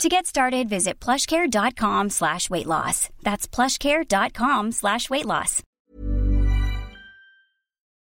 To 0.00 0.08
get 0.08 0.26
started, 0.26 0.68
visit 0.68 0.94
plushcare.com 1.00 2.10
slash 2.10 2.50
weight 2.50 2.66
loss. 2.66 3.08
That's 3.22 3.46
plushcare.com 3.46 4.72
slash 4.72 5.08
weight 5.10 5.26
loss. 5.26 5.62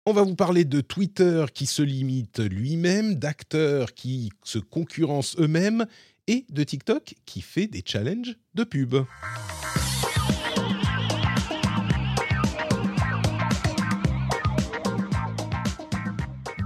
On 0.06 0.12
va 0.12 0.23
vous 0.23 0.34
parler 0.34 0.64
de 0.64 0.80
Twitter 0.80 1.45
qui 1.52 1.66
se 1.66 1.82
limite 1.82 2.40
lui-même, 2.40 3.16
d'acteurs 3.16 3.92
qui 3.95 4.30
se 4.45 4.59
concurrencent 4.59 5.37
eux-mêmes 5.38 5.87
et 6.27 6.46
de 6.48 6.64
TikTok 6.64 7.14
qui 7.27 7.42
fait 7.42 7.66
des 7.66 7.82
challenges 7.84 8.34
de 8.54 8.65
pub. 8.65 8.96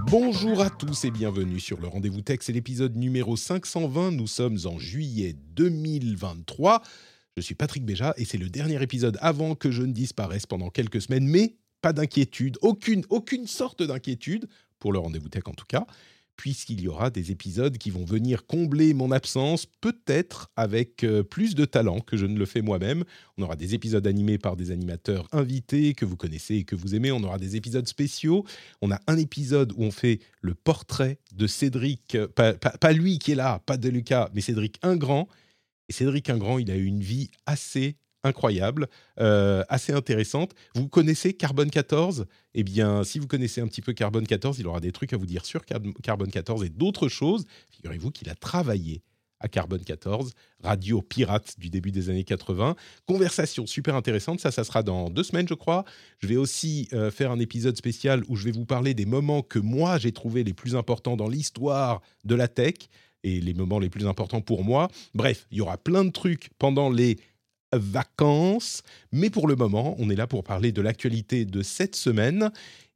Bonjour 0.07 0.61
à 0.61 0.69
tous 0.69 1.03
et 1.05 1.11
bienvenue 1.11 1.59
sur 1.59 1.81
le 1.81 1.87
Rendez-vous 1.87 2.21
Tech, 2.21 2.37
c'est 2.41 2.53
l'épisode 2.53 2.95
numéro 2.95 3.35
520, 3.35 4.11
nous 4.11 4.27
sommes 4.27 4.59
en 4.65 4.77
juillet 4.77 5.35
2023. 5.55 6.83
Je 7.35 7.41
suis 7.41 7.55
Patrick 7.55 7.83
Béja 7.83 8.13
et 8.15 8.23
c'est 8.23 8.37
le 8.37 8.49
dernier 8.49 8.81
épisode 8.83 9.17
avant 9.19 9.55
que 9.55 9.71
je 9.71 9.81
ne 9.81 9.91
disparaisse 9.91 10.45
pendant 10.45 10.69
quelques 10.69 11.01
semaines, 11.01 11.27
mais 11.27 11.55
pas 11.81 11.91
d'inquiétude, 11.91 12.59
aucune, 12.61 13.03
aucune 13.09 13.47
sorte 13.47 13.81
d'inquiétude, 13.81 14.47
pour 14.77 14.93
le 14.93 14.99
Rendez-vous 14.99 15.29
Tech 15.29 15.43
en 15.47 15.53
tout 15.53 15.65
cas, 15.67 15.87
puisqu'il 16.37 16.81
y 16.81 16.87
aura 16.87 17.09
des 17.09 17.31
épisodes 17.31 17.77
qui 17.77 17.89
vont 17.89 18.05
venir 18.05 18.45
combler 18.45 18.93
mon 18.93 19.11
absence, 19.11 19.65
peut-être 19.65 20.51
avec 20.55 21.03
euh, 21.03 21.23
plus 21.23 21.55
de 21.55 21.65
talent 21.65 21.99
que 21.99 22.17
je 22.17 22.25
ne 22.25 22.37
le 22.37 22.45
fais 22.45 22.61
moi-même. 22.61 23.03
On 23.37 23.43
aura 23.43 23.55
des 23.55 23.73
épisodes 23.73 24.05
animés 24.05 24.37
par 24.37 24.55
des 24.55 24.71
animateurs 24.71 25.27
invités 25.31 25.93
que 25.93 26.05
vous 26.05 26.17
connaissez 26.17 26.55
et 26.55 26.63
que 26.63 26.75
vous 26.75 26.95
aimez. 26.95 27.11
On 27.11 27.23
aura 27.23 27.37
des 27.37 27.55
épisodes 27.55 27.87
spéciaux. 27.87 28.45
On 28.81 28.91
a 28.91 28.99
un 29.07 29.17
épisode 29.17 29.73
où 29.77 29.83
on 29.83 29.91
fait 29.91 30.19
le 30.41 30.55
portrait 30.55 31.19
de 31.33 31.47
Cédric, 31.47 32.15
euh, 32.15 32.27
pas, 32.27 32.93
lui 32.93 33.19
qui 33.19 33.31
est 33.31 33.35
là, 33.35 33.61
pas 33.65 33.77
de 33.77 33.89
Lucas, 33.89 34.29
mais 34.33 34.41
Cédric 34.41 34.77
Ingrand. 34.83 35.27
Et 35.89 35.93
Cédric 35.93 36.29
Ingrand, 36.29 36.57
il 36.57 36.71
a 36.71 36.75
eu 36.75 36.85
une 36.85 37.01
vie 37.01 37.31
assez 37.45 37.97
incroyable, 38.25 38.87
euh, 39.19 39.63
assez 39.69 39.93
intéressante. 39.93 40.51
Vous 40.73 40.87
connaissez 40.87 41.33
Carbone 41.33 41.69
14 41.69 42.25
Eh 42.53 42.63
bien, 42.63 43.03
si 43.03 43.19
vous 43.19 43.27
connaissez 43.27 43.61
un 43.61 43.67
petit 43.67 43.81
peu 43.81 43.93
Carbone 43.93 44.27
14, 44.27 44.59
il 44.59 44.67
aura 44.67 44.79
des 44.79 44.91
trucs 44.91 45.13
à 45.13 45.17
vous 45.17 45.25
dire 45.25 45.45
sur 45.45 45.65
Car- 45.65 45.79
Carbone 46.03 46.31
14 46.31 46.63
et 46.63 46.69
d'autres 46.69 47.07
choses. 47.07 47.45
Figurez-vous 47.71 48.11
qu'il 48.11 48.29
a 48.29 48.35
travaillé 48.35 49.01
à 49.41 49.47
Carbone 49.49 49.83
14, 49.83 50.31
radio 50.63 51.01
pirate 51.01 51.55
du 51.59 51.69
début 51.69 51.91
des 51.91 52.09
années 52.09 52.23
80. 52.23 52.75
Conversation 53.05 53.67
super 53.67 53.93
intéressante, 53.95 54.39
ça, 54.39 54.49
ça 54.49 54.63
sera 54.63 54.81
dans 54.81 55.09
deux 55.09 55.23
semaines, 55.23 55.47
je 55.47 55.53
crois. 55.53 55.83
Je 56.19 56.27
vais 56.27 56.37
aussi 56.37 56.87
euh, 56.93 57.11
faire 57.11 57.31
un 57.31 57.39
épisode 57.39 57.75
spécial 57.77 58.23
où 58.29 58.37
je 58.37 58.45
vais 58.45 58.51
vous 58.51 58.65
parler 58.65 58.93
des 58.93 59.05
moments 59.05 59.41
que 59.41 59.59
moi 59.59 59.97
j'ai 59.99 60.13
trouvé 60.13 60.43
les 60.43 60.53
plus 60.53 60.75
importants 60.75 61.17
dans 61.17 61.27
l'histoire 61.27 62.01
de 62.23 62.33
la 62.33 62.47
tech 62.47 62.75
et 63.23 63.41
les 63.41 63.53
moments 63.53 63.77
les 63.79 63.89
plus 63.89 64.07
importants 64.07 64.41
pour 64.41 64.63
moi. 64.63 64.87
Bref, 65.13 65.47
il 65.51 65.57
y 65.57 65.61
aura 65.61 65.77
plein 65.77 66.05
de 66.05 66.11
trucs 66.11 66.49
pendant 66.57 66.89
les 66.89 67.17
vacances, 67.77 68.83
mais 69.11 69.29
pour 69.29 69.47
le 69.47 69.55
moment, 69.55 69.95
on 69.99 70.09
est 70.09 70.15
là 70.15 70.27
pour 70.27 70.43
parler 70.43 70.71
de 70.71 70.81
l'actualité 70.81 71.45
de 71.45 71.61
cette 71.61 71.95
semaine. 71.95 72.51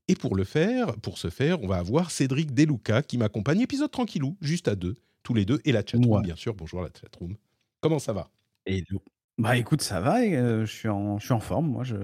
Et 0.07 0.15
pour 0.15 0.35
le 0.35 0.43
faire, 0.43 0.95
pour 0.97 1.17
ce 1.19 1.29
faire, 1.29 1.61
on 1.63 1.67
va 1.67 1.77
avoir 1.77 2.09
Cédric 2.11 2.53
Deluca 2.53 3.03
qui 3.03 3.17
m'accompagne, 3.19 3.61
épisode 3.61 3.91
tranquillou, 3.91 4.37
juste 4.41 4.67
à 4.67 4.75
deux, 4.75 4.95
tous 5.23 5.35
les 5.35 5.45
deux, 5.45 5.59
et 5.65 5.71
la 5.71 5.81
chatroom, 5.85 6.17
Ouais. 6.17 6.21
bien 6.23 6.35
sûr. 6.35 6.55
Bonjour 6.55 6.81
la 6.81 6.89
chatroom. 6.99 7.35
Comment 7.81 7.99
ça 7.99 8.13
va? 8.13 8.31
Bah 9.39 9.55
écoute, 9.55 9.81
ça 9.81 10.01
va, 10.01 10.25
et, 10.25 10.35
euh, 10.35 10.65
je, 10.65 10.71
suis 10.71 10.89
en, 10.89 11.17
je 11.17 11.23
suis 11.23 11.33
en 11.33 11.39
forme. 11.39 11.67
Moi, 11.67 11.85
je, 11.85 11.95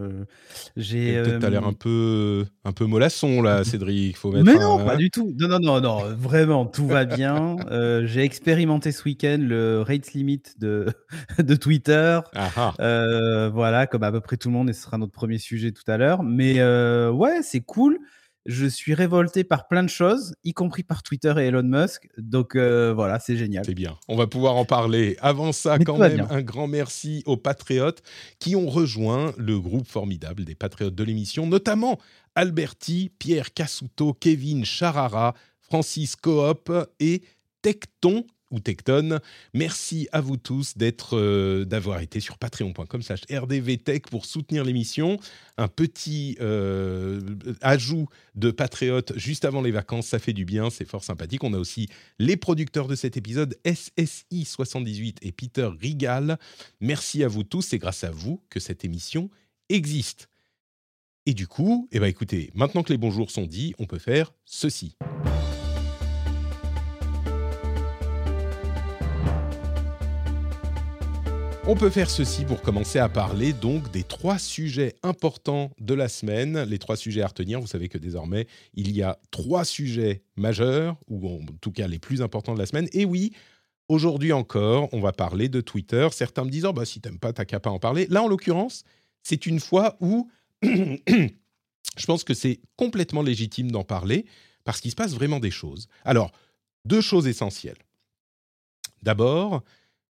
j'ai. 0.77 1.21
Peut-être 1.21 1.41
t'as 1.41 1.49
l'air 1.49 1.65
euh, 1.65 1.69
un 1.69 1.73
peu, 1.73 2.45
un 2.63 2.71
peu 2.71 2.85
mollasson 2.85 3.41
là, 3.41 3.63
Cédric. 3.65 4.15
Faut 4.15 4.31
mettre 4.31 4.45
Mais 4.45 4.57
non, 4.57 4.79
hein 4.79 4.85
pas 4.85 4.95
du 4.95 5.11
tout. 5.11 5.33
Non, 5.37 5.49
non, 5.49 5.59
non, 5.59 5.81
non, 5.81 6.15
vraiment, 6.15 6.65
tout 6.65 6.87
va 6.87 7.03
bien. 7.05 7.57
Euh, 7.75 8.05
j'ai 8.05 8.21
expérimenté 8.21 8.91
ce 8.91 9.03
week-end 9.03 9.37
le 9.39 9.81
rate 9.81 10.13
limit 10.13 10.41
de, 10.59 10.87
de 11.39 11.55
Twitter. 11.55 12.19
Ah 12.35 12.49
ah. 12.55 12.73
Euh, 12.79 13.49
voilà, 13.49 13.87
comme 13.87 14.03
à 14.03 14.11
peu 14.11 14.21
près 14.21 14.37
tout 14.37 14.49
le 14.49 14.53
monde, 14.53 14.69
et 14.69 14.73
ce 14.73 14.83
sera 14.83 14.97
notre 14.97 15.11
premier 15.11 15.37
sujet 15.39 15.71
tout 15.71 15.83
à 15.87 15.97
l'heure. 15.97 16.23
Mais 16.23 16.59
euh, 16.59 17.11
ouais, 17.11 17.41
c'est 17.41 17.61
cool. 17.61 17.99
Je 18.45 18.67
suis 18.67 18.93
révolté 18.93 19.43
par 19.43 19.67
plein 19.67 19.81
de 19.81 19.89
choses, 19.89 20.35
y 20.43 20.53
compris 20.53 20.83
par 20.83 21.01
Twitter 21.01 21.33
et 21.37 21.45
Elon 21.45 21.63
Musk. 21.63 22.07
Donc 22.17 22.55
euh, 22.55 22.93
voilà, 22.93 23.19
c'est 23.19 23.37
génial. 23.37 23.65
C'est 23.65 23.73
bien. 23.73 23.97
On 24.07 24.15
va 24.15 24.27
pouvoir 24.27 24.55
en 24.55 24.65
parler. 24.65 25.17
Avant 25.19 25.51
ça, 25.51 25.77
Mais 25.79 25.85
quand 25.85 25.97
même, 25.97 26.27
un 26.29 26.41
grand 26.41 26.67
merci 26.67 27.23
aux 27.25 27.37
patriotes 27.37 28.03
qui 28.39 28.55
ont 28.55 28.67
rejoint 28.67 29.33
le 29.37 29.59
groupe 29.59 29.87
formidable 29.87 30.45
des 30.45 30.55
patriotes 30.55 30.93
de 30.95 31.03
l'émission, 31.03 31.47
notamment 31.47 31.99
Alberti, 32.35 33.11
Pierre 33.17 33.53
Cassuto, 33.53 34.13
Kevin 34.13 34.63
Charara, 34.63 35.33
Francis 35.59 36.15
Coop 36.15 36.71
et 36.99 37.23
Tecton 37.63 38.25
ou 38.51 38.59
Tecton. 38.59 39.19
Merci 39.53 40.07
à 40.11 40.21
vous 40.21 40.37
tous 40.37 40.77
d'être, 40.77 41.17
euh, 41.17 41.65
d'avoir 41.65 41.99
été 42.01 42.19
sur 42.19 42.37
patreon.com 42.37 43.01
slash 43.01 43.21
rdvtech 43.31 44.09
pour 44.09 44.25
soutenir 44.25 44.63
l'émission. 44.63 45.19
Un 45.57 45.67
petit 45.67 46.37
euh, 46.41 47.21
ajout 47.61 48.07
de 48.35 48.51
patriotes 48.51 49.13
juste 49.17 49.45
avant 49.45 49.61
les 49.61 49.71
vacances, 49.71 50.07
ça 50.07 50.19
fait 50.19 50.33
du 50.33 50.45
bien, 50.45 50.69
c'est 50.69 50.87
fort 50.87 51.03
sympathique. 51.03 51.43
On 51.43 51.53
a 51.53 51.57
aussi 51.57 51.87
les 52.19 52.37
producteurs 52.37 52.87
de 52.87 52.95
cet 52.95 53.17
épisode, 53.17 53.57
SSI78 53.65 55.17
et 55.21 55.31
Peter 55.31 55.69
Rigal. 55.79 56.37
Merci 56.79 57.23
à 57.23 57.27
vous 57.27 57.43
tous, 57.43 57.61
c'est 57.61 57.79
grâce 57.79 58.03
à 58.03 58.11
vous 58.11 58.41
que 58.49 58.59
cette 58.59 58.85
émission 58.85 59.29
existe. 59.69 60.29
Et 61.25 61.33
du 61.33 61.47
coup, 61.47 61.87
eh 61.91 61.99
ben 61.99 62.05
écoutez, 62.05 62.51
maintenant 62.53 62.83
que 62.83 62.93
les 62.93 62.99
bonjours 62.99 63.31
sont 63.31 63.47
dits, 63.47 63.73
on 63.79 63.87
peut 63.87 63.97
faire 63.97 64.31
ceci. 64.45 64.95
On 71.67 71.75
peut 71.75 71.89
faire 71.89 72.11
ceci 72.11 72.45
pour 72.45 72.61
commencer 72.61 72.99
à 72.99 73.09
parler 73.09 73.51
donc 73.51 73.89
des 73.89 74.03
trois 74.03 74.37
sujets 74.37 74.93
importants 75.01 75.71
de 75.79 75.95
la 75.95 76.07
semaine. 76.09 76.61
Les 76.61 76.77
trois 76.77 76.95
sujets 76.95 77.23
à 77.23 77.27
retenir, 77.27 77.59
vous 77.59 77.65
savez 77.65 77.89
que 77.89 77.97
désormais, 77.97 78.45
il 78.75 78.95
y 78.95 79.01
a 79.01 79.17
trois 79.31 79.65
sujets 79.65 80.21
majeurs, 80.35 80.95
ou 81.07 81.27
en 81.27 81.43
tout 81.61 81.71
cas 81.71 81.87
les 81.87 81.97
plus 81.97 82.21
importants 82.21 82.53
de 82.53 82.59
la 82.59 82.67
semaine. 82.67 82.87
Et 82.93 83.03
oui, 83.03 83.33
aujourd'hui 83.89 84.31
encore, 84.31 84.89
on 84.93 84.99
va 84.99 85.11
parler 85.11 85.49
de 85.49 85.59
Twitter. 85.59 86.07
Certains 86.11 86.45
me 86.45 86.51
disent, 86.51 86.65
oh, 86.65 86.73
bah, 86.73 86.85
si 86.85 87.01
t'aimes 87.01 87.17
pas, 87.17 87.33
t'as 87.33 87.45
qu'à 87.45 87.59
pas 87.59 87.71
en 87.71 87.79
parler. 87.79 88.05
Là, 88.11 88.21
en 88.21 88.27
l'occurrence, 88.27 88.83
c'est 89.23 89.47
une 89.47 89.59
fois 89.59 89.97
où 90.01 90.29
je 90.61 92.05
pense 92.05 92.23
que 92.23 92.35
c'est 92.35 92.59
complètement 92.75 93.23
légitime 93.23 93.71
d'en 93.71 93.83
parler, 93.83 94.27
parce 94.65 94.81
qu'il 94.81 94.91
se 94.91 94.95
passe 94.95 95.15
vraiment 95.15 95.39
des 95.39 95.49
choses. 95.49 95.87
Alors, 96.03 96.31
deux 96.85 97.01
choses 97.01 97.25
essentielles. 97.25 97.79
D'abord, 99.01 99.63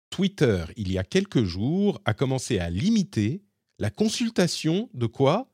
Twitter, 0.09 0.66
il 0.75 0.92
y 0.92 0.97
a 0.97 1.03
quelques 1.03 1.44
jours, 1.44 2.02
a 2.06 2.14
commencé 2.14 2.59
à 2.59 2.70
limiter 2.70 3.44
la 3.78 3.90
consultation 3.90 4.90
de 4.94 5.06
quoi? 5.06 5.50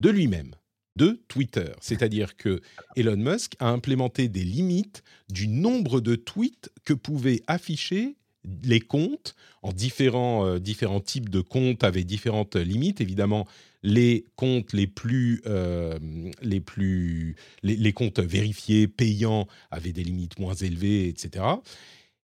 De 0.00 0.10
lui-même, 0.10 0.54
de 0.96 1.22
Twitter. 1.28 1.72
C'est-à-dire 1.80 2.36
que 2.36 2.60
Elon 2.96 3.16
Musk 3.16 3.54
a 3.58 3.68
implémenté 3.68 4.28
des 4.28 4.44
limites 4.44 5.02
du 5.30 5.48
nombre 5.48 6.00
de 6.00 6.16
tweets 6.16 6.70
que 6.84 6.94
pouvaient 6.94 7.42
afficher 7.46 8.16
les 8.62 8.80
comptes 8.80 9.34
en 9.62 9.72
différents, 9.72 10.46
euh, 10.46 10.58
différents 10.58 11.00
types 11.00 11.30
de 11.30 11.40
comptes 11.40 11.84
avaient 11.84 12.04
différentes 12.04 12.56
limites. 12.56 13.00
Évidemment, 13.00 13.46
les 13.82 14.26
comptes 14.36 14.72
les 14.72 14.86
plus, 14.86 15.42
euh, 15.46 15.98
les 16.42 16.60
plus, 16.60 17.36
les, 17.62 17.76
les 17.76 17.92
comptes 17.92 18.20
vérifiés, 18.20 18.86
payants, 18.86 19.46
avaient 19.70 19.92
des 19.92 20.04
limites 20.04 20.38
moins 20.38 20.54
élevées, 20.54 21.08
etc. 21.08 21.44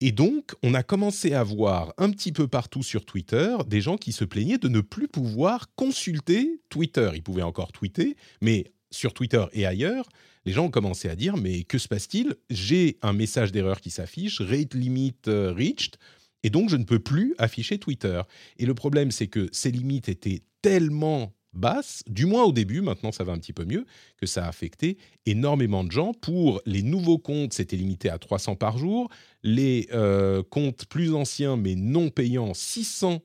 Et 0.02 0.12
donc, 0.12 0.52
on 0.62 0.75
a 0.75 0.82
commencé 0.82 1.32
à 1.32 1.43
voir 1.43 1.94
un 1.96 2.10
petit 2.10 2.32
peu 2.32 2.48
partout 2.48 2.82
sur 2.82 3.06
Twitter 3.06 3.56
des 3.66 3.81
gens 3.81 3.96
qui 3.96 4.12
se 4.12 4.25
plaignaient 4.25 4.58
de 4.58 4.69
ne 4.69 4.81
plus 4.81 5.08
pouvoir 5.08 5.75
consulter 5.75 6.60
Twitter. 6.69 7.10
Ils 7.14 7.22
pouvaient 7.22 7.43
encore 7.43 7.72
tweeter, 7.72 8.16
mais 8.43 8.64
sur 8.90 9.14
Twitter 9.14 9.44
et 9.52 9.64
ailleurs, 9.64 10.06
les 10.44 10.52
gens 10.52 10.66
ont 10.66 10.70
commencé 10.70 11.08
à 11.08 11.16
dire 11.16 11.37
mais 11.37 11.64
que 11.64 11.78
se 11.78 11.88
passe-t-il? 11.88 12.37
J'ai 12.50 12.98
un 13.02 13.14
message 13.14 13.52
d'erreur 13.52 13.81
qui 13.81 13.90
s'affiche, 13.90 14.40
rate 14.40 14.75
limit 14.75 15.16
euh, 15.28 15.52
reached, 15.52 15.96
et 16.43 16.50
donc 16.50 16.69
je 16.69 16.76
ne 16.76 16.84
peux 16.84 17.00
plus 17.00 17.34
afficher 17.38 17.78
Twitter. 17.78 18.20
Et 18.58 18.66
le 18.66 18.75
problème, 18.75 19.10
c'est 19.10 19.26
que 19.26 19.48
ces 19.50 19.70
limites 19.70 20.08
étaient 20.08 20.43
tellement 20.60 21.32
basses, 21.56 22.03
du 22.06 22.26
moins 22.26 22.44
au 22.44 22.53
début, 22.53 22.81
maintenant 22.81 23.12
ça 23.12 23.25
va 23.25 23.32
un 23.32 23.38
petit 23.38 23.53
peu 23.53 23.64
mieux, 23.64 23.87
que 24.17 24.26
ça 24.26 24.44
a 24.44 24.49
affecté 24.49 24.99
énormément 25.25 25.85
de 25.85 25.91
gens. 25.91 26.12
Pour 26.12 26.61
les 26.67 26.82
nouveaux 26.82 27.19
comptes, 27.19 27.53
c'était 27.53 27.76
limité 27.76 28.08
à 28.08 28.19
300 28.19 28.56
par 28.56 28.79
jour. 28.79 29.08
Les 29.43 29.88
euh, 29.93 30.43
comptes 30.43 30.87
plus 30.87 31.14
anciens 31.14 31.56
mais 31.56 31.75
non 31.75 32.11
payants, 32.11 32.55
600 32.55 33.20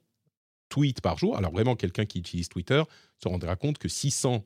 tweets 0.69 1.01
par 1.01 1.17
jour. 1.17 1.37
Alors 1.37 1.51
vraiment, 1.51 1.75
quelqu'un 1.75 2.05
qui 2.05 2.19
utilise 2.19 2.49
Twitter, 2.49 2.81
se 3.21 3.27
rendra 3.27 3.55
compte 3.55 3.77
que 3.77 3.89
600 3.89 4.45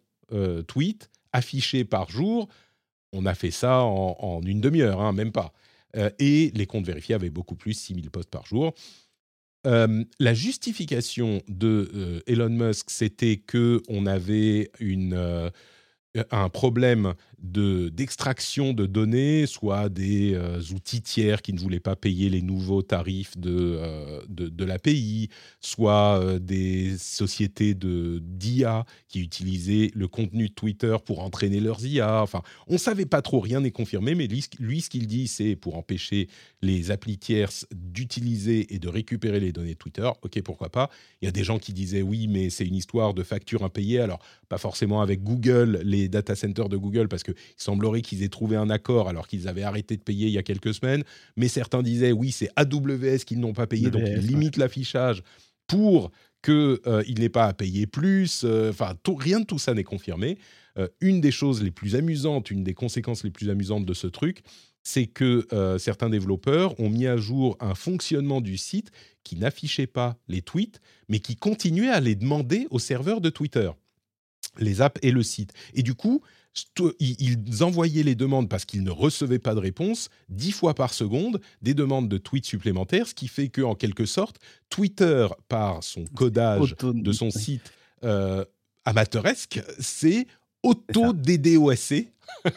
tweets 0.68 1.10
affichés 1.34 1.86
par 1.86 2.10
jour, 2.10 2.48
on 3.14 3.26
a 3.26 3.36
fait 3.36 3.52
ça 3.52 3.84
en, 3.84 4.42
une 4.44 4.60
demi-heure, 4.60 5.00
hein, 5.00 5.14
même 5.14 5.32
pas. 5.32 5.54
et 6.18 6.52
les 6.56 6.66
comptes 6.66 6.86
vérifiés 6.86 7.14
avaient 7.14 7.30
beaucoup 7.30 7.56
plus, 7.56 7.74
6000 7.74 8.10
posts 8.10 8.32
par 8.32 8.46
jour. 8.48 8.74
La 9.65 10.33
justification 10.33 11.41
de 11.47 12.23
Elon 12.27 12.50
Musk, 12.50 12.89
c'était 12.89 13.38
que 13.38 13.81
on 13.89 14.06
avait 14.06 14.71
une 14.79 15.51
un 16.31 16.50
problème 16.50 17.13
d'extraction 17.42 18.74
de 18.74 18.86
données, 18.86 19.46
soit 19.46 19.90
des 19.90 20.34
euh, 20.34 20.60
outils 20.74 21.02
tiers 21.02 21.42
qui 21.42 21.54
ne 21.54 21.60
voulaient 21.60 21.80
pas 21.80 21.96
payer 21.96 22.30
les 22.30 22.42
nouveaux 22.42 22.82
tarifs 22.82 23.38
de, 23.38 23.78
euh, 23.80 24.22
de, 24.30 24.66
l'API, 24.66 25.30
soit 25.62 26.20
euh, 26.20 26.40
des 26.40 26.98
sociétés 26.98 27.74
de 27.74 28.20
d'IA 28.24 28.86
qui 29.08 29.22
utilisaient 29.22 29.92
le 29.94 30.08
contenu 30.08 30.50
de 30.50 30.54
Twitter 30.54 30.96
pour 31.06 31.22
entraîner 31.22 31.60
leurs 31.60 31.86
IA. 31.86 32.22
Enfin, 32.22 32.42
on 32.68 32.74
ne 32.74 32.80
savait 32.80 33.06
pas 33.06 33.22
trop, 33.22 33.40
rien 33.40 33.62
n'est 33.62 33.72
confirmé, 33.72 34.16
mais 34.16 34.28
lui, 34.28 34.82
ce 34.82 34.90
qu'il 34.90 35.08
dit, 35.08 35.28
c'est 35.28 35.56
pour 35.56 35.78
empêcher 35.78 36.28
les 36.62 36.92
applis 36.92 37.18
tierces 37.18 37.68
d'utiliser 37.72 38.74
et 38.74 38.80
de 38.80 38.88
récupérer 38.88 39.40
les 39.40 39.52
données 39.52 39.74
de 39.74 39.80
Twitter. 39.80 40.10
Ok, 40.22 40.42
pourquoi 40.42 40.70
pas. 40.70 40.90
Il 41.22 41.26
y 41.26 41.28
a 41.30 41.32
des 41.32 41.44
gens 41.44 41.60
qui 41.60 41.74
disaient 41.74 42.02
oui, 42.02 42.28
mais 42.28 42.50
c'est 42.50 42.66
une 42.66 42.76
histoire 42.76 43.14
de 43.14 43.24
factures 43.24 43.64
impayées. 43.64 44.00
Alors, 44.00 44.20
pas 44.50 44.58
forcément 44.58 45.02
avec 45.02 45.24
Google, 45.24 45.82
les 45.84 46.08
data 46.08 46.36
centers 46.36 46.70
de 46.70 46.78
Google, 46.78 47.08
parce 47.08 47.24
qu'il 47.25 47.36
semblerait 47.57 48.01
qu'ils 48.01 48.24
aient 48.24 48.30
trouvé 48.30 48.56
un 48.56 48.69
accord 48.69 49.10
alors 49.10 49.27
qu'ils 49.27 49.48
avaient 49.48 49.63
arrêté 49.63 49.98
de 49.98 50.04
payer 50.04 50.27
il 50.27 50.33
y 50.33 50.38
a 50.38 50.44
quelques 50.44 50.74
semaines. 50.74 51.04
Mais 51.36 51.48
certains 51.48 51.81
disaient 51.81 52.12
oui, 52.12 52.31
c'est 52.31 52.50
AWS 52.56 53.19
qu'ils 53.25 53.39
n'ont 53.39 53.54
pas 53.54 53.68
payé, 53.68 53.89
donc 53.89 54.04
ils 54.06 54.27
limitent 54.27 54.57
l'affichage 54.57 55.24
pour 55.68 56.12
qu'il 56.45 56.80
euh, 56.86 57.04
n'ait 57.18 57.30
pas 57.30 57.48
à 57.48 57.54
payer 57.54 57.88
plus. 57.88 58.44
Euh, 58.44 58.69
enfin, 58.69 58.95
rien 59.07 59.39
de 59.39 59.45
tout 59.45 59.57
ça 59.57 59.74
n'est 59.74 59.83
confirmé. 59.83 60.38
Euh, 60.77 60.88
une 61.01 61.19
des 61.19 61.31
choses 61.31 61.63
les 61.63 61.72
plus 61.72 61.95
amusantes, 61.95 62.51
une 62.51 62.63
des 62.63 62.74
conséquences 62.74 63.24
les 63.24 63.31
plus 63.31 63.50
amusantes 63.50 63.86
de 63.86 63.94
ce 63.94 64.07
truc, 64.07 64.44
c'est 64.83 65.07
que 65.07 65.48
certains 65.80 66.12
développeurs 66.12 66.80
ont 66.80 66.92
mis 66.92 67.07
à 67.07 67.18
jour 67.18 67.57
un 67.60 67.74
fonctionnement 67.74 68.39
du 68.39 68.56
site 68.56 68.92
qui 69.24 69.36
n'affichait 69.36 69.88
pas 69.88 70.16
les 70.27 70.44
tweets, 70.44 70.80
mais 71.10 71.18
qui 71.18 71.36
continuait 71.36 71.89
à 71.89 72.00
les 72.00 72.13
demander 72.13 72.68
au 72.69 72.77
serveur 72.77 73.19
de 73.19 73.31
Twitter 73.31 73.72
les 74.60 74.81
apps 74.81 75.00
et 75.01 75.10
le 75.10 75.24
site. 75.24 75.54
Et 75.74 75.81
du 75.81 75.95
coup, 75.95 76.22
ils 77.00 77.63
envoyaient 77.63 78.04
les 78.04 78.16
demandes 78.16 78.50
parce 78.50 78.66
qu'ils 78.66 78.84
ne 78.84 78.92
recevaient 78.92 79.40
pas 79.40 79.56
de 79.56 79.60
réponse. 79.60 80.10
Dix 80.30 80.52
fois 80.52 80.74
par 80.74 80.94
seconde, 80.94 81.42
des 81.62 81.74
demandes 81.74 82.10
de 82.10 82.18
tweets 82.18 82.46
supplémentaires, 82.46 83.07
ce 83.07 83.13
qui 83.13 83.28
fait 83.28 83.50
que 83.50 83.62
en 83.62 83.75
quelque 83.75 84.06
sorte, 84.06 84.40
Twitter, 84.69 85.28
par 85.48 85.84
son 85.84 86.06
codage 86.16 86.75
de 86.81 87.12
son 87.12 87.31
site 87.31 87.74
euh, 88.04 88.46
amateuresque, 88.86 89.62
c'est 89.80 90.28
auto-DDoSé. 90.63 92.10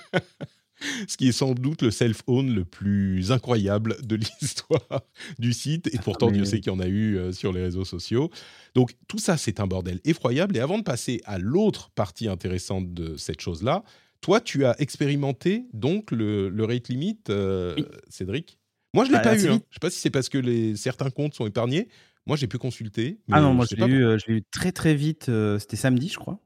ce 1.09 1.17
qui 1.17 1.29
est 1.29 1.33
sans 1.33 1.55
doute 1.55 1.83
le 1.83 1.91
self-own 1.91 2.55
le 2.55 2.65
plus 2.65 3.33
incroyable 3.33 3.97
de 4.03 4.17
l'histoire 4.41 5.03
du 5.39 5.53
site. 5.53 5.93
Et 5.93 5.99
pourtant, 5.99 6.31
Dieu 6.31 6.45
sait 6.45 6.61
qu'il 6.61 6.73
y 6.73 6.75
en 6.75 6.81
a 6.81 6.87
eu 6.87 7.17
euh, 7.17 7.33
sur 7.33 7.53
les 7.53 7.63
réseaux 7.63 7.85
sociaux. 7.85 8.31
Donc 8.75 8.93
tout 9.09 9.19
ça, 9.19 9.37
c'est 9.37 9.61
un 9.61 9.67
bordel 9.67 10.01
effroyable. 10.05 10.57
Et 10.57 10.61
avant 10.61 10.79
de 10.79 10.85
passer 10.85 11.21
à 11.25 11.39
l'autre 11.39 11.91
partie 11.91 12.29
intéressante 12.29 12.93
de 12.95 13.17
cette 13.17 13.41
chose-là, 13.41 13.83
toi, 14.21 14.41
tu 14.41 14.65
as 14.65 14.81
expérimenté 14.81 15.65
donc 15.73 16.11
le, 16.11 16.53
rate 16.65 16.89
limit, 16.89 17.19
euh, 17.29 17.77
Cédric? 18.09 18.59
Moi, 18.95 19.05
je 19.05 19.11
ne 19.11 19.17
l'ai 19.17 19.23
bah, 19.23 19.31
pas 19.31 19.37
eu. 19.37 19.47
Hein. 19.47 19.49
Je 19.49 19.53
ne 19.53 19.59
sais 19.59 19.81
pas 19.81 19.91
si 19.91 19.99
c'est 19.99 20.11
parce 20.11 20.29
que 20.29 20.39
les, 20.39 20.75
certains 20.77 21.11
comptes 21.11 21.35
sont 21.35 21.47
épargnés. 21.47 21.89
Moi, 22.27 22.37
j'ai 22.37 22.47
pu 22.47 22.59
consulter. 22.59 23.21
ah 23.31 23.41
non, 23.41 23.55
moi, 23.55 23.65
je 23.71 23.77
l'ai 23.77 23.87
eu, 23.87 24.05
euh, 24.05 24.19
eu, 24.27 24.43
très 24.51 24.73
très 24.73 24.95
vite. 24.95 25.31
C'était 25.59 25.77
samedi, 25.77 26.09
je 26.09 26.19
crois. 26.19 26.41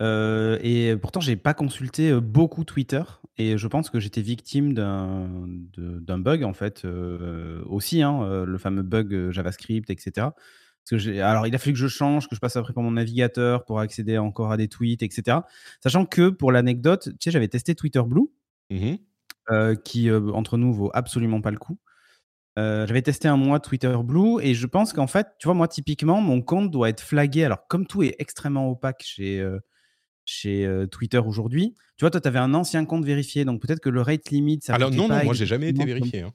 Euh, 0.00 0.58
et 0.62 0.96
pourtant, 0.96 1.20
j'ai 1.20 1.36
pas 1.36 1.54
consulté 1.54 2.10
euh, 2.10 2.20
beaucoup 2.20 2.64
Twitter 2.64 3.02
et 3.36 3.58
je 3.58 3.66
pense 3.66 3.90
que 3.90 4.00
j'étais 4.00 4.22
victime 4.22 4.72
d'un 4.72 6.18
bug 6.18 6.44
en 6.44 6.52
fait 6.52 6.84
euh, 6.84 7.62
aussi, 7.66 8.02
hein, 8.02 8.44
le 8.44 8.58
fameux 8.58 8.82
bug 8.82 9.30
JavaScript, 9.30 9.90
etc. 9.90 10.28
Parce 10.88 11.04
que 11.04 11.20
alors, 11.20 11.46
il 11.46 11.54
a 11.54 11.58
fallu 11.58 11.72
que 11.72 11.78
je 11.78 11.88
change, 11.88 12.28
que 12.28 12.34
je 12.34 12.40
passe 12.40 12.56
après 12.56 12.72
par 12.72 12.82
mon 12.82 12.92
navigateur 12.92 13.64
pour 13.64 13.80
accéder 13.80 14.18
encore 14.18 14.52
à 14.52 14.56
des 14.56 14.68
tweets, 14.68 15.02
etc. 15.02 15.38
Sachant 15.82 16.06
que 16.06 16.30
pour 16.30 16.52
l'anecdote, 16.52 17.10
tu 17.12 17.16
sais, 17.20 17.30
j'avais 17.30 17.48
testé 17.48 17.74
Twitter 17.74 18.02
Blue, 18.04 18.28
mmh 18.70 18.94
qui 19.82 20.08
entre 20.12 20.58
nous 20.58 20.72
vaut 20.72 20.92
absolument 20.94 21.40
pas 21.40 21.50
le 21.50 21.58
coup. 21.58 21.76
j'avais 22.56 23.02
testé 23.02 23.26
un 23.26 23.36
mois 23.36 23.58
Twitter 23.58 23.96
Blue 24.04 24.40
et 24.40 24.54
je 24.54 24.66
pense 24.66 24.92
qu'en 24.92 25.08
fait, 25.08 25.26
tu 25.40 25.48
vois, 25.48 25.54
moi 25.54 25.66
typiquement, 25.66 26.20
mon 26.20 26.40
compte 26.40 26.70
doit 26.70 26.88
être 26.88 27.00
flagué. 27.00 27.42
Alors, 27.44 27.66
comme 27.66 27.84
tout 27.84 28.04
est 28.04 28.14
extrêmement 28.20 28.70
opaque 28.70 29.02
chez, 29.02 29.44
chez 30.30 30.68
Twitter 30.90 31.18
aujourd'hui. 31.18 31.74
Tu 31.96 32.04
vois, 32.04 32.10
toi, 32.10 32.20
tu 32.20 32.28
avais 32.28 32.38
un 32.38 32.54
ancien 32.54 32.84
compte 32.84 33.04
vérifié, 33.04 33.44
donc 33.44 33.60
peut-être 33.60 33.80
que 33.80 33.90
le 33.90 34.00
rate 34.00 34.30
limit, 34.30 34.60
ça 34.62 34.74
Alors 34.74 34.90
non, 34.90 35.08
non, 35.08 35.24
moi, 35.24 35.34
j'ai 35.34 35.46
jamais 35.46 35.70
été 35.70 35.84
vérifié. 35.84 36.22
Hein. 36.22 36.32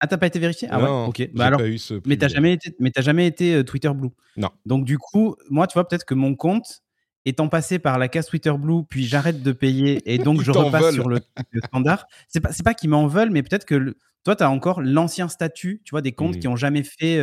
Ah, 0.00 0.06
t'as 0.06 0.18
pas 0.18 0.26
été 0.26 0.38
vérifié? 0.38 0.68
Ah 0.70 0.78
ouais, 0.78 1.08
ok. 1.08 1.30
Bah 1.34 1.46
alors, 1.46 1.60
mais 2.04 2.16
t'as 2.16 2.28
jamais 2.28 2.54
été, 2.54 2.74
mais 2.80 2.90
jamais 2.96 3.26
été 3.26 3.64
Twitter 3.64 3.90
Blue. 3.94 4.10
Non. 4.36 4.50
Donc 4.66 4.84
du 4.84 4.98
coup, 4.98 5.36
moi, 5.48 5.66
tu 5.66 5.74
vois, 5.74 5.88
peut-être 5.88 6.04
que 6.04 6.14
mon 6.14 6.34
compte 6.34 6.82
étant 7.24 7.48
passé 7.48 7.78
par 7.78 7.98
la 7.98 8.08
case 8.08 8.26
Twitter 8.26 8.52
Blue, 8.56 8.84
puis 8.88 9.04
j'arrête 9.04 9.42
de 9.42 9.52
payer 9.52 10.00
et 10.12 10.18
donc 10.18 10.42
je 10.42 10.50
repasse 10.50 10.94
sur 10.94 11.08
le, 11.08 11.20
standard. 11.66 12.06
C'est 12.28 12.40
pas, 12.40 12.50
pas 12.64 12.74
qu'ils 12.74 12.90
m'en 12.90 13.06
veulent, 13.06 13.30
mais 13.30 13.42
peut-être 13.42 13.64
que 13.64 13.96
toi, 14.24 14.36
tu 14.36 14.42
as 14.42 14.50
encore 14.50 14.82
l'ancien 14.82 15.28
statut, 15.28 15.80
tu 15.84 15.92
vois, 15.92 16.02
des 16.02 16.12
comptes 16.12 16.36
mmh. 16.36 16.40
qui 16.40 16.48
ont 16.48 16.56
jamais 16.56 16.82
fait 16.82 17.20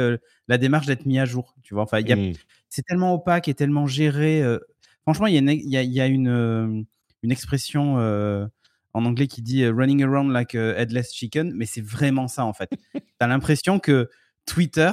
la 0.47 0.57
démarche 0.57 0.87
d'être 0.87 1.05
mis 1.05 1.19
à 1.19 1.25
jour. 1.25 1.55
Tu 1.63 1.73
vois, 1.73 1.83
enfin, 1.83 2.01
mmh. 2.01 2.33
c'est 2.69 2.83
tellement 2.83 3.13
opaque 3.13 3.47
et 3.47 3.53
tellement 3.53 3.87
géré. 3.87 4.41
Franchement, 5.03 5.27
il 5.27 5.35
y 5.35 5.37
a 5.99 6.05
une, 6.07 6.27
euh, 6.27 6.83
expression 7.29 7.99
euh, 7.99 8.47
en 8.93 9.05
anglais 9.05 9.27
qui 9.27 9.41
dit 9.41 9.63
euh, 9.63 9.73
running 9.73 10.03
around 10.03 10.31
like 10.31 10.55
a 10.55 10.79
headless 10.79 11.13
chicken, 11.13 11.51
mais 11.53 11.65
c'est 11.65 11.81
vraiment 11.81 12.27
ça 12.27 12.45
en 12.45 12.53
fait. 12.53 12.69
tu 12.93 13.01
as 13.19 13.27
l'impression 13.27 13.79
que 13.79 14.09
Twitter, 14.45 14.91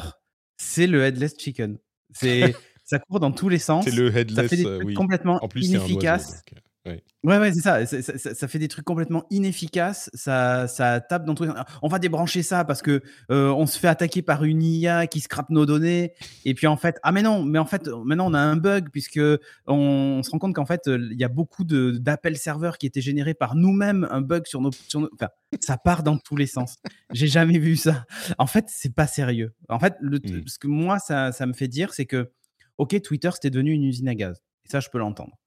c'est 0.56 0.86
le 0.86 1.04
headless 1.04 1.34
chicken. 1.38 1.78
C'est, 2.12 2.54
ça 2.84 2.98
court 2.98 3.20
dans 3.20 3.30
tous 3.30 3.48
les 3.48 3.58
sens. 3.58 3.84
C'est 3.84 3.94
le 3.94 4.14
headless, 4.16 4.36
ça 4.36 4.48
fait 4.48 4.56
des 4.56 4.64
trucs 4.64 4.94
complètement 4.94 5.38
en 5.42 5.48
plus, 5.48 5.68
inefficaces. 5.68 6.42
Ouais, 6.86 7.02
ouais, 7.38 7.52
c'est 7.52 7.60
ça. 7.60 7.84
Ça, 7.84 8.48
fait 8.48 8.58
des 8.58 8.68
trucs 8.68 8.86
complètement 8.86 9.24
inefficaces. 9.30 10.08
Ça, 10.14 10.66
ça 10.66 11.00
tape 11.00 11.26
dans 11.26 11.34
tout. 11.34 11.46
On 11.82 11.88
va 11.88 11.98
débrancher 11.98 12.42
ça 12.42 12.64
parce 12.64 12.80
que 12.80 13.02
euh, 13.30 13.50
on 13.50 13.66
se 13.66 13.78
fait 13.78 13.88
attaquer 13.88 14.22
par 14.22 14.44
une 14.44 14.62
IA 14.62 15.06
qui 15.06 15.20
scrape 15.20 15.50
nos 15.50 15.66
données. 15.66 16.14
Et 16.46 16.54
puis 16.54 16.66
en 16.66 16.78
fait, 16.78 16.98
ah 17.02 17.12
mais 17.12 17.22
non, 17.22 17.44
mais 17.44 17.58
en 17.58 17.66
fait, 17.66 17.86
maintenant 17.88 18.30
on 18.30 18.34
a 18.34 18.38
un 18.38 18.56
bug 18.56 18.88
puisque 18.90 19.20
on, 19.66 20.22
se 20.22 20.30
rend 20.30 20.38
compte 20.38 20.54
qu'en 20.54 20.64
fait, 20.64 20.82
il 20.86 21.18
y 21.18 21.24
a 21.24 21.28
beaucoup 21.28 21.64
d'appels 21.64 22.38
serveurs 22.38 22.78
qui 22.78 22.86
étaient 22.86 23.02
générés 23.02 23.34
par 23.34 23.56
nous-mêmes, 23.56 24.08
un 24.10 24.22
bug 24.22 24.46
sur 24.46 24.62
nos, 24.62 24.70
Enfin, 24.94 25.28
ça 25.60 25.76
part 25.76 26.02
dans 26.02 26.16
tous 26.16 26.36
les 26.36 26.46
sens. 26.46 26.76
J'ai 27.12 27.26
jamais 27.26 27.58
vu 27.58 27.76
ça. 27.76 28.06
En 28.38 28.46
fait, 28.46 28.64
c'est 28.68 28.94
pas 28.94 29.06
sérieux. 29.06 29.52
En 29.68 29.78
fait, 29.78 29.94
le, 30.00 30.18
mmh. 30.18 30.46
ce 30.46 30.58
que 30.58 30.68
moi 30.68 30.98
ça, 30.98 31.32
ça 31.32 31.44
me 31.44 31.52
fait 31.52 31.68
dire, 31.68 31.92
c'est 31.92 32.06
que 32.06 32.30
ok, 32.78 33.00
Twitter 33.02 33.30
c'était 33.34 33.50
devenu 33.50 33.72
une 33.72 33.84
usine 33.84 34.08
à 34.08 34.14
gaz. 34.14 34.40
Et 34.64 34.70
ça, 34.70 34.80
je 34.80 34.88
peux 34.88 34.98
l'entendre 34.98 35.39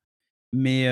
mais 0.54 0.88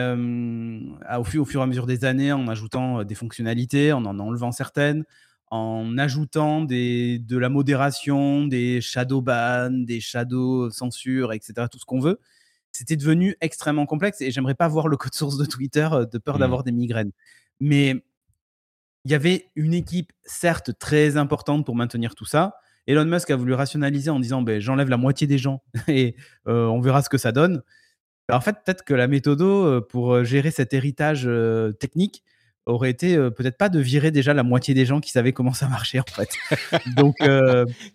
au, 1.18 1.24
fur, 1.24 1.48
et 1.54 1.64
à 1.64 1.66
mesure 1.68 1.86
des 1.86 2.04
années, 2.04 2.34
en 2.34 2.48
ajoutant 2.48 3.04
des 3.04 3.16
fonctionnalités, 3.16 3.94
en 3.94 4.06
en 4.06 4.20
enlevant 4.20 4.52
certaines, 4.52 5.06
en 5.52 5.98
ajoutant 5.98 6.62
des, 6.62 7.20
de 7.20 7.38
la 7.38 7.50
modération, 7.50 8.48
des 8.48 8.82
shadow 8.82 9.22
ban, 9.22 9.70
des 9.70 10.00
shadow 10.00 10.72
censure, 10.72 11.34
etc., 11.34 11.68
tout 11.70 11.78
ce 11.78 11.86
qu'on 11.86 12.00
veut, 12.00 12.20
c'était 12.72 12.96
devenu 12.96 13.36
extrêmement 13.42 13.86
complexe 13.86 14.22
et 14.22 14.32
j'aimerais 14.32 14.56
pas 14.56 14.70
voir 14.70 14.88
le 14.88 14.96
code 14.96 15.14
source 15.14 15.38
de 15.38 15.46
Twitter 15.46 15.90
de 16.12 16.18
peur 16.18 16.38
mmh. 16.38 16.40
d'avoir 16.40 16.64
des 16.64 16.72
migraines. 16.72 17.12
Mais 17.60 18.04
il 19.04 19.12
y 19.12 19.14
avait 19.14 19.48
une 19.56 19.74
équipe, 19.74 20.14
certes, 20.24 20.72
très 20.80 21.18
importante 21.18 21.66
pour 21.66 21.76
maintenir 21.76 22.16
tout 22.16 22.26
ça. 22.26 22.56
Elon 22.88 23.06
Musk 23.06 23.30
a 23.30 23.36
voulu 23.36 23.54
rationaliser 23.54 24.10
en 24.10 24.20
disant 24.20 24.42
ben, 24.42 24.60
j'enlève 24.62 24.90
la 24.90 24.98
moitié 24.98 25.28
des 25.28 25.38
gens 25.38 25.62
et 25.88 26.16
on 26.46 26.80
verra 26.80 27.02
ce 27.02 27.10
que 27.10 27.18
ça 27.18 27.32
donne. 27.32 27.62
Bah, 28.32 28.38
en 28.38 28.42
fait, 28.42 28.56
peut-être 28.64 28.86
que 28.86 28.94
la 28.94 29.10
méthode 29.10 29.42
euh, 29.42 29.82
pour 29.82 30.14
euh, 30.14 30.24
gérer 30.24 30.52
cet 30.52 30.74
héritage 30.74 31.24
euh, 31.26 31.74
technique 31.74 32.24
aurait 32.66 32.90
été 32.90 33.18
peut-être 33.32 33.58
pas 33.58 33.68
de 33.68 33.80
virer 33.80 34.12
déjà 34.12 34.34
la 34.34 34.44
moitié 34.44 34.74
des 34.74 34.86
gens 34.86 35.02
qui 35.02 35.12
savaient 35.12 35.34
comment 35.34 35.52
ça 35.52 35.68
marchait 35.68 36.00
en 36.00 36.06
fait. 36.06 36.30
Donc 36.96 37.16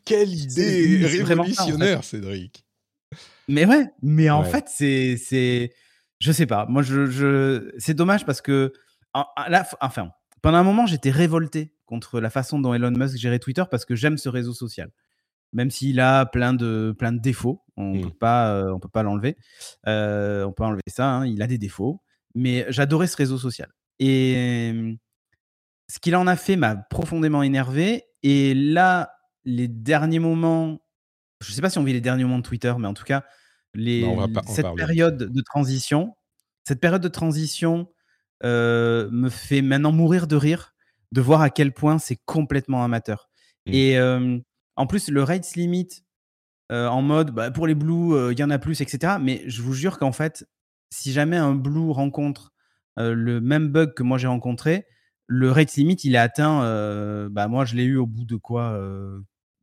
quelle 0.04 0.28
idée 0.28 1.06
révolutionnaire, 1.22 2.04
Cédric. 2.04 2.66
Mais 3.48 3.64
ouais, 3.64 3.86
mais 4.02 4.28
en 4.28 4.42
fait 4.42 4.66
c'est 4.68 5.16
c'est 5.16 5.72
je 6.18 6.32
sais 6.32 6.46
pas. 6.46 6.66
Moi 6.68 6.82
je, 6.82 7.70
c'est 7.78 7.94
dommage 7.94 8.26
parce 8.26 8.40
que 8.40 8.72
enfin 9.14 10.10
pendant 10.42 10.58
un 10.58 10.64
moment 10.64 10.84
j'étais 10.84 11.10
révolté 11.10 11.72
contre 11.86 12.20
la 12.20 12.28
façon 12.28 12.58
dont 12.58 12.74
Elon 12.74 12.90
Musk 12.90 13.16
gérait 13.16 13.38
Twitter 13.38 13.62
parce 13.70 13.84
que 13.84 13.94
j'aime 13.94 14.18
ce 14.18 14.28
réseau 14.28 14.52
social 14.52 14.90
même 15.56 15.70
s'il 15.70 16.00
a 16.00 16.26
plein 16.26 16.52
de, 16.52 16.94
plein 16.96 17.12
de 17.12 17.18
défauts. 17.18 17.64
On 17.78 17.94
ne 17.94 17.98
mmh. 17.98 18.02
peut 18.02 18.16
pas, 18.20 18.52
euh, 18.52 18.72
on 18.74 18.78
peut 18.78 18.90
pas 18.90 19.02
l'enlever. 19.02 19.38
Euh, 19.86 20.44
on 20.44 20.52
peut 20.52 20.64
enlever 20.64 20.82
ça. 20.86 21.08
Hein, 21.08 21.26
il 21.26 21.40
a 21.40 21.46
des 21.46 21.56
défauts. 21.56 22.02
Mais 22.34 22.66
j'adorais 22.68 23.06
ce 23.06 23.16
réseau 23.16 23.38
social. 23.38 23.70
Et 23.98 24.72
mmh, 24.74 24.98
ce 25.88 25.98
qu'il 25.98 26.14
en 26.14 26.26
a 26.26 26.36
fait 26.36 26.56
m'a 26.56 26.76
profondément 26.76 27.42
énervé. 27.42 28.04
Et 28.22 28.52
là, 28.52 29.12
les 29.44 29.66
derniers 29.66 30.18
moments, 30.18 30.78
je 31.40 31.50
ne 31.50 31.54
sais 31.54 31.62
pas 31.62 31.70
si 31.70 31.78
on 31.78 31.84
vit 31.84 31.94
les 31.94 32.02
derniers 32.02 32.24
moments 32.24 32.38
de 32.38 32.42
Twitter, 32.42 32.74
mais 32.78 32.86
en 32.86 32.94
tout 32.94 33.04
cas, 33.04 33.24
les, 33.72 34.06
cette 34.46 34.74
période 34.74 35.16
de 35.16 35.40
transition, 35.40 36.16
cette 36.64 36.80
période 36.80 37.02
de 37.02 37.08
transition 37.08 37.88
me 38.42 39.28
fait 39.30 39.62
maintenant 39.62 39.92
mourir 39.92 40.26
de 40.26 40.36
rire 40.36 40.74
de 41.12 41.20
voir 41.22 41.40
à 41.40 41.48
quel 41.48 41.72
point 41.72 41.98
c'est 41.98 42.18
complètement 42.26 42.84
amateur. 42.84 43.30
Mmh. 43.66 43.72
Et 43.72 43.98
en 44.76 44.86
plus, 44.86 45.08
le 45.08 45.22
rates 45.22 45.54
limit 45.54 45.88
en 46.70 47.00
mode 47.00 47.30
bah, 47.30 47.50
pour 47.50 47.66
les 47.66 47.74
blues, 47.74 48.32
il 48.32 48.38
y 48.38 48.42
en 48.42 48.50
a 48.50 48.58
plus, 48.58 48.80
etc. 48.80 49.14
Mais 49.20 49.42
je 49.46 49.62
vous 49.62 49.72
jure 49.72 49.98
qu'en 49.98 50.12
fait, 50.12 50.46
si 50.90 51.12
jamais 51.12 51.36
un 51.36 51.54
blue 51.54 51.90
rencontre 51.90 52.52
le 52.96 53.40
même 53.40 53.68
bug 53.68 53.94
que 53.94 54.02
moi 54.02 54.18
j'ai 54.18 54.26
rencontré, 54.26 54.86
le 55.26 55.50
rate 55.50 55.74
limit 55.74 55.94
il 55.94 56.14
est 56.14 56.18
atteint. 56.18 56.60
bah, 57.30 57.48
moi, 57.48 57.64
je 57.64 57.76
l'ai 57.76 57.84
eu 57.84 57.96
au 57.96 58.06
bout 58.06 58.24
de 58.24 58.36
quoi 58.36 58.70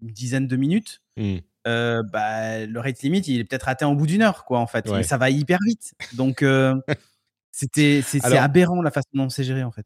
Une 0.02 0.12
dizaine 0.14 0.48
de 0.48 0.56
minutes. 0.56 1.02
Mmh. 1.18 1.40
bah, 1.66 2.66
le 2.66 2.80
rate 2.80 3.02
limit, 3.02 3.20
il 3.20 3.40
est 3.40 3.44
peut-être 3.44 3.68
atteint 3.68 3.88
au 3.88 3.96
bout 3.96 4.08
d'une 4.08 4.22
heure, 4.22 4.46
quoi, 4.46 4.60
en 4.60 4.68
fait. 4.68 4.90
Mais 4.90 5.04
ça 5.04 5.18
va 5.18 5.30
hyper 5.30 5.60
vite. 5.66 5.94
Donc, 6.14 6.44
c'était, 7.52 8.02
c'est, 8.02 8.24
aberrant 8.24 8.82
la 8.82 8.92
façon 8.92 9.10
dont 9.14 9.30
c'est 9.30 9.44
géré, 9.44 9.64
en 9.64 9.72
fait 9.72 9.86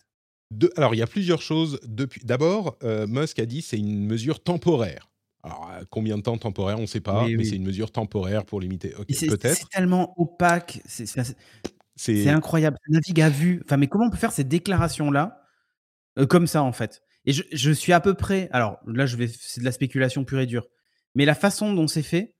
alors, 0.77 0.95
il 0.95 0.97
y 0.97 1.01
a 1.01 1.07
plusieurs 1.07 1.41
choses. 1.41 1.79
Depuis, 1.83 2.21
d'abord, 2.23 2.77
euh, 2.83 3.07
Musk 3.07 3.39
a 3.39 3.45
dit 3.45 3.61
c'est 3.61 3.77
une 3.77 4.05
mesure 4.05 4.41
temporaire. 4.41 5.09
Alors, 5.43 5.71
combien 5.89 6.17
de 6.17 6.23
temps 6.23 6.37
temporaire, 6.37 6.77
on 6.77 6.83
ne 6.83 6.87
sait 6.87 6.99
pas, 6.99 7.27
mais 7.27 7.43
c'est 7.43 7.55
une 7.55 7.63
mesure 7.63 7.91
temporaire 7.91 8.45
pour 8.45 8.59
limiter. 8.59 8.89
peut-être. 8.89 9.55
C'est 9.55 9.69
tellement 9.69 10.13
opaque, 10.17 10.81
c'est 10.85 12.29
incroyable. 12.29 12.77
navigue 12.89 13.21
à 13.21 13.29
vue. 13.29 13.61
Enfin, 13.65 13.77
mais 13.77 13.87
comment 13.87 14.05
on 14.07 14.09
peut 14.09 14.17
faire 14.17 14.31
ces 14.31 14.43
déclarations-là 14.43 15.41
euh, 16.19 16.25
comme 16.25 16.47
ça, 16.47 16.63
en 16.63 16.71
fait? 16.71 17.01
Et 17.25 17.33
je, 17.33 17.43
je, 17.51 17.71
suis 17.71 17.93
à 17.93 17.99
peu 17.99 18.13
près. 18.13 18.49
Alors 18.51 18.79
là, 18.87 19.05
je 19.05 19.17
vais, 19.17 19.27
c'est 19.27 19.59
de 19.59 19.65
la 19.65 19.71
spéculation 19.71 20.23
pure 20.23 20.39
et 20.39 20.45
dure. 20.45 20.67
Mais 21.15 21.25
la 21.25 21.35
façon 21.35 21.73
dont 21.73 21.87
c'est 21.87 22.03
fait, 22.03 22.35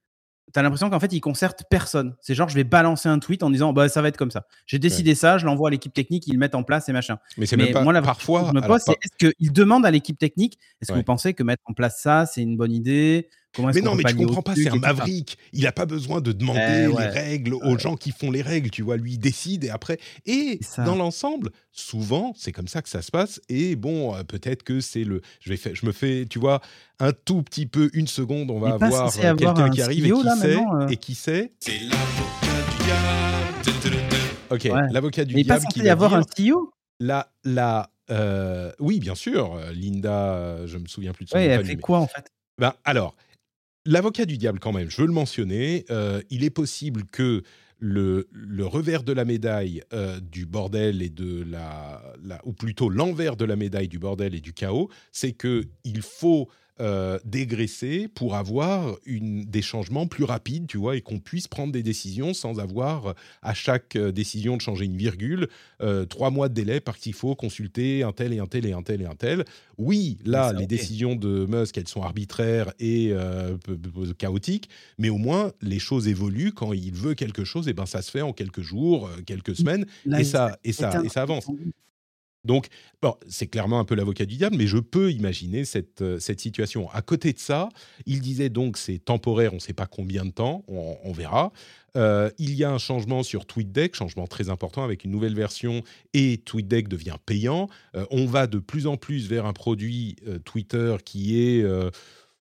T'as 0.53 0.61
l'impression 0.61 0.89
qu'en 0.89 0.99
fait, 0.99 1.11
il 1.11 1.19
concerte 1.19 1.65
personne. 1.69 2.15
C'est 2.21 2.33
genre, 2.33 2.47
je 2.47 2.55
vais 2.55 2.63
balancer 2.63 3.09
un 3.09 3.19
tweet 3.19 3.43
en 3.43 3.49
disant, 3.49 3.73
bah, 3.73 3.89
ça 3.89 4.01
va 4.01 4.07
être 4.07 4.17
comme 4.17 4.31
ça. 4.31 4.47
J'ai 4.65 4.79
décidé 4.79 5.13
ça, 5.13 5.37
je 5.37 5.45
l'envoie 5.45 5.67
à 5.67 5.71
l'équipe 5.71 5.93
technique, 5.93 6.25
ils 6.27 6.33
le 6.33 6.39
mettent 6.39 6.55
en 6.55 6.63
place 6.63 6.87
et 6.87 6.93
machin. 6.93 7.19
Mais 7.37 7.45
c'est 7.45 7.57
même 7.57 7.73
pas 7.73 7.83
moi, 7.83 7.93
parfois. 8.01 8.45
Je 8.47 8.53
me 8.53 8.65
pose, 8.65 8.81
est-ce 8.87 9.29
qu'il 9.29 9.51
demande 9.51 9.85
à 9.85 9.91
l'équipe 9.91 10.17
technique, 10.17 10.57
est-ce 10.81 10.91
que 10.91 10.97
vous 10.97 11.03
pensez 11.03 11.33
que 11.33 11.43
mettre 11.43 11.63
en 11.65 11.73
place 11.73 11.99
ça, 12.01 12.25
c'est 12.25 12.41
une 12.41 12.55
bonne 12.55 12.71
idée? 12.71 13.29
Mais 13.59 13.81
non, 13.81 13.95
mais 13.95 14.03
tu 14.03 14.15
comprends 14.15 14.41
pas, 14.41 14.55
c'est 14.55 14.69
un 14.69 14.75
maverick. 14.75 15.37
Il 15.53 15.63
n'a 15.63 15.71
pas 15.71 15.85
besoin 15.85 16.21
de 16.21 16.31
demander 16.31 16.89
eh 16.91 16.99
les 16.99 17.07
règles 17.07 17.53
aux 17.53 17.77
gens 17.77 17.95
qui 17.95 18.11
font 18.11 18.31
les 18.31 18.41
règles, 18.41 18.69
tu 18.69 18.81
vois. 18.81 18.97
Lui, 18.97 19.13
il 19.13 19.17
décide 19.17 19.63
et 19.63 19.69
après. 19.69 19.99
Et 20.25 20.59
dans 20.85 20.95
l'ensemble, 20.95 21.51
souvent, 21.71 22.33
c'est 22.35 22.51
comme 22.51 22.67
ça 22.67 22.81
que 22.81 22.89
ça 22.89 23.01
se 23.01 23.11
passe. 23.11 23.41
Et 23.49 23.75
bon, 23.75 24.15
euh, 24.15 24.23
peut-être 24.23 24.63
que 24.63 24.79
c'est 24.79 25.03
le. 25.03 25.21
Je, 25.39 25.49
vais 25.49 25.57
faire, 25.57 25.75
je 25.75 25.85
me 25.85 25.91
fais, 25.91 26.25
tu 26.29 26.39
vois, 26.39 26.61
un 26.99 27.13
tout 27.13 27.41
petit 27.43 27.65
peu, 27.65 27.89
une 27.93 28.07
seconde, 28.07 28.51
on 28.51 28.59
va 28.59 28.73
avoir 28.73 29.07
euh, 29.07 29.35
quelqu'un 29.35 29.69
qui 29.69 29.81
arrive 29.81 30.05
et 30.05 30.11
qui, 30.11 30.39
sait, 30.39 30.55
euh. 30.55 30.87
et 30.87 30.97
qui 30.97 31.15
sait. 31.15 31.53
C'est 31.59 31.79
l'avocat 31.79 32.71
du 32.71 32.83
diable. 32.83 33.97
Ok, 34.49 34.91
l'avocat 34.91 35.25
du 35.25 35.35
diable. 35.35 35.65
qui 35.71 35.81
va 35.81 35.91
avoir 35.91 36.13
un 36.13 36.21
CEO 36.21 36.71
la, 36.99 37.31
la, 37.43 37.89
oui, 38.79 38.99
bien 38.99 39.15
sûr. 39.15 39.59
Linda, 39.73 40.65
je 40.65 40.77
me 40.77 40.87
souviens 40.87 41.13
plus 41.13 41.25
de 41.25 41.29
son 41.29 41.37
nom. 41.37 41.43
elle 41.43 41.65
fait 41.65 41.75
quoi 41.77 41.99
en 41.99 42.07
fait? 42.07 42.31
Ben, 42.59 42.73
alors, 42.85 43.15
l'avocat 43.87 44.25
du 44.25 44.37
diable, 44.37 44.59
quand 44.59 44.73
même, 44.73 44.89
je 44.89 45.01
veux 45.01 45.07
le 45.07 45.13
mentionner, 45.13 45.85
euh, 45.89 46.21
il 46.29 46.43
est 46.43 46.51
possible 46.51 47.05
que 47.05 47.41
le, 47.79 48.27
revers 48.59 49.03
de 49.03 49.13
la 49.13 49.23
médaille 49.23 49.81
euh, 49.93 50.19
du 50.19 50.45
bordel 50.45 51.01
et 51.01 51.09
de 51.09 51.43
la, 51.49 52.01
ou 52.43 52.53
plutôt 52.53 52.89
l'envers 52.89 53.35
de 53.35 53.45
la 53.45 53.55
médaille 53.55 53.87
du 53.87 53.99
bordel 53.99 54.35
et 54.35 54.41
du 54.41 54.53
chaos, 54.53 54.89
c'est 55.11 55.31
que 55.31 55.63
il 55.83 56.01
faut 56.01 56.49
euh, 56.79 57.17
dégraisser 57.25 58.07
pour 58.07 58.35
avoir 58.35 58.97
une, 59.05 59.45
des 59.45 59.63
changements 59.63 60.05
plus 60.05 60.23
rapides, 60.23 60.67
tu 60.67 60.77
vois, 60.77 60.95
et 60.95 61.01
qu'on 61.01 61.19
puisse 61.19 61.47
prendre 61.47 61.73
des 61.73 61.81
décisions 61.81 62.35
sans 62.35 62.59
avoir 62.59 63.15
à 63.41 63.55
chaque 63.55 63.95
euh, 63.95 64.11
décision 64.11 64.57
de 64.57 64.61
changer 64.61 64.85
une 64.85 64.95
virgule, 64.95 65.47
euh, 65.81 66.05
trois 66.05 66.29
mois 66.29 66.49
de 66.49 66.53
délai 66.53 66.79
parce 66.79 66.99
qu'il 66.99 67.13
faut 67.13 67.33
consulter 67.33 68.03
un 68.03 68.11
tel 68.11 68.31
et 68.31 68.39
un 68.39 68.45
tel 68.45 68.65
et 68.67 68.73
un 68.73 68.83
tel 68.83 69.01
et 69.01 69.05
un 69.05 69.15
tel. 69.15 69.43
Oui, 69.79 70.19
là, 70.23 70.53
les 70.53 70.67
décisions 70.67 71.15
de 71.15 71.45
Musk, 71.47 71.77
elles 71.77 71.87
sont 71.87 72.03
arbitraires 72.03 72.71
et 72.79 73.13
chaotiques, 74.17 74.69
mais 74.97 75.09
au 75.09 75.17
moins 75.17 75.51
les 75.61 75.79
choses 75.79 76.07
évoluent. 76.07 76.53
Quand 76.53 76.73
il 76.73 76.93
veut 76.93 77.13
quelque 77.15 77.43
chose, 77.43 77.67
et 77.67 77.71
eh 77.71 77.73
ben 77.73 77.85
ça 77.85 78.01
se 78.01 78.11
fait 78.11 78.21
en 78.21 78.33
quelques 78.33 78.61
jours, 78.61 79.09
quelques 79.25 79.55
semaines, 79.55 79.85
et 80.17 80.23
ça, 80.23 80.57
et 80.63 80.73
ça, 80.73 81.01
et 81.03 81.09
ça 81.09 81.21
avance. 81.21 81.47
Donc, 82.47 82.67
c'est 83.27 83.47
clairement 83.47 83.79
un 83.79 83.85
peu 83.85 83.93
l'avocat 83.93 84.25
du 84.25 84.37
diable, 84.37 84.55
mais 84.57 84.65
je 84.65 84.77
peux 84.77 85.11
imaginer 85.11 85.65
cette, 85.65 86.01
euh, 86.01 86.19
situation. 86.19 86.89
À 86.91 87.01
côté 87.01 87.33
de 87.33 87.39
ça, 87.39 87.69
il 88.05 88.21
disait 88.21 88.49
donc 88.49 88.77
c'est 88.77 88.97
temporaire, 88.97 89.53
on 89.53 89.57
ne 89.57 89.61
sait 89.61 89.73
pas 89.73 89.85
combien 89.85 90.25
de 90.25 90.31
temps, 90.31 90.63
on, 90.67 91.11
verra. 91.11 91.51
Euh, 91.95 92.29
il 92.37 92.53
y 92.53 92.63
a 92.63 92.71
un 92.71 92.77
changement 92.77 93.23
sur 93.23 93.45
TweetDeck, 93.45 93.95
changement 93.95 94.27
très 94.27 94.49
important 94.49 94.83
avec 94.83 95.03
une 95.03 95.11
nouvelle 95.11 95.35
version 95.35 95.83
et 96.13 96.41
TweetDeck 96.45 96.87
devient 96.87 97.17
payant. 97.25 97.69
Euh, 97.95 98.05
on 98.11 98.25
va 98.25 98.47
de 98.47 98.59
plus 98.59 98.87
en 98.87 98.97
plus 98.97 99.27
vers 99.27 99.45
un 99.45 99.53
produit 99.53 100.15
Twitter 100.45 100.95
qui 101.03 101.39
est 101.39 101.65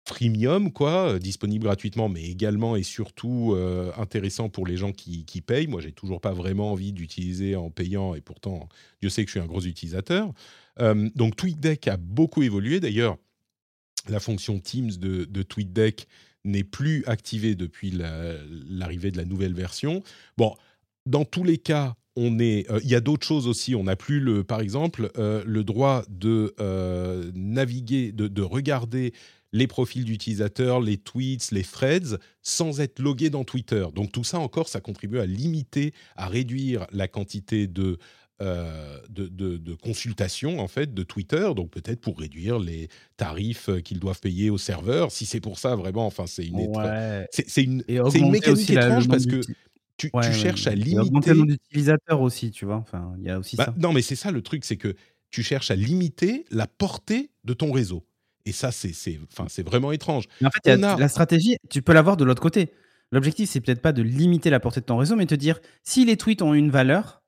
freemium, 0.08 0.72
quoi, 0.72 1.14
euh, 1.14 1.20
disponible 1.20 1.66
gratuitement, 1.66 2.08
mais 2.08 2.24
également 2.24 2.76
et 2.76 2.84
surtout 2.84 3.54
euh, 3.54 3.92
intéressant 3.98 4.48
pour 4.50 4.66
les 4.66 4.78
gens 4.78 4.94
qui, 4.94 5.26
payent. 5.46 5.68
Moi, 5.68 5.82
j'ai 5.82 5.92
toujours 5.92 6.22
pas 6.22 6.32
vraiment 6.32 6.72
envie 6.72 6.94
d'utiliser 6.94 7.56
en 7.56 7.70
payant, 7.70 8.16
et 8.16 8.22
pourtant, 8.22 8.70
Dieu 9.02 9.10
sait 9.10 9.24
que 9.24 9.30
je 9.30 9.34
suis 9.34 9.40
un 9.40 9.46
gros 9.46 9.62
utilisateur. 9.62 10.32
Euh, 10.80 11.10
donc, 11.16 11.36
TweetDeck 11.36 11.88
a 11.90 11.98
beaucoup 11.98 12.42
évolué. 12.42 12.80
D'ailleurs, 12.80 13.18
la 14.08 14.20
fonction 14.20 14.60
Teams 14.60 14.92
de, 14.92 15.26
de 15.26 15.44
TweetDeck 15.44 16.08
n'est 16.46 16.64
plus 16.64 17.04
activée 17.06 17.56
depuis 17.56 17.92
l'arrivée 17.92 19.12
de 19.12 19.18
la 19.18 19.26
nouvelle 19.26 19.54
version. 19.54 20.02
Bon, 20.38 20.56
dans 21.06 21.26
tous 21.26 21.44
les 21.44 21.58
cas, 21.58 21.96
on 22.16 22.40
est, 22.40 22.66
il 22.84 22.90
y 22.90 22.96
a 22.96 23.02
d'autres 23.02 23.28
choses 23.28 23.48
aussi. 23.48 23.76
On 23.76 23.84
n'a 23.84 23.98
plus 23.98 24.22
le, 24.22 24.44
par 24.46 24.62
exemple, 24.62 25.12
le 25.18 25.64
droit 25.64 26.04
de 26.10 26.56
naviguer, 27.36 28.14
de, 28.14 28.42
regarder 28.42 29.14
les 29.54 29.68
profils 29.68 30.04
d'utilisateurs, 30.04 30.82
les 30.82 30.98
tweets, 30.98 31.52
les 31.52 31.64
threads, 31.64 32.20
sans 32.42 32.80
être 32.82 33.00
logué 33.00 33.30
dans 33.30 33.44
Twitter. 33.44 33.86
Donc 33.94 34.12
tout 34.12 34.24
ça 34.24 34.40
encore, 34.40 34.68
ça 34.68 34.82
contribue 34.82 35.20
à 35.20 35.26
limiter, 35.26 35.94
à 36.16 36.28
réduire 36.28 36.86
la 36.92 37.08
quantité 37.08 37.68
de, 37.68 37.98
euh, 38.42 39.00
de, 39.10 39.74
consultations 39.76 40.60
en 40.60 40.68
fait 40.68 40.94
de 40.94 41.04
Twitter, 41.04 41.50
donc 41.56 41.72
peut-être 41.72 42.02
pour 42.02 42.20
réduire 42.20 42.60
les 42.60 42.90
tarifs 43.16 43.70
euh, 43.70 43.80
qu'ils 43.80 44.00
doivent 44.00 44.20
payer 44.20 44.50
aux 44.50 44.58
serveurs. 44.58 45.12
Si 45.12 45.26
c'est 45.26 45.40
pour 45.40 45.60
ça 45.60 45.76
vraiment, 45.76 46.06
enfin 46.06 46.28
c'est 46.28 46.46
une, 46.46 46.72
c'est 47.32 47.64
une, 47.64 47.84
une 47.88 48.32
mécanique 48.32 48.70
étrange 48.70 49.08
parce 49.08 49.26
que 49.26 49.42
tu, 49.98 50.12
cherches 50.34 50.68
à 50.68 50.76
limiter. 50.76 51.34
le 51.34 51.46
d'utilisateurs 51.46 52.22
aussi, 52.22 52.52
tu 52.52 52.66
vois. 52.66 52.76
Enfin, 52.76 53.14
il 53.18 53.26
y 53.26 53.30
a 53.30 53.40
aussi 53.40 53.56
bah, 53.56 53.66
ça. 53.66 53.76
Non, 53.78 53.94
mais 53.94 54.02
c'est 54.02 54.16
ça 54.16 54.32
le 54.32 54.42
truc, 54.42 54.64
c'est 54.64 54.78
que 54.78 54.96
tu 55.32 55.44
cherches 55.44 55.72
à 55.72 55.76
limiter 55.76 56.46
la 56.52 56.68
portée 56.68 57.32
de 57.44 57.54
ton 57.54 57.72
réseau. 57.72 58.06
Et 58.48 58.54
ça, 58.54 58.72
c'est 58.72 59.64
vraiment 59.64 59.92
étrange. 59.92 60.26
en 60.44 60.50
fait, 60.50 60.76
la 60.78 61.08
stratégie, 61.10 61.58
tu 61.70 61.82
peux 61.82 61.94
l'avoir 61.94 62.18
de 62.18 62.24
l'autre 62.24 62.42
côté. 62.42 62.72
L'objectif, 63.12 63.50
c'est 63.50 63.62
peut-être 63.62 63.82
pas 63.82 63.94
de 63.94 64.02
limiter 64.02 64.50
la 64.50 64.60
portée 64.60 64.82
de 64.82 64.86
ton 64.86 64.98
réseau, 64.98 65.16
mais 65.16 65.26
de 65.26 65.30
te 65.30 65.36
dire 65.36 65.60
si 65.84 66.06
les 66.06 66.18
tweets 66.18 66.42
ont 66.42 66.54
une 66.54 66.70
valeur, 66.70 67.24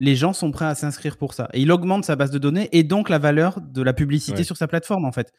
les 0.00 0.16
gens 0.16 0.32
sont 0.32 0.50
prêts 0.50 0.64
à 0.64 0.74
s'inscrire 0.74 1.16
pour 1.16 1.34
ça. 1.34 1.48
Et 1.52 1.60
il 1.60 1.70
augmente 1.72 2.04
sa 2.04 2.16
base 2.16 2.30
de 2.30 2.38
données 2.38 2.68
et 2.72 2.82
donc 2.82 3.08
la 3.08 3.18
valeur 3.18 3.60
de 3.60 3.82
la 3.82 3.92
publicité 3.92 4.44
sur 4.44 4.56
sa 4.56 4.66
plateforme, 4.66 5.04
en 5.04 5.12
fait. 5.12 5.32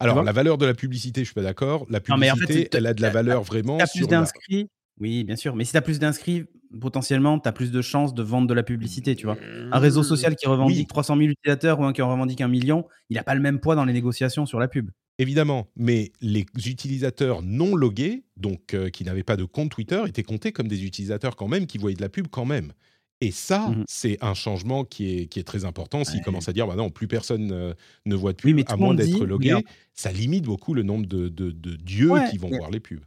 Alors, 0.00 0.22
la 0.22 0.32
valeur 0.32 0.58
de 0.58 0.66
la 0.66 0.74
publicité, 0.74 1.20
je 1.20 1.26
suis 1.26 1.34
pas 1.34 1.42
d'accord. 1.42 1.86
La 1.88 2.00
publicité, 2.00 2.68
elle 2.72 2.86
a 2.86 2.94
de 2.94 3.02
la 3.02 3.10
valeur 3.10 3.42
vraiment. 3.42 3.78
plus 3.94 4.06
d'inscrits, 4.06 4.68
oui, 5.00 5.24
bien 5.24 5.36
sûr. 5.36 5.56
Mais 5.56 5.64
si 5.64 5.72
tu 5.72 5.76
as 5.76 5.82
plus 5.82 5.98
d'inscrits, 5.98 6.44
potentiellement, 6.80 7.38
tu 7.38 7.48
as 7.48 7.52
plus 7.52 7.70
de 7.70 7.82
chances 7.82 8.14
de 8.14 8.22
vendre 8.22 8.46
de 8.46 8.54
la 8.54 8.62
publicité, 8.62 9.16
tu 9.16 9.26
vois. 9.26 9.36
Un 9.70 9.78
réseau 9.78 10.02
social 10.02 10.36
qui 10.36 10.46
revendique 10.46 10.88
300 10.88 11.16
000 11.16 11.28
utilisateurs 11.30 11.80
ou 11.80 11.84
un 11.84 11.92
qui 11.92 12.02
en 12.02 12.10
revendique 12.10 12.40
un 12.40 12.48
million, 12.48 12.86
il 13.10 13.16
n'a 13.16 13.22
pas 13.22 13.34
le 13.34 13.40
même 13.40 13.60
poids 13.60 13.74
dans 13.74 13.84
les 13.84 13.92
négociations 13.92 14.46
sur 14.46 14.58
la 14.58 14.68
pub. 14.68 14.90
Évidemment, 15.18 15.68
mais 15.76 16.10
les 16.20 16.46
utilisateurs 16.66 17.42
non 17.42 17.76
logués, 17.76 18.24
donc 18.36 18.74
euh, 18.74 18.88
qui 18.88 19.04
n'avaient 19.04 19.22
pas 19.22 19.36
de 19.36 19.44
compte 19.44 19.70
Twitter, 19.70 20.02
étaient 20.06 20.22
comptés 20.22 20.52
comme 20.52 20.68
des 20.68 20.84
utilisateurs 20.84 21.36
quand 21.36 21.48
même, 21.48 21.66
qui 21.66 21.78
voyaient 21.78 21.96
de 21.96 22.02
la 22.02 22.08
pub 22.08 22.28
quand 22.28 22.46
même. 22.46 22.72
Et 23.20 23.30
ça, 23.30 23.68
mmh 23.68 23.84
c'est 23.86 24.18
un 24.20 24.34
changement 24.34 24.84
qui 24.84 25.16
est, 25.16 25.26
qui 25.26 25.38
est 25.38 25.44
très 25.44 25.64
important. 25.64 26.02
S'ils 26.02 26.22
commencent 26.22 26.48
à 26.48 26.52
dire, 26.52 26.66
bah 26.66 26.74
non, 26.74 26.90
plus 26.90 27.06
personne 27.06 27.52
euh, 27.52 27.72
ne 28.04 28.16
voit 28.16 28.32
de 28.32 28.38
pub, 28.38 28.60
à 28.66 28.76
moins 28.76 28.94
d'être 28.94 29.24
logué, 29.24 29.54
ça 29.94 30.10
limite 30.10 30.44
beaucoup 30.44 30.74
le 30.74 30.82
nombre 30.82 31.06
de, 31.06 31.28
de, 31.28 31.50
dieux 31.76 32.10
qui 32.30 32.38
vont 32.38 32.48
voir 32.48 32.70
les 32.70 32.80
pubs. 32.80 33.04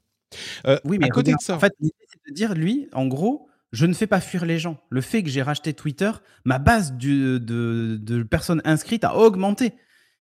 Euh, 0.67 0.79
oui, 0.85 0.97
mais 0.99 1.05
à 1.05 1.09
côté 1.09 1.31
de 1.31 1.37
ça. 1.39 1.55
En 1.55 1.59
fait, 1.59 1.73
l'idée, 1.79 1.93
c'est 2.07 2.29
de 2.29 2.35
dire, 2.35 2.53
lui, 2.53 2.87
en 2.93 3.07
gros, 3.07 3.47
je 3.71 3.85
ne 3.85 3.93
fais 3.93 4.07
pas 4.07 4.21
fuir 4.21 4.45
les 4.45 4.59
gens. 4.59 4.77
Le 4.89 5.01
fait 5.01 5.23
que 5.23 5.29
j'ai 5.29 5.41
racheté 5.41 5.73
Twitter, 5.73 6.11
ma 6.45 6.59
base 6.59 6.93
de, 6.93 7.37
de, 7.37 8.23
personnes 8.23 8.61
inscrites 8.65 9.03
a 9.03 9.15
augmenté. 9.15 9.73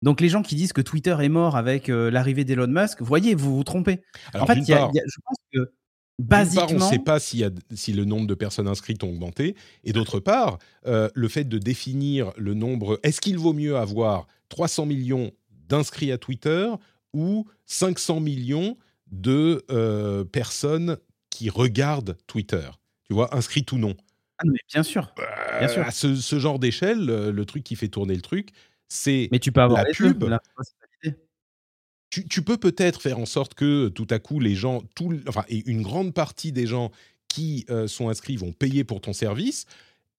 Donc 0.03 0.21
les 0.21 0.29
gens 0.29 0.43
qui 0.43 0.55
disent 0.55 0.73
que 0.73 0.81
Twitter 0.81 1.17
est 1.21 1.29
mort 1.29 1.57
avec 1.57 1.89
euh, 1.89 2.11
l'arrivée 2.11 2.45
d'Elon 2.45 2.69
Musk, 2.69 3.03
voyez, 3.03 3.35
vous 3.35 3.57
vous 3.57 3.65
trompez. 3.65 4.01
en 4.35 4.47
fait, 4.47 4.61
je 4.65 5.21
pense 5.27 5.37
que 5.53 5.73
basiquement, 6.21 6.69
on 6.71 6.75
ne 6.87 6.93
sait 6.93 6.99
pas 6.99 7.19
si, 7.19 7.45
si, 7.75 7.93
le 7.93 8.05
nombre 8.05 8.27
de 8.27 8.35
personnes 8.35 8.69
inscrites 8.69 9.03
ont 9.03 9.11
augmenté, 9.11 9.57
et 9.85 9.93
d'autre 9.93 10.21
part, 10.21 10.59
euh, 10.87 11.09
le 11.15 11.29
fait 11.29 11.45
de 11.45 11.59
définir 11.59 12.33
le 12.37 12.55
nombre, 12.55 13.01
est-ce 13.03 13.21
qu'il 13.21 13.39
vaut 13.39 13.53
mieux 13.53 13.77
avoir 13.77 14.27
300 14.49 14.87
millions 14.87 15.33
d'inscrits 15.69 16.13
à 16.13 16.19
Twitter 16.19 16.69
ou 17.13 17.47
500 17.67 18.21
millions 18.21 18.77
de 19.11 19.65
euh, 19.71 20.25
personnes 20.25 20.99
qui 21.31 21.51
regardent 21.51 22.17
Twitter. 22.27 22.69
Tu 23.05 23.15
vois, 23.15 23.35
inscrit 23.35 23.65
ou 23.73 23.79
non. 23.79 23.97
Ah, 24.39 24.45
mais 24.47 24.59
bien 24.73 24.83
sûr. 24.83 25.13
bien 25.59 25.69
sûr. 25.69 25.83
À 25.83 25.91
ce, 25.91 26.39
genre 26.39 26.59
d'échelle, 26.59 27.05
le, 27.05 27.45
truc 27.45 27.63
qui 27.63 27.77
fait 27.77 27.89
tourner 27.89 28.15
le 28.15 28.23
truc, 28.23 28.51
c'est 28.89 29.29
mais 29.33 29.39
tu 29.39 29.53
peux 29.53 29.61
avoir 29.61 29.85
la 29.85 29.93
pub. 29.93 30.25
tu, 32.11 32.27
tu, 32.27 32.43
peux 32.43 32.57
peut-être 32.57 33.03
faire 33.03 33.19
en 33.19 33.27
sorte 33.27 33.55
que 33.55 33.89
tout 33.89 34.07
à 34.11 34.19
coup 34.19 34.41
les 34.41 34.55
gens, 34.55 34.83
tout, 34.95 35.19
enfin, 35.29 35.45
et 35.49 35.69
une 35.69 35.83
grande 35.83 36.15
partie 36.15 36.53
des 36.53 36.67
gens 36.67 36.91
qui 37.29 37.65
euh, 37.71 37.87
sont 37.87 38.09
inscrits 38.09 38.37
vont 38.37 38.53
payer 38.53 38.85
pour 38.85 39.01
ton 39.01 39.13
service. 39.13 39.67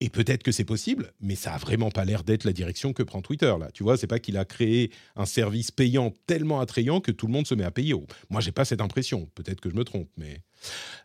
Et 0.02 0.10
peut-être 0.10 0.42
que 0.42 0.52
c'est 0.52 0.66
possible, 0.66 1.14
mais 1.22 1.36
ça 1.36 1.54
a 1.54 1.58
vraiment 1.60 1.92
pas 1.92 2.06
l'air 2.06 2.24
d'être 2.24 2.44
la 2.44 2.54
direction 2.54 2.92
que 2.92 3.04
prend 3.04 3.22
Twitter 3.22 3.54
là. 3.60 3.70
Tu 3.72 3.84
vois, 3.84 3.98
c'est 3.98 4.08
pas 4.08 4.20
qu'il 4.20 4.36
a 4.36 4.46
créé 4.46 4.92
un 5.16 5.28
service 5.28 5.70
payant 5.70 6.12
tellement 6.26 6.60
attrayant 6.60 7.02
que 7.02 7.12
tout 7.12 7.28
le 7.28 7.34
monde 7.34 7.46
se 7.46 7.54
met 7.54 7.64
à 7.64 7.70
payer. 7.70 7.94
Moi, 8.32 8.42
j'ai 8.42 8.52
pas 8.52 8.66
cette 8.66 8.82
impression. 8.82 9.30
Peut-être 9.36 9.62
que 9.62 9.70
je 9.70 9.76
me 9.76 9.84
trompe, 9.84 10.10
mais 10.18 10.42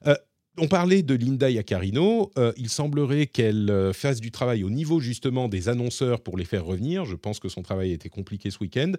euh, 0.07 0.15
on 0.57 0.67
parlait 0.67 1.03
de 1.03 1.15
Linda 1.15 1.51
Yacarino. 1.51 2.33
Euh, 2.39 2.55
il 2.57 2.71
semblerait 2.71 3.27
qu'elle 3.27 3.93
fasse 3.93 4.21
du 4.21 4.31
travail 4.31 4.65
au 4.65 4.71
niveau 4.71 4.99
justement 4.99 5.49
des 5.49 5.69
annonceurs 5.69 6.23
pour 6.23 6.39
les 6.39 6.47
faire 6.47 6.65
revenir. 6.65 7.05
Je 7.05 7.17
pense 7.17 7.39
que 7.39 7.51
son 7.51 7.63
travail 7.63 7.93
été 7.93 8.09
compliqué 8.09 8.51
ce 8.51 8.59
week-end. 8.61 8.93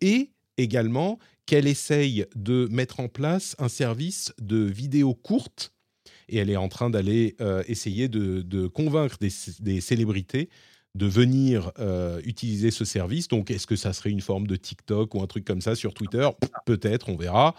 et 0.00 0.32
également 0.56 1.18
qu'elle 1.46 1.66
essaye 1.66 2.26
de 2.34 2.68
mettre 2.70 3.00
en 3.00 3.08
place 3.08 3.56
un 3.58 3.68
service 3.68 4.32
de 4.40 4.56
vidéos 4.56 5.14
courtes 5.14 5.72
et 6.30 6.38
elle 6.38 6.50
est 6.50 6.56
en 6.56 6.68
train 6.68 6.90
d'aller 6.90 7.36
euh, 7.40 7.62
essayer 7.66 8.08
de, 8.08 8.66
convaincre 8.68 9.16
des, 9.20 9.80
célébrités 9.80 10.48
de 10.94 11.06
venir 11.06 11.70
euh, 11.78 12.20
utiliser 12.24 12.70
ce 12.70 12.84
service. 12.84 13.28
Donc, 13.28 13.50
est-ce 13.50 13.66
que 13.66 13.76
ça 13.76 13.92
serait 13.92 14.10
une 14.10 14.20
forme 14.20 14.46
de 14.46 14.56
TikTok 14.56 15.14
ou 15.14 15.22
un 15.22 15.26
truc 15.26 15.44
comme 15.44 15.60
ça 15.60 15.74
sur 15.74 15.94
Twitter? 15.94 16.28
Peut-être, 16.66 17.08
on 17.08 17.16
verra. 17.16 17.54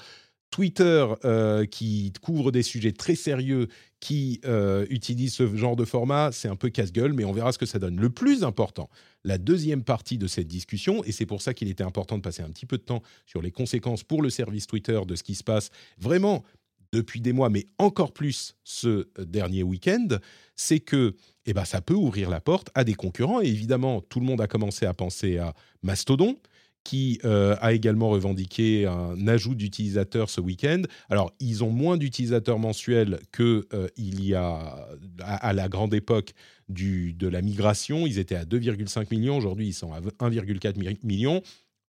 Twitter, 0.50 1.06
euh, 1.24 1.66
qui 1.66 2.12
couvre 2.22 2.52
des 2.52 2.64
sujets 2.64 2.92
très 2.92 3.16
sérieux, 3.16 3.68
qui 4.02 4.42
utilise 4.90 5.34
ce 5.34 5.56
genre 5.56 5.76
de 5.76 5.86
format, 5.86 6.32
c'est 6.32 6.48
un 6.48 6.56
peu 6.56 6.70
casse-gueule, 6.70 7.14
mais 7.14 7.24
on 7.24 7.32
verra 7.32 7.52
ce 7.52 7.60
que 7.60 7.68
ça 7.68 7.78
donne. 7.78 8.00
Le 8.00 8.10
plus 8.10 8.44
important, 8.44 8.90
la 9.24 9.38
deuxième 9.38 9.84
partie 9.84 10.18
de 10.18 10.28
cette 10.28 10.48
discussion, 10.48 11.04
et 11.04 11.12
c'est 11.12 11.28
pour 11.28 11.42
ça 11.42 11.54
qu'il 11.54 11.70
était 11.70 11.84
important 11.84 12.18
de 12.18 12.24
passer 12.24 12.42
un 12.42 12.50
petit 12.50 12.66
peu 12.66 12.78
de 12.78 12.84
temps 12.84 13.04
sur 13.28 13.44
les 13.44 13.52
conséquences 13.52 14.04
pour 14.04 14.24
le 14.24 14.32
service 14.32 14.66
Twitter 14.66 15.00
de 15.08 15.16
ce 15.16 15.22
qui 15.22 15.36
se 15.36 15.44
passe 15.44 15.70
vraiment 16.00 16.44
depuis 16.92 17.22
des 17.22 17.34
mois, 17.34 17.50
mais 17.50 17.66
encore 17.78 18.12
plus 18.12 18.56
ce 18.64 19.08
dernier 19.18 19.64
week-end, 19.64 20.08
c'est 20.56 20.80
que 20.80 21.16
eh 21.46 21.54
ben, 21.54 21.66
ça 21.66 21.82
peut 21.82 21.94
ouvrir 21.94 22.30
la 22.30 22.42
porte 22.42 22.70
à 22.76 22.84
des 22.84 22.94
concurrents. 22.94 23.42
Et 23.42 23.48
évidemment, 23.48 24.02
tout 24.02 24.20
le 24.20 24.26
monde 24.26 24.42
a 24.42 24.48
commencé 24.48 24.86
à 24.86 24.94
penser 24.94 25.38
à 25.38 25.54
Mastodon, 25.82 26.38
qui 26.84 27.20
euh, 27.26 27.56
a 27.62 27.74
également 27.74 28.10
revendiqué 28.10 28.88
un 28.88 29.28
ajout 29.28 29.56
d'utilisateurs 29.56 30.30
ce 30.30 30.42
week-end. 30.42 30.82
Alors, 31.10 31.32
ils 31.40 31.64
ont 31.64 31.70
moins 31.70 31.98
d'utilisateurs 31.98 32.60
mensuels 32.60 33.20
qu'il 33.36 33.64
euh, 33.74 33.88
y 33.98 34.34
a 34.34 34.88
à, 35.20 35.54
la 35.54 35.70
grande 35.70 35.94
époque 35.94 36.34
de 36.70 37.28
la 37.28 37.42
migration. 37.42 38.08
Ils 38.08 38.18
étaient 38.20 38.36
à 38.36 38.46
2,5 38.46 39.08
millions. 39.12 39.38
Aujourd'hui, 39.38 39.68
ils 39.68 39.74
sont 39.74 39.94
à 39.94 40.02
1,4 40.02 40.98
millions. 41.04 41.42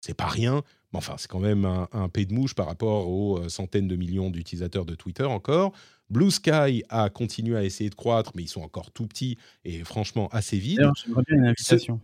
C'est 0.00 0.14
pas 0.14 0.26
rien. 0.26 0.62
Mais 0.92 0.99
enfin, 0.99 1.14
c'est 1.19 1.28
quand 1.28 1.40
même 1.40 1.64
un, 1.64 1.88
un 1.92 2.09
de 2.09 2.33
mouche 2.33 2.54
par 2.54 2.66
rapport 2.66 3.09
aux 3.09 3.38
euh, 3.38 3.49
centaines 3.49 3.87
de 3.88 3.97
millions 3.97 4.30
d'utilisateurs 4.30 4.85
de 4.85 4.95
Twitter 4.95 5.25
encore. 5.25 5.73
Blue 6.09 6.30
Sky 6.30 6.83
a 6.88 7.09
continué 7.11 7.57
à 7.57 7.64
essayer 7.64 7.88
de 7.90 7.95
croître, 7.95 8.33
mais 8.35 8.42
ils 8.42 8.49
sont 8.49 8.62
encore 8.62 8.90
tout 8.90 9.07
petits 9.07 9.38
et 9.64 9.85
franchement 9.85 10.28
assez 10.33 10.59
vides. 10.59 10.90
J'aimerais 11.04 11.23
bien 11.28 11.37
une 11.37 11.47
invitation. 11.47 12.00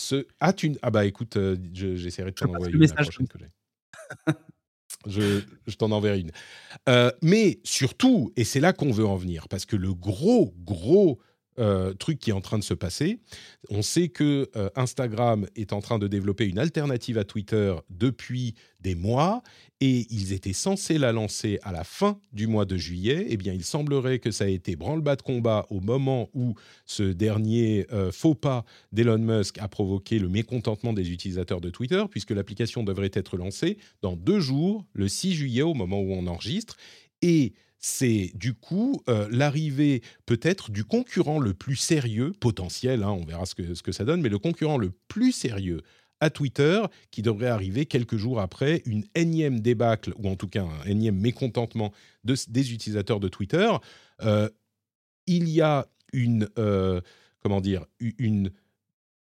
Ce, 0.00 0.26
ah, 0.40 0.52
tu, 0.52 0.76
ah 0.82 0.90
bah 0.90 1.04
écoute, 1.04 1.36
euh, 1.36 1.56
j'essaierai 1.72 2.30
de 2.30 2.36
t'en 2.36 2.48
envoyer 2.48 2.72
une 2.72 2.80
message 2.80 3.10
que 3.10 3.38
j'ai. 3.38 3.48
je, 5.06 5.40
je 5.66 5.76
t'en 5.76 5.90
enverrai 5.90 6.20
une. 6.20 6.32
Euh, 6.88 7.10
mais 7.22 7.60
surtout, 7.62 8.32
et 8.36 8.44
c'est 8.44 8.60
là 8.60 8.72
qu'on 8.72 8.90
veut 8.90 9.06
en 9.06 9.16
venir, 9.16 9.48
parce 9.48 9.66
que 9.66 9.76
le 9.76 9.94
gros, 9.94 10.54
gros 10.64 11.20
euh, 11.58 11.94
truc 11.94 12.18
qui 12.18 12.30
est 12.30 12.32
en 12.32 12.40
train 12.40 12.58
de 12.58 12.64
se 12.64 12.74
passer. 12.74 13.20
On 13.70 13.82
sait 13.82 14.08
que 14.08 14.50
euh, 14.56 14.70
Instagram 14.74 15.46
est 15.54 15.72
en 15.72 15.80
train 15.80 15.98
de 15.98 16.08
développer 16.08 16.46
une 16.46 16.58
alternative 16.58 17.16
à 17.16 17.24
Twitter 17.24 17.74
depuis 17.90 18.54
des 18.80 18.94
mois 18.96 19.42
et 19.80 20.06
ils 20.10 20.32
étaient 20.32 20.52
censés 20.52 20.98
la 20.98 21.12
lancer 21.12 21.60
à 21.62 21.70
la 21.70 21.84
fin 21.84 22.18
du 22.32 22.46
mois 22.46 22.64
de 22.64 22.76
juillet. 22.76 23.26
Eh 23.28 23.36
bien, 23.36 23.52
il 23.52 23.64
semblerait 23.64 24.18
que 24.18 24.30
ça 24.30 24.44
a 24.44 24.48
été 24.48 24.76
branle-bas 24.76 25.16
de 25.16 25.22
combat 25.22 25.66
au 25.70 25.80
moment 25.80 26.28
où 26.34 26.54
ce 26.86 27.02
dernier 27.02 27.86
euh, 27.92 28.10
faux 28.10 28.34
pas 28.34 28.64
d'Elon 28.92 29.18
Musk 29.18 29.58
a 29.58 29.68
provoqué 29.68 30.18
le 30.18 30.28
mécontentement 30.28 30.92
des 30.92 31.12
utilisateurs 31.12 31.60
de 31.60 31.70
Twitter, 31.70 32.04
puisque 32.10 32.30
l'application 32.30 32.82
devrait 32.82 33.10
être 33.12 33.36
lancée 33.36 33.78
dans 34.02 34.16
deux 34.16 34.40
jours, 34.40 34.84
le 34.92 35.06
6 35.06 35.34
juillet, 35.34 35.62
au 35.62 35.74
moment 35.74 36.00
où 36.00 36.12
on 36.12 36.26
enregistre. 36.26 36.76
Et 37.22 37.54
c'est 37.86 38.30
du 38.34 38.54
coup 38.54 39.02
euh, 39.10 39.28
l'arrivée 39.30 40.00
peut-être 40.24 40.70
du 40.70 40.84
concurrent 40.84 41.38
le 41.38 41.52
plus 41.52 41.76
sérieux, 41.76 42.32
potentiel, 42.32 43.02
hein, 43.02 43.10
on 43.10 43.26
verra 43.26 43.44
ce 43.44 43.54
que, 43.54 43.92
ça 43.92 44.06
donne, 44.06 44.22
mais 44.22 44.30
le 44.30 44.38
concurrent 44.38 44.78
le 44.78 44.90
plus 45.06 45.32
sérieux 45.32 45.82
à 46.18 46.30
Twitter, 46.30 46.80
qui 47.10 47.20
devrait 47.20 47.48
arriver 47.48 47.84
quelques 47.84 48.16
jours 48.16 48.40
après 48.40 48.80
une 48.86 49.04
énième 49.14 49.60
débâcle, 49.60 50.14
ou 50.16 50.30
en 50.30 50.34
tout 50.34 50.48
cas 50.48 50.64
un 50.64 50.88
énième 50.88 51.20
mécontentement 51.20 51.92
de, 52.24 52.34
des 52.48 52.72
utilisateurs 52.72 53.20
de 53.20 53.28
Twitter. 53.28 53.70
Euh, 54.22 54.48
il 55.26 55.50
y 55.50 55.60
a 55.60 55.86
une, 56.14 56.48
euh, 56.58 57.02
comment 57.42 57.60
dire, 57.60 57.84
une 58.00 58.50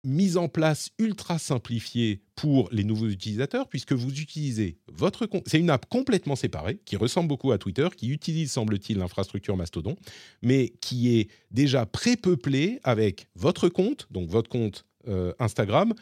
mise 0.05 0.37
en 0.37 0.49
place 0.49 0.90
ultra 0.99 1.38
simplifiée 1.38 2.23
pour 2.37 2.69
les 2.71 2.85
nouveaux 2.85 3.09
utilisateurs, 3.09 3.69
puisque 3.69 3.93
vous 3.93 4.21
utilisez 4.21 4.79
votre 4.88 5.27
compte. 5.27 5.45
C'est 5.47 5.59
une 5.59 5.71
app 5.71 5.87
complètement 5.87 6.37
séparée, 6.37 6.79
qui 6.85 6.97
ressemble 6.97 7.29
beaucoup 7.29 7.53
à 7.53 7.59
Twitter, 7.59 7.88
qui 7.97 8.09
utilise, 8.09 8.53
semble-t-il, 8.53 8.99
l'infrastructure 8.99 9.57
Mastodon, 9.57 9.97
mais 10.43 10.75
qui 10.81 11.17
est 11.17 11.31
déjà 11.51 11.87
pré-peuplée 11.87 12.81
avec 12.85 13.27
votre 13.35 13.69
compte, 13.69 14.07
donc 14.11 14.29
votre 14.29 14.51
compte 14.51 14.85
euh, 15.09 15.33
Instagram. 15.38 15.95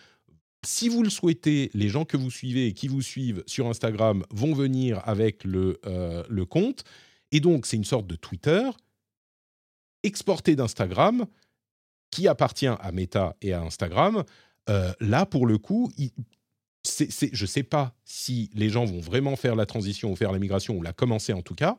Si 0.65 0.89
vous 0.89 1.03
le 1.03 1.11
souhaitez, 1.11 1.71
les 1.75 1.89
gens 1.89 2.05
que 2.05 2.17
vous 2.17 2.31
suivez 2.31 2.67
et 2.67 2.73
qui 2.73 2.89
vous 2.89 3.03
suivent 3.03 3.43
sur 3.47 3.67
Instagram 3.67 4.25
vont 4.31 4.55
venir 4.55 5.01
avec 5.05 5.45
le, 5.45 5.81
euh, 5.87 6.23
le 6.29 6.45
compte. 6.45 6.85
Et 7.33 7.41
donc, 7.41 7.67
c'est 7.67 7.77
une 7.77 7.85
sorte 7.85 8.07
de 8.07 8.17
Twitter 8.17 8.69
exporté 10.03 10.57
d'Instagram 10.57 11.27
qui 12.13 12.29
appartient 12.29 12.69
à 12.69 12.93
Meta 12.93 13.35
et 13.43 13.53
à 13.53 13.63
Instagram, 13.63 14.23
euh, 14.69 14.93
là, 15.01 15.27
pour 15.27 15.47
le 15.47 15.59
coup, 15.59 15.91
je 15.99 17.43
ne 17.43 17.47
sais 17.47 17.63
pas 17.65 17.97
si 18.05 18.51
les 18.55 18.69
gens 18.69 18.85
vont 18.85 19.01
vraiment 19.01 19.35
faire 19.35 19.57
la 19.57 19.67
transition 19.67 20.13
ou 20.13 20.17
faire 20.17 20.31
la 20.31 20.39
migration, 20.39 20.77
ou 20.77 20.83
la 20.83 20.93
commencer 20.93 21.33
en 21.33 21.43
tout 21.43 21.57
cas, 21.57 21.79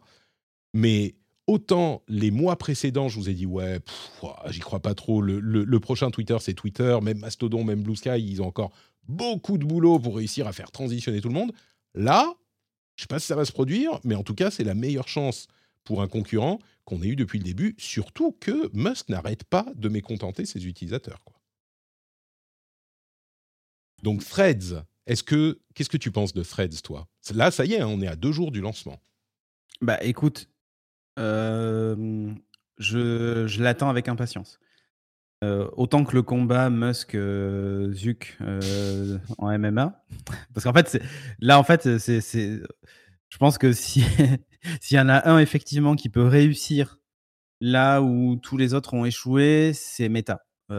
mais 0.73 1.15
autant 1.47 2.03
les 2.07 2.31
mois 2.31 2.57
précédents, 2.57 3.07
je 3.07 3.19
vous 3.19 3.29
ai 3.29 3.33
dit, 3.33 3.45
ouais, 3.45 3.79
j'y 4.49 4.59
crois 4.59 4.81
pas 4.81 4.95
trop, 4.95 5.21
le, 5.21 5.79
prochain 5.79 6.09
Twitter, 6.09 6.37
c'est 6.41 6.53
Twitter, 6.53 6.97
même 7.01 7.19
Mastodon, 7.19 7.63
même 7.63 7.83
Blue 7.83 7.95
Sky, 7.95 8.19
ils 8.19 8.41
ont 8.41 8.47
encore 8.47 8.71
beaucoup 9.07 9.57
de 9.57 9.65
boulot 9.65 9.99
pour 9.99 10.17
réussir 10.17 10.47
à 10.47 10.53
faire 10.53 10.71
transitionner 10.71 11.21
tout 11.21 11.27
le 11.27 11.35
monde. 11.35 11.51
Là, 11.93 12.33
je 12.95 13.01
ne 13.01 13.03
sais 13.03 13.07
pas 13.07 13.19
si 13.19 13.27
ça 13.27 13.35
va 13.35 13.45
se 13.45 13.51
produire, 13.51 13.99
mais 14.03 14.15
en 14.15 14.23
tout 14.23 14.35
cas, 14.35 14.49
c'est 14.49 14.63
la 14.63 14.73
meilleure 14.73 15.07
chance 15.07 15.47
pour 15.83 16.01
un 16.01 16.07
concurrent 16.07 16.59
qu'on 16.85 17.01
ait 17.01 17.07
eu 17.07 17.15
depuis 17.15 17.39
le 17.39 17.45
début, 17.45 17.75
surtout 17.77 18.31
que 18.33 18.69
Musk 18.75 19.09
n'arrête 19.09 19.43
pas 19.43 19.65
de 19.75 19.89
mécontenter 19.89 20.45
ses 20.45 20.65
utilisateurs. 20.65 21.21
Donc 24.01 24.23
Threads, 24.23 24.83
est-ce 25.07 25.23
que 25.23 25.59
qu'est-ce 25.73 25.89
que 25.89 25.97
tu 25.97 26.11
penses 26.11 26.33
de 26.33 26.43
Threads, 26.43 26.81
toi? 26.83 27.07
Là, 27.33 27.51
ça 27.51 27.65
y 27.65 27.73
est, 27.73 27.79
hein, 27.79 27.87
on 27.87 28.01
est 28.01 28.07
à 28.07 28.15
deux 28.15 28.31
jours 28.31 28.51
du 28.51 28.61
lancement. 28.61 28.99
Bah 29.81 29.97
écoute, 30.01 30.49
euh, 31.19 32.33
je, 32.77 33.61
l'attends 33.61 33.89
avec 33.89 34.07
impatience. 34.07 34.59
Euh, 35.43 35.67
autant 35.73 36.05
que 36.05 36.15
le 36.15 36.21
combat 36.21 36.69
Musk-Zuck 36.69 38.37
euh, 38.41 39.17
en 39.37 39.57
MMA. 39.57 40.05
Parce 40.53 40.63
qu'en 40.63 40.71
fait, 40.71 41.01
là, 41.39 41.59
en 41.59 41.63
fait, 41.63 41.97
c'est, 41.97 42.61
je 43.33 43.37
pense 43.39 43.57
que 43.57 43.73
si, 43.73 44.03
S'il 44.81 44.97
y 44.97 44.99
en 44.99 45.09
a 45.09 45.27
un 45.27 45.39
effectivement 45.39 45.95
qui 45.95 46.09
peut 46.09 46.25
réussir 46.25 46.99
là 47.59 48.01
où 48.01 48.35
tous 48.35 48.57
les 48.57 48.73
autres 48.75 48.93
ont 48.93 49.05
échoué, 49.05 49.71
c'est 49.73 50.07
Meta. 50.07 50.45
on 50.69 50.75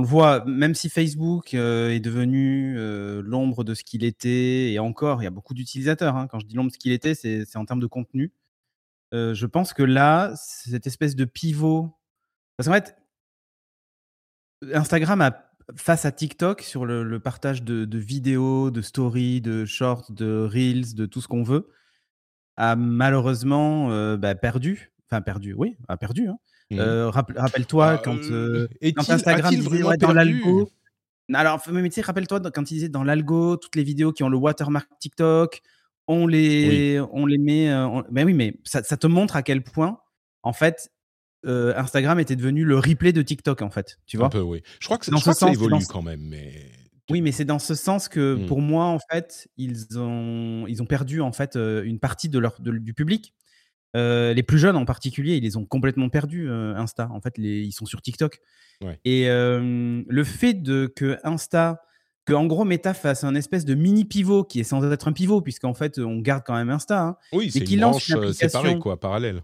le 0.00 0.06
voit, 0.06 0.44
même 0.46 0.74
si 0.74 0.88
Facebook 0.88 1.54
est 1.54 2.00
devenu 2.00 2.74
l'ombre 3.22 3.62
de 3.62 3.74
ce 3.74 3.84
qu'il 3.84 4.04
était, 4.04 4.72
et 4.72 4.78
encore, 4.80 5.22
il 5.22 5.24
y 5.24 5.28
a 5.28 5.30
beaucoup 5.30 5.54
d'utilisateurs. 5.54 6.16
Hein, 6.16 6.26
quand 6.28 6.40
je 6.40 6.46
dis 6.46 6.56
l'ombre 6.56 6.70
de 6.70 6.74
ce 6.74 6.78
qu'il 6.78 6.92
était, 6.92 7.14
c'est 7.14 7.56
en 7.56 7.64
termes 7.64 7.80
de 7.80 7.86
contenu. 7.86 8.32
je 9.12 9.46
pense 9.46 9.72
que 9.72 9.84
là, 9.84 10.32
cette 10.36 10.86
espèce 10.86 11.14
de 11.16 11.24
pivot. 11.24 11.96
Parce 12.56 12.68
qu'en 12.68 12.74
fait, 12.74 12.96
Instagram 14.72 15.20
a 15.20 15.53
face 15.76 16.04
à 16.04 16.12
TikTok 16.12 16.62
sur 16.62 16.84
le, 16.84 17.18
partage 17.18 17.62
de, 17.62 17.98
vidéos, 17.98 18.70
de 18.70 18.82
stories, 18.82 19.40
de 19.40 19.64
shorts, 19.64 20.12
de 20.12 20.48
reels, 20.50 20.94
de 20.94 21.06
tout 21.06 21.20
ce 21.20 21.28
qu'on 21.28 21.42
veut, 21.42 21.68
a 22.56 22.76
malheureusement 22.76 23.90
euh, 23.90 24.16
bah, 24.16 24.34
perdu. 24.34 24.92
Enfin, 25.08 25.20
perdu, 25.20 25.54
oui, 25.54 25.76
a 25.88 25.96
perdu. 25.96 26.28
Hein. 26.28 26.38
Mmh. 26.70 26.78
Euh, 26.78 27.10
rappelle-toi 27.10 27.94
bah, 27.94 28.02
quand, 28.02 28.18
euh, 28.30 28.68
Instagram 28.96 29.54
disait 29.54 29.96
dans 29.98 30.12
l'algo. 30.12 30.70
Alors, 31.32 31.62
mais 31.70 31.88
tu 31.88 31.94
sais, 31.94 32.00
rappelle-toi 32.02 32.40
quand 32.52 32.70
il 32.70 32.74
disait 32.74 32.88
dans 32.88 33.04
l'algo, 33.04 33.56
toutes 33.56 33.76
les 33.76 33.84
vidéos 33.84 34.12
qui 34.12 34.22
ont 34.22 34.28
le 34.28 34.36
watermark 34.36 34.88
TikTok, 35.00 35.62
on 36.06 36.26
les, 36.26 37.00
on 37.12 37.24
les 37.26 37.38
met. 37.38 37.70
Mais 38.10 38.24
oui, 38.24 38.34
mais 38.34 38.58
ça, 38.64 38.82
ça, 38.82 38.96
te 38.96 39.06
montre 39.06 39.36
à 39.36 39.42
quel 39.42 39.62
point, 39.62 39.98
en 40.42 40.52
fait, 40.52 40.90
Instagram 41.46 42.18
était 42.20 42.36
devenu 42.36 42.64
le 42.64 42.78
replay 42.78 43.12
de 43.12 43.22
TikTok, 43.22 43.62
en 43.62 43.70
fait. 43.70 43.98
Tu 44.06 44.16
vois 44.16 44.26
Un 44.26 44.30
peu, 44.30 44.40
oui. 44.40 44.62
Je 44.80 44.86
crois 44.86 44.98
que, 44.98 45.10
dans 45.10 45.16
je 45.16 45.22
crois 45.22 45.34
que 45.34 45.38
ça 45.38 45.50
évolue 45.50 45.84
quand 45.88 46.02
même, 46.02 46.22
mais. 46.22 46.70
Oui, 47.10 47.20
mais 47.20 47.32
c'est 47.32 47.44
dans 47.44 47.58
ce 47.58 47.74
sens 47.74 48.08
que, 48.08 48.34
mmh. 48.34 48.46
pour 48.46 48.62
moi, 48.62 48.86
en 48.86 48.98
fait, 48.98 49.48
ils 49.58 49.98
ont, 49.98 50.64
ils 50.66 50.82
ont 50.82 50.86
perdu 50.86 51.20
en 51.20 51.32
fait 51.32 51.56
une 51.56 51.98
partie 51.98 52.30
de 52.30 52.38
leur, 52.38 52.56
du 52.60 52.94
public. 52.94 53.34
les 53.94 54.42
plus 54.42 54.58
jeunes 54.58 54.76
en 54.76 54.86
particulier, 54.86 55.36
ils 55.36 55.42
les 55.42 55.56
ont 55.56 55.66
complètement 55.66 56.08
perdus, 56.08 56.48
Insta. 56.50 57.10
En 57.12 57.20
fait, 57.20 57.36
les, 57.36 57.60
ils 57.60 57.72
sont 57.72 57.86
sur 57.86 58.00
TikTok. 58.00 58.40
Et 59.04 59.26
le 59.28 60.24
fait 60.24 60.54
de 60.54 60.90
que 60.94 61.18
Insta, 61.24 61.82
que 62.24 62.32
en 62.32 62.46
gros 62.46 62.64
Meta 62.64 62.94
fasse 62.94 63.24
un 63.24 63.34
espèce 63.34 63.64
de 63.64 63.74
mini 63.74 64.04
pivot 64.04 64.44
qui 64.44 64.60
est 64.60 64.64
sans 64.64 64.90
être 64.90 65.08
un 65.08 65.12
pivot, 65.12 65.42
puisqu'en 65.42 65.74
fait, 65.74 65.98
on 65.98 66.18
garde 66.20 66.42
quand 66.44 66.54
même 66.54 66.70
Insta. 66.70 67.02
Hein, 67.02 67.16
oui, 67.32 67.50
c'est 67.50 67.70
une 67.70 67.80
lance 67.80 68.10
branche 68.10 68.32
séparée, 68.32 68.78
quoi, 68.78 68.98
parallèle. 68.98 69.42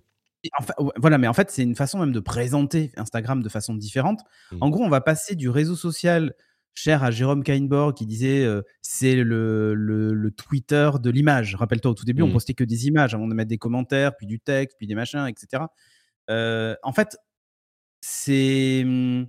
Enfin, 0.59 0.73
voilà, 0.97 1.19
mais 1.19 1.27
en 1.27 1.33
fait, 1.33 1.51
c'est 1.51 1.63
une 1.63 1.75
façon 1.75 1.99
même 1.99 2.13
de 2.13 2.21
présenter 2.21 2.93
Instagram 2.97 3.43
de 3.43 3.49
façon 3.49 3.75
différente. 3.75 4.21
Mmh. 4.53 4.59
En 4.61 4.71
gros, 4.71 4.83
on 4.83 4.89
va 4.89 5.01
passer 5.01 5.35
du 5.35 5.49
réseau 5.49 5.77
social 5.77 6.35
cher 6.73 7.05
à 7.05 7.11
Jérôme 7.11 7.43
Kainborg 7.43 7.95
qui 7.95 8.07
disait 8.07 8.47
c'est 8.81 9.17
le, 9.17 9.75
le, 9.75 10.31
Twitter 10.31 10.91
de 11.03 11.11
l'image. 11.11 11.57
Rappelle-toi, 11.57 11.91
au 11.91 11.95
tout 11.95 12.05
début, 12.05 12.23
on 12.23 12.29
mmh. 12.29 12.33
postait 12.33 12.55
que 12.55 12.65
des 12.65 12.87
images 12.87 13.15
avant 13.15 13.29
de 13.29 13.35
mettre 13.35 13.49
des 13.49 13.59
commentaires, 13.59 14.17
puis 14.17 14.27
du 14.27 14.41
texte, 14.41 14.77
puis 14.79 14.87
des 14.87 14.95
machins, 14.95 15.27
etc. 15.27 15.65
en 16.29 16.93
fait, 16.93 17.19
c'est 18.01 18.83
mmh, 18.85 19.27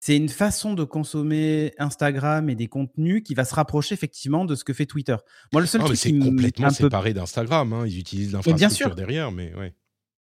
c'est 0.00 0.16
une 0.16 0.28
façon 0.28 0.74
de 0.74 0.84
consommer 0.84 1.72
Instagram 1.78 2.48
et 2.48 2.54
des 2.54 2.68
contenus 2.68 3.22
qui 3.24 3.34
va 3.34 3.44
se 3.44 3.54
rapprocher 3.54 3.94
effectivement 3.94 4.44
de 4.44 4.54
ce 4.54 4.64
que 4.64 4.72
fait 4.72 4.86
Twitter. 4.86 5.16
Moi, 5.52 5.60
le 5.60 5.66
seul 5.66 5.82
truc 5.82 5.96
c'est 5.96 6.16
complètement 6.16 6.70
séparé 6.70 7.14
d'Instagram. 7.14 7.72
Hein. 7.72 7.84
Ils 7.86 7.98
utilisent 7.98 8.32
l'infrastructure 8.32 8.94
derrière, 8.94 9.32
mais 9.32 9.52
ouais. 9.56 9.74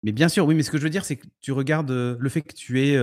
Mais 0.04 0.12
bien 0.12 0.30
sûr, 0.30 0.46
oui, 0.46 0.54
mais 0.54 0.64
ce 0.64 0.72
que 0.72 0.78
je 0.78 0.84
veux 0.84 0.90
dire, 0.90 1.06
c'est 1.06 1.16
que 1.16 1.26
tu 1.42 1.52
regardes 1.52 1.92
le 1.92 2.30
fait 2.30 2.42
que 2.42 2.54
tu 2.54 2.82
aies 2.82 3.00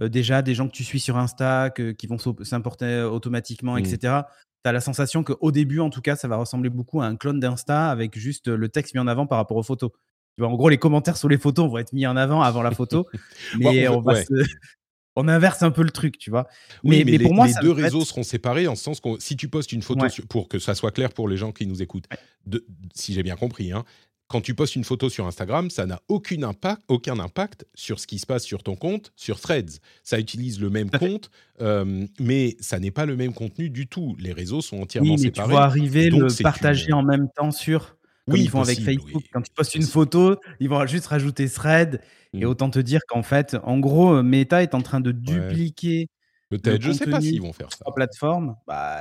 déjà 0.00 0.42
des 0.42 0.54
gens 0.54 0.66
que 0.66 0.72
tu 0.72 0.84
suis 0.84 1.00
sur 1.00 1.16
Insta, 1.16 1.70
qui 1.70 2.06
vont 2.08 2.18
s'importer 2.42 3.02
automatiquement, 3.02 3.76
etc. 3.76 3.96
Mmh. 4.14 4.22
Tu 4.64 4.68
as 4.68 4.72
la 4.72 4.80
sensation 4.80 5.22
qu'au 5.22 5.52
début, 5.52 5.80
en 5.80 5.90
tout 5.90 6.02
cas, 6.02 6.16
ça 6.16 6.28
va 6.28 6.36
ressembler 6.36 6.68
beaucoup 6.68 7.00
à 7.00 7.06
un 7.06 7.16
clone 7.16 7.40
d'Insta 7.40 7.88
avec 7.88 8.18
juste 8.18 8.48
le 8.48 8.68
texte 8.68 8.94
mis 8.94 9.00
en 9.00 9.06
avant 9.06 9.26
par 9.26 9.38
rapport 9.38 9.56
aux 9.56 9.62
photos. 9.62 9.90
Tu 10.36 10.42
vois, 10.42 10.48
en 10.52 10.56
gros, 10.56 10.68
les 10.68 10.78
commentaires 10.78 11.16
sur 11.16 11.28
les 11.28 11.38
photos 11.38 11.70
vont 11.70 11.78
être 11.78 11.92
mis 11.92 12.06
en 12.06 12.16
avant 12.16 12.42
avant 12.42 12.62
la 12.62 12.70
photo, 12.70 13.06
mais 13.58 13.88
on, 13.88 14.02
on, 15.16 15.28
inverse 15.28 15.62
un 15.62 15.70
peu 15.70 15.82
le 15.82 15.90
truc, 15.90 16.18
tu 16.18 16.30
vois. 16.30 16.46
mais, 16.84 17.04
mais, 17.04 17.18
pour 17.18 17.34
moi, 17.34 17.46
les 17.46 17.54
deux 17.62 17.72
réseaux 17.72 18.04
seront 18.04 18.22
séparés 18.22 18.68
en 18.68 18.74
ce 18.74 18.84
sens 18.84 19.00
que 19.00 19.18
si 19.18 19.36
tu 19.36 19.48
postes 19.48 19.72
une 19.72 19.82
photo, 19.82 20.06
pour 20.28 20.48
que 20.48 20.58
ça 20.58 20.74
soit 20.74 20.92
clair 20.92 21.12
pour 21.12 21.28
les 21.28 21.36
gens 21.36 21.52
qui 21.52 21.66
nous 21.66 21.82
écoutent, 21.82 22.06
de, 22.46 22.64
si 22.94 23.12
j'ai 23.12 23.22
bien 23.22 23.36
compris, 23.36 23.72
hein, 23.72 23.84
quand 24.30 24.40
tu 24.40 24.54
postes 24.54 24.76
une 24.76 24.84
photo 24.84 25.08
sur 25.08 25.26
Instagram, 25.26 25.70
ça 25.70 25.86
n'a 25.86 26.00
aucun 26.06 26.44
impact, 26.44 26.82
aucun 26.86 27.18
impact 27.18 27.66
sur 27.74 27.98
ce 27.98 28.06
qui 28.06 28.20
se 28.20 28.26
passe 28.26 28.44
sur 28.44 28.62
ton 28.62 28.76
compte, 28.76 29.12
sur 29.16 29.40
Threads. 29.40 29.80
Ça 30.04 30.20
utilise 30.20 30.60
le 30.60 30.70
même 30.70 30.88
compte, 30.88 31.32
euh, 31.60 32.06
mais 32.20 32.56
ça 32.60 32.78
n'est 32.78 32.92
pas 32.92 33.06
le 33.06 33.16
même 33.16 33.34
contenu 33.34 33.70
du 33.70 33.88
tout. 33.88 34.14
Les 34.20 34.32
réseaux 34.32 34.60
sont 34.60 34.82
entièrement 34.82 35.14
oui, 35.14 35.16
mais 35.16 35.26
séparés. 35.26 35.48
Tu 35.48 35.50
vois 35.50 35.64
arriver 35.64 36.10
le 36.10 36.42
partager 36.44 36.92
en 36.92 37.02
même 37.02 37.28
temps 37.34 37.50
sur. 37.50 37.96
Comme 38.26 38.34
oui, 38.34 38.42
ils 38.42 38.50
font 38.50 38.62
avec 38.62 38.80
Facebook. 38.80 39.24
Quand 39.32 39.42
tu 39.42 39.50
postes 39.52 39.74
une 39.74 39.82
photo, 39.82 40.36
ils 40.60 40.68
vont 40.68 40.86
juste 40.86 41.08
rajouter 41.08 41.50
Thread. 41.50 42.00
Et 42.32 42.44
mm. 42.44 42.48
autant 42.48 42.70
te 42.70 42.78
dire 42.78 43.00
qu'en 43.08 43.24
fait, 43.24 43.56
en 43.64 43.80
gros, 43.80 44.22
Meta 44.22 44.62
est 44.62 44.74
en 44.74 44.82
train 44.82 45.00
de 45.00 45.10
dupliquer. 45.10 46.08
Peut-être, 46.50 46.80
je 46.80 46.90
ne 46.90 46.92
sais 46.92 47.06
pas 47.06 47.20
s'ils 47.20 47.42
vont 47.42 47.52
faire 47.52 47.72
ça. 47.72 47.84
plateforme. 47.92 48.54
Bah, 48.68 49.00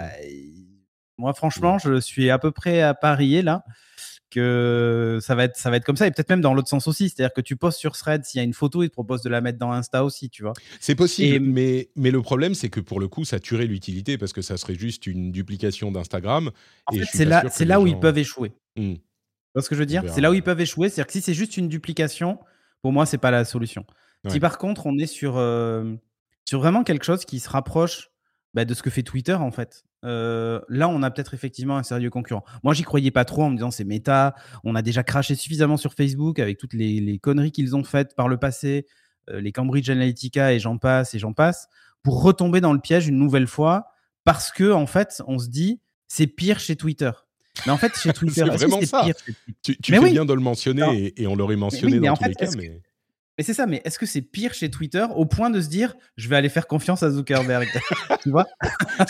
moi, 1.19 1.35
franchement, 1.35 1.75
mm. 1.75 1.81
je 1.83 1.99
suis 1.99 2.31
à 2.31 2.39
peu 2.39 2.49
près 2.49 2.81
à 2.81 2.95
parier 2.95 3.43
là 3.43 3.63
que 4.29 5.19
ça 5.21 5.35
va 5.35 5.45
être 5.45 5.57
ça 5.57 5.69
va 5.69 5.77
être 5.77 5.85
comme 5.85 5.97
ça 5.97 6.07
et 6.07 6.11
peut-être 6.11 6.29
même 6.29 6.41
dans 6.41 6.53
l'autre 6.53 6.69
sens 6.69 6.87
aussi. 6.87 7.09
C'est-à-dire 7.09 7.33
que 7.33 7.41
tu 7.41 7.55
postes 7.55 7.79
sur 7.79 7.97
Thread 7.97 8.23
s'il 8.25 8.39
y 8.39 8.41
a 8.41 8.43
une 8.43 8.53
photo 8.53 8.83
ils 8.83 8.89
te 8.89 8.93
proposent 8.93 9.21
de 9.21 9.29
la 9.29 9.41
mettre 9.41 9.57
dans 9.57 9.71
Insta 9.71 10.05
aussi 10.05 10.29
tu 10.29 10.43
vois. 10.43 10.53
C'est 10.79 10.95
possible 10.95 11.45
mais 11.45 11.89
mais 11.95 12.11
le 12.11 12.21
problème 12.21 12.53
c'est 12.53 12.69
que 12.69 12.79
pour 12.79 12.99
le 12.99 13.07
coup 13.07 13.25
ça 13.25 13.39
tuerait 13.39 13.65
l'utilité 13.65 14.17
parce 14.17 14.33
que 14.33 14.41
ça 14.41 14.57
serait 14.57 14.75
juste 14.75 15.07
une 15.07 15.31
duplication 15.31 15.91
d'Instagram 15.91 16.51
c'est 17.11 17.25
là 17.25 17.43
c'est 17.49 17.65
là 17.65 17.79
où 17.79 17.87
ils 17.87 17.99
peuvent 17.99 18.17
échouer. 18.17 18.53
Mmh. 18.75 18.95
ce 19.57 19.67
que 19.67 19.75
je 19.75 19.79
veux 19.79 19.85
dire? 19.85 20.03
c'est 20.07 20.21
là 20.21 20.31
où 20.31 20.33
ils 20.33 20.43
peuvent 20.43 20.61
échouer 20.61 20.89
c'est-à-dire 20.89 21.07
que 21.07 21.13
si 21.13 21.21
c'est 21.21 21.33
juste 21.33 21.57
une 21.57 21.67
duplication 21.67 22.39
pour 22.81 22.91
moi 22.91 23.05
c'est 23.05 23.17
pas 23.17 23.31
la 23.31 23.45
solution. 23.45 23.85
Si 24.27 24.39
par 24.39 24.57
contre 24.57 24.85
on 24.85 24.97
est 24.97 25.07
sur 25.07 25.37
euh, 25.37 25.95
sur 26.45 26.59
vraiment 26.59 26.83
quelque 26.83 27.05
chose 27.05 27.25
qui 27.25 27.39
se 27.39 27.49
rapproche 27.49 28.08
bah, 28.53 28.65
de 28.65 28.73
ce 28.73 28.81
que 28.83 28.89
fait 28.89 29.03
Twitter 29.03 29.33
en 29.33 29.51
fait 29.51 29.83
là, 30.03 30.89
on 30.89 31.03
a 31.03 31.11
peut-être 31.11 31.33
effectivement 31.33 31.77
un 31.77 31.83
sérieux 31.83 32.09
concurrent. 32.09 32.43
Moi, 32.63 32.73
j'y 32.73 32.83
croyais 32.83 33.11
pas 33.11 33.25
trop 33.25 33.43
en 33.43 33.49
me 33.49 33.55
disant 33.55 33.71
c'est 33.71 33.83
méta. 33.83 34.35
On 34.63 34.75
a 34.75 34.81
déjà 34.81 35.03
craché 35.03 35.35
suffisamment 35.35 35.77
sur 35.77 35.93
Facebook 35.93 36.39
avec 36.39 36.57
toutes 36.57 36.73
les, 36.73 37.19
conneries 37.19 37.51
qu'ils 37.51 37.75
ont 37.75 37.83
faites 37.83 38.15
par 38.15 38.27
le 38.27 38.37
passé, 38.37 38.85
les 39.27 39.51
Cambridge 39.51 39.89
Analytica 39.89 40.53
et 40.53 40.59
j'en 40.59 40.77
passe 40.77 41.13
et 41.13 41.19
j'en 41.19 41.33
passe, 41.33 41.67
pour 42.03 42.23
retomber 42.23 42.61
dans 42.61 42.73
le 42.73 42.79
piège 42.79 43.07
une 43.07 43.17
nouvelle 43.17 43.47
fois 43.47 43.87
parce 44.23 44.51
que 44.51 44.71
en 44.71 44.87
fait, 44.87 45.21
on 45.27 45.39
se 45.39 45.49
dit 45.49 45.79
c'est 46.07 46.27
pire 46.27 46.59
chez 46.59 46.75
Twitter. 46.75 47.11
Mais 47.65 47.71
en 47.71 47.77
fait, 47.77 47.95
chez 47.97 48.13
Twitter, 48.13 48.45
c'est 48.45 48.65
vraiment 48.65 48.81
ça. 48.81 49.03
Pire, 49.03 49.15
tu, 49.61 49.75
fais 49.83 50.11
bien 50.11 50.25
de 50.25 50.33
le 50.33 50.39
mentionner 50.39 51.13
et, 51.17 51.27
on 51.27 51.35
l'aurait 51.35 51.55
mentionné 51.55 51.99
dans 51.99 52.15
tous 52.15 52.23
les 52.23 52.35
cas. 52.35 52.49
Mais... 52.57 52.81
Mais 53.39 53.43
c'est 53.43 53.53
ça, 53.53 53.67
mais 53.67 53.81
est-ce 53.85 53.97
que 53.97 54.05
c'est 54.05 54.21
pire 54.21 54.53
chez 54.53 54.69
Twitter 54.69 55.05
au 55.15 55.25
point 55.25 55.49
de 55.49 55.61
se 55.61 55.69
dire 55.69 55.95
je 56.17 56.27
vais 56.27 56.35
aller 56.35 56.49
faire 56.49 56.67
confiance 56.67 57.03
à 57.03 57.09
Zuckerberg 57.09 57.69
Tu 58.21 58.31
vois 58.31 58.45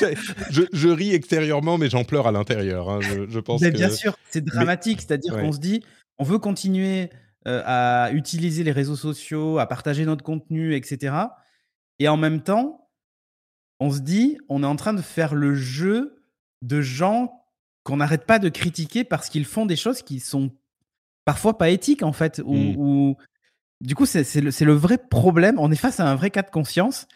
je, 0.51 0.87
ris 0.89 1.15
extérieurement, 1.15 1.79
mais 1.79 1.89
j'en 1.89 2.03
pleure 2.03 2.27
à 2.27 2.31
l'intérieur. 2.31 2.91
Hein. 2.91 2.99
Je, 3.01 3.39
pense 3.39 3.59
mais 3.59 3.71
Bien 3.71 3.89
sûr, 3.89 4.15
c'est 4.29 4.45
dramatique. 4.45 5.01
C'est-à-dire 5.01 5.35
qu'on 5.35 5.51
se 5.51 5.57
dit 5.57 5.83
on 6.19 6.23
veut 6.23 6.37
continuer 6.37 7.09
euh, 7.47 7.63
à 7.65 8.11
utiliser 8.11 8.63
les 8.63 8.71
réseaux 8.71 8.95
sociaux, 8.95 9.57
à 9.57 9.65
partager 9.65 10.05
notre 10.05 10.23
contenu, 10.23 10.75
etc. 10.75 11.15
Et 11.97 12.07
en 12.07 12.17
même 12.17 12.43
temps, 12.43 12.87
on 13.79 13.89
se 13.89 13.99
dit 13.99 14.37
on 14.47 14.61
est 14.61 14.67
en 14.67 14.75
train 14.75 14.93
de 14.93 15.01
faire 15.01 15.33
le 15.33 15.55
jeu 15.55 16.21
de 16.61 16.81
gens 16.81 17.33
qu'on 17.83 17.97
n'arrête 17.97 18.27
pas 18.27 18.37
de 18.37 18.49
critiquer 18.49 19.03
parce 19.03 19.27
qu'ils 19.27 19.45
font 19.45 19.65
des 19.65 19.75
choses 19.75 20.03
qui 20.03 20.19
sont 20.19 20.51
parfois 21.25 21.57
pas 21.57 21.71
éthiques 21.71 22.03
en 22.03 22.13
fait, 22.13 22.43
ou, 22.45 22.53
mmh. 22.53 23.15
Du 23.81 23.95
coup, 23.95 24.05
c'est 24.05 24.23
le, 24.35 24.51
le, 24.65 24.73
vrai 24.73 24.97
problème. 24.97 25.55
On 25.57 25.71
est 25.71 25.77
face 25.77 25.99
à 25.99 26.09
un 26.09 26.15
vrai 26.15 26.31
cas 26.31 26.41
de 26.41 26.49
conscience. 26.49 27.07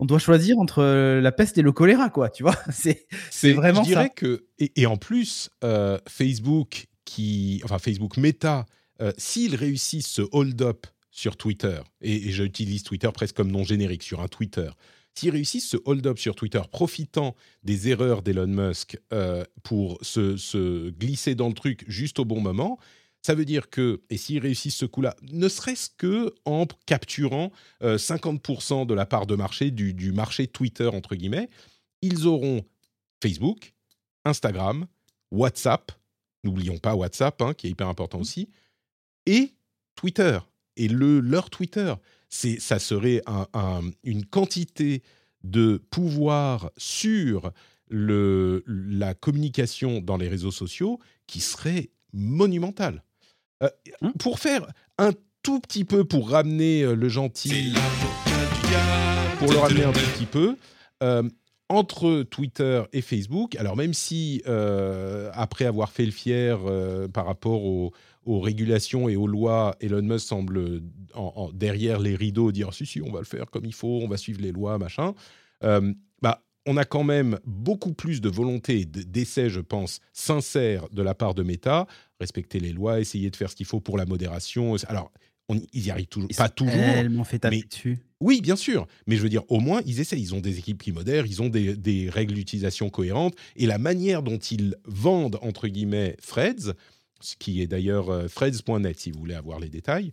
On 0.00 0.04
doit 0.04 0.18
choisir 0.18 0.58
entre 0.58 0.82
euh, 0.82 1.20
la 1.20 1.32
peste 1.32 1.58
et 1.58 1.62
le 1.62 1.72
choléra, 1.72 2.10
quoi. 2.10 2.28
Tu 2.28 2.42
vois, 2.42 2.56
c'est 2.70 3.52
vraiment 3.52 3.82
je 3.82 3.88
dirais 3.88 4.10
Que, 4.14 4.44
et, 4.58 4.86
en 4.86 4.96
plus, 4.96 5.50
euh, 5.64 5.98
Facebook, 6.08 6.86
qui, 7.04 7.60
enfin 7.64 7.78
Facebook 7.78 8.16
Meta, 8.16 8.66
euh, 9.00 9.12
s'ils 9.16 9.56
réussissent 9.56 10.08
ce 10.08 10.22
hold-up 10.32 10.86
sur 11.10 11.36
Twitter, 11.36 11.80
et, 12.02 12.28
et 12.28 12.30
j'utilise 12.30 12.82
Twitter 12.82 13.08
presque 13.12 13.36
comme 13.36 13.50
nom 13.50 13.64
générique 13.64 14.02
sur 14.02 14.20
un 14.20 14.28
Twitter, 14.28 14.70
s'ils 15.14 15.30
réussissent 15.30 15.68
ce 15.68 15.76
hold-up 15.84 16.18
sur 16.18 16.34
Twitter, 16.34 16.60
profitant 16.70 17.34
des 17.64 17.88
erreurs 17.88 18.22
d'Elon 18.22 18.46
Musk 18.46 18.98
pour 19.64 19.98
se, 20.02 20.36
se, 20.36 20.90
glisser 20.90 21.34
dans 21.34 21.48
le 21.48 21.54
truc 21.54 21.84
juste 21.88 22.20
au 22.20 22.24
bon 22.24 22.40
moment, 22.40 22.78
ça 23.22 23.34
veut 23.34 23.44
dire 23.44 23.68
que, 23.68 24.00
et 24.08 24.16
s'ils 24.16 24.38
réussissent 24.38 24.76
ce 24.76 24.86
coup-là, 24.86 25.14
ne 25.30 25.48
serait-ce 25.48 25.90
que 25.96 26.34
en 26.44 26.66
capturant 26.86 27.52
50% 27.82 28.82
euh, 28.82 28.84
de 28.86 28.94
la 28.94 29.06
part 29.06 29.26
de 29.26 29.34
marché 29.36 29.70
du, 29.70 30.12
marché 30.12 30.46
Twitter, 30.46 30.86
entre 30.86 31.14
guillemets, 31.14 31.50
ils 32.02 32.26
auront 32.26 32.64
Facebook, 33.22 33.74
Instagram, 34.24 34.86
WhatsApp, 35.30 35.92
n'oublions 36.44 36.78
pas 36.78 36.94
WhatsApp, 36.94 37.40
hein, 37.42 37.52
qui 37.54 37.66
est 37.66 37.70
hyper 37.70 37.88
important 37.88 38.18
mmh. 38.18 38.22
aussi, 38.22 38.48
et 39.26 39.52
Twitter. 39.96 40.38
Et 40.76 40.88
le, 40.88 41.20
leur 41.20 41.50
Twitter, 41.50 41.94
ça 42.30 42.78
serait 42.78 43.22
une 44.02 44.24
quantité 44.24 45.02
de 45.42 45.82
pouvoir 45.90 46.70
sur 46.78 47.52
le, 47.88 48.62
la 48.66 49.14
communication 49.14 50.00
dans 50.00 50.16
les 50.16 50.28
réseaux 50.28 50.52
sociaux 50.52 51.00
qui 51.26 51.40
serait 51.40 51.90
monumentale. 52.12 53.02
Euh, 53.62 53.68
mmh. 54.02 54.10
Pour 54.18 54.38
faire 54.38 54.66
un 54.98 55.12
tout 55.42 55.60
petit 55.60 55.84
peu, 55.84 56.04
pour 56.04 56.30
ramener 56.30 56.82
euh, 56.82 56.94
le 56.94 57.08
gentil, 57.08 57.74
pour 59.38 59.52
le 59.52 59.58
ramener 59.58 59.84
un 59.84 59.92
tout 59.92 60.00
petit 60.14 60.26
peu, 60.26 60.56
euh, 61.02 61.22
entre 61.68 62.22
Twitter 62.22 62.82
et 62.92 63.00
Facebook, 63.00 63.54
alors 63.56 63.76
même 63.76 63.94
si 63.94 64.42
après 65.32 65.66
avoir 65.66 65.92
fait 65.92 66.04
le 66.04 66.10
fier 66.10 66.58
par 67.12 67.26
rapport 67.26 67.62
aux, 67.62 67.92
régulations 68.26 69.08
et 69.08 69.14
aux 69.14 69.28
lois, 69.28 69.76
Elon 69.80 70.02
Musk 70.02 70.26
semble 70.26 70.82
derrière 71.52 72.00
les 72.00 72.16
rideaux 72.16 72.50
dire 72.50 72.74
si 72.74 72.86
si 72.86 73.00
on 73.00 73.12
va 73.12 73.20
le 73.20 73.24
faire 73.24 73.46
comme 73.46 73.64
il 73.64 73.74
faut, 73.74 74.00
on 74.02 74.08
va 74.08 74.16
suivre 74.16 74.40
les 74.40 74.50
lois, 74.50 74.78
machin. 74.78 75.14
bah 75.62 76.42
on 76.66 76.76
a 76.76 76.84
quand 76.84 77.04
même 77.04 77.38
beaucoup 77.46 77.92
plus 77.92 78.20
de 78.20 78.28
volonté 78.28 78.84
d'essai, 78.84 79.48
je 79.48 79.60
pense, 79.60 80.00
sincère 80.12 80.88
de 80.90 81.02
la 81.02 81.14
part 81.14 81.34
de 81.34 81.42
Meta, 81.42 81.86
respecter 82.20 82.60
les 82.60 82.72
lois, 82.72 83.00
essayer 83.00 83.30
de 83.30 83.36
faire 83.36 83.50
ce 83.50 83.56
qu'il 83.56 83.66
faut 83.66 83.80
pour 83.80 83.98
la 83.98 84.06
modération. 84.06 84.76
Alors, 84.86 85.10
on, 85.48 85.60
ils 85.72 85.86
y 85.86 85.90
arrivent 85.90 86.06
toujours, 86.06 86.28
pas 86.36 86.48
toujours. 86.48 86.74
Tellement 86.74 87.24
fait 87.24 87.40
taper 87.40 87.62
dessus. 87.62 87.98
Oui, 88.20 88.40
bien 88.40 88.56
sûr, 88.56 88.86
mais 89.06 89.16
je 89.16 89.22
veux 89.22 89.28
dire, 89.28 89.42
au 89.48 89.60
moins, 89.60 89.80
ils 89.86 90.00
essaient. 90.00 90.20
Ils 90.20 90.34
ont 90.34 90.40
des 90.40 90.58
équipes 90.58 90.82
qui 90.82 90.92
modèrent, 90.92 91.26
ils 91.26 91.42
ont 91.42 91.48
des, 91.48 92.10
règles 92.10 92.34
d'utilisation 92.34 92.90
cohérentes, 92.90 93.34
et 93.56 93.66
la 93.66 93.78
manière 93.78 94.22
dont 94.22 94.38
ils 94.38 94.76
vendent, 94.84 95.38
entre 95.42 95.68
guillemets, 95.68 96.16
Threads 96.26 96.74
ce 97.22 97.36
qui 97.36 97.60
est 97.60 97.66
d'ailleurs 97.66 98.30
threads.net 98.30 98.98
si 98.98 99.10
vous 99.10 99.18
voulez 99.18 99.34
avoir 99.34 99.60
les 99.60 99.68
détails, 99.68 100.10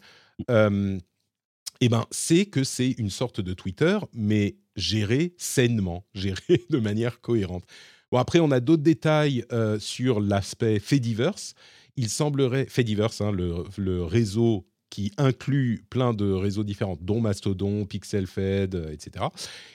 eh 0.50 1.90
ben, 1.90 2.06
c'est 2.12 2.46
que 2.46 2.66
c'est 2.66 2.92
une 2.98 3.10
sorte 3.10 3.40
de 3.40 3.54
Twitter, 3.54 3.98
mais 4.14 4.58
géré 4.76 5.34
sainement, 5.38 6.06
géré 6.14 6.66
de 6.70 6.80
manière 6.80 7.22
cohérente. 7.22 7.64
Bon, 8.12 8.18
après, 8.18 8.40
on 8.40 8.52
a 8.52 8.60
d'autres 8.60 8.84
détails 8.84 9.46
sur 9.80 10.20
l'aspect 10.20 10.80
Fediverse. 10.80 11.54
Il 11.98 12.10
semblerait, 12.10 12.66
Fediverse, 12.70 13.22
hein, 13.22 13.32
le, 13.32 14.04
réseau 14.04 14.66
qui 14.90 15.12
inclut 15.18 15.84
plein 15.90 16.14
de 16.14 16.32
réseaux 16.32 16.64
différents, 16.64 16.98
dont 17.02 17.20
Mastodon, 17.20 17.86
PixelFed, 17.86 18.76
etc. 18.94 19.26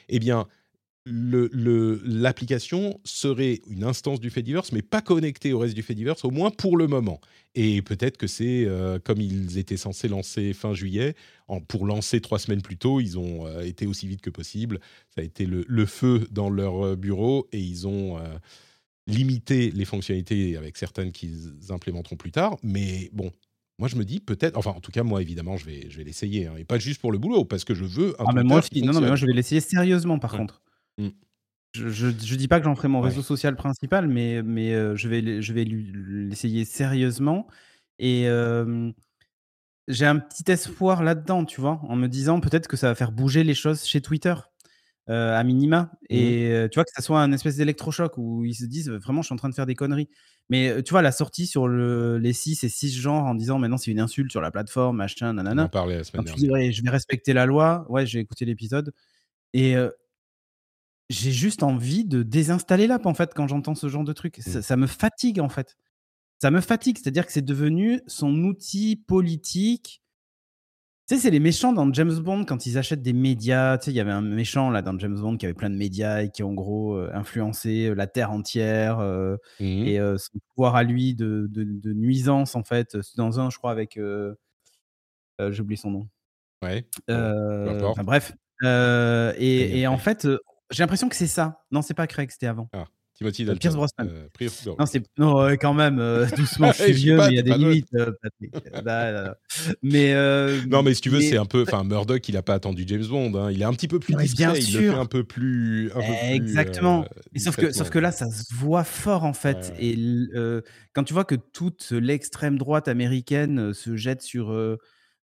Eh 0.08 0.18
bien, 0.18 0.46
l'application 1.04 3.00
serait 3.04 3.60
une 3.66 3.82
instance 3.84 4.20
du 4.20 4.30
Fediverse, 4.30 4.72
mais 4.72 4.82
pas 4.82 5.00
connectée 5.00 5.52
au 5.52 5.58
reste 5.58 5.74
du 5.74 5.82
Fediverse, 5.82 6.24
au 6.24 6.30
moins 6.30 6.50
pour 6.50 6.76
le 6.76 6.86
moment. 6.86 7.20
Et 7.54 7.82
peut-être 7.82 8.16
que 8.16 8.26
c'est 8.26 8.64
euh, 8.66 8.98
comme 9.02 9.20
ils 9.20 9.58
étaient 9.58 9.76
censés 9.76 10.08
lancer 10.08 10.52
fin 10.52 10.74
juillet, 10.74 11.14
pour 11.68 11.86
lancer 11.86 12.20
trois 12.20 12.38
semaines 12.38 12.62
plus 12.62 12.76
tôt, 12.76 13.00
ils 13.00 13.18
ont 13.18 13.46
euh, 13.46 13.62
été 13.62 13.86
aussi 13.86 14.06
vite 14.06 14.22
que 14.22 14.30
possible. 14.30 14.78
Ça 15.14 15.20
a 15.20 15.24
été 15.24 15.44
le, 15.44 15.86
feu 15.86 16.26
dans 16.30 16.48
leur 16.48 16.86
euh, 16.86 16.96
bureau 16.96 17.48
et 17.52 17.58
ils 17.58 17.86
ont 17.86 18.18
limité 19.06 19.70
les 19.70 19.84
fonctionnalités 19.84 20.56
avec 20.56 20.76
certaines 20.76 21.12
qu'ils 21.12 21.52
implémenteront 21.70 22.16
plus 22.16 22.32
tard. 22.32 22.56
Mais 22.62 23.10
bon, 23.12 23.32
moi, 23.78 23.88
je 23.88 23.96
me 23.96 24.04
dis 24.04 24.20
peut-être, 24.20 24.56
enfin, 24.56 24.70
en 24.70 24.80
tout 24.80 24.92
cas, 24.92 25.02
moi, 25.02 25.22
évidemment, 25.22 25.56
je 25.56 25.66
vais, 25.66 25.90
je 25.90 25.98
vais 25.98 26.04
l'essayer, 26.04 26.46
hein, 26.46 26.54
et 26.56 26.64
pas 26.64 26.78
juste 26.78 27.00
pour 27.00 27.12
le 27.12 27.18
boulot, 27.18 27.44
parce 27.44 27.64
que 27.64 27.74
je 27.74 27.84
veux 27.84 28.10
un 28.20 28.26
ah, 28.28 28.32
mais 28.34 28.44
moi, 28.44 28.60
non, 28.76 28.92
non, 28.92 29.00
mais 29.00 29.08
moi, 29.08 29.16
je 29.16 29.26
vais 29.26 29.32
l'essayer 29.32 29.60
sérieusement, 29.60 30.18
par 30.18 30.32
contre. 30.32 30.62
Mmh. 30.98 31.08
Je, 31.74 32.06
ne 32.06 32.12
dis 32.12 32.48
pas 32.48 32.58
que 32.60 32.64
j'en 32.64 32.74
ferai 32.74 32.88
mon 32.88 33.00
réseau 33.00 33.22
social 33.22 33.56
principal, 33.56 34.06
mais, 34.06 34.42
mais 34.42 34.74
euh, 34.74 34.94
je 34.94 35.08
vais, 35.08 35.40
je 35.40 35.52
vais 35.52 35.64
l'essayer 35.64 36.64
sérieusement. 36.64 37.46
Et 37.98 38.28
j'ai 39.88 40.06
un 40.06 40.18
petit 40.18 40.50
espoir 40.50 41.02
là-dedans, 41.02 41.44
tu 41.44 41.60
vois, 41.60 41.80
en 41.82 41.96
me 41.96 42.06
disant 42.06 42.40
peut-être 42.40 42.68
que 42.68 42.76
ça 42.76 42.88
va 42.88 42.94
faire 42.94 43.12
bouger 43.12 43.42
les 43.44 43.54
choses 43.54 43.84
chez 43.84 44.00
Twitter, 44.00 44.34
euh, 45.08 45.36
à 45.36 45.42
minima. 45.44 45.90
Mmh 46.02 46.14
et 46.14 46.68
tu 46.70 46.76
vois, 46.76 46.84
que 46.84 46.90
ça 46.94 47.02
soit 47.02 47.20
un 47.20 47.32
espèce 47.32 47.56
d'électrochoc 47.56 48.18
où 48.18 48.44
ils 48.44 48.54
se 48.54 48.64
disent 48.64 48.90
vraiment, 48.90 49.22
je 49.22 49.26
suis 49.26 49.32
en 49.32 49.36
train 49.36 49.48
de 49.48 49.54
faire 49.54 49.66
des 49.66 49.74
conneries. 49.74 50.08
Mais 50.50 50.82
tu 50.82 50.90
vois, 50.90 51.02
la 51.02 51.12
sortie 51.12 51.46
sur 51.46 51.68
le, 51.68 52.18
les 52.18 52.32
6 52.32 52.64
et 52.64 52.68
6 52.68 52.92
genres 53.00 53.24
en 53.24 53.34
disant 53.34 53.58
maintenant 53.58 53.78
c'est 53.78 53.90
une 53.90 54.00
insulte 54.00 54.30
sur 54.30 54.40
la 54.40 54.50
plateforme, 54.50 54.96
machin, 54.96 55.32
nanana. 55.32 55.62
On 55.62 55.66
en 55.66 55.68
parlait 55.68 55.96
la 55.96 56.04
semaine 56.04 56.24
dernière. 56.24 56.72
je 56.72 56.82
vais 56.82 56.90
respecter 56.90 57.32
la 57.32 57.46
loi. 57.46 57.86
Ouais, 57.88 58.06
j'ai 58.06 58.20
écouté 58.20 58.44
l'épisode. 58.44 58.92
Et 59.54 59.76
j'ai 61.12 61.30
juste 61.30 61.62
envie 61.62 62.04
de 62.04 62.22
désinstaller 62.22 62.86
l'app 62.86 63.06
en 63.06 63.14
fait 63.14 63.32
quand 63.34 63.46
j'entends 63.46 63.74
ce 63.74 63.88
genre 63.88 64.04
de 64.04 64.12
truc. 64.12 64.38
Mmh. 64.38 64.62
Ça, 64.62 64.76
me 64.76 64.86
fatigue 64.86 65.40
en 65.40 65.48
fait. 65.48 65.76
Ça 66.40 66.50
me 66.50 66.60
fatigue, 66.60 66.98
c'est-à-dire 66.98 67.26
que 67.26 67.32
c'est 67.32 67.44
devenu 67.44 68.00
son 68.06 68.34
outil 68.44 68.96
politique. 68.96 70.01
Tu 71.12 71.18
sais, 71.18 71.24
c'est 71.24 71.30
les 71.30 71.40
méchants 71.40 71.74
dans 71.74 71.92
James 71.92 72.20
Bond 72.20 72.46
quand 72.46 72.64
ils 72.64 72.78
achètent 72.78 73.02
des 73.02 73.12
médias. 73.12 73.76
Tu 73.76 73.84
sais, 73.84 73.90
il 73.90 73.94
y 73.94 74.00
avait 74.00 74.12
un 74.12 74.22
méchant 74.22 74.70
là 74.70 74.80
dans 74.80 74.98
James 74.98 75.20
Bond 75.20 75.36
qui 75.36 75.44
avait 75.44 75.52
plein 75.52 75.68
de 75.68 75.74
médias 75.74 76.22
et 76.22 76.30
qui 76.30 76.42
en 76.42 76.54
gros 76.54 76.94
euh, 76.94 77.10
influencé 77.12 77.88
euh, 77.88 77.94
la 77.94 78.06
terre 78.06 78.30
entière 78.30 78.98
euh, 78.98 79.36
mmh. 79.60 79.64
et 79.64 79.98
son 80.16 80.38
pouvoir 80.48 80.74
à 80.74 80.84
lui 80.84 81.14
de, 81.14 81.48
de, 81.50 81.92
nuisance 81.92 82.56
en 82.56 82.64
fait. 82.64 82.96
Dans 83.18 83.40
un, 83.40 83.50
je 83.50 83.58
crois, 83.58 83.72
avec. 83.72 84.00
J'ai 85.38 85.60
oublié 85.60 85.76
son 85.76 85.90
nom. 85.90 86.08
Ouais. 86.62 86.86
Enfin, 87.10 88.04
bref. 88.04 88.32
et, 88.64 89.80
et 89.80 89.86
en 89.86 89.98
fait, 89.98 90.26
j'ai 90.70 90.82
l'impression 90.82 91.10
que 91.10 91.16
c'est 91.16 91.26
ça. 91.26 91.62
Non, 91.70 91.82
c'est 91.82 91.92
pas 91.92 92.06
Craig, 92.06 92.30
c'était 92.30 92.46
avant. 92.46 92.70
Ah, 92.72 92.86
Timothy 93.22 93.44
Dalton. 93.44 93.58
Pierce 93.58 93.76
Brosnan. 93.76 94.08
Euh, 94.08 94.74
non, 94.78 94.86
c'est 94.86 95.02
non, 95.18 95.56
quand 95.56 95.74
même, 95.74 95.98
euh, 95.98 96.26
doucement, 96.36 96.72
je 96.72 96.82
suis 96.82 96.92
vieux, 96.92 97.16
mais 97.16 97.28
il 97.28 97.34
y 97.36 97.38
a 97.38 97.42
des 97.42 97.54
limites. 97.54 97.88
Euh, 97.94 99.34
mais 99.82 100.14
non, 100.66 100.82
mais 100.82 100.94
si 100.94 101.00
tu 101.00 101.10
veux, 101.10 101.20
c'est 101.20 101.38
un 101.38 101.46
peu. 101.46 101.62
Enfin, 101.62 101.84
Murdoch, 101.84 102.28
il 102.28 102.36
a 102.36 102.42
pas 102.42 102.54
attendu 102.54 102.84
James 102.86 103.06
Bond. 103.06 103.34
Hein. 103.34 103.50
Il 103.50 103.62
est 103.62 103.64
un 103.64 103.72
petit 103.72 103.88
peu 103.88 103.98
plus 103.98 104.14
discret. 104.14 104.58
il 104.58 104.74
le 104.74 104.92
fait 104.92 104.98
un 104.98 105.06
peu 105.06 105.24
plus. 105.24 105.90
Un 105.92 106.00
peu 106.00 106.34
Exactement. 106.34 107.04
sauf 107.36 107.56
que, 107.56 107.72
sauf 107.72 107.90
que 107.90 107.98
là, 107.98 108.12
ça 108.12 108.30
se 108.30 108.54
voit 108.54 108.84
fort 108.84 109.24
en 109.24 109.34
fait. 109.34 109.72
Et 109.78 109.96
quand 110.92 111.04
tu 111.04 111.12
vois 111.14 111.24
que 111.24 111.34
toute 111.34 111.90
l'extrême 111.90 112.58
droite 112.58 112.88
américaine 112.88 113.72
se 113.72 113.96
jette 113.96 114.22
sur 114.22 114.52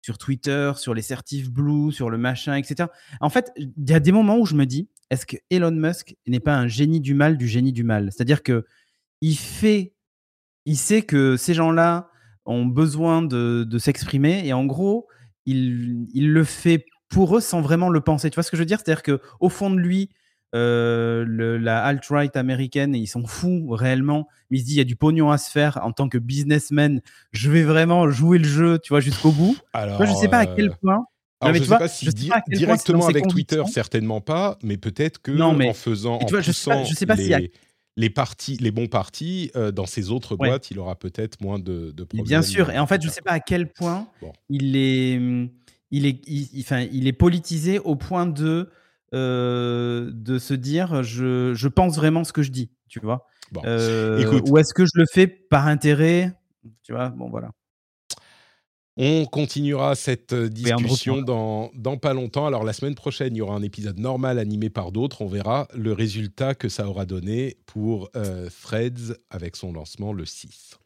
sur 0.06 0.18
Twitter, 0.18 0.70
sur 0.76 0.94
les 0.94 1.02
certifs 1.02 1.50
Blue, 1.50 1.90
sur 1.90 2.11
le 2.11 2.16
machin, 2.16 2.54
etc. 2.54 2.88
En 3.20 3.28
fait, 3.28 3.50
il 3.56 3.72
y 3.88 3.92
a 3.92 3.98
des 3.98 4.12
moments 4.12 4.38
où 4.38 4.46
je 4.46 4.54
me 4.54 4.64
dis, 4.64 4.88
est-ce 5.11 5.27
que 5.27 5.37
Elon 5.51 5.73
Musk 5.73 6.16
n'est 6.27 6.40
pas 6.40 6.57
un 6.57 6.69
génie 6.69 7.01
du 7.01 7.14
mal 7.14 7.37
du 7.37 7.49
génie 7.49 7.73
du 7.73 7.85
mal? 7.85 8.11
C'est-à-dire 8.12 8.42
que 8.42 8.64
il 9.21 9.37
fait, 9.37 9.95
il 10.64 10.77
sait 10.77 11.03
que 11.03 11.37
ces 11.37 11.55
gens-là 11.55 12.11
ont 12.45 12.66
besoin 12.66 13.23
de, 13.23 13.79
s'exprimer 13.79 14.47
et 14.47 14.53
en 14.53 14.64
gros, 14.64 15.09
il, 15.47 16.07
il, 16.12 16.33
le 16.33 16.45
fait 16.45 16.87
pour 17.09 17.37
eux 17.37 17.40
sans 17.40 17.61
vraiment 17.61 17.88
le 17.88 18.01
penser. 18.01 18.31
Tu 18.31 18.35
vois 18.35 18.42
ce 18.42 18.51
que 18.51 18.57
je 18.57 18.62
veux 18.62 18.66
dire? 18.66 18.79
C'est-à-dire 18.79 19.03
que 19.03 19.21
au 19.40 19.49
fond 19.49 19.71
de 19.71 19.79
lui, 19.79 20.11
euh, 20.55 21.25
le, 21.27 21.59
la 21.59 21.85
alt-right 21.85 22.35
américaine 22.37 22.95
ils 22.95 23.09
sont 23.09 23.27
fous 23.27 23.69
réellement. 23.71 24.29
Mais 24.51 24.59
il 24.59 24.61
se 24.61 24.66
dit 24.66 24.75
il 24.75 24.79
y 24.79 24.81
a 24.81 24.85
du 24.85 24.97
pognon 24.97 25.31
à 25.31 25.38
se 25.38 25.51
faire 25.51 25.81
en 25.83 25.92
tant 25.92 26.09
que 26.09 26.19
businessman. 26.19 27.01
Je 27.33 27.51
vais 27.51 27.64
vraiment 27.64 28.09
jouer 28.11 28.38
le 28.38 28.45
jeu, 28.45 28.79
tu 28.79 28.90
vois, 28.90 29.01
jusqu'au 29.01 29.33
bout. 29.33 29.57
Alors, 29.73 30.05
je 30.05 30.12
sais 30.14 30.29
pas 30.29 30.38
à 30.38 30.47
quel 30.47 30.71
euh, 30.71 30.75
point. 30.81 31.05
Alors, 31.40 31.55
je 31.55 31.61
ne 31.61 31.64
sais 31.64 31.79
pas 31.79 31.88
si 31.88 32.09
directement 32.49 33.07
avec 33.07 33.27
Twitter, 33.29 33.62
certainement 33.66 34.20
pas, 34.20 34.59
mais 34.62 34.77
peut-être 34.77 35.20
que 35.20 35.38
en 35.40 35.75
faisant, 35.75 36.18
en 36.22 36.27
je 36.27 36.53
sais 36.53 36.70
pas, 36.70 36.85
je 36.85 36.94
sais 36.94 37.07
pas 37.07 37.14
les, 37.14 37.53
les, 37.96 38.70
bons 38.70 38.87
partis 38.87 39.51
euh, 39.57 39.70
dans 39.70 39.87
ces 39.87 40.11
autres 40.11 40.37
boîtes, 40.37 40.70
il 40.70 40.79
aura 40.79 40.96
peut-être 40.96 41.40
moins 41.40 41.59
de, 41.59 41.92
de 41.92 42.05
problèmes. 42.05 42.27
Bien 42.27 42.42
sûr, 42.42 42.70
et 42.70 42.79
en 42.79 42.87
fait, 42.87 43.03
je 43.03 43.09
ne 43.09 43.12
sais 43.12 43.22
pas 43.22 43.33
à 43.33 43.40
quel 43.40 43.72
point 43.72 44.09
il 44.49 44.77
est, 44.77 45.20
il 45.90 46.07
est, 46.07 46.20
enfin, 46.61 46.87
il 46.92 47.07
est 47.07 47.12
politisé 47.12 47.79
au 47.79 47.96
point 47.96 48.27
de 48.27 48.70
euh, 49.14 50.11
de 50.12 50.38
se 50.38 50.53
dire 50.53 51.03
je, 51.03 51.55
je, 51.55 51.68
pense 51.68 51.96
vraiment 51.96 52.25
ce 52.25 52.33
que 52.33 52.42
je 52.42 52.51
dis, 52.51 52.70
tu 52.88 52.99
vois. 53.01 53.27
Euh, 53.64 54.40
ou 54.49 54.59
est-ce 54.59 54.75
que 54.75 54.85
je 54.85 54.99
le 54.99 55.05
fais 55.11 55.27
par 55.27 55.68
intérêt 55.68 56.33
Tu 56.83 56.92
vois, 56.92 57.11
bon 57.11 57.31
voilà. 57.31 57.51
On 58.96 59.26
continuera 59.26 59.94
cette 59.94 60.32
euh, 60.32 60.48
discussion 60.48 61.20
dans, 61.20 61.70
dans, 61.74 61.98
pas 61.98 62.14
longtemps. 62.14 62.46
Alors 62.46 62.64
la 62.64 62.72
semaine 62.72 62.94
prochaine, 62.94 63.35
il 63.35 63.38
y 63.38 63.42
aura 63.42 63.54
un 63.54 63.62
épisode 63.62 63.98
normal 63.98 64.38
animé 64.38 64.70
par 64.70 64.92
d'autres. 64.92 65.22
On 65.22 65.26
verra 65.26 65.68
le 65.74 65.92
résultat 65.92 66.54
que 66.54 66.68
ça 66.68 66.88
aura 66.88 67.04
donné 67.04 67.56
pour 67.66 68.11
Threads 68.62 69.18
avec 69.30 69.56
son 69.56 69.72
lancement 69.72 70.12
le 70.12 70.24
6. 70.24 70.78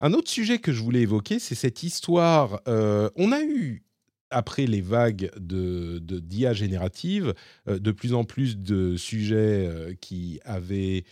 Un 0.00 0.14
autre 0.14 0.30
sujet 0.30 0.58
que 0.58 0.72
je 0.72 0.82
voulais 0.82 1.02
évoquer, 1.02 1.38
c'est 1.38 1.54
cette 1.54 1.82
histoire. 1.82 2.60
on 2.66 3.32
a 3.32 3.42
eu 3.42 3.84
après 4.30 4.66
les 4.66 4.80
vagues 4.80 5.30
de, 5.36 5.98
d'IA 5.98 6.52
générative, 6.52 7.34
euh, 7.68 7.78
de 7.78 7.90
plus 7.90 8.14
en 8.14 8.24
plus 8.24 8.58
de 8.58 8.96
sujets 8.96 9.66
euh, 9.66 9.94
qui 10.00 10.40
avaient 10.44 11.04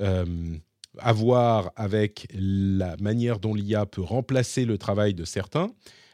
euh, 0.00 0.24
à 0.98 1.12
voir 1.12 1.72
avec 1.76 2.26
la 2.32 2.96
manière 2.96 3.38
dont 3.38 3.54
l'IA 3.54 3.86
peut 3.86 4.02
remplacer 4.02 4.64
le 4.64 4.78
travail 4.78 5.14
de 5.14 5.24
certains. 5.24 5.72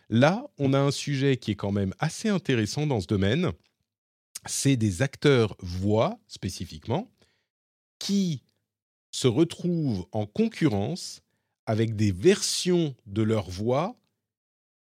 Là, 0.08 0.46
on 0.58 0.72
a 0.72 0.78
un 0.78 0.90
sujet 0.90 1.36
qui 1.36 1.52
est 1.52 1.56
quand 1.56 1.72
même 1.72 1.94
assez 1.98 2.28
intéressant 2.28 2.86
dans 2.86 3.00
ce 3.00 3.06
domaine. 3.06 3.52
C'est 4.46 4.76
des 4.76 5.02
acteurs 5.02 5.56
voix 5.60 6.18
spécifiquement 6.28 7.10
qui 7.98 8.42
se 9.10 9.26
retrouvent 9.26 10.06
en 10.12 10.26
concurrence 10.26 11.22
avec 11.64 11.96
des 11.96 12.12
versions 12.12 12.94
de 13.06 13.22
leur 13.22 13.50
voix 13.50 13.96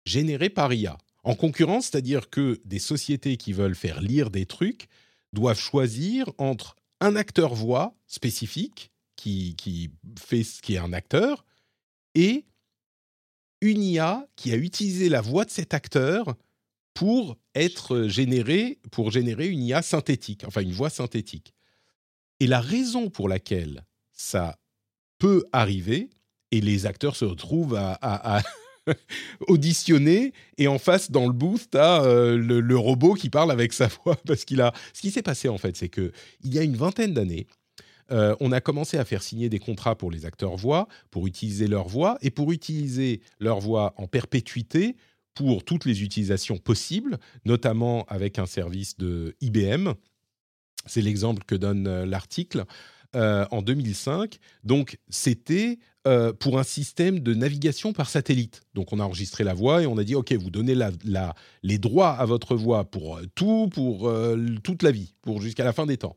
générées 0.04 0.50
par 0.50 0.72
IA 0.72 0.98
en 1.24 1.34
concurrence, 1.34 1.86
c'est-à-dire 1.86 2.28
que 2.28 2.60
des 2.64 2.78
sociétés 2.78 3.36
qui 3.36 3.52
veulent 3.52 3.74
faire 3.74 4.00
lire 4.00 4.30
des 4.30 4.44
trucs 4.44 4.88
doivent 5.32 5.58
choisir 5.58 6.30
entre 6.38 6.76
un 7.00 7.16
acteur 7.16 7.54
voix 7.54 7.96
spécifique 8.06 8.92
qui, 9.24 9.56
qui 9.56 9.90
fait 10.18 10.44
ce 10.44 10.60
qui 10.60 10.74
est 10.74 10.78
un 10.78 10.92
acteur 10.92 11.46
et 12.14 12.44
une 13.62 13.82
IA 13.82 14.28
qui 14.36 14.52
a 14.52 14.56
utilisé 14.56 15.08
la 15.08 15.22
voix 15.22 15.46
de 15.46 15.50
cet 15.50 15.72
acteur 15.72 16.34
pour 16.92 17.38
être 17.54 18.06
généré, 18.06 18.80
pour 18.92 19.10
générer 19.10 19.48
une 19.48 19.62
IA 19.62 19.80
synthétique, 19.80 20.44
enfin 20.46 20.60
une 20.60 20.72
voix 20.72 20.90
synthétique. 20.90 21.54
Et 22.38 22.46
la 22.46 22.60
raison 22.60 23.08
pour 23.08 23.30
laquelle 23.30 23.86
ça 24.12 24.58
peut 25.18 25.44
arriver, 25.52 26.10
et 26.50 26.60
les 26.60 26.84
acteurs 26.84 27.16
se 27.16 27.24
retrouvent 27.24 27.76
à 27.76 28.42
auditionné 29.48 30.34
et 30.58 30.68
en 30.68 30.78
face 30.78 31.10
dans 31.10 31.26
le 31.26 31.32
booth 31.32 31.68
t'as 31.70 32.04
euh, 32.04 32.36
le, 32.36 32.76
robot 32.76 33.14
qui 33.14 33.30
parle 33.30 33.50
avec 33.50 33.72
sa 33.72 33.86
voix 33.88 34.16
parce 34.26 34.44
qu'il 34.44 34.60
a 34.60 34.74
ce 34.92 35.00
qui 35.00 35.10
s'est 35.10 35.22
passé 35.22 35.48
en 35.48 35.56
fait 35.56 35.74
c'est 35.74 35.88
que 35.88 36.12
il 36.42 36.52
y 36.52 36.58
a 36.58 36.62
une 36.62 36.76
vingtaine 36.76 37.14
d'années 37.14 37.46
euh, 38.10 38.34
on 38.40 38.52
a 38.52 38.60
commencé 38.60 38.98
à 38.98 39.04
faire 39.04 39.22
signer 39.22 39.48
des 39.48 39.58
contrats 39.58 39.96
pour 39.96 40.10
les 40.10 40.26
acteurs 40.26 40.56
voix 40.56 40.88
pour 41.10 41.26
utiliser 41.26 41.66
leur 41.66 41.88
voix 41.88 42.18
et 42.20 42.30
pour 42.30 42.52
utiliser 42.52 43.20
leur 43.38 43.60
voix 43.60 43.94
en 43.96 44.06
perpétuité 44.06 44.96
pour 45.34 45.64
toutes 45.64 45.84
les 45.84 46.02
utilisations 46.02 46.58
possibles 46.58 47.18
notamment 47.44 48.04
avec 48.08 48.38
un 48.38 48.46
service 48.46 48.96
de 48.98 49.34
IBM 49.40 49.94
c'est 50.86 51.00
l'exemple 51.00 51.44
que 51.44 51.54
donne 51.54 51.86
euh, 51.86 52.06
l'article 52.06 52.64
en 53.16 53.62
2005. 53.62 54.40
Donc, 54.64 54.98
c'était 55.08 55.78
pour 56.40 56.58
un 56.58 56.64
système 56.64 57.20
de 57.20 57.32
navigation 57.32 57.92
par 57.92 58.10
satellite. 58.10 58.62
Donc, 58.74 58.92
on 58.92 58.98
a 58.98 59.04
enregistré 59.04 59.44
la 59.44 59.54
voix 59.54 59.84
et 59.84 59.86
on 59.86 59.96
a 59.98 60.02
dit, 60.02 60.16
OK, 60.16 60.32
vous 60.32 60.50
donnez 60.50 60.74
les 61.62 61.78
droits 61.78 62.10
à 62.10 62.24
votre 62.24 62.56
voix 62.56 62.82
pour 62.82 63.20
tout, 63.36 63.68
pour 63.72 64.12
toute 64.64 64.82
la 64.82 64.90
vie, 64.90 65.14
pour 65.22 65.40
jusqu'à 65.40 65.62
la 65.62 65.72
fin 65.72 65.86
des 65.86 65.96
temps. 65.96 66.16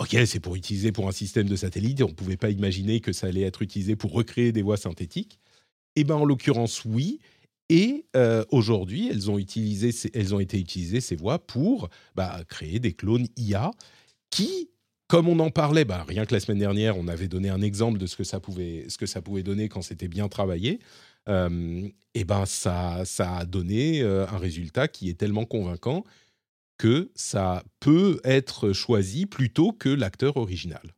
OK, 0.00 0.16
c'est 0.26 0.40
pour 0.40 0.54
utiliser 0.54 0.92
pour 0.92 1.08
un 1.08 1.12
système 1.12 1.48
de 1.48 1.56
satellite. 1.56 2.02
On 2.02 2.08
ne 2.08 2.12
pouvait 2.12 2.36
pas 2.36 2.50
imaginer 2.50 3.00
que 3.00 3.12
ça 3.12 3.26
allait 3.26 3.42
être 3.42 3.62
utilisé 3.62 3.96
pour 3.96 4.12
recréer 4.12 4.52
des 4.52 4.62
voix 4.62 4.76
synthétiques. 4.76 5.40
Eh 5.96 6.04
bien, 6.04 6.14
en 6.14 6.24
l'occurrence, 6.24 6.84
oui. 6.84 7.18
Et 7.68 8.06
euh, 8.16 8.44
aujourd'hui, 8.50 9.08
elles, 9.08 9.30
ont 9.30 9.38
elles 9.38 10.34
ont 10.34 10.40
été 10.40 10.58
utilisées, 10.58 11.00
ces 11.00 11.16
voix, 11.16 11.44
pour 11.44 11.90
bah, 12.14 12.40
créer 12.48 12.78
des 12.78 12.92
clones 12.92 13.26
IA 13.36 13.72
qui, 14.30 14.70
comme 15.08 15.28
on 15.28 15.38
en 15.40 15.50
parlait, 15.50 15.84
bah, 15.84 16.04
rien 16.06 16.24
que 16.24 16.32
la 16.32 16.40
semaine 16.40 16.60
dernière, 16.60 16.96
on 16.96 17.08
avait 17.08 17.28
donné 17.28 17.50
un 17.50 17.60
exemple 17.60 17.98
de 17.98 18.06
ce 18.06 18.16
que 18.16 18.24
ça 18.24 18.40
pouvait, 18.40 18.86
ce 18.88 18.98
que 18.98 19.06
ça 19.06 19.20
pouvait 19.20 19.42
donner 19.42 19.68
quand 19.68 19.82
c'était 19.82 20.08
bien 20.08 20.28
travaillé. 20.28 20.78
Euh, 21.28 21.88
et 22.14 22.24
ben 22.24 22.46
ça, 22.46 23.02
ça 23.04 23.36
a 23.36 23.44
donné 23.44 24.00
euh, 24.00 24.26
un 24.28 24.38
résultat 24.38 24.88
qui 24.88 25.10
est 25.10 25.14
tellement 25.14 25.44
convaincant 25.44 26.04
que 26.78 27.10
ça 27.14 27.64
peut 27.80 28.20
être 28.24 28.72
choisi 28.72 29.26
plutôt 29.26 29.72
que 29.72 29.88
l'acteur 29.88 30.36
original. 30.36 30.94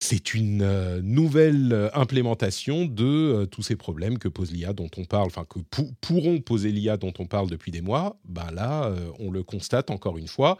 C'est 0.00 0.34
une 0.34 0.62
euh, 0.62 1.00
nouvelle 1.00 1.72
euh, 1.72 1.88
implémentation 1.94 2.86
de 2.86 3.04
euh, 3.04 3.46
tous 3.46 3.62
ces 3.62 3.76
problèmes 3.76 4.18
que 4.18 4.26
pose 4.26 4.50
l'IA 4.50 4.72
dont 4.72 4.90
on 4.96 5.04
parle, 5.04 5.26
enfin 5.26 5.44
que 5.44 5.60
pourront 6.00 6.40
poser 6.40 6.72
l'IA 6.72 6.96
dont 6.96 7.12
on 7.20 7.26
parle 7.26 7.48
depuis 7.48 7.70
des 7.70 7.82
mois. 7.82 8.18
Ben 8.24 8.50
là, 8.50 8.92
on 9.20 9.30
le 9.30 9.44
constate 9.44 9.90
encore 9.90 10.18
une 10.18 10.26
fois. 10.26 10.58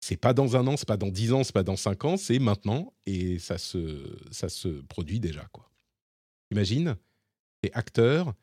C'est 0.00 0.16
pas 0.16 0.32
dans 0.32 0.56
un 0.56 0.66
an, 0.66 0.76
c'est 0.76 0.88
pas 0.88 0.96
dans 0.96 1.08
dix 1.08 1.32
ans, 1.32 1.44
c'est 1.44 1.52
pas 1.52 1.62
dans 1.62 1.76
cinq 1.76 2.04
ans, 2.04 2.16
c'est 2.16 2.40
maintenant 2.40 2.92
et 3.06 3.38
ça 3.38 3.58
se, 3.58 4.18
ça 4.32 4.48
se 4.48 4.68
produit 4.68 5.20
déjà 5.20 5.46
quoi. 5.52 5.70
Imagine, 6.50 6.96
es 7.62 7.70
acteur 7.74 8.34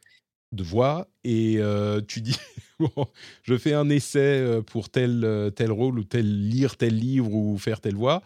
de 0.52 0.64
voix 0.64 1.08
et 1.24 1.60
tu 2.08 2.22
dis 2.22 2.38
je 3.44 3.58
fais 3.58 3.74
un 3.74 3.90
essai 3.90 4.62
pour 4.68 4.90
tel, 4.90 5.52
tel 5.56 5.72
rôle 5.72 6.00
ou 6.00 6.04
tel 6.04 6.48
lire 6.50 6.78
tel 6.78 6.96
livre 6.96 7.34
ou 7.34 7.58
faire 7.58 7.82
telle 7.82 7.96
voix. 7.96 8.22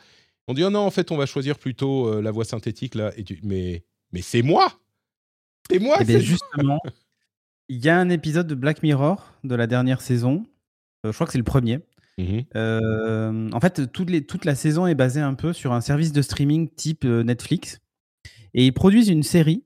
On 0.48 0.54
dit 0.54 0.64
oh 0.64 0.70
non 0.70 0.82
en 0.82 0.92
fait 0.92 1.12
on 1.12 1.18
va 1.18 1.26
choisir 1.26 1.58
plutôt 1.58 2.22
la 2.22 2.32
voix 2.32 2.46
synthétique 2.46 2.96
là. 2.96 3.12
Et 3.18 3.24
mais 3.44 3.84
mais 4.12 4.22
c'est 4.22 4.42
moi! 4.42 4.80
C'est 5.70 5.80
moi 5.80 5.98
eh 6.02 6.20
justement 6.20 6.80
il 7.72 7.84
y 7.84 7.88
a 7.88 7.98
un 7.98 8.10
épisode 8.10 8.48
de 8.48 8.56
Black 8.56 8.84
Mirror 8.84 9.34
de 9.46 9.56
la 9.56 9.66
dernière 9.66 10.02
saison. 10.02 10.46
Je 11.06 11.12
crois 11.12 11.26
que 11.26 11.32
c'est 11.32 11.38
le 11.38 11.46
premier. 11.46 11.80
Mmh 12.18 12.42
en 12.54 13.60
fait 13.62 13.90
toute, 13.92 14.10
les, 14.10 14.26
toute 14.26 14.44
la 14.44 14.56
saison 14.56 14.86
est 14.86 14.96
basée 14.96 15.22
un 15.22 15.34
peu 15.34 15.54
sur 15.54 15.72
un 15.72 15.80
service 15.80 16.12
de 16.12 16.22
streaming 16.22 16.70
type 16.70 17.06
Netflix. 17.06 17.80
Et 18.54 18.66
ils 18.66 18.74
produisent 18.74 19.08
une 19.08 19.24
série 19.24 19.64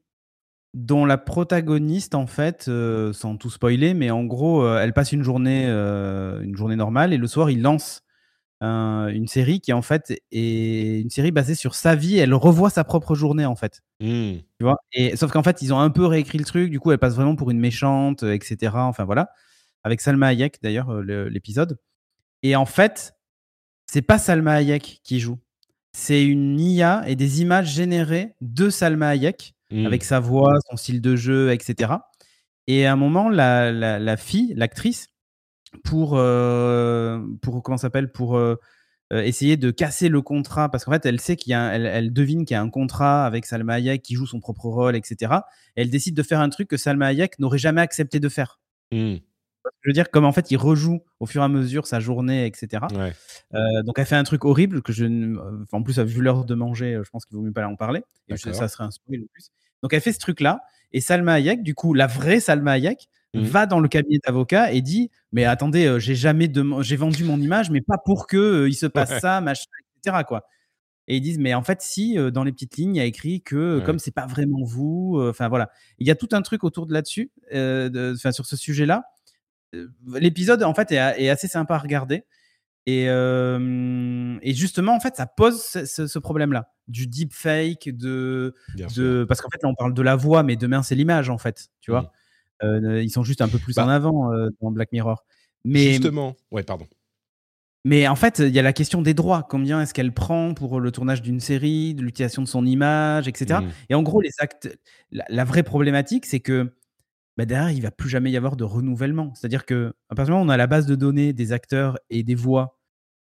dont 0.76 1.06
la 1.06 1.18
protagoniste, 1.18 2.16
en 2.16 2.28
fait, 2.28 2.66
euh, 2.68 3.14
sans 3.14 3.38
tout 3.38 3.50
spoiler, 3.50 3.94
mais 3.94 4.12
en 4.12 4.26
gros, 4.26 4.62
euh, 4.62 4.82
elle 4.82 4.92
passe 4.92 5.14
une 5.14 5.24
journée, 5.24 5.66
euh, 5.70 6.42
une 6.42 6.56
journée 6.58 6.76
normale 6.76 7.14
et 7.14 7.18
le 7.18 7.28
soir, 7.28 7.50
il 7.50 7.62
lance 7.62 8.02
une 8.62 9.28
série 9.28 9.62
qui, 9.62 9.74
en 9.74 9.84
fait, 9.84 10.20
est 10.32 11.00
une 11.00 11.12
série 11.12 11.30
basée 11.30 11.54
sur 11.54 11.76
sa 11.76 11.94
vie. 11.94 12.18
Elle 12.18 12.34
revoit 12.34 12.72
sa 12.72 12.84
propre 12.84 13.14
journée, 13.14 13.46
en 13.46 13.56
fait. 13.56 13.84
Mmh. 14.00 14.38
Tu 14.58 14.64
vois? 14.64 14.78
Et, 14.92 15.16
sauf 15.16 15.32
qu'en 15.32 15.44
fait, 15.44 15.62
ils 15.62 15.72
ont 15.72 15.80
un 15.80 15.92
peu 15.92 16.04
réécrit 16.04 16.40
le 16.40 16.46
truc. 16.46 16.72
Du 16.72 16.80
coup, 16.80 16.92
elle 16.92 16.98
passe 16.98 17.14
vraiment 17.14 17.36
pour 17.36 17.52
une 17.52 17.60
méchante, 17.60 18.24
etc. 18.24 18.72
Enfin, 18.74 19.04
voilà. 19.04 19.30
Avec 19.84 20.02
Salma 20.02 20.28
Hayek, 20.28 20.58
d'ailleurs, 20.64 20.92
l'épisode. 21.04 21.78
Et 22.42 22.56
en 22.56 22.66
fait, 22.66 23.14
c'est 23.86 24.02
pas 24.02 24.18
Salma 24.18 24.54
Hayek 24.54 25.02
qui 25.04 25.20
joue. 25.20 25.38
C'est 25.94 26.26
une 26.26 26.60
IA 26.60 27.04
et 27.08 27.16
des 27.16 27.44
images 27.44 27.72
générées 27.72 28.34
de 28.42 28.72
Salma 28.72 29.10
Hayek 29.10 29.55
avec 29.72 30.04
mmh. 30.04 30.06
sa 30.06 30.20
voix, 30.20 30.54
son 30.70 30.78
style 30.78 31.02
de 31.02 31.16
jeu, 31.16 31.52
etc. 31.52 31.94
Et 32.68 32.86
à 32.86 32.94
un 32.94 32.96
moment, 32.96 33.30
la, 33.30 33.72
la, 33.72 34.18
fille, 34.18 34.54
l'actrice, 34.56 35.10
pour, 35.84 36.14
euh, 36.16 37.20
pour 37.42 37.62
comment 37.62 37.78
s'appelle, 37.78 38.12
pour 38.12 38.38
euh, 38.38 38.56
euh, 39.14 39.22
essayer 39.22 39.58
de 39.58 39.72
casser 39.72 40.10
le 40.10 40.22
contrat, 40.22 40.70
parce 40.70 40.86
qu'en 40.86 40.92
fait, 40.92 41.06
elle 41.06 41.20
sait 41.20 41.36
qu'il 41.36 41.52
y 41.52 41.54
a, 41.54 41.74
elle, 41.74 41.86
elle, 41.86 42.14
devine 42.14 42.46
qu'il 42.46 42.56
y 42.56 42.58
a 42.58 42.62
un 42.62 42.70
contrat 42.70 43.26
avec 43.26 43.46
Salma 43.46 43.76
Hayek 43.76 44.02
qui 44.02 44.16
joue 44.16 44.26
son 44.26 44.40
propre 44.40 44.66
rôle, 44.66 44.96
etc. 44.96 45.34
Et 45.76 45.82
elle 45.82 45.90
décide 45.90 46.16
de 46.16 46.24
faire 46.24 46.40
un 46.40 46.50
truc 46.50 46.68
que 46.68 46.78
Salma 46.78 47.08
Hayek 47.08 47.38
n'aurait 47.40 47.60
jamais 47.60 47.82
accepté 47.82 48.20
de 48.20 48.30
faire. 48.30 48.60
Mmh. 48.92 49.16
Je 49.86 49.90
veux 49.92 49.94
dire, 49.94 50.10
comme 50.10 50.26
en 50.26 50.32
fait, 50.32 50.50
il 50.50 50.58
rejoue 50.58 51.02
au 51.20 51.28
fur 51.28 51.42
et 51.42 51.46
à 51.46 51.48
mesure 51.48 51.86
sa 51.86 52.00
journée, 52.00 52.48
etc. 52.48 52.86
donc, 53.54 54.00
elle 54.00 54.06
fait 54.06 54.16
un 54.16 54.24
truc 54.24 54.44
horrible 54.44 54.82
que 54.82 54.92
je. 54.92 55.06
en 55.72 55.84
plus, 55.84 56.00
vu 56.00 56.22
l'heure 56.22 56.44
de 56.44 56.56
manger, 56.56 57.00
je 57.04 57.10
pense 57.10 57.26
qu'il 57.26 57.38
vaut 57.38 57.44
mieux 57.44 57.54
pas 57.54 57.66
en 57.68 57.76
parler. 57.76 58.02
Et 58.28 58.38
ça 58.38 58.68
serait 58.68 58.84
un 58.84 58.92
spoil 58.92 59.22
en 59.22 59.28
plus. 59.32 59.52
Donc 59.86 59.94
elle 59.94 60.02
fait 60.02 60.14
ce 60.14 60.20
truc-là. 60.20 60.62
Et 60.94 61.00
Salma 61.02 61.34
Hayek, 61.34 61.62
du 61.62 61.76
coup, 61.76 61.94
la 61.94 62.08
vraie 62.08 62.40
Salma 62.40 62.72
Hayek, 62.72 63.08
mmh. 63.36 63.42
va 63.42 63.66
dans 63.66 63.80
le 63.80 63.88
cabinet 63.88 64.20
d'avocat 64.26 64.72
et 64.72 64.82
dit 64.82 65.12
Mais 65.32 65.46
attendez, 65.46 65.86
euh, 65.86 66.00
j'ai 66.00 66.16
jamais 66.16 66.52
j'ai 66.80 66.96
vendu 66.96 67.24
mon 67.24 67.40
image, 67.40 67.70
mais 67.70 67.82
pas 67.82 67.98
pour 68.04 68.26
que 68.26 68.38
euh, 68.38 68.70
il 68.70 68.74
se 68.74 68.88
passe 68.88 69.20
ça, 69.20 69.42
machin, 69.42 69.70
etc. 70.04 70.24
Quoi. 70.28 70.44
Et 71.08 71.18
ils 71.18 71.22
disent 71.22 71.38
Mais 71.38 71.54
en 71.54 71.62
fait, 71.62 71.84
si, 71.84 72.18
euh, 72.18 72.32
dans 72.32 72.44
les 72.44 72.52
petites 72.52 72.78
lignes, 72.78 72.96
il 72.96 72.98
y 72.98 73.02
a 73.02 73.06
écrit 73.06 73.42
que 73.42 73.80
comme 73.86 74.00
c'est 74.00 74.14
pas 74.14 74.26
vraiment 74.26 74.64
vous, 74.64 75.24
enfin 75.30 75.50
voilà. 75.50 75.70
Il 76.00 76.08
y 76.08 76.12
a 76.12 76.16
tout 76.16 76.30
un 76.32 76.42
truc 76.42 76.64
autour 76.64 76.88
de 76.88 76.94
là-dessus, 76.94 77.32
sur 77.52 78.46
ce 78.46 78.56
sujet-là. 78.56 79.04
L'épisode, 80.08 80.64
en 80.64 80.74
fait, 80.74 80.92
est, 80.92 81.30
assez 81.30 81.48
sympa 81.48 81.76
à 81.76 81.78
regarder. 81.78 82.24
Et, 82.86 83.06
et, 83.06 84.54
justement, 84.54 84.96
en 84.96 85.00
fait, 85.00 85.16
ça 85.16 85.26
pose 85.26 85.62
ce, 85.62 86.20
problème-là, 86.20 86.72
du 86.88 87.08
deepfake, 87.08 87.90
de, 87.90 88.54
de 88.96 89.26
parce 89.28 89.42
qu'en 89.42 89.50
fait, 89.50 89.62
là, 89.64 89.70
on 89.70 89.76
parle 89.76 89.94
de 89.94 90.02
la 90.02 90.16
voix, 90.16 90.44
mais 90.44 90.56
demain, 90.56 90.84
c'est 90.84 90.96
l'image, 90.96 91.30
en 91.30 91.38
fait, 91.38 91.70
tu 91.82 91.92
vois? 91.92 92.12
Mmh. 92.64 93.00
ils 93.00 93.10
sont 93.10 93.24
juste 93.24 93.42
un 93.42 93.50
peu 93.50 93.58
plus 93.58 93.78
en 93.80 93.88
bah 93.88 93.96
avant 93.96 94.32
dans 94.62 94.72
Black 94.72 94.92
Mirror. 94.92 95.24
Mais, 95.66 95.94
justement, 95.94 96.36
ouais, 96.52 96.64
pardon. 96.64 96.88
Mais 97.86 98.08
en 98.08 98.16
fait, 98.16 98.40
il 98.40 98.50
y 98.50 98.58
a 98.58 98.64
la 98.64 98.74
question 98.74 99.04
des 99.04 99.14
droits. 99.14 99.46
Combien 99.48 99.80
est-ce 99.80 99.94
qu'elle 99.94 100.12
prend 100.12 100.56
pour 100.56 100.80
le 100.80 100.92
tournage 100.92 101.22
d'une 101.22 101.40
série, 101.40 101.94
de 101.94 102.02
l'utilisation 102.02 102.42
de 102.42 102.48
son 102.48 102.66
image, 102.66 103.28
etc. 103.28 103.60
Mmh. 103.62 103.70
Et 103.90 103.96
en 103.96 104.02
gros, 104.02 104.22
les 104.22 104.32
actes, 104.40 104.76
la, 105.12 105.44
vraie 105.44 105.62
problématique, 105.62 106.26
c'est 106.26 106.40
que 106.40 106.74
bah 107.38 107.46
derrière, 107.46 107.72
il 107.72 107.82
va 107.82 107.92
plus 107.92 108.10
jamais 108.10 108.32
y 108.32 108.38
avoir 108.38 108.56
de 108.56 108.64
renouvellement. 108.64 109.34
C'est-à-dire 109.36 109.66
que 109.66 109.94
à 110.10 110.16
partir 110.16 110.26
du 110.26 110.32
moment 110.32 110.44
où 110.44 110.48
on 110.48 110.50
a 110.50 110.58
la 110.58 110.68
base 110.68 110.86
de 110.86 110.96
données 110.96 111.34
des 111.34 111.52
acteurs 111.52 111.98
et 112.10 112.24
des 112.24 112.36
voix 112.36 112.80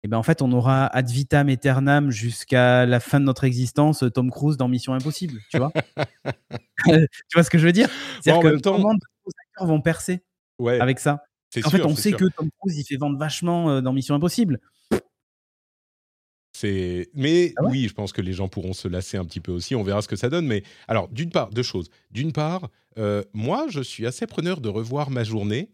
et 0.03 0.07
ben 0.07 0.17
en 0.17 0.23
fait, 0.23 0.41
on 0.41 0.51
aura 0.53 0.85
ad 0.87 1.09
vitam 1.09 1.49
aeternam 1.49 2.09
jusqu'à 2.09 2.85
la 2.85 2.99
fin 3.01 3.19
de 3.19 3.25
notre 3.25 3.43
existence 3.43 4.05
Tom 4.13 4.31
Cruise 4.31 4.55
dans 4.55 4.69
Mission 4.69 4.93
Impossible, 4.93 5.39
tu 5.51 5.57
vois 5.57 5.73
Tu 6.85 7.33
vois 7.33 7.43
ce 7.43 7.49
que 7.49 7.57
je 7.57 7.65
veux 7.65 7.73
dire? 7.73 7.89
C'est-à-dire 8.21 8.51
que 8.51 8.57
temps... 8.59 8.79
de 8.79 8.85
acteurs 8.85 9.67
vont 9.67 9.81
percer 9.81 10.23
avec 10.65 10.99
ça? 10.99 11.23
En 11.65 11.69
fait, 11.69 11.83
on 11.83 11.95
sait 11.95 12.13
que 12.13 12.25
Tom 12.37 12.49
Cruise, 12.59 12.77
il 12.77 12.85
fait 12.85 12.95
vendre 12.95 13.17
vachement 13.17 13.69
euh, 13.69 13.81
dans 13.81 13.91
Mission 13.91 14.15
Impossible. 14.15 14.59
Mais 16.63 17.53
ah 17.57 17.63
oui, 17.65 17.87
je 17.87 17.93
pense 17.93 18.13
que 18.13 18.21
les 18.21 18.33
gens 18.33 18.47
pourront 18.47 18.73
se 18.73 18.87
lasser 18.87 19.17
un 19.17 19.25
petit 19.25 19.39
peu 19.39 19.51
aussi. 19.51 19.75
On 19.75 19.83
verra 19.83 20.01
ce 20.01 20.07
que 20.07 20.15
ça 20.15 20.29
donne. 20.29 20.45
Mais 20.45 20.63
alors, 20.87 21.07
d'une 21.09 21.31
part, 21.31 21.49
deux 21.49 21.63
choses. 21.63 21.89
D'une 22.11 22.31
part, 22.33 22.69
euh, 22.99 23.23
moi, 23.33 23.67
je 23.69 23.81
suis 23.81 24.05
assez 24.05 24.27
preneur 24.27 24.61
de 24.61 24.69
revoir 24.69 25.09
ma 25.09 25.23
journée, 25.23 25.69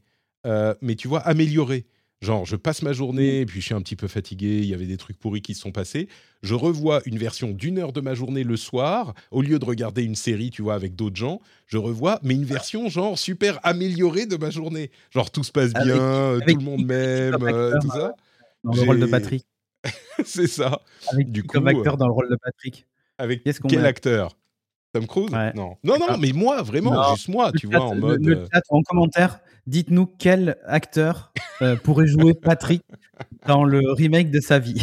euh, 0.46 0.74
mais 0.82 0.96
tu 0.96 1.08
vois, 1.08 1.20
améliorer. 1.22 1.86
Genre, 2.22 2.46
je 2.46 2.56
passe 2.56 2.82
ma 2.82 2.94
journée, 2.94 3.42
et 3.42 3.46
puis 3.46 3.60
je 3.60 3.66
suis 3.66 3.74
un 3.74 3.82
petit 3.82 3.96
peu 3.96 4.08
fatigué, 4.08 4.60
il 4.60 4.66
y 4.66 4.74
avait 4.74 4.86
des 4.86 4.98
trucs 4.98 5.20
pourris 5.20 5.42
qui 5.42 5.54
se 5.54 5.62
sont 5.62 5.72
passés. 5.72 6.08
Je 6.44 6.54
revois 6.54 7.02
une 7.06 7.18
version 7.18 7.52
d'une 7.52 7.78
heure 7.78 7.92
de 7.92 8.00
ma 8.00 8.14
journée 8.14 8.44
le 8.44 8.56
soir, 8.56 9.14
au 9.32 9.42
lieu 9.42 9.60
de 9.60 9.66
regarder 9.66 10.04
une 10.04 10.16
série, 10.16 10.50
tu 10.50 10.62
vois, 10.62 10.76
avec 10.76 10.96
d'autres 10.96 11.18
gens, 11.18 11.42
je 11.68 11.78
revois, 11.78 12.20
mais 12.24 12.36
une 12.36 12.46
version 12.46 12.90
genre 12.90 13.20
super 13.20 13.60
améliorée 13.64 14.28
de 14.28 14.38
ma 14.38 14.50
journée. 14.50 14.92
Genre, 15.12 15.30
tout 15.30 15.44
se 15.44 15.52
passe 15.52 15.74
bien, 15.74 16.40
tout 16.48 16.56
le 16.56 16.64
monde 16.64 16.86
m'aime, 16.86 17.38
euh, 17.42 17.78
tout 17.82 17.90
ça. 17.90 18.14
Dans 18.64 18.74
le 18.74 18.82
rôle 18.82 19.00
de 19.00 19.06
Patrick. 19.08 19.46
C'est 20.26 20.48
ça. 20.48 20.82
Avec, 21.12 21.32
du 21.32 21.44
coup, 21.44 21.58
comme 21.58 21.68
acteur 21.68 21.98
dans 21.98 22.08
le 22.08 22.14
rôle 22.14 22.30
de 22.30 22.38
Patrick. 22.38 22.88
Avec 23.18 23.44
quel 23.68 23.86
acteur? 23.86 24.36
Tom 24.96 25.08
Cruise? 25.08 25.30
Non. 25.56 25.76
Non, 25.84 25.98
non, 26.00 26.18
mais 26.18 26.32
moi, 26.32 26.62
vraiment, 26.62 27.14
juste 27.14 27.28
moi, 27.28 27.52
tu 27.52 27.68
vois, 27.68 27.82
en 27.82 27.96
mode. 27.96 28.26
Le, 28.26 28.38
euh 28.38 28.48
chat, 28.54 28.62
en 28.70 28.82
commentaire, 28.82 29.40
dites-nous 29.68 30.06
quel 30.06 30.56
acteur 30.66 31.34
euh, 31.62 31.76
pourrait 31.76 32.08
jouer 32.08 32.34
Patrick 32.42 32.82
dans 33.46 33.66
le 33.66 33.92
remake 33.92 34.32
de 34.32 34.40
sa 34.40 34.58
vie. 34.58 34.82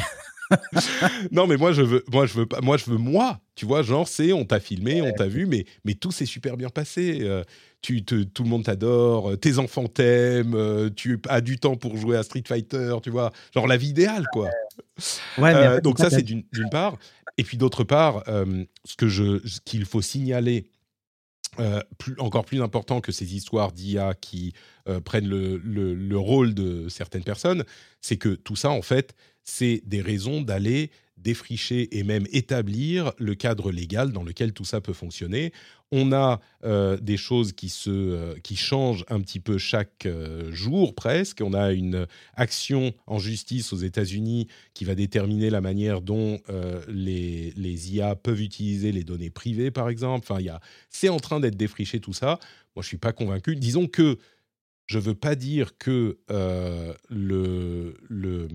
non, 1.32 1.46
mais 1.46 1.56
moi 1.56 1.72
je 1.72 1.80
veux, 1.80 2.04
moi 2.12 2.26
je 2.26 2.34
veux 2.34 2.44
pas, 2.44 2.60
moi 2.60 2.76
je 2.76 2.90
veux 2.90 2.98
moi. 2.98 3.40
Tu 3.54 3.64
vois, 3.64 3.82
genre 3.82 4.06
c'est, 4.06 4.34
on 4.34 4.44
t'a 4.44 4.60
filmé, 4.60 5.00
on 5.00 5.12
t'a 5.12 5.28
vu, 5.28 5.46
mais 5.46 5.64
mais 5.86 5.94
tout 5.94 6.12
s'est 6.12 6.26
super 6.26 6.58
bien 6.58 6.68
passé. 6.68 7.20
Euh, 7.22 7.42
tu, 7.82 8.04
te, 8.04 8.22
tout 8.22 8.44
le 8.44 8.48
monde 8.48 8.64
t'adore, 8.64 9.38
tes 9.38 9.58
enfants 9.58 9.88
t'aiment, 9.88 10.90
tu 10.94 11.20
as 11.28 11.40
du 11.40 11.58
temps 11.58 11.76
pour 11.76 11.96
jouer 11.96 12.16
à 12.16 12.22
Street 12.22 12.44
Fighter, 12.46 12.96
tu 13.02 13.10
vois, 13.10 13.32
genre 13.54 13.66
la 13.66 13.76
vie 13.76 13.88
idéale 13.88 14.26
quoi. 14.32 14.48
Ouais, 15.38 15.80
donc 15.80 15.98
ça 15.98 16.08
c'est 16.08 16.22
d'une 16.22 16.44
part. 16.70 16.96
Et 17.38 17.44
puis 17.44 17.56
d'autre 17.56 17.84
part, 17.84 18.24
euh, 18.28 18.64
ce 18.84 18.96
que 18.96 19.08
je, 19.08 19.38
qu'il 19.64 19.84
faut 19.84 20.02
signaler, 20.02 20.70
euh, 21.58 21.80
plus, 21.98 22.14
encore 22.18 22.44
plus 22.44 22.62
important 22.62 23.00
que 23.00 23.12
ces 23.12 23.34
histoires 23.34 23.72
d'IA 23.72 24.14
qui 24.14 24.54
euh, 24.88 25.00
prennent 25.00 25.28
le, 25.28 25.58
le, 25.58 26.18
rôle 26.18 26.54
de 26.54 26.88
certaines 26.88 27.24
personnes, 27.24 27.64
c'est 28.00 28.16
que 28.16 28.30
tout 28.30 28.56
ça, 28.56 28.70
en 28.70 28.82
fait, 28.82 29.14
c'est 29.44 29.82
des 29.84 30.00
raisons 30.00 30.40
d'aller 30.40 30.90
défricher 31.22 31.96
et 31.98 32.02
même 32.02 32.26
établir 32.32 33.12
le 33.18 33.34
cadre 33.34 33.70
légal 33.70 34.12
dans 34.12 34.24
lequel 34.24 34.52
tout 34.52 34.64
ça 34.64 34.80
peut 34.80 34.92
fonctionner. 34.92 35.52
On 35.94 36.10
a 36.12 36.40
euh, 36.64 36.96
des 36.96 37.18
choses 37.18 37.52
qui, 37.52 37.68
se, 37.68 37.90
euh, 37.90 38.34
qui 38.42 38.56
changent 38.56 39.04
un 39.08 39.20
petit 39.20 39.40
peu 39.40 39.58
chaque 39.58 40.06
euh, 40.06 40.50
jour 40.50 40.94
presque. 40.94 41.42
On 41.44 41.52
a 41.52 41.72
une 41.72 42.06
action 42.34 42.94
en 43.06 43.18
justice 43.18 43.74
aux 43.74 43.76
États-Unis 43.76 44.48
qui 44.72 44.86
va 44.86 44.94
déterminer 44.94 45.50
la 45.50 45.60
manière 45.60 46.00
dont 46.00 46.40
les, 46.88 47.52
les, 47.56 47.94
IA 47.94 48.16
peuvent 48.16 48.40
utiliser 48.40 48.90
les 48.90 49.04
données 49.04 49.30
privées, 49.30 49.70
par 49.70 49.90
exemple. 49.90 50.26
Enfin, 50.30 50.42
c'est 50.88 51.10
en 51.10 51.18
train 51.18 51.40
d'être 51.40 51.56
défriché 51.56 52.00
tout 52.00 52.14
ça. 52.14 52.38
Moi, 52.74 52.76
je 52.76 52.80
ne 52.80 52.84
suis 52.84 52.96
pas 52.96 53.12
convaincu. 53.12 53.54
Disons 53.56 53.86
que 53.86 54.18
je 54.86 54.98
ne 54.98 55.02
veux 55.02 55.14
pas 55.14 55.34
dire 55.34 55.76
que 55.76 56.18
le, 57.10 57.96
le 58.08 58.48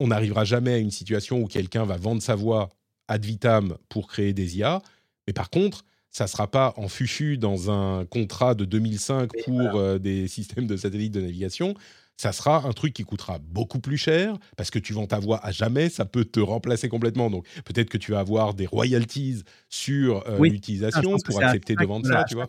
on 0.00 0.08
n'arrivera 0.08 0.44
jamais 0.44 0.74
à 0.74 0.78
une 0.78 0.90
situation 0.90 1.40
où 1.40 1.46
quelqu'un 1.46 1.84
va 1.84 1.96
vendre 1.96 2.22
sa 2.22 2.34
voix 2.34 2.68
ad 3.08 3.24
vitam 3.24 3.76
pour 3.88 4.08
créer 4.08 4.32
des 4.32 4.58
IA. 4.58 4.82
Mais 5.26 5.32
par 5.32 5.50
contre, 5.50 5.84
ça 6.10 6.24
ne 6.24 6.28
sera 6.28 6.50
pas 6.50 6.74
en 6.76 6.88
fufu 6.88 7.38
dans 7.38 7.70
un 7.70 8.04
contrat 8.04 8.54
de 8.54 8.64
2005 8.64 9.30
pour 9.44 9.76
euh, 9.76 9.98
des 9.98 10.28
systèmes 10.28 10.66
de 10.66 10.76
satellites 10.76 11.12
de 11.12 11.20
navigation. 11.20 11.74
Ça 12.16 12.30
sera 12.30 12.64
un 12.64 12.72
truc 12.72 12.92
qui 12.92 13.02
coûtera 13.02 13.38
beaucoup 13.38 13.80
plus 13.80 13.96
cher 13.96 14.36
parce 14.56 14.70
que 14.70 14.78
tu 14.78 14.92
vends 14.92 15.06
ta 15.06 15.18
voix 15.18 15.44
à 15.44 15.50
jamais, 15.50 15.88
ça 15.88 16.04
peut 16.04 16.24
te 16.24 16.38
remplacer 16.38 16.88
complètement. 16.88 17.30
Donc 17.30 17.46
peut-être 17.64 17.90
que 17.90 17.98
tu 17.98 18.12
vas 18.12 18.20
avoir 18.20 18.54
des 18.54 18.66
royalties 18.66 19.42
sur 19.68 20.24
euh, 20.28 20.38
l'utilisation 20.38 21.16
pour 21.24 21.42
accepter 21.42 21.74
de 21.74 21.84
vendre 21.84 22.06
ça, 22.06 22.24
tu 22.28 22.36
vois. 22.36 22.48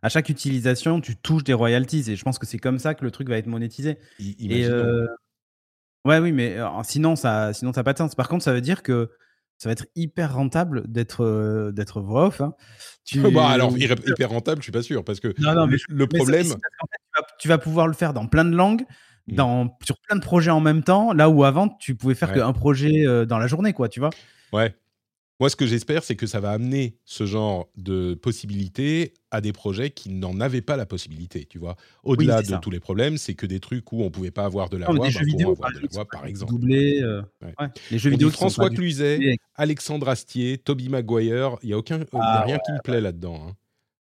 À 0.00 0.08
chaque 0.08 0.28
utilisation, 0.28 1.00
tu 1.00 1.16
touches 1.16 1.42
des 1.42 1.54
royalties 1.54 2.08
et 2.08 2.14
je 2.14 2.22
pense 2.22 2.38
que 2.38 2.46
c'est 2.46 2.58
comme 2.58 2.78
ça 2.78 2.94
que 2.94 3.04
le 3.04 3.10
truc 3.10 3.28
va 3.28 3.36
être 3.36 3.48
monétisé. 3.48 3.98
et, 4.20 4.68
Ouais, 6.08 6.18
oui, 6.20 6.32
mais 6.32 6.56
sinon, 6.84 7.16
ça 7.16 7.52
sinon 7.52 7.72
ça 7.74 7.80
n'a 7.80 7.84
pas 7.84 7.92
de 7.92 7.98
sens. 7.98 8.14
Par 8.14 8.28
contre, 8.28 8.42
ça 8.42 8.54
veut 8.54 8.62
dire 8.62 8.82
que 8.82 9.10
ça 9.58 9.68
va 9.68 9.72
être 9.72 9.86
hyper 9.94 10.34
rentable 10.34 10.90
d'être 10.90 11.70
d'être 11.74 12.00
voix 12.00 12.26
off. 12.28 12.40
Hein. 12.40 12.54
Bah, 13.32 13.48
alors, 13.48 13.76
hyper 13.76 14.30
rentable, 14.30 14.60
je 14.60 14.64
suis 14.64 14.72
pas 14.72 14.82
sûr, 14.82 15.04
parce 15.04 15.20
que 15.20 15.34
non, 15.38 15.54
non, 15.54 15.66
mais, 15.66 15.76
le, 15.88 16.06
problème. 16.06 16.46
tu, 17.38 17.48
vas, 17.48 17.58
pouvoir 17.58 17.86
le 17.86 17.94
faire 17.94 18.12
dans 18.12 18.26
plein 18.26 18.44
de 18.44 18.54
langues, 18.54 18.84
mmh. 19.26 19.34
dans, 19.34 19.78
sur 19.82 19.96
plein 20.06 20.16
de 20.16 20.22
projets 20.22 20.50
en 20.50 20.60
même 20.60 20.82
temps, 20.82 21.12
là 21.14 21.30
où 21.30 21.44
avant, 21.44 21.68
tu 21.68 21.94
pouvais 21.94 22.14
faire 22.14 22.32
qu'un 22.32 22.52
projet 22.52 23.04
dans 23.26 23.38
la 23.38 23.46
journée, 23.46 23.72
quoi, 23.72 23.88
tu 23.88 24.00
vois. 24.00 24.10
Ouais. 24.52 24.74
Moi, 25.40 25.50
ce 25.50 25.56
que 25.56 25.66
j'espère, 25.66 26.02
c'est 26.02 26.16
que 26.16 26.26
ça 26.26 26.40
va 26.40 26.50
amener 26.50 26.96
ce 27.04 27.24
genre 27.24 27.68
de 27.76 28.14
possibilités 28.14 29.14
à 29.30 29.40
des 29.40 29.52
projets 29.52 29.90
qui 29.90 30.10
n'en 30.10 30.40
avaient 30.40 30.62
pas 30.62 30.76
la 30.76 30.84
possibilité, 30.84 31.44
tu 31.44 31.58
vois. 31.58 31.76
Au-delà 32.02 32.42
de 32.42 32.56
tous 32.56 32.70
les 32.70 32.80
problèmes, 32.80 33.18
c'est 33.18 33.34
que 33.34 33.46
des 33.46 33.60
trucs 33.60 33.92
où 33.92 34.02
on 34.02 34.10
pouvait 34.10 34.32
pas 34.32 34.44
avoir 34.44 34.68
de 34.68 34.76
la 34.76 34.86
voix, 34.86 35.08
bah, 35.08 35.20
vidéo, 35.22 35.52
avoir 35.52 35.72
de 35.72 35.78
la 35.78 35.88
voix, 35.92 36.04
par 36.06 36.26
exemple. 36.26 36.52
Doublé, 36.52 37.00
euh, 37.02 37.22
Les 37.90 37.98
jeux 37.98 38.10
vidéo. 38.10 38.30
François 38.30 38.70
Cluzet, 38.70 39.38
Alexandre 39.54 40.08
Astier, 40.08 40.58
Toby 40.58 40.88
Maguire, 40.88 41.56
il 41.62 41.70
y 41.70 41.72
a 41.72 41.78
aucun, 41.78 42.00
a 42.00 42.04
ah 42.14 42.42
rien 42.44 42.58
qui 42.58 42.72
me 42.72 42.80
plaît 42.82 43.00
là-dedans. 43.00 43.48
Hein. 43.48 43.56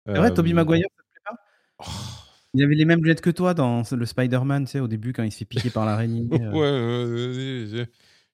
C'est 0.06 0.18
vrai, 0.18 0.34
Toby 0.34 0.52
euh, 0.52 0.56
Maguire, 0.56 0.88
ça 0.96 1.04
te 1.04 1.10
plaît 1.12 1.22
pas? 1.26 1.36
oh. 1.80 2.22
Il 2.54 2.64
avait 2.64 2.76
les 2.76 2.86
mêmes 2.86 3.04
lunettes 3.04 3.20
que 3.20 3.30
toi 3.30 3.54
dans 3.54 3.84
le 3.92 4.06
Spider-Man, 4.06 4.64
tu 4.64 4.72
sais, 4.72 4.80
au 4.80 4.88
début 4.88 5.12
quand 5.12 5.24
il 5.24 5.32
se 5.32 5.40
fait 5.40 5.46
piquer 5.46 5.70
par 5.70 5.86
l'araignée. 5.86 6.26
Euh. 6.32 6.52
ouais, 6.52 7.68
je 7.76 7.86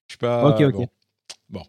suis 0.08 0.18
pas. 0.18 0.48
Ok, 0.48 0.60
ok. 0.60 0.86
Bon. 1.50 1.62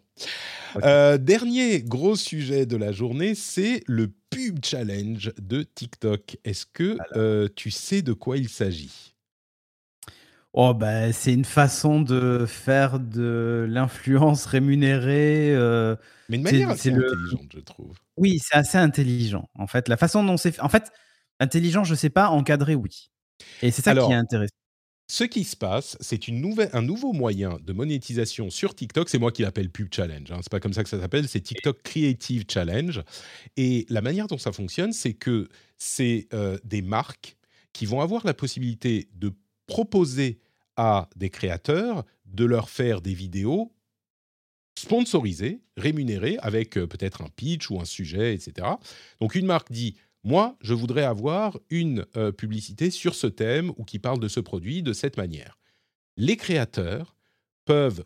Euh, 0.82 1.18
dernier 1.18 1.82
gros 1.82 2.16
sujet 2.16 2.66
de 2.66 2.76
la 2.76 2.92
journée, 2.92 3.34
c'est 3.34 3.82
le 3.86 4.12
pub 4.30 4.64
challenge 4.64 5.32
de 5.38 5.62
TikTok. 5.62 6.36
Est-ce 6.44 6.66
que 6.66 6.96
euh, 7.16 7.48
tu 7.54 7.70
sais 7.70 8.02
de 8.02 8.12
quoi 8.12 8.36
il 8.36 8.48
s'agit? 8.48 9.14
Oh 10.52 10.72
bah, 10.72 11.12
c'est 11.12 11.32
une 11.32 11.44
façon 11.44 12.00
de 12.00 12.46
faire 12.46 13.00
de 13.00 13.66
l'influence 13.68 14.46
rémunérée. 14.46 15.52
Euh, 15.52 15.96
Mais 16.28 16.38
de 16.38 16.42
manière 16.44 16.70
assez 16.70 16.92
intelligente, 16.92 17.50
je 17.52 17.60
trouve. 17.60 17.98
Oui, 18.16 18.38
c'est 18.40 18.56
assez 18.56 18.78
intelligent. 18.78 19.48
En 19.56 19.66
fait, 19.66 19.88
la 19.88 19.96
façon 19.96 20.22
dont 20.22 20.36
c'est. 20.36 20.60
En 20.60 20.68
fait, 20.68 20.92
intelligent, 21.40 21.82
je 21.82 21.96
sais 21.96 22.10
pas. 22.10 22.28
Encadré, 22.28 22.76
oui. 22.76 23.10
Et 23.62 23.72
c'est 23.72 23.82
ça 23.82 23.94
qui 23.94 24.12
est 24.12 24.14
intéressant. 24.14 24.54
Ce 25.06 25.24
qui 25.24 25.44
se 25.44 25.54
passe, 25.54 25.98
c'est 26.00 26.28
un 26.30 26.82
nouveau 26.82 27.12
moyen 27.12 27.58
de 27.62 27.72
monétisation 27.74 28.48
sur 28.48 28.74
TikTok. 28.74 29.10
C'est 29.10 29.18
moi 29.18 29.32
qui 29.32 29.42
l'appelle 29.42 29.68
Pub 29.68 29.88
Challenge. 29.92 30.30
Hein. 30.32 30.38
C'est 30.42 30.50
pas 30.50 30.60
comme 30.60 30.72
ça 30.72 30.82
que 30.82 30.88
ça 30.88 30.98
s'appelle. 30.98 31.28
C'est 31.28 31.42
TikTok 31.42 31.82
Creative 31.82 32.44
Challenge. 32.48 33.02
Et 33.58 33.84
la 33.90 34.00
manière 34.00 34.28
dont 34.28 34.38
ça 34.38 34.50
fonctionne, 34.50 34.94
c'est 34.94 35.12
que 35.12 35.48
c'est 35.76 36.26
euh, 36.32 36.58
des 36.64 36.80
marques 36.80 37.36
qui 37.74 37.84
vont 37.84 38.00
avoir 38.00 38.24
la 38.24 38.32
possibilité 38.32 39.08
de 39.14 39.32
proposer 39.66 40.40
à 40.76 41.08
des 41.16 41.28
créateurs 41.30 42.04
de 42.24 42.44
leur 42.44 42.70
faire 42.70 43.00
des 43.00 43.14
vidéos 43.14 43.72
sponsorisées, 44.76 45.60
rémunérées, 45.76 46.36
avec 46.40 46.76
euh, 46.76 46.86
peut-être 46.86 47.22
un 47.22 47.28
pitch 47.36 47.70
ou 47.70 47.80
un 47.80 47.84
sujet, 47.84 48.34
etc. 48.34 48.68
Donc 49.20 49.34
une 49.34 49.46
marque 49.46 49.70
dit 49.70 49.96
moi, 50.24 50.56
je 50.62 50.72
voudrais 50.72 51.04
avoir 51.04 51.58
une 51.68 52.06
euh, 52.16 52.32
publicité 52.32 52.90
sur 52.90 53.14
ce 53.14 53.26
thème 53.26 53.72
ou 53.76 53.84
qui 53.84 53.98
parle 53.98 54.18
de 54.18 54.28
ce 54.28 54.40
produit 54.40 54.82
de 54.82 54.94
cette 54.94 55.18
manière. 55.18 55.58
Les 56.16 56.36
créateurs 56.36 57.14
peuvent 57.66 58.04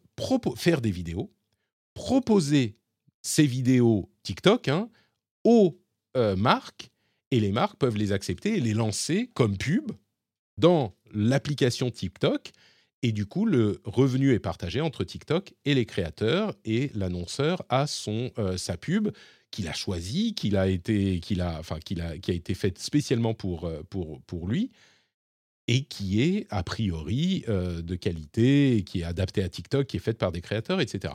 faire 0.57 0.81
des 0.81 0.91
vidéos, 0.91 1.33
proposer 1.95 2.77
ces 3.23 3.47
vidéos 3.47 4.11
TikTok 4.25 4.69
hein, 4.69 4.91
aux 5.45 5.81
euh, 6.17 6.35
marques, 6.35 6.91
et 7.31 7.41
les 7.41 7.53
marques 7.53 7.77
peuvent 7.77 7.97
les 7.97 8.13
accepter 8.13 8.57
et 8.57 8.61
les 8.61 8.75
lancer 8.75 9.31
comme 9.35 9.57
pub 9.57 9.93
dans 10.57 10.95
l'application 11.13 11.91
TikTok. 11.91 12.51
Et 13.03 13.13
du 13.13 13.27
coup, 13.27 13.47
le 13.47 13.81
revenu 13.85 14.33
est 14.33 14.41
partagé 14.41 14.81
entre 14.81 15.05
TikTok 15.05 15.55
et 15.65 15.75
les 15.75 15.87
créateurs, 15.87 16.55
et 16.65 16.91
l'annonceur 16.95 17.63
a 17.69 17.87
son, 17.87 18.33
euh, 18.39 18.57
sa 18.57 18.77
pub 18.77 19.11
qu'il 19.51 19.69
a 19.69 19.73
choisi, 19.73 20.35
qu'il 20.35 20.57
a 20.57 20.69
été, 20.69 21.21
qu'il 21.21 21.41
a, 21.41 21.59
enfin, 21.59 21.79
qu'il 21.81 22.01
a, 22.01 22.19
qui 22.19 22.31
a 22.31 22.35
été 22.35 22.55
faite 22.55 22.79
spécialement 22.79 23.35
pour, 23.35 23.65
euh, 23.65 23.83
pour, 23.89 24.21
pour 24.23 24.47
lui 24.47 24.71
et 25.69 25.85
qui 25.85 26.23
est 26.23 26.47
a 26.51 26.63
priori 26.63 27.45
euh, 27.49 27.83
de 27.83 27.95
qualité, 27.95 28.83
qui 28.85 29.01
est 29.01 29.05
adaptée 29.05 29.43
à 29.43 29.49
TikTok, 29.49 29.87
qui 29.87 29.99
est 29.99 30.01
faite 30.01 30.19
par 30.19 30.33
des 30.33 30.41
créateurs, 30.41 30.81
etc. 30.81 31.15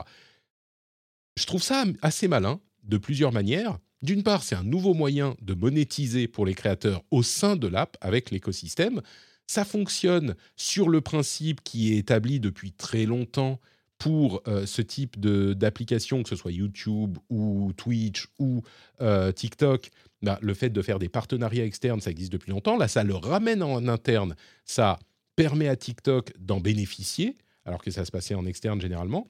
Je 1.36 1.44
trouve 1.46 1.62
ça 1.62 1.84
assez 2.00 2.28
malin 2.28 2.60
de 2.84 2.96
plusieurs 2.96 3.32
manières. 3.32 3.78
D'une 4.02 4.22
part, 4.22 4.44
c'est 4.44 4.54
un 4.54 4.62
nouveau 4.62 4.94
moyen 4.94 5.36
de 5.42 5.54
monétiser 5.54 6.28
pour 6.28 6.46
les 6.46 6.54
créateurs 6.54 7.02
au 7.10 7.22
sein 7.22 7.56
de 7.56 7.66
l'app 7.66 7.96
avec 8.00 8.30
l'écosystème. 8.30 9.02
Ça 9.46 9.64
fonctionne 9.64 10.36
sur 10.56 10.88
le 10.88 11.00
principe 11.00 11.62
qui 11.64 11.92
est 11.92 11.98
établi 11.98 12.38
depuis 12.38 12.72
très 12.72 13.06
longtemps 13.06 13.60
pour 14.04 14.42
euh, 14.48 14.66
ce 14.66 14.82
type 14.82 15.18
d'application, 15.18 16.22
que 16.22 16.28
ce 16.28 16.36
soit 16.36 16.52
YouTube 16.52 17.16
ou 17.30 17.72
Twitch 17.74 18.28
ou 18.38 18.60
euh, 19.00 19.32
TikTok, 19.32 19.88
bah, 20.20 20.38
le 20.42 20.52
fait 20.52 20.68
de 20.68 20.82
faire 20.82 20.98
des 20.98 21.08
partenariats 21.08 21.64
externes, 21.64 22.02
ça 22.02 22.10
existe 22.10 22.30
depuis 22.30 22.50
longtemps. 22.50 22.76
Là, 22.76 22.86
ça 22.86 23.02
le 23.02 23.14
ramène 23.14 23.62
en 23.62 23.88
interne, 23.88 24.36
ça 24.66 24.98
permet 25.36 25.68
à 25.68 25.76
TikTok 25.76 26.34
d'en 26.38 26.60
bénéficier, 26.60 27.34
alors 27.64 27.80
que 27.80 27.90
ça 27.90 28.04
se 28.04 28.10
passait 28.10 28.34
en 28.34 28.44
externe 28.44 28.78
généralement. 28.78 29.26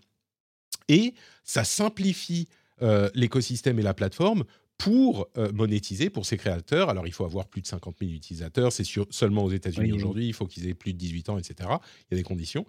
Et 0.88 1.14
ça 1.44 1.62
simplifie 1.62 2.48
euh, 2.82 3.08
l'écosystème 3.14 3.78
et 3.78 3.82
la 3.82 3.94
plateforme 3.94 4.42
pour 4.76 5.28
monétiser 5.52 6.10
pour 6.10 6.26
ses 6.26 6.36
créateurs. 6.36 6.88
Alors, 6.88 7.06
il 7.06 7.12
faut 7.12 7.24
avoir 7.24 7.46
plus 7.46 7.62
de 7.62 7.68
50 7.68 7.94
000 8.00 8.10
utilisateurs, 8.10 8.72
c'est 8.72 8.84
seulement 9.10 9.44
aux 9.44 9.52
États-Unis 9.52 9.92
aujourd'hui, 9.92 10.26
il 10.26 10.32
faut 10.32 10.48
qu'ils 10.48 10.66
aient 10.66 10.74
plus 10.74 10.92
de 10.92 10.98
18 10.98 11.28
ans, 11.28 11.38
etc. 11.38 11.54
Il 11.60 12.10
y 12.10 12.14
a 12.14 12.16
des 12.16 12.24
conditions. 12.24 12.66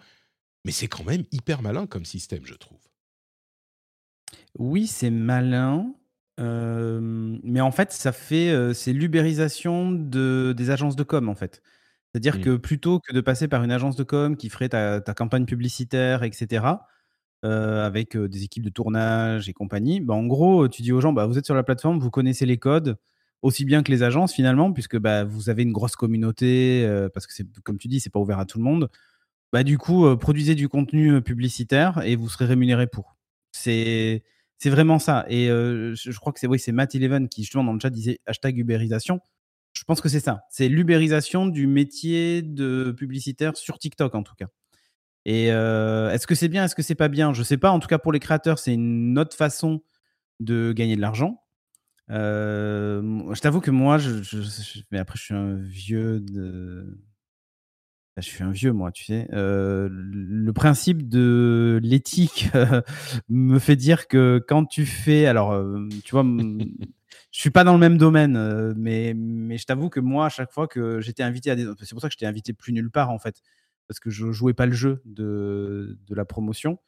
Mais 0.65 0.71
c'est 0.71 0.87
quand 0.87 1.05
même 1.05 1.23
hyper 1.31 1.61
malin 1.61 1.85
comme 1.85 2.05
système, 2.05 2.43
je 2.43 2.55
trouve. 2.55 2.79
Oui, 4.57 4.87
c'est 4.87 5.11
malin. 5.11 5.93
mais 6.39 7.61
en 7.61 7.71
fait, 7.71 7.93
ça 7.93 8.11
fait 8.11 8.73
c'est 8.73 8.91
l'ubérisation 8.91 9.91
de, 9.91 10.53
des 10.57 10.71
agences 10.71 10.95
de 10.95 11.03
com 11.03 11.29
en 11.29 11.35
fait. 11.35 11.61
C'est-à-dire 12.11 12.37
mmh. 12.37 12.41
que 12.41 12.55
plutôt 12.57 12.99
que 12.99 13.13
de 13.13 13.21
passer 13.21 13.47
par 13.47 13.63
une 13.63 13.71
agence 13.71 13.95
de 13.95 14.03
com 14.03 14.35
qui 14.35 14.49
ferait 14.49 14.69
ta, 14.69 15.01
campagne 15.15 15.45
publicitaire, 15.45 16.23
etc., 16.23 16.65
avec 17.43 18.17
des 18.17 18.43
équipes 18.43 18.63
de 18.63 18.71
tournage 18.71 19.47
et 19.47 19.53
compagnie, 19.53 19.99
bah, 20.01 20.15
en 20.15 20.25
gros, 20.25 20.67
tu 20.67 20.81
dis 20.81 20.91
aux 20.91 20.99
gens, 20.99 21.13
bah, 21.13 21.27
vous 21.27 21.37
êtes 21.37 21.45
sur 21.45 21.53
la 21.53 21.61
plateforme, 21.61 21.99
vous 21.99 22.09
connaissez 22.09 22.47
les 22.47 22.57
codes 22.57 22.97
aussi 23.43 23.65
bien 23.65 23.83
que 23.83 23.91
les 23.91 24.01
agences 24.01 24.33
finalement, 24.33 24.73
puisque 24.73 24.97
bah, 24.97 25.23
vous 25.25 25.51
avez 25.51 25.61
une 25.61 25.73
grosse 25.73 25.95
communauté, 25.95 26.89
parce 27.13 27.27
que 27.27 27.33
c'est 27.35 27.45
comme 27.63 27.77
tu 27.77 27.87
dis, 27.87 27.99
c'est 27.99 28.09
pas 28.09 28.19
ouvert 28.19 28.39
à 28.39 28.45
tout 28.45 28.57
le 28.57 28.63
monde 28.63 28.89
bah, 29.53 29.63
du 29.63 29.77
coup, 29.77 30.15
produisez 30.17 30.55
du 30.55 30.69
contenu 30.69 31.21
publicitaire 31.21 32.01
et 32.03 32.15
vous 32.15 32.29
serez 32.29 32.45
rémunéré 32.45 32.87
pour. 32.87 33.15
C'est 33.51 34.23
vraiment 34.65 34.99
ça. 34.99 35.25
Et 35.29 35.47
je, 35.47 36.19
crois 36.19 36.33
que 36.33 36.39
c'est 36.39 36.47
oui, 36.47 36.59
c'est 36.59 36.71
Matt 36.71 36.95
Eleven 36.95 37.29
qui 37.29 37.43
justement 37.43 37.63
dans 37.63 37.73
le 37.73 37.79
chat 37.79 37.89
disait 37.89 38.19
hashtag 38.25 38.57
ubérisation. 38.57 39.21
Je 39.73 39.83
pense 39.83 40.01
que 40.01 40.09
c'est 40.09 40.19
ça. 40.19 40.41
C'est 40.49 40.69
l'ubérisation 40.69 41.45
du 41.45 41.67
métier 41.67 42.41
de 42.41 42.93
publicitaire 42.97 43.55
sur 43.57 43.77
TikTok 43.77 44.15
en 44.15 44.23
tout 44.23 44.35
cas. 44.35 44.47
Et 45.25 45.47
est-ce 45.47 46.27
que 46.27 46.35
c'est 46.35 46.49
bien, 46.49 46.65
est-ce 46.65 46.75
que 46.75 46.83
c'est 46.83 46.95
pas 46.95 47.09
bien? 47.09 47.33
Je 47.33 47.43
sais 47.43 47.57
pas. 47.57 47.71
En 47.71 47.79
tout 47.79 47.87
cas, 47.87 47.97
pour 47.97 48.11
les 48.11 48.19
créateurs, 48.19 48.59
c'est 48.59 48.73
une 48.73 49.17
autre 49.17 49.35
façon 49.35 49.81
de 50.39 50.73
gagner 50.73 50.95
de 50.95 51.01
l'argent. 51.01 51.41
je 52.09 53.39
t'avoue 53.39 53.61
que 53.61 53.71
moi, 53.71 53.97
je, 53.97 54.21
mais 54.91 54.99
après, 54.99 55.17
je 55.17 55.23
suis 55.23 55.33
un 55.33 55.55
vieux 55.55 56.19
de, 56.19 56.99
je 58.21 58.29
suis 58.29 58.43
un 58.43 58.51
vieux, 58.51 58.71
moi, 58.71 58.91
tu 58.91 59.03
sais. 59.05 59.27
le 59.31 60.51
principe 60.51 61.09
de 61.09 61.79
l'éthique 61.83 62.49
me 63.29 63.59
fait 63.59 63.75
dire 63.75 64.07
que 64.07 64.43
quand 64.47 64.65
tu 64.65 64.85
fais. 64.85 65.25
Alors, 65.25 65.61
tu 66.03 66.11
vois, 66.11 66.23
je 67.31 67.39
suis 67.39 67.49
pas 67.49 67.63
dans 67.63 67.73
le 67.73 67.79
même 67.79 67.97
domaine, 67.97 68.73
mais, 68.77 69.13
mais 69.15 69.57
je 69.57 69.65
t'avoue 69.65 69.89
que 69.89 69.99
moi, 69.99 70.27
à 70.27 70.29
chaque 70.29 70.51
fois 70.51 70.67
que 70.67 71.01
j'étais 71.01 71.23
invité 71.23 71.51
à 71.51 71.55
des. 71.55 71.65
C'est 71.81 71.91
pour 71.91 72.01
ça 72.01 72.07
que 72.07 72.13
je 72.13 72.17
t'ai 72.17 72.25
invité 72.25 72.53
plus 72.53 72.73
nulle 72.73 72.91
part, 72.91 73.09
en 73.09 73.19
fait. 73.19 73.41
Parce 73.87 73.99
que 73.99 74.09
je 74.09 74.31
jouais 74.31 74.53
pas 74.53 74.65
le 74.65 74.73
jeu 74.73 75.01
de, 75.05 75.97
de 76.07 76.15
la 76.15 76.25
promotion 76.25 76.79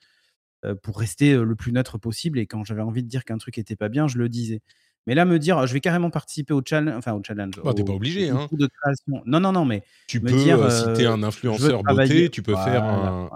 pour 0.84 1.00
rester 1.00 1.36
le 1.38 1.56
plus 1.56 1.72
neutre 1.72 1.98
possible. 1.98 2.40
Et 2.40 2.48
quand 2.48 2.64
j'avais 2.64 2.82
envie 2.82 3.04
de 3.04 3.08
dire 3.08 3.26
qu'un 3.26 3.38
truc 3.38 3.58
était 3.58 3.76
pas 3.76 3.90
bien, 3.90 4.08
je 4.08 4.18
le 4.18 4.30
disais. 4.30 4.62
Mais 5.08 5.16
là, 5.16 5.26
me 5.26 5.40
dire, 5.40 5.66
je 5.66 5.74
vais 5.74 5.80
carrément 5.80 6.10
participer 6.10 6.54
au 6.54 6.62
challenge, 6.64 6.94
enfin 6.98 7.14
au 7.14 7.24
challenge. 7.26 7.56
Bah, 7.64 7.74
t'es 7.74 7.84
pas 7.84 7.94
obligé, 7.94 8.30
hein. 8.30 8.48
De 8.52 8.68
création. 8.68 9.24
Non, 9.26 9.40
non, 9.40 9.54
non, 9.54 9.64
mais 9.64 9.82
tu 10.06 10.20
peux 10.20 10.32
dire, 10.32 10.70
si 10.70 11.06
un 11.06 11.24
influenceur 11.24 11.82
beauté, 11.82 12.30
tu 12.30 12.44
peux 12.44 12.56
faire 12.56 12.84
un, 12.84 13.30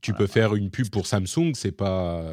tu 0.00 0.14
peux 0.14 0.26
faire 0.26 0.54
une 0.54 0.70
pub 0.70 0.88
pour 0.88 1.06
Samsung, 1.06 1.52
c'est 1.54 1.72
pas 1.72 2.24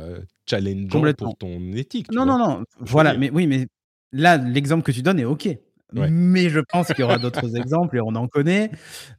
challengeant 0.50 1.14
pour 1.14 1.38
ton 1.38 1.74
éthique. 1.74 2.12
Non, 2.12 2.26
non, 2.26 2.40
non. 2.40 2.64
Voilà, 2.80 3.16
mais 3.18 3.30
oui, 3.30 3.46
mais 3.46 3.68
là, 4.14 4.38
l'exemple 4.38 4.84
que 4.84 4.92
tu 4.92 5.02
donnes 5.02 5.20
est 5.20 5.26
ok. 5.26 5.50
Mais 5.94 6.50
je 6.50 6.60
pense 6.60 6.88
qu'il 6.88 7.00
y 7.00 7.04
aura 7.04 7.18
d'autres 7.18 7.56
exemples, 7.56 7.98
et 7.98 8.02
on 8.02 8.16
en 8.16 8.28
connaît, 8.28 8.72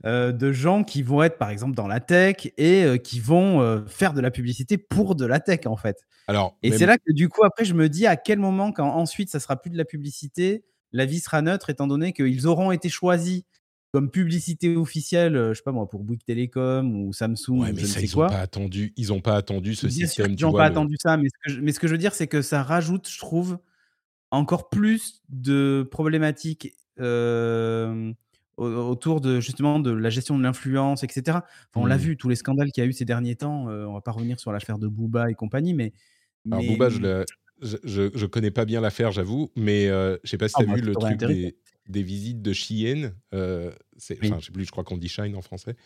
euh, 0.04 0.32
de 0.32 0.52
gens 0.52 0.84
qui 0.84 1.02
vont 1.02 1.22
être, 1.22 1.38
par 1.38 1.50
exemple, 1.50 1.74
dans 1.74 1.86
la 1.86 2.00
tech 2.00 2.48
et 2.56 2.84
euh, 2.84 2.96
qui 2.98 3.20
vont 3.20 3.60
euh, 3.60 3.80
faire 3.86 4.12
de 4.12 4.20
la 4.20 4.30
publicité 4.30 4.76
pour 4.78 5.14
de 5.14 5.24
la 5.26 5.40
tech, 5.40 5.60
en 5.66 5.76
fait. 5.76 5.96
Alors, 6.26 6.56
et 6.62 6.72
c'est 6.72 6.86
là 6.86 6.98
que, 6.98 7.12
du 7.12 7.28
coup, 7.28 7.44
après, 7.44 7.64
je 7.64 7.74
me 7.74 7.88
dis 7.88 8.06
à 8.06 8.16
quel 8.16 8.38
moment, 8.38 8.72
quand 8.72 8.88
ensuite 8.88 9.30
ça 9.30 9.40
sera 9.40 9.56
plus 9.56 9.70
de 9.70 9.78
la 9.78 9.84
publicité, 9.84 10.64
la 10.92 11.06
vie 11.06 11.20
sera 11.20 11.40
neutre, 11.42 11.70
étant 11.70 11.86
donné 11.86 12.12
qu'ils 12.12 12.46
auront 12.46 12.70
été 12.70 12.88
choisis 12.88 13.42
comme 13.90 14.10
publicité 14.10 14.76
officielle, 14.76 15.32
je 15.34 15.54
sais 15.54 15.62
pas 15.62 15.72
moi, 15.72 15.88
pour 15.88 16.04
Bouygues 16.04 16.24
Télécom 16.26 16.94
ou 16.94 17.14
Samsung. 17.14 17.60
Ouais, 17.60 17.72
mais 17.72 17.84
ça, 17.84 18.02
ils 18.02 18.10
n'ont 18.14 18.28
pas 18.28 18.40
attendu, 18.40 18.92
ils 18.98 19.12
ont 19.14 19.20
pas 19.20 19.36
attendu 19.36 19.74
ce 19.74 19.88
système. 19.88 20.32
ils 20.32 20.42
n'ont 20.42 20.52
pas 20.52 20.66
attendu 20.66 20.96
ça, 21.00 21.16
mais 21.16 21.28
ce, 21.28 21.54
que 21.54 21.60
mais 21.60 21.72
ce 21.72 21.80
que 21.80 21.86
je 21.86 21.92
veux 21.92 21.98
dire, 21.98 22.14
c'est 22.14 22.26
que 22.26 22.42
ça 22.42 22.62
rajoute, 22.62 23.08
je 23.08 23.18
trouve, 23.18 23.58
encore 24.30 24.68
plus 24.68 25.22
de 25.28 25.88
problématiques 25.90 26.74
autour 28.58 29.20
de 29.20 29.40
justement 29.40 29.78
de 29.78 29.90
la 29.90 30.10
gestion 30.10 30.36
de 30.36 30.42
l'influence, 30.42 31.04
etc. 31.04 31.38
on 31.74 31.86
l'a 31.86 31.96
mmh. 31.96 32.00
vu, 32.00 32.16
tous 32.16 32.28
les 32.28 32.36
scandales 32.36 32.72
qu'il 32.72 32.82
y 32.82 32.86
a 32.86 32.90
eu 32.90 32.92
ces 32.92 33.04
derniers 33.04 33.36
temps. 33.36 33.66
on 33.66 33.94
va 33.94 34.00
pas 34.00 34.12
revenir 34.12 34.40
sur 34.40 34.52
l'affaire 34.52 34.78
de 34.78 34.88
Booba 34.88 35.30
et 35.30 35.34
compagnie, 35.34 35.74
mais. 35.74 35.92
Alors, 36.50 36.64
Booba, 36.64 36.88
je, 36.88 37.24
je, 37.84 38.26
connais 38.26 38.50
pas 38.50 38.64
bien 38.64 38.80
l'affaire, 38.80 39.12
j'avoue, 39.12 39.50
mais 39.56 39.86
je 39.86 40.18
sais 40.24 40.38
pas 40.38 40.48
si 40.48 40.54
tu 40.54 40.68
as 40.68 40.72
ah, 40.72 40.74
vu 40.74 40.82
le 40.82 40.94
truc 40.94 41.18
des, 41.18 42.02
visites 42.02 42.42
de 42.42 42.52
Shein. 42.52 43.12
Euh, 43.34 43.72
je 43.96 44.00
sais 44.00 44.16
plus, 44.52 44.64
je 44.64 44.70
crois 44.70 44.84
qu'on 44.84 44.98
dit 44.98 45.08
Shine 45.08 45.36
en 45.36 45.42
français. 45.42 45.76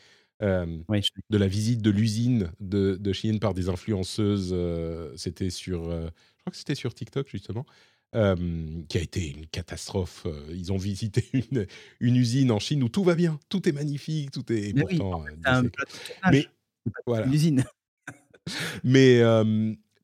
de 0.41 1.39
la 1.39 1.47
visite 1.47 1.83
de 1.83 1.91
l'usine 1.91 2.53
de, 2.61 2.97
de 2.97 3.13
Shein 3.13 3.39
par 3.39 3.55
des 3.55 3.69
influenceuses. 3.69 4.55
c'était 5.17 5.51
sur, 5.51 5.91
je 5.91 6.11
crois 6.41 6.51
que 6.51 6.57
c'était 6.57 6.75
sur 6.75 6.95
TikTok 6.95 7.29
justement 7.29 7.67
qui 8.13 8.99
a 8.99 9.01
été 9.01 9.31
une 9.31 9.47
catastrophe. 9.47 10.27
Ils 10.51 10.73
ont 10.73 10.77
visité 10.77 11.25
une, 11.33 11.67
une, 12.01 12.17
usine 12.17 12.51
en 12.51 12.59
Chine 12.59 12.83
où 12.83 12.89
tout 12.89 13.05
va 13.05 13.15
bien, 13.15 13.39
tout 13.49 13.69
est 13.69 13.73
magnifique, 13.73 14.31
tout 14.31 14.45
est 14.53 14.75
mais 14.75 14.83
pourtant. 14.83 15.25
mais 16.31 16.47
voilà. 17.07 17.27
Une 17.27 17.33
usine. 17.33 17.65
mais, 18.85 19.23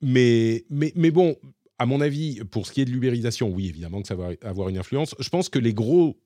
mais, 0.01 0.65
mais, 0.71 0.93
mais 0.97 1.11
bon, 1.11 1.37
à 1.79 1.87
mon 1.87 2.01
avis, 2.01 2.43
pour 2.51 2.67
ce 2.67 2.73
qui 2.73 2.81
est 2.81 2.85
de 2.87 2.91
l'ubérisation, 2.91 3.51
oui, 3.51 3.69
évidemment 3.69 4.01
que 4.01 4.09
ça 4.09 4.15
va 4.15 4.31
avoir 4.43 4.69
une 4.69 4.79
influence. 4.79 5.15
Je 5.19 5.29
pense 5.29 5.49
que 5.49 5.59
les 5.59 5.75
gros 5.75 6.19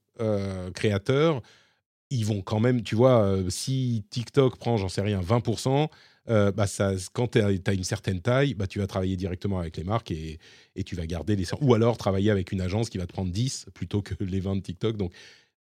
créateurs, 0.74 1.43
ils 2.11 2.26
vont 2.26 2.43
quand 2.43 2.61
même, 2.61 2.83
tu 2.83 2.95
vois, 2.95 3.39
si 3.49 4.05
TikTok 4.11 4.57
prend, 4.57 4.76
j'en 4.76 4.89
sais 4.89 5.01
rien, 5.01 5.20
20%, 5.20 5.89
euh, 6.29 6.53
bah 6.53 6.66
ça, 6.66 6.93
quand 7.12 7.33
tu 7.33 7.41
as, 7.41 7.73
une 7.73 7.85
certaine 7.85 8.20
taille, 8.20 8.55
bah 8.55 8.66
tu 8.66 8.79
vas 8.79 8.87
travailler 8.87 9.16
directement 9.16 9.59
avec 9.59 9.77
les 9.77 9.85
marques 9.85 10.11
et, 10.11 10.39
et, 10.77 10.85
tu 10.85 10.95
vas 10.95 11.07
garder 11.07 11.35
les... 11.35 11.47
Ou 11.61 11.75
alors 11.75 11.97
travailler 11.97 12.31
avec 12.31 12.53
une 12.53 12.61
agence 12.61 12.91
qui 12.91 12.99
va 12.99 13.07
te 13.07 13.12
prendre 13.12 13.33
10 13.33 13.66
plutôt 13.75 14.03
que 14.03 14.14
les 14.23 14.41
20 14.41 14.57
de 14.57 14.61
TikTok. 14.61 14.97
Donc 14.97 15.12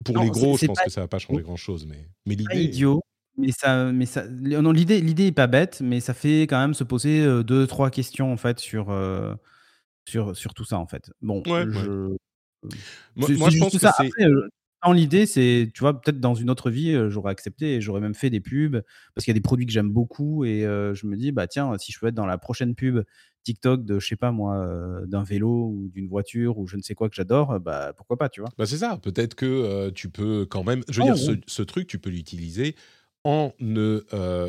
pour 0.05 0.19
les 0.19 0.31
gros, 0.31 0.57
je 0.57 0.67
pense 0.67 0.81
que 0.81 0.91
ça 0.91 1.01
va 1.01 1.09
pas 1.09 1.19
changer 1.19 1.43
grand-chose. 1.43 1.87
Mais, 1.87 2.09
mais 2.27 2.35
l'idée... 2.35 2.65
idiot. 2.65 3.01
Mais 3.37 3.53
ça, 3.53 3.93
mais 3.93 4.07
ça, 4.07 4.27
non, 4.27 4.73
l'idée, 4.73 5.01
l'idée 5.01 5.27
est 5.27 5.33
pas 5.33 5.47
bête, 5.47 5.81
mais 5.81 6.01
ça 6.01 6.13
fait 6.13 6.43
quand 6.43 6.59
même 6.59 6.75
se 6.75 6.83
poser 6.83 7.21
euh, 7.21 7.45
deux, 7.45 7.69
trois 7.69 7.89
questions 7.89 8.33
en 8.33 8.37
fait 8.37 8.59
sur, 8.59 8.91
euh, 8.91 9.33
sur, 10.09 10.37
sur 10.37 10.55
tout 10.55 10.65
ça 10.65 10.79
en 10.79 10.89
fait. 10.89 11.13
Bon, 11.23 11.41
je, 11.47 12.17
moi, 13.15 13.51
je 13.51 13.59
pense 13.59 13.73
que 13.73 13.79
ça. 13.79 13.91
Après, 13.91 14.09
l'idée, 14.93 15.27
c'est, 15.27 15.71
tu 15.75 15.81
vois, 15.81 16.01
peut-être 16.01 16.21
dans 16.21 16.35
une 16.35 16.51
autre 16.51 16.71
vie, 16.71 16.97
j'aurais 17.09 17.33
accepté 17.33 17.75
et 17.75 17.81
j'aurais 17.81 18.01
même 18.01 18.15
fait 18.15 18.31
des 18.31 18.41
pubs 18.41 18.83
parce 19.15 19.25
qu'il 19.25 19.33
y 19.33 19.37
a 19.37 19.39
des 19.39 19.41
produits 19.41 19.67
que 19.67 19.73
j'aime 19.73 19.91
beaucoup 19.91 20.45
et 20.45 20.61
je 20.63 21.07
me 21.07 21.17
dis, 21.17 21.33
bah 21.33 21.47
tiens, 21.47 21.77
si 21.79 21.93
je 21.93 21.99
peux 21.99 22.07
être 22.07 22.15
dans 22.15 22.27
la 22.27 22.39
prochaine 22.39 22.75
pub 22.75 23.03
TikTok 23.43 23.85
de, 23.85 23.99
je 23.99 24.07
sais 24.07 24.17
pas 24.17 24.31
moi, 24.31 24.67
d'un 25.07 25.23
vélo 25.23 25.71
ou 25.75 25.89
d'une 25.93 26.09
voiture 26.09 26.59
ou 26.59 26.67
je 26.67 26.77
ne 26.77 26.83
sais 26.83 26.95
quoi 26.95 27.09
que 27.09 27.17
j'adore, 27.17 27.59
bah 27.61 27.93
pourquoi 27.97 28.17
pas, 28.17 28.29
tu 28.29 28.41
vois? 28.41 28.51
Bah 28.59 28.67
c'est 28.67 28.79
ça. 28.79 28.99
Peut-être 28.99 29.35
que 29.35 29.91
tu 29.91 30.11
peux 30.11 30.47
quand 30.49 30.65
même, 30.65 30.83
je 30.89 31.01
veux 31.01 31.05
dire, 31.05 31.19
ce, 31.19 31.33
ce, 31.47 31.63
truc, 31.63 31.87
tu 31.89 31.99
peux 31.99 32.11
l'utiliser 32.11 32.77
en 33.25 33.53
ne 33.59 34.05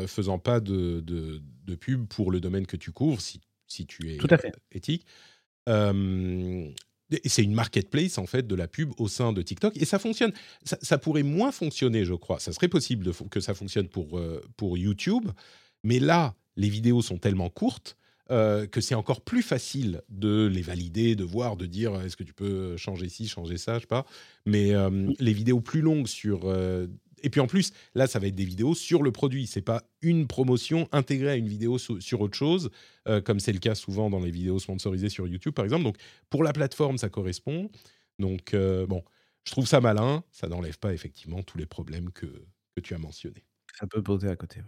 faisant 0.06 0.38
pas 0.38 0.60
de, 0.60 1.00
de, 1.00 1.42
de, 1.64 1.74
pub 1.74 2.06
pour 2.06 2.30
le 2.30 2.40
domaine 2.40 2.66
que 2.66 2.76
tu 2.76 2.92
couvres, 2.92 3.20
si, 3.20 3.40
si 3.66 3.86
tu 3.86 4.12
es 4.12 4.16
Tout 4.16 4.28
à 4.30 4.38
fait. 4.38 4.52
éthique 4.72 5.06
c'est 7.24 7.42
une 7.42 7.54
marketplace 7.54 8.18
en 8.18 8.26
fait 8.26 8.46
de 8.46 8.54
la 8.54 8.68
pub 8.68 8.92
au 8.98 9.08
sein 9.08 9.32
de 9.32 9.42
TikTok 9.42 9.76
et 9.76 9.84
ça 9.84 9.98
fonctionne. 9.98 10.32
Ça, 10.64 10.98
pourrait 10.98 11.22
moins 11.22 11.52
fonctionner, 11.52 12.04
je 12.04 12.14
crois. 12.14 12.38
Ça 12.40 12.52
serait 12.52 12.68
possible 12.68 13.10
que 13.30 13.40
ça 13.40 13.54
fonctionne 13.54 13.88
pour, 13.88 14.18
euh, 14.18 14.42
pour 14.56 14.78
YouTube, 14.78 15.28
mais 15.82 15.98
là, 15.98 16.34
les 16.56 16.68
vidéos 16.68 17.02
sont 17.02 17.18
tellement 17.18 17.48
courtes 17.48 17.96
euh, 18.30 18.66
que 18.66 18.80
c'est 18.80 18.94
encore 18.94 19.22
plus 19.22 19.42
facile 19.42 20.02
de 20.08 20.46
les 20.46 20.62
valider, 20.62 21.16
de 21.16 21.24
voir, 21.24 21.56
de 21.56 21.66
dire 21.66 22.00
est-ce 22.00 22.16
que 22.16 22.22
tu 22.22 22.32
peux 22.32 22.76
changer 22.76 23.08
ci, 23.08 23.26
changer 23.26 23.56
ça, 23.56 23.74
je 23.76 23.80
sais 23.80 23.86
pas. 23.86 24.06
Mais 24.46 24.72
euh, 24.74 25.12
les 25.18 25.32
vidéos 25.32 25.60
plus 25.60 25.80
longues 25.80 26.06
sur 26.06 26.42
et 27.22 27.30
puis 27.30 27.40
en 27.40 27.46
plus, 27.46 27.72
là, 27.94 28.06
ça 28.06 28.18
va 28.18 28.26
être 28.26 28.34
des 28.34 28.44
vidéos 28.44 28.74
sur 28.74 29.02
le 29.02 29.12
produit. 29.12 29.46
C'est 29.46 29.62
pas 29.62 29.82
une 30.02 30.26
promotion 30.26 30.88
intégrée 30.92 31.30
à 31.30 31.36
une 31.36 31.48
vidéo 31.48 31.78
sur 31.78 32.20
autre 32.20 32.36
chose, 32.36 32.70
euh, 33.08 33.20
comme 33.20 33.40
c'est 33.40 33.52
le 33.52 33.58
cas 33.58 33.74
souvent 33.74 34.10
dans 34.10 34.20
les 34.20 34.30
vidéos 34.30 34.58
sponsorisées 34.58 35.08
sur 35.08 35.26
YouTube, 35.26 35.54
par 35.54 35.64
exemple. 35.64 35.84
Donc, 35.84 35.96
pour 36.28 36.42
la 36.42 36.52
plateforme, 36.52 36.98
ça 36.98 37.08
correspond. 37.08 37.70
Donc, 38.18 38.54
euh, 38.54 38.86
bon, 38.86 39.02
je 39.44 39.52
trouve 39.52 39.66
ça 39.66 39.80
malin. 39.80 40.24
Ça 40.30 40.48
n'enlève 40.48 40.78
pas 40.78 40.92
effectivement 40.92 41.42
tous 41.42 41.58
les 41.58 41.66
problèmes 41.66 42.10
que, 42.10 42.26
que 42.26 42.80
tu 42.80 42.94
as 42.94 42.98
mentionnés. 42.98 43.44
Ça 43.78 43.86
peut 43.86 44.02
poser 44.02 44.28
à 44.28 44.36
côté. 44.36 44.60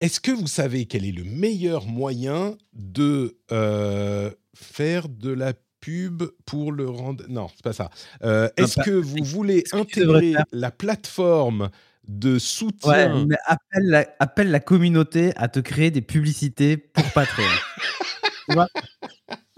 Est-ce 0.00 0.20
que 0.20 0.30
vous 0.30 0.46
savez 0.46 0.86
quel 0.86 1.04
est 1.04 1.12
le 1.12 1.24
meilleur 1.24 1.86
moyen 1.86 2.56
de 2.72 3.38
euh, 3.52 4.30
faire 4.54 5.08
de 5.08 5.30
la 5.30 5.52
pub 5.80 6.24
pour 6.46 6.72
le 6.72 6.88
rendre. 6.88 7.24
Non, 7.28 7.48
c'est 7.54 7.64
pas 7.64 7.72
ça. 7.72 7.90
Euh, 8.22 8.48
est-ce 8.56 8.80
que 8.80 8.90
vous 8.90 9.24
voulez 9.24 9.64
intégrer 9.72 10.34
la 10.52 10.70
plateforme 10.70 11.70
de 12.08 12.38
soutien 12.38 13.14
ouais, 13.14 13.24
mais 13.26 13.36
appelle, 13.46 13.88
la, 13.88 14.06
appelle 14.18 14.50
la 14.50 14.60
communauté 14.60 15.32
à 15.36 15.48
te 15.48 15.60
créer 15.60 15.90
des 15.90 16.00
publicités 16.00 16.76
pour 16.76 17.04
Patreon. 17.12 17.44
tu, 18.48 18.54
vois 18.54 18.66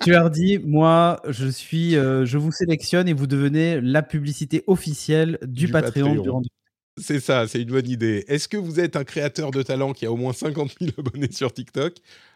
tu 0.02 0.10
leur 0.10 0.30
dis, 0.30 0.58
moi, 0.58 1.20
je 1.28 1.46
suis, 1.46 1.96
euh, 1.96 2.26
je 2.26 2.38
vous 2.38 2.52
sélectionne 2.52 3.08
et 3.08 3.12
vous 3.12 3.26
devenez 3.26 3.80
la 3.80 4.02
publicité 4.02 4.64
officielle 4.66 5.38
du, 5.42 5.68
Patreon, 5.68 6.16
Patreon. 6.16 6.42
C'est 7.00 7.20
ça, 7.20 7.48
c'est 7.48 7.62
une 7.62 7.70
bonne 7.70 7.88
idée. 7.88 8.22
Est-ce 8.28 8.48
que 8.48 8.58
vous 8.58 8.78
êtes 8.78 8.96
un 8.96 9.04
créateur 9.04 9.50
de 9.50 9.62
talent 9.62 9.94
qui 9.94 10.04
a 10.04 10.12
au 10.12 10.16
moins 10.16 10.34
50 10.34 10.74
000 10.78 10.92
abonnés 10.98 11.32
sur 11.32 11.52
TikTok 11.52 11.94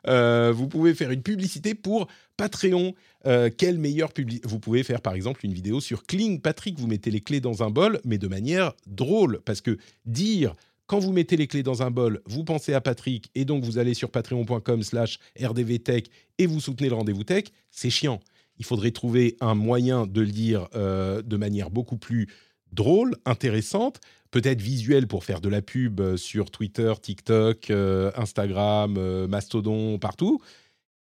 euh, 0.09 0.51
Vous 0.51 0.67
pouvez 0.67 0.95
faire 0.95 1.11
une 1.11 1.23
publicité 1.23 1.75
pour 1.75 2.09
Patreon. 2.39 2.95
Euh, 3.27 3.51
quelle 3.55 3.79
meilleure 3.79 4.15
publicité 4.15 4.49
Vous 4.49 4.59
pouvez 4.59 4.83
faire 4.83 5.03
par 5.03 5.15
exemple 5.15 5.45
une 5.45 5.53
vidéo 5.53 5.81
sur 5.81 6.05
Kling 6.05 6.41
Patrick. 6.41 6.79
Vous 6.79 6.87
mettez 6.87 7.11
les 7.11 7.21
clés 7.21 7.41
dans 7.41 7.63
un 7.63 7.69
bol, 7.69 8.01
mais 8.07 8.17
de 8.17 8.29
manière 8.29 8.73
drôle. 8.87 9.41
Parce 9.45 9.61
que 9.61 9.77
dire 10.07 10.55
quand 10.87 11.01
vous 11.01 11.13
mettez 11.13 11.37
les 11.37 11.49
clés 11.49 11.63
dans 11.65 11.83
un 11.83 11.91
bol, 11.91 12.23
vous 12.27 12.45
pensez 12.45 12.73
à 12.73 12.81
Patrick 12.81 13.31
et 13.35 13.45
donc 13.45 13.65
vous 13.65 13.77
allez 13.77 13.93
sur 13.93 14.11
patreon.com 14.11 14.83
slash 14.83 15.19
rdvtech 15.39 16.09
et 16.39 16.47
vous 16.47 16.61
soutenez 16.61 16.89
le 16.89 16.95
rendez-vous 16.95 17.25
tech, 17.25 17.45
c'est 17.71 17.91
chiant. 17.91 18.21
Il 18.59 18.65
faudrait 18.65 18.93
trouver 18.93 19.37
un 19.41 19.55
moyen 19.55 20.07
de 20.07 20.21
le 20.21 20.29
dire 20.29 20.69
euh, 20.75 21.23
de 21.23 21.37
manière 21.37 21.71
beaucoup 21.71 21.99
plus 21.99 22.29
drôle, 22.73 23.17
intéressante, 23.25 24.01
peut-être 24.31 24.61
visuelle 24.61 25.07
pour 25.07 25.25
faire 25.25 25.41
de 25.41 25.49
la 25.49 25.63
pub 25.63 26.01
euh, 26.01 26.17
sur 26.17 26.51
Twitter, 26.51 26.93
TikTok, 27.01 27.71
euh, 27.71 28.11
Instagram, 28.17 28.97
euh, 28.99 29.27
Mastodon, 29.27 29.99
partout. 29.99 30.41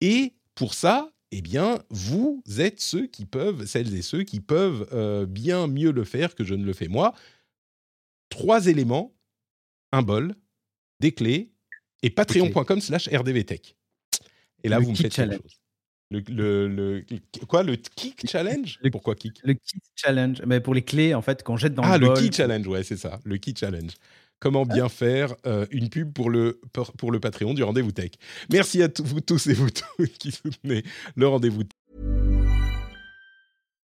Et 0.00 0.34
pour 0.54 0.74
ça, 0.74 1.10
eh 1.30 1.42
bien, 1.42 1.82
vous 1.90 2.42
êtes 2.58 2.80
ceux 2.80 3.06
qui 3.06 3.26
peuvent, 3.26 3.66
celles 3.66 3.94
et 3.94 4.02
ceux 4.02 4.22
qui 4.22 4.40
peuvent 4.40 5.26
bien 5.26 5.66
mieux 5.66 5.90
le 5.90 6.04
faire 6.04 6.34
que 6.34 6.42
je 6.42 6.54
ne 6.54 6.64
le 6.64 6.72
fais 6.72 6.88
moi. 6.88 7.12
Trois 8.30 8.66
éléments, 8.66 9.14
un 9.92 10.00
bol, 10.00 10.34
des 11.00 11.12
clés 11.12 11.52
et 12.02 12.10
patreon.com 12.10 12.80
slash 12.80 13.08
rdvtech. 13.08 13.76
Et 14.64 14.68
là, 14.68 14.78
vous 14.78 14.90
me 14.90 14.96
faites 14.96 15.12
quelque 15.12 15.34
chose. 15.34 15.57
Le, 16.10 16.68
le, 16.68 17.04
quoi 17.46 17.62
le 17.62 17.76
kick 17.76 18.28
challenge? 18.28 18.78
Pourquoi 18.90 19.14
kick? 19.14 19.40
Le 19.44 19.52
kick 19.52 19.82
challenge, 19.94 20.42
mais 20.46 20.60
pour 20.60 20.74
les 20.74 20.82
clés 20.82 21.14
en 21.14 21.20
fait 21.20 21.42
qu'on 21.42 21.58
jette 21.58 21.74
dans 21.74 21.82
ah, 21.82 21.98
le 21.98 22.06
Ah 22.06 22.14
le 22.14 22.20
kick 22.20 22.34
challenge, 22.34 22.66
ouais 22.66 22.82
c'est 22.82 22.96
ça, 22.96 23.20
le 23.24 23.36
kick 23.36 23.58
challenge. 23.58 23.92
Comment 24.40 24.64
bien 24.64 24.88
faire 24.88 25.34
euh, 25.46 25.66
une 25.70 25.90
pub 25.90 26.12
pour 26.12 26.30
le 26.30 26.60
pour 26.96 27.10
le 27.10 27.18
Patreon 27.18 27.54
du 27.54 27.62
rendez-vous 27.62 27.90
tech. 27.90 28.12
Merci 28.50 28.82
à 28.82 28.88
vous 28.98 29.20
tous 29.20 29.48
et 29.48 29.52
vous 29.52 29.68
toutes 29.68 30.16
qui 30.18 30.30
soutenez 30.30 30.84
le 31.16 31.26
rendez-vous. 31.26 31.64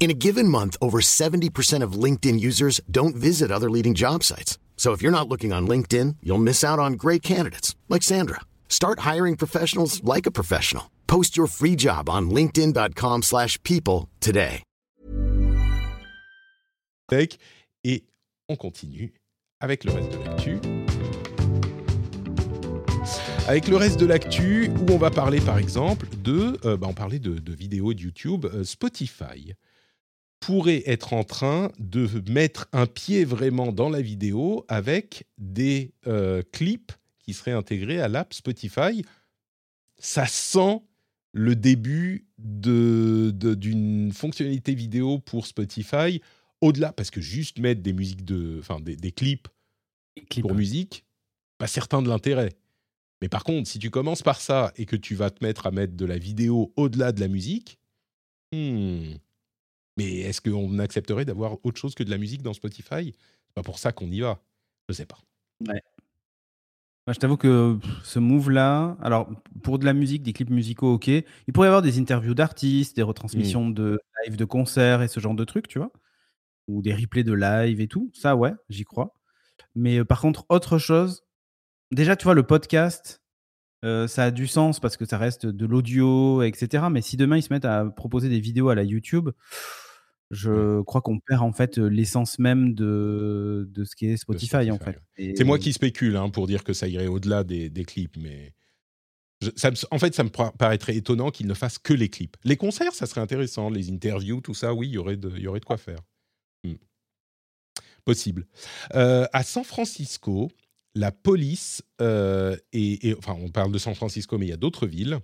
In 0.00 0.10
a 0.10 0.14
given 0.14 0.48
month, 0.48 0.78
over 0.80 1.02
70% 1.02 1.82
of 1.82 1.92
LinkedIn 1.92 2.40
users 2.40 2.80
don't 2.90 3.14
visit 3.14 3.50
other 3.50 3.68
leading 3.68 3.92
job 3.92 4.24
sites. 4.24 4.58
So 4.78 4.92
if 4.92 5.02
you're 5.02 5.12
not 5.12 5.28
looking 5.28 5.52
on 5.52 5.68
LinkedIn, 5.68 6.16
you'll 6.22 6.38
miss 6.38 6.64
out 6.64 6.78
on 6.78 6.94
great 6.94 7.22
candidates 7.22 7.76
like 7.90 8.02
Sandra. 8.02 8.40
Start 8.66 9.00
hiring 9.00 9.36
professionals 9.36 10.02
like 10.02 10.24
a 10.24 10.30
professional. 10.30 10.90
Post 11.06 11.36
your 11.36 11.46
free 11.46 11.76
job 11.76 12.08
on 12.08 12.30
linkedin.com/people 12.30 14.08
today. 14.20 14.62
Et 17.82 18.04
on 18.48 18.56
continue 18.56 19.12
avec 19.60 19.84
le 19.84 19.92
reste 19.92 20.12
de 20.12 20.18
l'actu. 20.24 20.58
Avec 23.48 23.68
le 23.68 23.76
reste 23.76 23.98
de 23.98 24.06
l'actu, 24.06 24.70
où 24.80 24.92
on 24.92 24.96
va 24.98 25.10
parler 25.10 25.40
par 25.40 25.58
exemple 25.58 26.06
de, 26.22 26.56
euh, 26.64 26.76
bah 26.76 26.86
on 26.88 26.94
parlait 26.94 27.18
de, 27.18 27.34
de 27.34 27.52
vidéos 27.52 27.92
de 27.92 28.00
YouTube, 28.00 28.46
euh, 28.46 28.62
Spotify 28.62 29.54
pourrait 30.40 30.82
être 30.86 31.12
en 31.12 31.22
train 31.22 31.70
de 31.78 32.08
mettre 32.30 32.66
un 32.72 32.86
pied 32.86 33.24
vraiment 33.24 33.72
dans 33.72 33.90
la 33.90 34.00
vidéo 34.00 34.64
avec 34.68 35.26
des 35.38 35.92
euh, 36.06 36.42
clips 36.50 36.92
qui 37.18 37.34
seraient 37.34 37.52
intégrés 37.52 38.00
à 38.00 38.08
l'app 38.08 38.32
Spotify. 38.32 39.04
Ça 39.98 40.26
sent 40.26 40.80
le 41.32 41.54
début 41.54 42.26
d'une 42.38 44.08
de, 44.08 44.14
fonctionnalité 44.14 44.74
vidéo 44.74 45.18
pour 45.18 45.46
Spotify 45.46 46.20
au-delà, 46.60 46.92
parce 46.92 47.10
que 47.10 47.20
juste 47.20 47.58
mettre 47.58 47.82
des 47.82 47.92
musiques 47.92 48.24
de, 48.24 48.58
enfin 48.58 48.80
des, 48.80 49.12
clips, 49.12 49.48
pour 50.40 50.54
musique, 50.54 51.04
pas 51.58 51.66
certain 51.66 52.02
de 52.02 52.08
l'intérêt. 52.08 52.50
Mais 53.22 53.28
par 53.28 53.44
contre, 53.44 53.68
si 53.68 53.78
tu 53.78 53.90
commences 53.90 54.22
par 54.22 54.40
ça 54.40 54.72
et 54.76 54.86
que 54.86 54.96
tu 54.96 55.14
vas 55.14 55.30
te 55.30 55.44
mettre 55.44 55.66
à 55.66 55.70
mettre 55.70 55.94
de 55.94 56.04
la 56.04 56.18
vidéo 56.18 56.72
au-delà 56.76 57.12
de 57.12 57.20
la 57.20 57.28
musique, 57.28 57.78
hmm, 58.52 59.14
mais 59.96 60.20
est-ce 60.20 60.40
qu'on 60.40 60.78
accepterait 60.78 61.24
d'avoir 61.24 61.58
autre 61.64 61.80
chose 61.80 61.94
que 61.94 62.02
de 62.02 62.10
la 62.10 62.18
musique 62.18 62.42
dans 62.42 62.52
Spotify? 62.52 63.12
C'est 63.46 63.54
pas 63.54 63.62
pour 63.62 63.78
ça 63.78 63.92
qu'on 63.92 64.10
y 64.10 64.20
va. 64.20 64.40
Je 64.88 64.94
sais 64.94 65.06
pas. 65.06 65.18
Ouais. 65.68 65.82
Moi, 67.06 67.14
je 67.14 67.18
t'avoue 67.18 67.36
que 67.36 67.78
ce 68.04 68.18
move-là, 68.18 68.96
alors 69.00 69.28
pour 69.62 69.78
de 69.78 69.84
la 69.84 69.94
musique, 69.94 70.22
des 70.22 70.32
clips 70.32 70.50
musicaux, 70.50 70.94
ok. 70.94 71.08
Il 71.08 71.24
pourrait 71.52 71.66
y 71.66 71.68
avoir 71.68 71.82
des 71.82 71.98
interviews 71.98 72.34
d'artistes, 72.34 72.94
des 72.96 73.02
retransmissions 73.02 73.66
mmh. 73.66 73.74
de 73.74 74.00
live 74.24 74.36
de 74.36 74.44
concerts 74.44 75.02
et 75.02 75.08
ce 75.08 75.18
genre 75.18 75.34
de 75.34 75.44
trucs, 75.44 75.66
tu 75.66 75.78
vois. 75.78 75.92
Ou 76.68 76.82
des 76.82 76.94
replays 76.94 77.24
de 77.24 77.32
live 77.32 77.80
et 77.80 77.88
tout. 77.88 78.10
Ça, 78.14 78.36
ouais, 78.36 78.52
j'y 78.68 78.84
crois. 78.84 79.14
Mais 79.74 79.98
euh, 79.98 80.04
par 80.04 80.20
contre, 80.20 80.44
autre 80.48 80.78
chose, 80.78 81.24
déjà, 81.90 82.16
tu 82.16 82.24
vois, 82.24 82.34
le 82.34 82.42
podcast, 82.42 83.19
euh, 83.84 84.06
ça 84.06 84.24
a 84.24 84.30
du 84.30 84.46
sens 84.46 84.80
parce 84.80 84.96
que 84.96 85.04
ça 85.04 85.18
reste 85.18 85.46
de 85.46 85.66
l'audio, 85.66 86.42
etc. 86.42 86.84
Mais 86.90 87.02
si 87.02 87.16
demain 87.16 87.36
ils 87.36 87.42
se 87.42 87.52
mettent 87.52 87.64
à 87.64 87.84
proposer 87.86 88.28
des 88.28 88.40
vidéos 88.40 88.68
à 88.68 88.74
la 88.74 88.84
YouTube, 88.84 89.30
je 90.30 90.82
crois 90.82 91.00
qu'on 91.00 91.18
perd 91.18 91.42
en 91.42 91.52
fait 91.52 91.78
l'essence 91.78 92.38
même 92.38 92.74
de, 92.74 93.68
de 93.72 93.84
ce 93.84 93.96
qu'est 93.96 94.16
Spotify, 94.16 94.70
en 94.70 94.78
fait. 94.78 95.00
C'est 95.16 95.44
moi 95.44 95.58
qui 95.58 95.72
spécule 95.72 96.16
hein, 96.16 96.30
pour 96.30 96.46
dire 96.46 96.62
que 96.62 96.72
ça 96.72 96.86
irait 96.86 97.08
au-delà 97.08 97.42
des, 97.42 97.68
des, 97.68 97.84
clips, 97.84 98.16
mais 98.16 98.54
ça 99.56 99.70
en 99.90 99.98
fait, 99.98 100.14
ça 100.14 100.22
me 100.22 100.28
paraîtrait 100.28 100.96
étonnant 100.96 101.30
qu'ils 101.30 101.46
ne 101.46 101.54
fassent 101.54 101.78
que 101.78 101.94
les 101.94 102.08
clips. 102.08 102.36
Les 102.44 102.56
concerts, 102.56 102.92
ça 102.94 103.06
serait 103.06 103.20
intéressant, 103.20 103.70
les 103.70 103.90
interviews, 103.90 104.40
tout 104.40 104.54
ça, 104.54 104.74
oui, 104.74 104.88
il 104.88 104.92
y 104.92 104.98
aurait 104.98 105.16
de, 105.16 105.36
y 105.38 105.46
aurait 105.48 105.60
de 105.60 105.64
quoi 105.64 105.78
faire. 105.78 106.00
Hmm. 106.62 106.74
Possible. 108.04 108.46
Euh, 108.94 109.26
à 109.32 109.42
San 109.42 109.64
Francisco, 109.64 110.50
la 110.94 111.12
police, 111.12 111.82
euh, 112.00 112.56
et, 112.72 113.14
enfin, 113.18 113.36
on 113.40 113.50
parle 113.50 113.72
de 113.72 113.78
San 113.78 113.94
Francisco, 113.94 114.38
mais 114.38 114.46
il 114.46 114.50
y 114.50 114.54
a 114.54 114.58
d'autres 114.58 114.86
villes. 114.86 115.20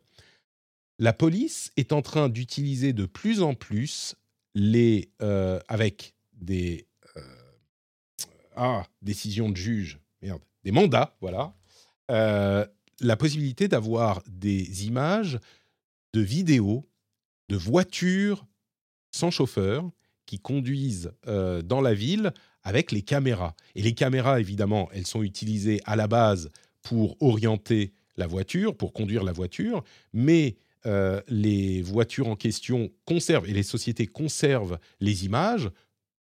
La 0.98 1.12
police 1.12 1.72
est 1.76 1.92
en 1.92 2.02
train 2.02 2.28
d'utiliser 2.28 2.92
de 2.92 3.04
plus 3.06 3.42
en 3.42 3.54
plus 3.54 4.14
les, 4.54 5.10
euh, 5.22 5.60
avec 5.68 6.14
des 6.32 6.86
euh, 7.16 7.20
ah, 8.54 8.84
décisions 9.02 9.50
de 9.50 9.56
juge, 9.56 9.98
merde, 10.22 10.40
des 10.64 10.72
mandats, 10.72 11.16
voilà, 11.20 11.54
la 12.08 13.16
possibilité 13.16 13.68
d'avoir 13.68 14.22
des 14.26 14.86
images 14.86 15.38
de 16.14 16.20
vidéos 16.20 16.88
de 17.48 17.56
voitures 17.56 18.46
sans 19.10 19.30
chauffeur 19.30 19.90
qui 20.24 20.38
conduisent 20.38 21.12
dans 21.26 21.80
la 21.80 21.94
ville 21.94 22.32
avec 22.66 22.90
les 22.90 23.02
caméras. 23.02 23.54
Et 23.76 23.82
les 23.82 23.94
caméras, 23.94 24.40
évidemment, 24.40 24.88
elles 24.92 25.06
sont 25.06 25.22
utilisées 25.22 25.80
à 25.84 25.94
la 25.94 26.08
base 26.08 26.50
pour 26.82 27.16
orienter 27.22 27.92
la 28.16 28.26
voiture, 28.26 28.76
pour 28.76 28.92
conduire 28.92 29.22
la 29.22 29.30
voiture, 29.30 29.84
mais 30.12 30.56
euh, 30.84 31.20
les 31.28 31.80
voitures 31.80 32.26
en 32.26 32.34
question 32.34 32.90
conservent 33.04 33.48
et 33.48 33.52
les 33.52 33.62
sociétés 33.62 34.08
conservent 34.08 34.80
les 35.00 35.24
images, 35.24 35.70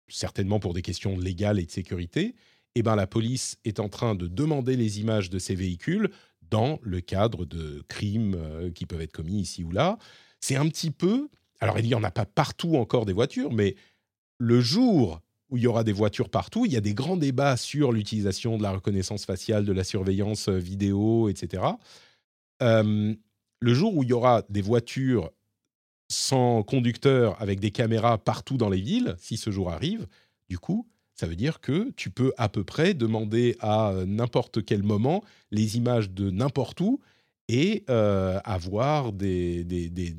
certainement 0.07 0.61
pour 0.61 0.75
des 0.75 0.83
questions 0.83 1.19
légales 1.19 1.59
et 1.59 1.65
de 1.65 1.71
sécurité, 1.71 2.35
eh 2.75 2.83
ben 2.83 2.95
la 2.95 3.07
police 3.07 3.57
est 3.65 3.81
en 3.81 3.89
train 3.89 4.15
de 4.15 4.27
demander 4.27 4.77
les 4.77 5.01
images 5.01 5.31
de 5.31 5.39
ces 5.39 5.55
véhicules 5.55 6.11
dans 6.51 6.79
le 6.83 7.01
cadre 7.01 7.47
de 7.47 7.83
crimes 7.89 8.35
euh, 8.37 8.71
qui 8.71 8.85
peuvent 8.85 9.01
être 9.01 9.13
commis 9.13 9.41
ici 9.41 9.65
ou 9.65 9.71
là. 9.71 9.97
C'est 10.41 10.57
un 10.57 10.69
petit 10.69 10.91
peu, 10.91 11.29
alors 11.61 11.79
il 11.79 11.87
n'y 11.87 11.95
en 11.95 12.05
a 12.05 12.11
pas 12.11 12.27
partout 12.27 12.77
encore 12.77 13.07
des 13.07 13.15
voitures, 13.15 13.51
mais 13.51 13.77
le 14.37 14.61
jour 14.61 15.23
où 15.55 15.57
il 15.57 15.63
y 15.63 15.67
aura 15.67 15.85
des 15.85 15.93
voitures 15.93 16.29
partout, 16.29 16.67
il 16.67 16.73
y 16.73 16.77
a 16.77 16.81
des 16.81 16.95
grands 16.95 17.17
débats 17.17 17.57
sur 17.57 17.93
l'utilisation 17.93 18.59
de 18.59 18.63
la 18.63 18.73
reconnaissance 18.73 19.25
faciale, 19.25 19.65
de 19.65 19.73
la 19.73 19.85
surveillance 19.85 20.49
euh, 20.49 20.59
vidéo, 20.59 21.29
etc 21.29 21.63
le 23.65 23.75
jour 23.75 23.97
où 23.97 24.03
il 24.03 24.11
y 24.11 24.13
aura 24.13 24.43
des 24.51 24.61
voitures 24.61 25.31
sans 26.09 26.63
conducteur 26.63 27.41
avec 27.41 27.61
des 27.61 27.71
caméras 27.71 28.19
partout 28.19 28.59
dans 28.59 28.69
les 28.69 28.81
villes, 28.81 29.17
si 29.19 29.37
ce 29.37 29.51
jour 29.51 29.71
arrive, 29.71 30.07
du 30.49 30.59
coup, 30.59 30.87
ça 31.15 31.27
veut 31.27 31.35
dire 31.35 31.61
que 31.61 31.91
tu 31.97 32.11
peux 32.11 32.33
à 32.37 32.49
peu 32.49 32.63
près 32.63 32.93
demander 32.93 33.57
à 33.61 33.95
n'importe 34.07 34.65
quel 34.65 34.83
moment 34.83 35.25
les 35.51 35.77
images 35.77 36.11
de 36.11 36.31
n'importe 36.31 36.81
où 36.81 37.01
et 37.49 37.85
euh, 37.89 38.39
avoir 38.45 39.13
des, 39.13 39.67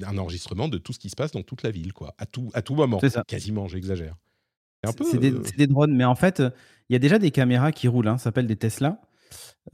un 0.05 0.17
enregistrement 0.17 0.67
de 0.67 0.77
tout 0.77 0.93
ce 0.93 0.99
qui 0.99 1.09
se 1.09 1.15
passe 1.15 1.31
dans 1.31 1.43
toute 1.43 1.63
la 1.63 1.71
ville, 1.71 1.93
quoi, 1.93 2.15
à 2.17 2.25
tout, 2.25 2.49
à 2.53 2.61
tout 2.61 2.75
moment. 2.75 2.99
Ça. 3.07 3.23
Quasiment, 3.27 3.67
j'exagère. 3.67 4.15
C'est 4.85 5.17
des, 5.17 5.31
des, 5.31 5.67
drones, 5.67 5.95
mais 5.95 6.05
en 6.05 6.15
fait, 6.15 6.41
il 6.89 6.93
y 6.93 6.95
a 6.95 6.99
déjà 6.99 7.19
des 7.19 7.31
caméras 7.31 7.71
qui 7.71 7.87
roulent, 7.87 8.07
hein, 8.07 8.17
ça 8.17 8.25
s'appelle 8.25 8.47
des 8.47 8.55
Tesla. 8.55 8.99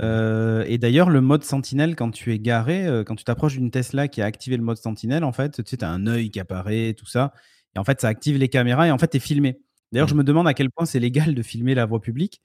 Euh, 0.02 0.64
et 0.68 0.78
d'ailleurs, 0.78 1.10
le 1.10 1.22
mode 1.22 1.44
sentinelle, 1.44 1.96
quand 1.96 2.12
tu 2.12 2.34
es 2.34 2.40
garé, 2.40 2.86
euh, 2.88 3.04
quand 3.04 3.16
tu 3.16 3.24
t'approches 3.24 3.54
d'une 3.54 3.72
Tesla 3.72 4.08
qui 4.08 4.22
a 4.22 4.26
activé 4.26 4.58
le 4.58 4.64
mode 4.64 4.78
sentinelle, 4.78 5.24
en 5.24 5.32
fait, 5.32 5.64
tu 5.64 5.70
sais, 5.70 5.84
as 5.84 5.90
un 5.90 6.08
œil 6.08 6.30
qui 6.30 6.40
apparaît, 6.40 6.94
tout 6.94 7.06
ça. 7.06 7.34
Et 7.76 7.80
en 7.80 7.84
fait, 7.84 8.02
ça 8.02 8.08
active 8.08 8.38
les 8.38 8.50
caméras 8.50 8.88
et 8.88 8.92
en 8.92 8.98
fait, 8.98 9.10
tu 9.10 9.18
es 9.18 9.20
filmé. 9.20 9.60
D'ailleurs, 9.92 10.08
je 10.08 10.14
mmh. 10.14 10.18
me 10.18 10.24
demande 10.24 10.48
à 10.48 10.54
quel 10.54 10.70
point 10.70 10.86
c'est 10.86 11.00
légal 11.00 11.36
de 11.36 11.42
filmer 11.42 11.76
la 11.76 11.86
voie 11.86 12.02
publique. 12.02 12.42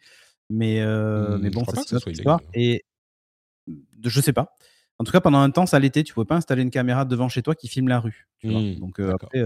Mais, 0.51 0.81
euh, 0.81 1.39
mais 1.39 1.51
bon, 1.51 1.65
ça, 1.65 1.83
c'est 1.85 1.93
notre 1.95 2.09
histoire. 2.09 2.41
Et 2.55 2.85
je 4.05 4.21
sais 4.21 4.33
pas. 4.33 4.55
En 4.99 5.05
tout 5.05 5.13
cas, 5.13 5.21
pendant 5.21 5.39
un 5.39 5.51
temps, 5.51 5.67
ça 5.67 5.79
l'était. 5.79 6.03
Tu 6.03 6.15
pouvais 6.15 6.27
pas 6.27 6.37
installer 6.37 6.63
une 6.63 6.71
caméra 6.71 7.05
devant 7.05 7.29
chez 7.29 7.43
toi 7.43 7.55
qui 7.55 7.69
filme 7.69 7.89
la 7.89 8.01
rue. 8.01 8.29
Mmh, 8.43 8.77
Donc 8.77 9.01
après, 9.01 9.43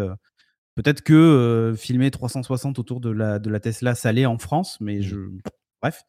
peut-être 0.74 1.02
que 1.02 1.74
filmer 1.76 2.10
360 2.10 2.78
autour 2.78 3.00
de 3.00 3.10
la, 3.10 3.38
de 3.38 3.50
la 3.50 3.60
Tesla, 3.60 3.94
ça 3.94 4.12
l'est 4.12 4.26
en 4.26 4.38
France, 4.38 4.78
mais 4.80 5.02
je 5.02 5.16
Bref. 5.82 6.02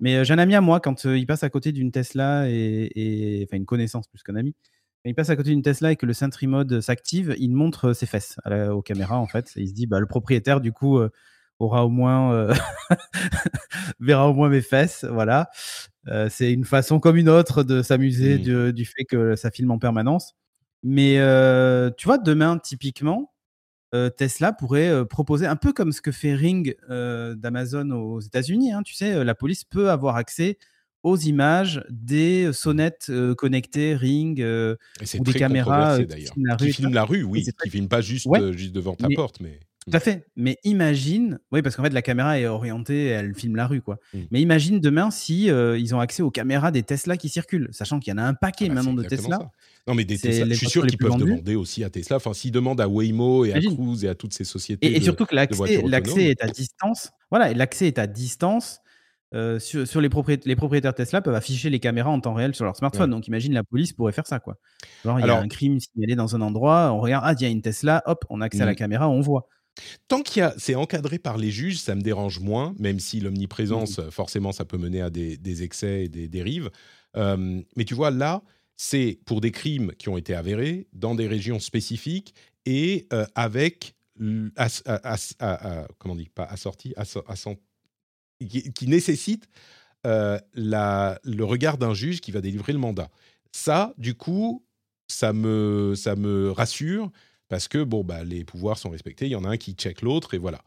Mais 0.00 0.24
j'ai 0.24 0.32
un 0.32 0.38
ami 0.38 0.54
à 0.54 0.60
moi, 0.60 0.80
quand 0.80 1.04
il 1.04 1.26
passe 1.26 1.42
à 1.42 1.50
côté 1.50 1.72
d'une 1.72 1.92
Tesla 1.92 2.48
et, 2.48 3.44
enfin 3.46 3.56
une 3.58 3.66
connaissance 3.66 4.06
plus 4.08 4.22
qu'un 4.22 4.36
ami, 4.36 4.54
il 5.04 5.14
passe 5.14 5.30
à 5.30 5.36
côté 5.36 5.50
d'une 5.50 5.62
Tesla 5.62 5.92
et 5.92 5.96
que 5.96 6.06
le 6.06 6.12
Sentry 6.12 6.46
Mode 6.46 6.80
s'active, 6.80 7.34
il 7.38 7.52
montre 7.52 7.92
ses 7.92 8.06
fesses 8.06 8.36
aux 8.46 8.82
caméras 8.82 9.18
en 9.18 9.26
fait. 9.26 9.52
il 9.56 9.68
se 9.68 9.74
dit, 9.74 9.86
bah, 9.86 10.00
le 10.00 10.06
propriétaire 10.06 10.60
du 10.60 10.72
coup 10.72 10.98
aura 11.58 11.84
au 11.84 11.90
moins 11.90 12.48
verra 14.00 14.28
au 14.28 14.34
moins 14.34 14.48
mes 14.48 14.62
fesses, 14.62 15.04
voilà. 15.04 15.50
c'est 16.30 16.52
une 16.52 16.64
façon 16.64 16.98
comme 16.98 17.16
une 17.16 17.28
autre 17.28 17.62
de 17.62 17.82
s'amuser 17.82 18.38
mmh. 18.38 18.72
du, 18.72 18.84
fait 18.86 19.04
que 19.04 19.36
ça 19.36 19.50
filme 19.50 19.70
en 19.70 19.78
permanence. 19.78 20.34
Mais 20.82 21.16
tu 21.98 22.06
vois, 22.06 22.18
demain 22.18 22.58
typiquement, 22.58 23.32
Tesla 24.16 24.52
pourrait 24.52 25.04
proposer 25.06 25.46
un 25.46 25.56
peu 25.56 25.72
comme 25.72 25.92
ce 25.92 26.00
que 26.00 26.12
fait 26.12 26.34
Ring 26.34 26.76
d'Amazon 26.88 27.90
aux 27.90 28.20
États-Unis. 28.20 28.72
Hein, 28.72 28.82
tu 28.82 28.94
sais, 28.94 29.24
la 29.24 29.34
police 29.34 29.64
peut 29.64 29.90
avoir 29.90 30.16
accès 30.16 30.58
aux 31.02 31.16
images 31.16 31.82
des 31.88 32.52
sonnettes 32.52 33.10
connectées 33.36 33.94
Ring 33.94 34.38
ou 34.40 35.24
des 35.24 35.32
caméras 35.32 35.98
qui 36.04 36.22
filment 36.22 36.46
la 36.46 36.56
rue. 36.56 36.66
Qui 36.66 36.72
filment 36.72 36.94
la 36.94 37.04
rue, 37.04 37.22
oui, 37.22 37.44
qui 37.62 37.70
filment 37.70 37.88
pas 37.88 38.00
juste, 38.00 38.28
juste 38.52 38.72
devant 38.72 38.94
ta 38.94 39.08
porte, 39.14 39.40
mais. 39.40 39.60
Tout 39.86 39.96
à 39.96 40.00
fait. 40.00 40.26
Mais 40.36 40.58
imagine, 40.62 41.38
oui, 41.52 41.62
parce 41.62 41.74
qu'en 41.74 41.82
fait, 41.82 41.92
la 41.92 42.02
caméra 42.02 42.38
est 42.38 42.46
orientée, 42.46 43.06
elle 43.06 43.34
filme 43.34 43.56
la 43.56 43.66
rue, 43.66 43.80
quoi. 43.80 43.98
Mmh. 44.12 44.18
Mais 44.30 44.40
imagine 44.42 44.80
demain 44.80 45.10
si 45.10 45.46
ils 45.46 45.94
ont 45.94 46.00
accès 46.00 46.22
aux 46.22 46.30
caméras 46.30 46.70
des 46.70 46.82
Tesla 46.82 47.16
qui 47.16 47.28
circulent, 47.28 47.68
sachant 47.72 47.98
qu'il 47.98 48.12
y 48.12 48.14
en 48.14 48.18
a 48.18 48.22
un 48.22 48.34
paquet 48.34 48.66
ah 48.66 48.68
bah, 48.68 48.74
maintenant 48.74 48.94
de 48.94 49.04
Tesla. 49.04 49.50
Non, 49.86 49.94
mais 49.94 50.04
des 50.04 50.18
Tesla, 50.18 50.46
je 50.48 50.54
suis 50.54 50.68
sûr 50.68 50.86
qu'ils 50.86 50.98
peuvent 50.98 51.16
demander 51.16 51.54
aussi 51.54 51.82
à 51.82 51.90
Tesla. 51.90 52.16
Enfin, 52.16 52.34
s'ils 52.34 52.52
demandent 52.52 52.80
à 52.80 52.88
Waymo 52.88 53.44
et 53.44 53.52
à 53.52 53.60
Cruise 53.60 54.04
et 54.04 54.08
à 54.08 54.14
toutes 54.14 54.34
ces 54.34 54.44
sociétés. 54.44 54.86
Et, 54.86 54.96
et 54.96 55.00
surtout 55.00 55.26
que 55.26 55.34
l'accès 55.34 56.24
est 56.24 56.42
à 56.42 56.48
distance. 56.48 57.10
Voilà, 57.30 57.52
l'accès 57.54 57.86
est 57.86 57.98
à 57.98 58.06
distance. 58.06 58.80
sur, 59.58 60.00
les, 60.00 60.08
propriétaires, 60.08 60.46
les, 60.46 60.56
propriétaires 60.56 60.94
Tesla 60.94 61.22
peuvent 61.22 61.34
afficher 61.34 61.70
les 61.70 61.80
caméras 61.80 62.10
en 62.10 62.20
temps 62.20 62.34
réel 62.34 62.54
sur 62.54 62.64
leur 62.64 62.76
smartphone. 62.76 63.10
Donc 63.10 63.28
imagine 63.28 63.54
la 63.54 63.64
police 63.64 63.92
pourrait 63.92 64.12
faire 64.12 64.26
ça 64.26 64.40
quoi. 64.40 64.56
Genre 65.04 65.18
il 65.20 65.26
y 65.26 65.30
a 65.30 65.38
un 65.38 65.48
crime 65.48 65.80
signalé 65.80 66.16
dans 66.16 66.36
un 66.36 66.40
endroit, 66.40 66.92
on 66.92 67.00
regarde 67.00 67.24
ah 67.26 67.32
il 67.32 67.42
y 67.42 67.46
a 67.46 67.48
une 67.48 67.62
Tesla, 67.62 68.02
hop 68.06 68.24
on 68.28 68.40
a 68.40 68.46
accès 68.46 68.62
à 68.62 68.66
la 68.66 68.72
mmh. 68.72 68.76
caméra, 68.76 69.08
on 69.08 69.20
voit. 69.20 69.48
Tant 70.08 70.22
qu'il 70.22 70.40
y 70.40 70.42
a, 70.42 70.54
c'est 70.58 70.74
encadré 70.74 71.18
par 71.18 71.38
les 71.38 71.50
juges, 71.50 71.78
ça 71.78 71.94
me 71.94 72.02
dérange 72.02 72.40
moins, 72.40 72.74
même 72.78 73.00
si 73.00 73.20
l'omniprésence, 73.20 73.98
mmh. 73.98 74.10
forcément, 74.10 74.52
ça 74.52 74.64
peut 74.64 74.78
mener 74.78 75.00
à 75.00 75.10
des, 75.10 75.62
excès 75.62 76.04
et 76.04 76.08
des 76.08 76.28
dérives. 76.28 76.70
mais 77.14 77.84
tu 77.86 77.94
vois, 77.94 78.10
là, 78.10 78.42
c'est 78.76 79.18
pour 79.26 79.42
des 79.42 79.50
crimes 79.50 79.92
qui 79.98 80.08
ont 80.08 80.16
été 80.16 80.34
avérés 80.34 80.86
dans 80.94 81.14
des 81.14 81.26
régions 81.26 81.60
spécifiques 81.60 82.34
et 82.64 83.06
euh, 83.12 83.26
avec, 83.34 83.94
comment 84.16 86.14
on 86.14 86.16
dit, 86.16 86.30
pas 86.34 86.44
assorti, 86.44 86.94
qui, 88.40 88.72
qui 88.72 88.86
nécessite 88.86 89.48
euh, 90.06 90.38
la, 90.54 91.20
le 91.24 91.44
regard 91.44 91.76
d'un 91.76 91.92
juge 91.92 92.22
qui 92.22 92.30
va 92.32 92.40
délivrer 92.40 92.72
le 92.72 92.78
mandat. 92.78 93.10
Ça, 93.52 93.92
du 93.98 94.14
coup, 94.14 94.64
ça 95.08 95.34
me, 95.34 95.94
ça 95.94 96.16
me 96.16 96.50
rassure 96.50 97.10
parce 97.50 97.68
que 97.68 97.82
bon, 97.82 98.02
bah, 98.02 98.24
les 98.24 98.44
pouvoirs 98.44 98.78
sont 98.78 98.88
respectés, 98.88 99.26
il 99.26 99.32
y 99.32 99.36
en 99.36 99.44
a 99.44 99.50
un 99.50 99.56
qui 99.58 99.74
check 99.74 100.00
l'autre, 100.00 100.32
et 100.32 100.38
voilà. 100.38 100.62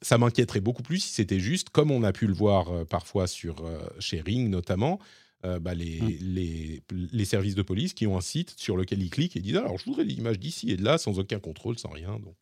ça 0.00 0.16
m'inquiéterait 0.16 0.60
beaucoup 0.60 0.84
plus 0.84 1.00
si 1.00 1.12
c'était 1.12 1.40
juste, 1.40 1.68
comme 1.68 1.90
on 1.90 2.04
a 2.04 2.12
pu 2.12 2.26
le 2.26 2.32
voir 2.32 2.70
euh, 2.70 2.84
parfois 2.84 3.26
sur, 3.26 3.66
euh, 3.66 3.80
chez 3.98 4.20
Ring 4.20 4.48
notamment, 4.48 5.00
euh, 5.44 5.58
bah, 5.58 5.74
les, 5.74 6.00
mmh. 6.00 6.08
les, 6.20 6.82
les, 7.12 7.24
services 7.24 7.56
de 7.56 7.62
police 7.62 7.92
qui 7.92 8.06
ont 8.06 8.16
un 8.16 8.20
site 8.20 8.54
sur 8.56 8.76
lequel 8.76 9.02
ils 9.02 9.10
cliquent 9.10 9.36
et 9.36 9.40
disent 9.40 9.56
alors 9.56 9.78
je 9.78 9.84
voudrais 9.84 10.04
l'image 10.04 10.38
d'ici 10.38 10.70
et 10.70 10.76
de 10.76 10.84
là 10.84 10.98
sans 10.98 11.18
aucun 11.18 11.40
contrôle, 11.40 11.78
sans 11.78 11.90
rien. 11.90 12.18
Donc 12.20 12.36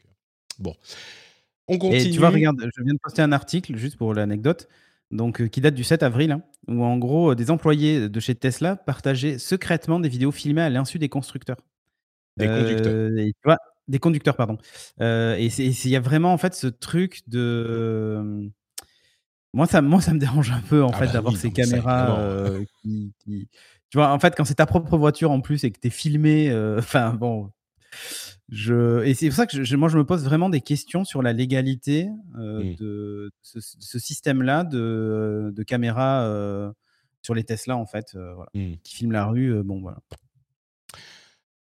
bon, 0.59 0.75
on 1.69 1.79
continue. 1.79 2.03
Et 2.03 2.11
tu 2.11 2.19
vois, 2.19 2.31
regarde, 2.31 2.59
je 2.61 2.83
viens 2.83 2.95
de 2.95 2.99
poster 3.03 3.23
un 3.23 3.33
article 3.33 3.77
juste 3.77 3.97
pour 3.97 4.15
l'anecdote. 4.15 4.69
Donc, 5.13 5.49
qui 5.51 5.61
date 5.61 5.75
du 5.75 5.85
7 5.85 6.03
avril, 6.03 6.33
hein, 6.33 6.43
où 6.67 6.83
en 6.85 6.99
gros, 6.99 7.35
des 7.37 7.51
employés 7.53 8.09
de 8.09 8.21
chez 8.21 8.35
Tesla 8.35 8.75
partageaient 8.75 9.39
secrètement 9.39 10.01
des 10.01 10.09
vidéos 10.09 10.33
filmées 10.33 10.63
à 10.63 10.71
l'insu 10.71 10.99
des 10.99 11.09
constructeurs. 11.09 11.59
Des 12.37 12.47
conducteurs. 12.47 13.59
des 13.89 13.99
conducteurs, 13.99 14.37
pardon. 14.37 14.59
et 15.01 15.47
il 15.47 15.89
y 15.91 15.97
a 15.97 16.01
vraiment 16.01 16.33
en 16.33 16.39
fait 16.39 16.55
ce 16.55 16.67
truc 16.67 17.23
de. 17.29 18.51
Moi, 19.53 19.67
ça, 19.67 19.81
moi, 19.81 20.03
ça 20.03 20.13
me 20.13 20.19
dérange 20.19 20.51
un 20.51 20.61
peu 20.61 20.85
en 20.85 20.91
ah 20.91 20.99
fait 20.99 21.07
bah 21.07 21.13
d'avoir 21.13 21.37
ces 21.37 21.51
caméras 21.51 22.51
qui, 22.83 23.15
Tu 23.91 23.97
vois, 23.97 24.13
en 24.13 24.19
fait, 24.19 24.35
quand 24.37 24.45
c'est 24.45 24.57
ta 24.57 24.67
propre 24.67 24.99
voiture 24.99 25.31
en 25.31 25.41
plus 25.41 25.65
et 25.65 25.71
que 25.71 25.81
tu 25.81 25.89
es 25.89 25.91
filmé, 25.91 26.53
enfin 26.79 27.15
bon. 27.15 27.51
Je... 28.49 29.03
Et 29.05 29.15
c'est 29.15 29.27
pour 29.27 29.37
ça 29.37 29.47
que 29.47 29.65
je, 29.65 29.77
moi, 29.77 29.89
je 29.89 29.97
me 29.97 30.05
pose 30.05 30.25
vraiment 30.25 30.51
des 30.51 30.61
questions 30.61 31.05
sur 31.05 31.23
la 31.23 31.33
légalité 31.33 32.09
mmh. 32.35 32.75
de 32.77 33.33
ce, 33.43 33.99
système-là 33.99 34.63
de, 34.63 35.53
de 35.57 35.63
caméras 35.63 36.29
sur 37.23 37.35
les 37.35 37.45
Tesla, 37.45 37.77
en 37.77 37.87
fait, 37.87 38.13
voilà, 38.13 38.51
mmh. 38.55 38.75
qui 38.85 38.95
filment 38.95 39.13
la 39.13 39.27
rue. 39.27 39.63
bon, 39.63 39.81
voilà. 39.81 39.99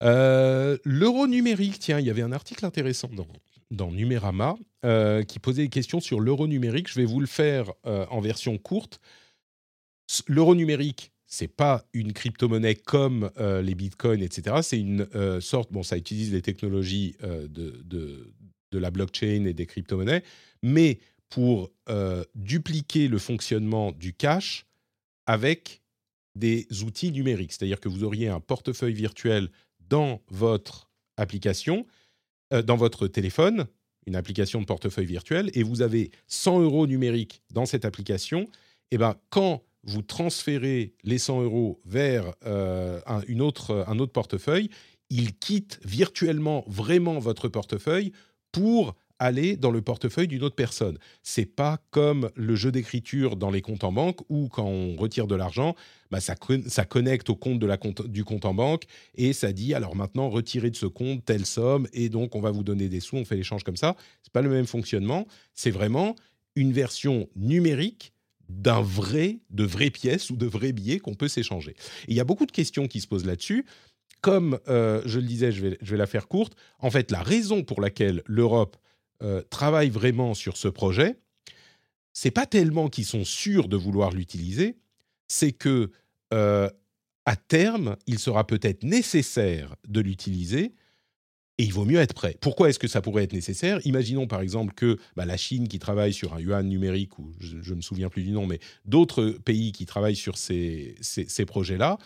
Euh, 0.01 0.77
l'euro 0.83 1.27
numérique, 1.27 1.79
tiens, 1.79 1.99
il 1.99 2.05
y 2.05 2.09
avait 2.09 2.21
un 2.21 2.31
article 2.31 2.65
intéressant 2.65 3.09
dans, 3.09 3.27
dans 3.69 3.91
Numérama 3.91 4.55
euh, 4.83 5.23
qui 5.23 5.39
posait 5.39 5.63
des 5.63 5.69
questions 5.69 5.99
sur 5.99 6.19
l'euro 6.19 6.47
numérique. 6.47 6.89
Je 6.89 6.95
vais 6.95 7.05
vous 7.05 7.19
le 7.19 7.27
faire 7.27 7.71
euh, 7.85 8.05
en 8.09 8.19
version 8.19 8.57
courte. 8.57 8.99
L'euro 10.27 10.55
numérique, 10.55 11.11
c'est 11.27 11.47
pas 11.47 11.85
une 11.93 12.13
crypto-monnaie 12.13 12.75
comme 12.75 13.31
les 13.37 13.73
bitcoins, 13.73 14.21
etc. 14.21 14.57
C'est 14.61 14.79
une 14.79 15.07
sorte, 15.39 15.71
bon, 15.71 15.83
ça 15.83 15.95
utilise 15.95 16.33
les 16.33 16.41
technologies 16.41 17.15
de, 17.21 18.33
la 18.73 18.91
blockchain 18.91 19.45
et 19.45 19.53
des 19.53 19.65
crypto-monnaies, 19.65 20.21
mais 20.61 20.99
pour 21.29 21.71
dupliquer 22.35 23.07
le 23.07 23.17
fonctionnement 23.17 23.93
du 23.93 24.11
cash 24.11 24.65
avec 25.25 25.81
des 26.35 26.67
outils 26.83 27.13
numériques. 27.13 27.53
C'est-à-dire 27.53 27.79
que 27.79 27.87
vous 27.87 28.03
auriez 28.03 28.27
un 28.27 28.41
portefeuille 28.41 28.93
virtuel 28.93 29.49
dans 29.91 30.21
votre 30.29 30.89
application, 31.17 31.85
euh, 32.53 32.63
dans 32.63 32.77
votre 32.77 33.07
téléphone, 33.07 33.67
une 34.07 34.15
application 34.15 34.61
de 34.61 34.65
portefeuille 34.65 35.05
virtuel, 35.05 35.51
et 35.53 35.63
vous 35.63 35.81
avez 35.81 36.11
100 36.27 36.61
euros 36.61 36.87
numériques 36.87 37.43
dans 37.51 37.65
cette 37.65 37.85
application, 37.85 38.43
et 38.89 38.95
eh 38.95 38.97
ben 38.97 39.15
quand 39.29 39.63
vous 39.83 40.01
transférez 40.01 40.93
les 41.03 41.17
100 41.17 41.43
euros 41.43 41.81
vers 41.85 42.33
euh, 42.45 43.01
un, 43.05 43.21
une 43.27 43.41
autre, 43.41 43.85
un 43.87 43.99
autre 43.99 44.13
portefeuille, 44.13 44.69
il 45.09 45.37
quitte 45.37 45.79
virtuellement 45.83 46.63
vraiment 46.67 47.19
votre 47.19 47.49
portefeuille 47.49 48.13
pour 48.51 48.95
aller 49.21 49.55
dans 49.55 49.69
le 49.69 49.83
portefeuille 49.83 50.27
d'une 50.27 50.41
autre 50.41 50.55
personne. 50.55 50.97
C'est 51.21 51.45
pas 51.45 51.77
comme 51.91 52.31
le 52.35 52.55
jeu 52.55 52.71
d'écriture 52.71 53.35
dans 53.35 53.51
les 53.51 53.61
comptes 53.61 53.83
en 53.83 53.91
banque 53.91 54.19
où 54.29 54.49
quand 54.49 54.65
on 54.65 54.95
retire 54.95 55.27
de 55.27 55.35
l'argent, 55.35 55.75
bah 56.09 56.19
ça, 56.19 56.35
ça, 56.65 56.85
connecte 56.85 57.29
au 57.29 57.35
compte, 57.35 57.59
de 57.59 57.67
la 57.67 57.77
compte 57.77 58.05
du 58.07 58.23
compte 58.25 58.45
en 58.45 58.55
banque 58.55 58.85
et 59.13 59.31
ça 59.31 59.53
dit 59.53 59.75
alors 59.75 59.95
maintenant 59.95 60.27
retirez 60.27 60.71
de 60.71 60.75
ce 60.75 60.87
compte 60.87 61.23
telle 61.23 61.45
somme 61.45 61.87
et 61.93 62.09
donc 62.09 62.35
on 62.35 62.41
va 62.41 62.49
vous 62.49 62.63
donner 62.63 62.89
des 62.89 62.99
sous, 62.99 63.15
on 63.15 63.23
fait 63.23 63.35
l'échange 63.35 63.63
comme 63.63 63.77
ça. 63.77 63.95
C'est 64.23 64.33
pas 64.33 64.41
le 64.41 64.49
même 64.49 64.65
fonctionnement, 64.65 65.27
c'est 65.53 65.71
vraiment 65.71 66.15
une 66.55 66.73
version 66.73 67.29
numérique 67.35 68.13
d'un 68.49 68.81
vrai, 68.81 69.39
de 69.51 69.63
vraies 69.63 69.91
pièces 69.91 70.31
ou 70.31 70.35
de 70.35 70.47
vrais 70.47 70.73
billets 70.73 70.99
qu'on 70.99 71.13
peut 71.13 71.27
s'échanger. 71.27 71.75
Il 72.07 72.15
y 72.15 72.19
a 72.19 72.25
beaucoup 72.25 72.47
de 72.47 72.51
questions 72.51 72.87
qui 72.87 72.99
se 73.01 73.07
posent 73.07 73.25
là-dessus 73.25 73.65
comme 74.21 74.59
euh, 74.67 75.01
je 75.05 75.19
le 75.19 75.25
disais, 75.25 75.51
je 75.51 75.61
vais, 75.61 75.77
je 75.81 75.91
vais, 75.91 75.97
la 75.97 76.05
faire 76.05 76.27
courte, 76.27 76.55
en 76.79 76.91
fait, 76.91 77.09
la 77.09 77.23
raison 77.23 77.63
pour 77.63 77.81
laquelle 77.81 78.21
l'Europe 78.27 78.77
euh, 79.21 79.41
travaillent 79.49 79.89
vraiment 79.89 80.33
sur 80.33 80.57
ce 80.57 80.67
projet, 80.67 81.19
c'est 82.13 82.31
pas 82.31 82.45
tellement 82.45 82.89
qu'ils 82.89 83.05
sont 83.05 83.23
sûrs 83.23 83.67
de 83.67 83.77
vouloir 83.77 84.11
l'utiliser, 84.11 84.77
c'est 85.27 85.51
que 85.51 85.91
euh, 86.33 86.69
à 87.25 87.35
terme, 87.35 87.95
il 88.07 88.19
sera 88.19 88.45
peut-être 88.45 88.83
nécessaire 88.83 89.75
de 89.87 90.01
l'utiliser 90.01 90.73
et 91.57 91.63
il 91.63 91.73
vaut 91.73 91.85
mieux 91.85 91.99
être 91.99 92.13
prêt. 92.13 92.35
Pourquoi 92.41 92.69
est-ce 92.69 92.79
que 92.79 92.87
ça 92.87 93.01
pourrait 93.01 93.23
être 93.23 93.33
nécessaire? 93.33 93.79
Imaginons 93.85 94.27
par 94.27 94.41
exemple 94.41 94.73
que 94.73 94.97
bah, 95.15 95.25
la 95.25 95.37
Chine 95.37 95.67
qui 95.67 95.77
travaille 95.77 96.13
sur 96.13 96.33
un 96.33 96.39
yuan 96.39 96.67
numérique, 96.67 97.19
ou 97.19 97.31
je 97.39 97.57
ne 97.57 97.75
me 97.75 97.81
souviens 97.81 98.09
plus 98.09 98.23
du 98.23 98.31
nom, 98.31 98.47
mais 98.47 98.59
d'autres 98.85 99.29
pays 99.45 99.71
qui 99.71 99.85
travaillent 99.85 100.15
sur 100.15 100.37
ces, 100.37 100.95
ces 101.01 101.45
projets-là, 101.45 101.99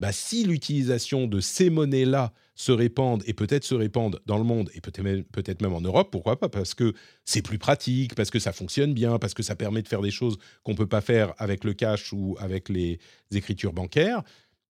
bah, 0.00 0.12
si 0.12 0.44
l'utilisation 0.44 1.26
de 1.26 1.40
ces 1.40 1.68
monnaies-là 1.68 2.32
se 2.54 2.72
répandent 2.72 3.22
et 3.26 3.34
peut-être 3.34 3.64
se 3.64 3.74
répandent 3.74 4.20
dans 4.26 4.38
le 4.38 4.44
monde 4.44 4.70
et 4.74 4.80
peut-être 4.80 5.62
même, 5.62 5.74
en 5.74 5.80
Europe, 5.82 6.10
pourquoi 6.10 6.38
pas? 6.38 6.48
Parce 6.48 6.74
que 6.74 6.94
c'est 7.24 7.42
plus 7.42 7.58
pratique, 7.58 8.14
parce 8.14 8.30
que 8.30 8.38
ça 8.38 8.52
fonctionne 8.52 8.94
bien, 8.94 9.18
parce 9.18 9.34
que 9.34 9.42
ça 9.42 9.56
permet 9.56 9.82
de 9.82 9.88
faire 9.88 10.00
des 10.00 10.10
choses 10.10 10.38
qu'on 10.62 10.72
ne 10.72 10.76
peut 10.76 10.86
pas 10.86 11.02
faire 11.02 11.34
avec 11.38 11.64
le 11.64 11.74
cash 11.74 12.12
ou 12.12 12.36
avec 12.40 12.70
les 12.70 12.98
écritures 13.30 13.74
bancaires. 13.74 14.22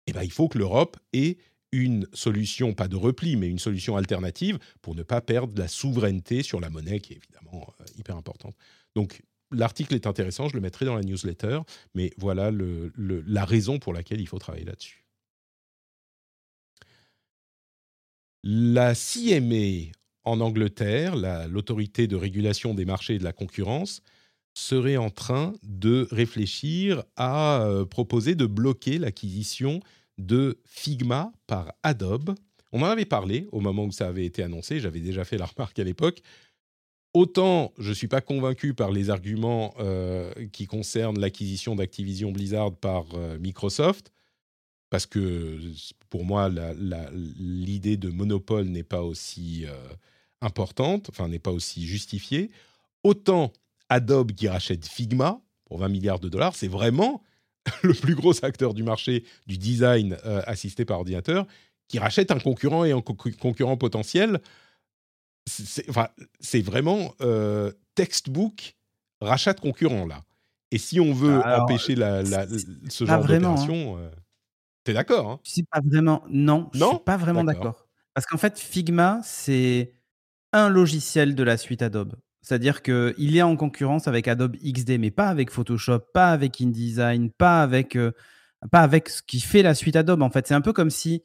Et 0.06 0.10
eh 0.10 0.12
ben, 0.14 0.22
il 0.22 0.32
faut 0.32 0.48
que 0.48 0.56
l'Europe 0.56 0.96
ait 1.12 1.36
une 1.72 2.06
solution, 2.14 2.72
pas 2.72 2.88
de 2.88 2.96
repli, 2.96 3.36
mais 3.36 3.48
une 3.48 3.58
solution 3.58 3.98
alternative 3.98 4.58
pour 4.80 4.94
ne 4.94 5.02
pas 5.02 5.20
perdre 5.20 5.52
la 5.58 5.68
souveraineté 5.68 6.42
sur 6.42 6.60
la 6.60 6.70
monnaie 6.70 7.00
qui 7.00 7.12
est 7.12 7.16
évidemment 7.16 7.74
euh, 7.80 7.84
hyper 7.98 8.16
importante. 8.16 8.56
Donc 8.96 9.22
l'article 9.52 9.94
est 9.94 10.06
intéressant, 10.06 10.48
je 10.48 10.54
le 10.54 10.62
mettrai 10.62 10.86
dans 10.86 10.96
la 10.96 11.02
newsletter, 11.02 11.60
mais 11.94 12.12
voilà 12.16 12.50
la 12.50 13.44
raison 13.44 13.78
pour 13.78 13.92
laquelle 13.92 14.22
il 14.22 14.26
faut 14.26 14.38
travailler 14.38 14.64
là-dessus. 14.64 15.07
La 18.44 18.94
CMA 18.94 19.92
en 20.24 20.40
Angleterre, 20.40 21.16
l'autorité 21.48 22.06
de 22.06 22.16
régulation 22.16 22.74
des 22.74 22.84
marchés 22.84 23.14
et 23.14 23.18
de 23.18 23.24
la 23.24 23.32
concurrence, 23.32 24.02
serait 24.54 24.96
en 24.96 25.10
train 25.10 25.52
de 25.62 26.06
réfléchir 26.10 27.04
à 27.16 27.62
euh, 27.62 27.84
proposer 27.84 28.34
de 28.34 28.46
bloquer 28.46 28.98
l'acquisition 28.98 29.80
de 30.18 30.58
Figma 30.66 31.32
par 31.46 31.72
Adobe. 31.82 32.34
On 32.72 32.82
en 32.82 32.86
avait 32.86 33.04
parlé 33.04 33.48
au 33.52 33.60
moment 33.60 33.84
où 33.84 33.92
ça 33.92 34.08
avait 34.08 34.26
été 34.26 34.42
annoncé, 34.42 34.80
j'avais 34.80 35.00
déjà 35.00 35.24
fait 35.24 35.38
la 35.38 35.46
remarque 35.46 35.78
à 35.78 35.84
l'époque. 35.84 36.22
Autant 37.14 37.72
je 37.78 37.90
ne 37.90 37.94
suis 37.94 38.08
pas 38.08 38.20
convaincu 38.20 38.74
par 38.74 38.90
les 38.90 39.10
arguments 39.10 39.74
euh, 39.78 40.32
qui 40.52 40.66
concernent 40.66 41.18
l'acquisition 41.18 41.76
d'Activision 41.76 42.32
Blizzard 42.32 42.74
par 42.74 43.06
euh, 43.14 43.38
Microsoft, 43.38 44.12
parce 44.90 45.06
que 45.06 45.58
pour 46.10 46.24
moi, 46.24 46.50
l'idée 47.38 47.96
de 47.96 48.08
monopole 48.08 48.66
n'est 48.66 48.82
pas 48.82 49.02
aussi 49.02 49.64
euh, 49.66 49.74
importante, 50.40 51.08
enfin 51.10 51.28
n'est 51.28 51.38
pas 51.38 51.52
aussi 51.52 51.86
justifiée. 51.86 52.50
Autant 53.02 53.52
Adobe 53.88 54.32
qui 54.32 54.48
rachète 54.48 54.86
Figma 54.86 55.40
pour 55.64 55.78
20 55.78 55.88
milliards 55.88 56.20
de 56.20 56.28
dollars, 56.28 56.54
c'est 56.54 56.68
vraiment 56.68 57.22
le 57.82 57.92
plus 57.92 58.14
gros 58.14 58.44
acteur 58.44 58.74
du 58.74 58.82
marché 58.82 59.24
du 59.46 59.58
design 59.58 60.16
assisté 60.46 60.84
par 60.84 60.98
ordinateur 60.98 61.46
qui 61.88 61.98
rachète 61.98 62.30
un 62.30 62.38
concurrent 62.38 62.84
et 62.84 62.92
un 62.92 63.00
concurrent 63.00 63.76
potentiel 63.76 64.40
c'est 65.48 66.60
vraiment 66.60 67.14
euh, 67.20 67.72
textbook 67.94 68.76
rachat 69.20 69.54
de 69.54 69.60
concurrents 69.60 70.06
là. 70.06 70.22
Et 70.70 70.78
si 70.78 71.00
on 71.00 71.14
veut 71.14 71.40
empêcher 71.44 71.94
la, 71.94 72.22
ce 72.88 73.04
genre 73.06 73.24
hein. 73.24 73.26
d'opération, 73.26 73.96
euh, 73.96 74.10
t'es 74.88 74.94
d'accord 74.94 75.28
hein? 75.28 75.40
Je 75.44 75.62
pas 75.70 75.80
vraiment. 75.84 76.22
Non, 76.30 76.70
je 76.72 76.78
suis 76.82 76.98
pas 77.04 77.18
vraiment 77.18 77.44
d'accord. 77.44 77.86
Parce 78.14 78.26
qu'en 78.26 78.38
fait, 78.38 78.58
Figma, 78.58 79.20
c'est 79.22 79.92
un 80.52 80.70
logiciel 80.70 81.34
de 81.34 81.42
la 81.42 81.56
suite 81.58 81.82
Adobe. 81.82 82.14
C'est-à-dire 82.40 82.82
qu'il 82.82 83.36
est 83.36 83.42
en 83.42 83.56
concurrence 83.56 84.08
avec 84.08 84.26
Adobe 84.28 84.56
XD, 84.56 84.98
mais 84.98 85.10
pas 85.10 85.28
avec 85.28 85.50
Photoshop, 85.50 86.00
pas 86.14 86.30
avec 86.30 86.60
InDesign, 86.60 87.30
pas 87.30 87.62
avec, 87.62 87.96
euh, 87.96 88.12
pas 88.70 88.80
avec 88.80 89.10
ce 89.10 89.22
qui 89.22 89.40
fait 89.40 89.62
la 89.62 89.74
suite 89.74 89.94
Adobe. 89.94 90.22
En 90.22 90.30
fait, 90.30 90.46
c'est 90.46 90.54
un 90.54 90.62
peu 90.62 90.72
comme 90.72 90.88
si 90.88 91.22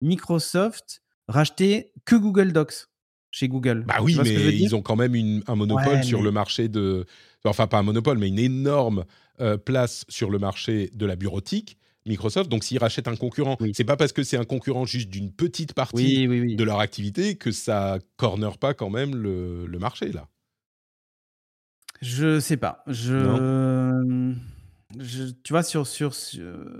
Microsoft 0.00 1.02
rachetait 1.28 1.92
que 2.04 2.16
Google 2.16 2.52
Docs 2.52 2.88
chez 3.30 3.46
Google. 3.46 3.84
Bah 3.86 3.98
oui, 4.02 4.18
mais 4.22 4.56
ils 4.56 4.74
ont 4.74 4.82
quand 4.82 4.96
même 4.96 5.42
un 5.46 5.54
monopole 5.54 6.02
sur 6.02 6.20
le 6.20 6.32
marché 6.32 6.68
de. 6.68 7.06
Enfin, 7.44 7.68
pas 7.68 7.78
un 7.78 7.82
monopole, 7.84 8.18
mais 8.18 8.28
une 8.28 8.40
énorme 8.40 9.04
euh, 9.40 9.56
place 9.56 10.04
sur 10.08 10.30
le 10.30 10.38
marché 10.40 10.90
de 10.94 11.06
la 11.06 11.14
bureautique. 11.14 11.78
Microsoft. 12.06 12.50
Donc, 12.50 12.64
s'ils 12.64 12.78
rachètent 12.78 13.08
un 13.08 13.16
concurrent, 13.16 13.56
c'est 13.72 13.84
pas 13.84 13.96
parce 13.96 14.12
que 14.12 14.22
c'est 14.22 14.36
un 14.36 14.44
concurrent 14.44 14.84
juste 14.86 15.08
d'une 15.08 15.32
petite 15.32 15.72
partie 15.72 16.26
de 16.26 16.64
leur 16.64 16.80
activité 16.80 17.36
que 17.36 17.50
ça 17.50 17.98
corner 18.16 18.58
pas 18.58 18.74
quand 18.74 18.90
même 18.90 19.14
le, 19.14 19.66
le 19.66 19.78
marché 19.78 20.12
là. 20.12 20.28
Je 22.02 22.40
sais 22.40 22.56
pas. 22.56 22.82
Je 22.86 24.34
tu 25.42 25.52
vois, 25.52 25.62
sur, 25.62 25.86
sur, 25.86 26.12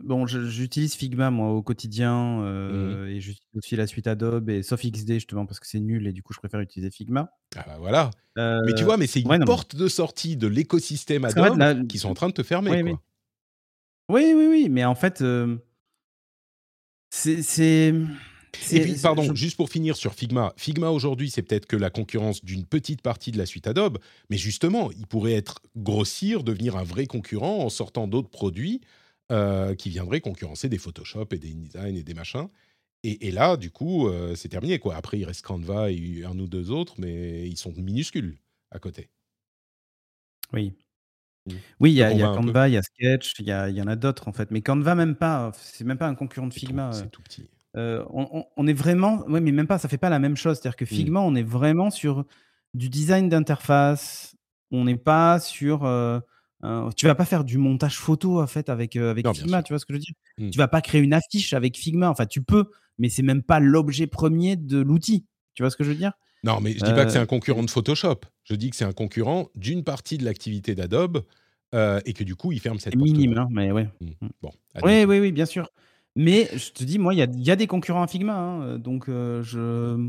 bon, 0.03 0.27
j'utilise 0.27 0.95
Figma 0.95 1.31
moi 1.31 1.51
au 1.51 1.63
quotidien 1.63 2.41
euh, 2.43 3.07
mmh 3.07 3.09
et 3.09 3.21
j'utilise 3.21 3.57
aussi 3.57 3.77
la 3.77 3.87
suite 3.87 4.07
Adobe 4.07 4.51
et 4.51 4.63
sauf 4.63 4.81
XD 4.81 5.15
justement 5.15 5.47
parce 5.47 5.61
que 5.61 5.67
c'est 5.67 5.81
nul 5.81 6.07
et 6.07 6.13
du 6.13 6.23
coup 6.23 6.33
je 6.33 6.39
préfère 6.39 6.61
utiliser 6.61 6.91
Figma. 6.91 7.31
Ah 7.57 7.65
bah 7.67 7.77
voilà. 7.79 8.11
mais 8.37 8.75
tu 8.75 8.83
euh, 8.83 8.85
vois, 8.85 8.97
mais 8.97 9.07
c'est 9.07 9.21
une 9.21 9.45
porte 9.45 9.77
de 9.77 9.89
sortie 9.89 10.37
de 10.37 10.47
l'écosystème 10.47 11.25
Adobe 11.25 11.87
qui 11.87 11.99
sont 11.99 12.09
en 12.11 12.15
train 12.15 12.29
de 12.29 12.35
te 12.35 12.43
fermer. 12.43 12.83
Oui, 12.83 12.91
quoi. 12.91 13.01
Oui. 14.11 14.33
oui, 14.35 14.47
oui, 14.47 14.69
mais 14.71 14.85
en 14.85 14.95
fait, 14.95 15.23
c'est 17.11 17.95
et 18.73 18.81
puis, 18.81 18.95
pardon, 19.01 19.35
juste 19.35 19.57
pour 19.57 19.71
finir 19.71 19.97
sur 19.97 20.15
Figma. 20.15 20.53
Figma 20.57 20.91
aujourd'hui, 20.91 21.31
c'est 21.31 21.43
peut-être 21.43 21.67
que 21.67 21.77
la 21.77 21.91
concurrence 21.91 22.45
d'une 22.45 22.65
petite 22.65 23.03
partie 23.03 23.31
de 23.31 23.39
la 23.39 23.47
suite 23.47 23.67
Adobe, 23.67 23.99
mais 24.31 24.37
justement, 24.37 24.91
il 24.93 25.07
pourrait 25.07 25.35
être 25.35 25.61
grossir, 25.77 26.45
devenir 26.45 26.77
un 26.77 26.85
vrai 26.85 27.07
concurrent 27.07 27.59
en 27.59 27.69
sortant 27.69 28.07
d'autres 28.07 28.31
produits 28.31 28.81
euh, 29.33 29.75
qui 29.75 29.91
viendraient 29.91 30.21
concurrencer 30.21 30.69
des 30.69 30.79
Photoshop 30.79 31.27
et 31.33 31.39
des 31.39 31.53
InDesign 31.53 31.97
et 31.97 32.03
des 32.03 32.15
machins. 32.15 32.49
Et, 33.07 33.33
là, 33.33 33.59
du 33.59 33.71
coup, 33.71 34.09
euh, 34.09 34.35
c'est 34.35 34.49
terminé. 34.49 34.79
Quoi. 34.79 34.97
Après, 34.97 35.19
il 35.19 35.27
reste 35.27 35.43
Canva 35.43 35.91
et 35.91 36.25
un 36.25 36.39
ou 36.39 36.47
deux 36.47 36.71
autres, 36.71 36.95
mais 36.97 37.47
ils 37.47 37.59
sont 37.59 37.75
minuscules 37.77 38.39
à 38.71 38.79
côté. 38.79 39.11
Oui. 40.55 40.73
Mmh. 41.47 41.53
Oui, 41.81 41.93
il 41.93 41.97
y 41.97 42.03
a, 42.03 42.11
Canva, 42.11 42.69
il 42.69 42.73
y 42.73 42.77
a 42.77 42.83
Sketch, 42.83 43.35
il 43.41 43.47
y, 43.47 43.51
y, 43.51 43.83
en 43.83 43.87
a 43.87 43.97
d'autres 43.97 44.29
en 44.29 44.33
fait. 44.33 44.51
Mais 44.51 44.63
Canva, 44.63 44.95
même 44.95 45.15
pas, 45.15 45.53
c'est 45.55 45.85
même 45.85 45.99
pas 45.99 46.09
un 46.09 46.15
concurrent 46.15 46.47
de 46.47 46.55
Figma. 46.55 46.93
C'est 46.93 47.11
tout 47.11 47.23
petit. 47.23 47.49
Euh, 47.77 48.05
on, 48.11 48.67
est 48.67 48.73
vraiment, 48.73 49.25
oui, 49.29 49.41
mais 49.41 49.51
même 49.51 49.67
pas, 49.67 49.79
ça 49.79 49.89
fait 49.89 49.99
pas 49.99 50.09
la 50.09 50.19
même 50.19 50.37
chose. 50.37 50.59
C'est-à-dire 50.59 50.77
que 50.77 50.85
mmh. 50.85 50.89
Figma, 50.89 51.21
on 51.21 51.35
est 51.35 51.43
vraiment 51.43 51.91
sur 51.91 52.25
du 52.73 52.89
design 52.89 53.29
d'interface. 53.29 54.37
On 54.71 54.85
n'est 54.85 54.97
pas 54.97 55.41
sur. 55.41 55.85
Euh, 55.85 56.21
tu 56.97 57.07
vas 57.07 57.15
pas 57.15 57.27
faire 57.27 57.45
du 57.45 57.59
montage 57.59 57.99
photo 57.99 58.41
en 58.41 58.47
fait 58.47 58.71
avec 58.71 58.97
euh, 58.97 59.15
Figma, 59.35 59.63
tu 59.63 59.75
vois 59.75 59.79
ce 59.79 59.85
que 59.85 59.93
je 59.93 59.99
veux 59.99 60.03
dire? 60.03 60.15
Mmh. 60.39 60.51
Tu 60.51 60.59
vas 60.59 60.69
pas 60.69 60.81
créer 60.81 61.03
une 61.03 61.13
affiche 61.13 61.53
avec 61.53 61.77
Figma. 61.77 62.09
Enfin, 62.09 62.27
tu 62.27 62.43
peux, 62.43 62.71
mais 62.99 63.09
c'est 63.09 63.23
même 63.23 63.43
pas 63.43 63.61
l'objet 63.61 64.07
premier 64.07 64.57
de 64.57 64.79
l'outil. 64.79 65.27
Tu 65.55 65.63
vois 65.63 65.71
ce 65.71 65.77
que 65.77 65.85
je 65.85 65.91
veux 65.91 65.97
dire? 65.97 66.13
Non, 66.45 66.61
mais 66.61 66.73
je 66.73 66.85
dis 66.85 66.93
pas 66.93 67.05
que 67.05 67.11
c'est 67.11 67.19
un 67.19 67.27
concurrent 67.27 67.63
de 67.63 67.71
Photoshop. 67.71 68.21
Je 68.45 68.55
dis 68.55 68.71
que 68.71 68.77
c'est 68.77 68.85
un 68.85 68.93
concurrent 68.93 69.49
d'une 69.55 69.83
partie 69.83 70.19
de 70.19 70.25
l'activité 70.25 70.75
d'Adobe 70.75 71.25
et 71.73 72.13
que 72.13 72.23
du 72.23 72.37
coup, 72.37 72.53
il 72.53 72.61
ferme 72.61 72.79
cette 72.79 72.97
porte. 72.97 73.11
Minime, 73.11 73.39
hein, 73.39 73.49
mais 73.51 73.73
ouais. 73.73 73.89
Mmh. 74.01 74.29
Bon. 74.43 74.51
Oui, 74.83 75.05
oui, 75.05 75.19
oui, 75.19 75.33
bien 75.33 75.47
sûr. 75.47 75.69
Mais 76.17 76.49
je 76.55 76.71
te 76.71 76.85
dis, 76.85 76.99
moi, 76.99 77.13
il 77.15 77.19
y 77.19 77.51
a, 77.51 77.57
des 77.57 77.67
concurrents 77.67 78.03
à 78.03 78.07
Figma. 78.07 78.37
Hein, 78.37 78.79
donc, 78.79 79.09
euh, 79.09 79.43
je... 79.43 80.09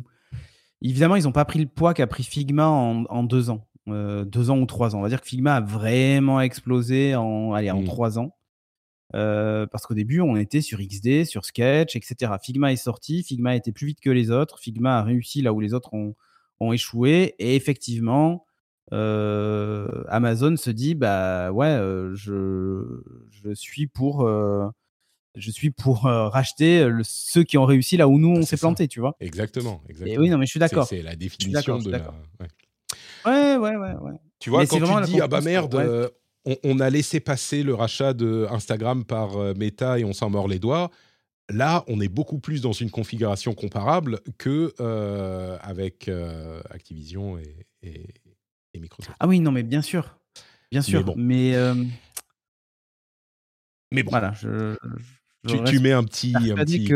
évidemment, 0.82 1.16
ils 1.16 1.24
n'ont 1.24 1.32
pas 1.32 1.46
pris 1.46 1.60
le 1.60 1.68
poids 1.68 1.94
qu'a 1.94 2.08
pris 2.08 2.24
Figma 2.24 2.68
en, 2.68 3.24
deux 3.24 3.50
ans. 3.50 3.68
Euh, 3.88 4.24
deux 4.26 4.50
ans 4.50 4.60
ou 4.60 4.66
trois 4.66 4.96
ans. 4.96 5.00
On 5.00 5.02
va 5.02 5.10
dire 5.10 5.22
que 5.22 5.28
Figma 5.28 5.56
a 5.56 5.62
vraiment 5.62 6.42
explosé 6.42 7.16
en, 7.16 7.54
allez, 7.54 7.72
en 7.72 7.82
mmh. 7.82 7.86
trois 7.86 8.20
ans. 8.20 8.36
Euh, 9.16 9.66
parce 9.68 9.86
qu'au 9.86 9.94
début, 9.94 10.22
on 10.22 10.36
était 10.36 10.62
sur 10.62 10.80
XD, 10.80 11.26
sur 11.26 11.46
Sketch, 11.46 11.96
etc. 11.96 12.34
Figma 12.42 12.72
est 12.72 12.76
sorti, 12.76 13.24
Figma 13.24 13.52
a 13.52 13.56
été 13.56 13.72
plus 13.72 13.88
vite 13.88 14.00
que 14.00 14.10
les 14.10 14.30
autres, 14.32 14.60
Figma 14.60 14.98
a 14.98 15.04
réussi 15.04 15.42
là 15.42 15.54
où 15.54 15.60
les 15.60 15.74
autres 15.74 15.94
ont, 15.94 16.16
ont 16.60 16.74
échoué, 16.74 17.36
et 17.40 17.56
effectivement, 17.56 18.46
Amazon 18.92 20.56
se 20.58 20.70
dit, 20.70 20.96
bah 20.96 21.52
ouais, 21.52 21.78
je, 22.14 23.02
je 23.30 23.54
suis 23.54 23.88
pour 23.88 24.28
je 25.38 25.52
suis 25.52 25.72
pour 25.72 26.06
euh, 26.06 26.28
racheter 26.30 26.88
ceux 27.04 27.44
qui 27.44 27.58
ont 27.58 27.66
réussi 27.66 27.98
là 27.98 28.08
où 28.08 28.18
nous 28.18 28.30
on 28.30 28.42
s'est 28.44 28.58
planté, 28.58 28.88
tu 28.88 29.00
vois? 29.00 29.16
Exactement, 29.20 29.82
exactement. 29.90 30.22
oui, 30.22 30.30
non, 30.30 30.38
mais 30.38 30.46
je 30.46 30.52
suis 30.52 30.60
d'accord. 30.60 30.88
C'est 30.88 31.02
la 31.02 31.16
définition 31.16 31.80
de 31.80 31.92
la. 31.92 32.14
Ouais. 33.26 33.58
ouais, 33.58 33.76
ouais, 33.76 33.94
ouais, 33.94 34.12
Tu 34.40 34.50
vois, 34.50 34.66
quand 34.66 34.80
tu 34.80 35.12
dis 35.12 35.22
ah 35.22 35.28
bah 35.28 35.42
merde, 35.42 35.76
euh, 35.76 36.10
on, 36.64 36.80
a 36.80 36.90
laissé 36.90 37.20
passer 37.20 37.64
le 37.64 37.74
rachat 37.74 38.14
de 38.14 38.48
Instagram 38.50 39.04
par 39.04 39.38
euh, 39.38 39.54
Meta 39.56 40.00
et 40.00 40.06
on 40.06 40.14
s'en 40.14 40.30
mord 40.30 40.48
les 40.48 40.60
doigts. 40.60 40.92
Là, 41.50 41.84
on 41.88 42.02
est 42.02 42.08
beaucoup 42.08 42.40
plus 42.40 42.62
dans 42.62 42.72
une 42.72 42.90
configuration 42.90 43.54
comparable 43.54 44.20
que 44.38 44.74
avec 45.62 46.10
Activision 46.70 47.38
et, 47.38 47.68
et, 47.84 48.80
Microsoft. 48.80 49.16
Ah 49.20 49.28
oui, 49.28 49.40
non, 49.40 49.52
mais 49.52 49.64
bien 49.64 49.82
sûr, 49.82 50.18
bien 50.72 50.82
sûr, 50.82 51.16
mais. 51.16 51.56
Mais 53.92 54.04
bon. 54.04 54.10
Voilà, 54.10 54.34
je, 54.34 54.76
tu, 55.66 55.80
mets 55.80 55.92
un 55.92 56.04
petit, 56.04 56.34
un 56.36 56.56
petit 56.56 56.92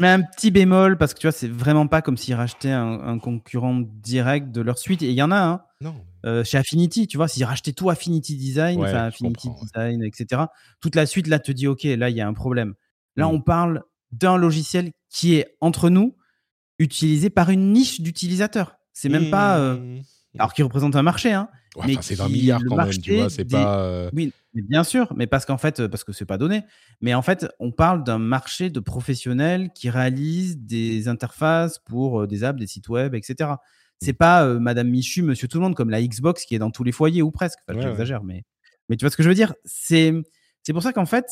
Mais 0.00 0.08
un 0.08 0.22
petit 0.22 0.50
bémol 0.50 0.96
parce 0.96 1.14
que 1.14 1.20
tu 1.20 1.26
vois, 1.26 1.32
c'est 1.32 1.48
vraiment 1.48 1.86
pas 1.86 2.02
comme 2.02 2.16
s'ils 2.16 2.34
rachetaient 2.34 2.72
un, 2.72 3.18
concurrent 3.18 3.80
direct 3.80 4.50
de 4.50 4.60
leur 4.60 4.78
suite. 4.78 5.02
Et 5.02 5.10
il 5.10 5.14
y 5.14 5.22
en 5.22 5.30
a, 5.30 5.40
hein. 5.40 5.62
Non. 5.80 5.94
Euh, 6.24 6.42
chez 6.42 6.58
Affinity, 6.58 7.06
tu 7.06 7.18
vois, 7.18 7.28
s'ils 7.28 7.44
rachetaient 7.44 7.72
tout 7.72 7.90
Affinity 7.90 8.36
Design, 8.36 8.82
Affinity 8.82 9.48
Design, 9.62 10.02
etc. 10.02 10.44
Toute 10.80 10.94
la 10.94 11.06
suite 11.06 11.26
là 11.26 11.38
te 11.38 11.52
dit, 11.52 11.66
ok, 11.66 11.82
là 11.84 12.10
il 12.10 12.16
y 12.16 12.20
a 12.20 12.26
un 12.26 12.34
problème. 12.34 12.74
Là, 13.16 13.26
mm. 13.26 13.30
on 13.30 13.40
parle 13.40 13.82
d'un 14.12 14.36
logiciel 14.36 14.92
qui 15.10 15.34
est 15.34 15.56
entre 15.60 15.90
nous 15.90 16.16
utilisé 16.78 17.30
par 17.30 17.50
une 17.50 17.72
niche 17.72 18.00
d'utilisateurs. 18.00 18.76
C'est 18.92 19.08
même 19.08 19.30
pas, 19.30 19.58
euh, 19.58 19.76
mm. 19.76 20.02
alors 20.38 20.54
qui 20.54 20.62
représente 20.62 20.96
un 20.96 21.02
marché, 21.02 21.32
hein. 21.32 21.48
mais 21.86 21.96
c'est 22.00 22.14
20 22.14 22.28
milliards 22.28 22.62
quand 22.66 22.76
même, 22.76 22.90
tu 22.90 23.16
vois, 23.16 23.30
c'est 23.30 23.44
pas. 23.44 23.80
Euh, 23.80 24.10
oui, 24.14 24.32
bien 24.62 24.84
sûr, 24.84 25.12
mais 25.16 25.26
parce 25.26 25.44
qu'en 25.44 25.58
fait, 25.58 25.86
parce 25.86 26.04
que 26.04 26.12
c'est 26.12 26.24
pas 26.24 26.38
donné, 26.38 26.64
mais 27.00 27.14
en 27.14 27.22
fait, 27.22 27.46
on 27.60 27.72
parle 27.72 28.04
d'un 28.04 28.18
marché 28.18 28.70
de 28.70 28.80
professionnels 28.80 29.70
qui 29.74 29.90
réalisent 29.90 30.58
des 30.58 31.08
interfaces 31.08 31.78
pour 31.78 32.22
euh, 32.22 32.26
des 32.26 32.44
apps, 32.44 32.58
des 32.58 32.66
sites 32.66 32.88
web, 32.88 33.14
etc. 33.14 33.50
C'est 34.00 34.12
mmh. 34.12 34.16
pas 34.16 34.46
euh, 34.46 34.58
Madame 34.58 34.88
Michu, 34.88 35.22
Monsieur 35.22 35.48
Tout 35.48 35.58
le 35.58 35.64
Monde 35.64 35.74
comme 35.74 35.90
la 35.90 36.02
Xbox 36.02 36.44
qui 36.44 36.54
est 36.54 36.58
dans 36.58 36.70
tous 36.70 36.84
les 36.84 36.92
foyers 36.92 37.22
ou 37.22 37.30
presque. 37.30 37.58
Enfin, 37.68 37.80
j'exagère, 37.80 38.24
mais 38.24 38.44
mais 38.88 38.96
tu 38.96 39.04
vois 39.04 39.10
ce 39.10 39.16
que 39.16 39.22
je 39.22 39.28
veux 39.28 39.34
dire? 39.34 39.54
C'est 39.64 40.14
c'est 40.62 40.72
pour 40.72 40.82
ça 40.82 40.92
qu'en 40.92 41.06
fait, 41.06 41.26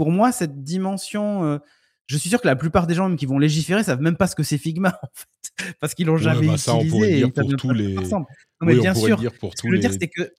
pour 0.00 0.10
moi, 0.10 0.32
cette 0.32 0.64
dimension. 0.64 1.44
Euh, 1.44 1.58
je 2.06 2.16
suis 2.16 2.30
sûr 2.30 2.40
que 2.40 2.46
la 2.46 2.56
plupart 2.56 2.86
des 2.86 2.94
gens 2.94 3.06
même 3.06 3.18
qui 3.18 3.26
vont 3.26 3.38
légiférer 3.38 3.84
savent 3.84 4.00
même 4.00 4.16
pas 4.16 4.28
ce 4.28 4.34
que 4.34 4.42
c'est 4.42 4.56
Figma 4.56 4.98
en 5.02 5.08
fait, 5.12 5.74
parce 5.78 5.92
qu'ils 5.92 6.06
l'ont 6.06 6.16
jamais 6.16 6.46
bah, 6.46 6.56
ça, 6.56 6.74
utilisé. 6.76 6.94
On 6.94 6.98
pourrait 6.98 7.12
dire 7.12 7.32
pour 7.34 7.56
tous 7.58 7.70
les. 7.72 7.94
Non, 7.96 8.24
mais 8.62 8.76
bien 8.76 8.94
sûr. 8.94 9.18
Dire 9.18 9.38
pour 9.38 9.52
ce 9.54 9.60
que 9.60 9.68
je 9.68 9.74
veux 9.74 9.78
dire, 9.78 9.92
c'est 9.92 10.08
que 10.08 10.32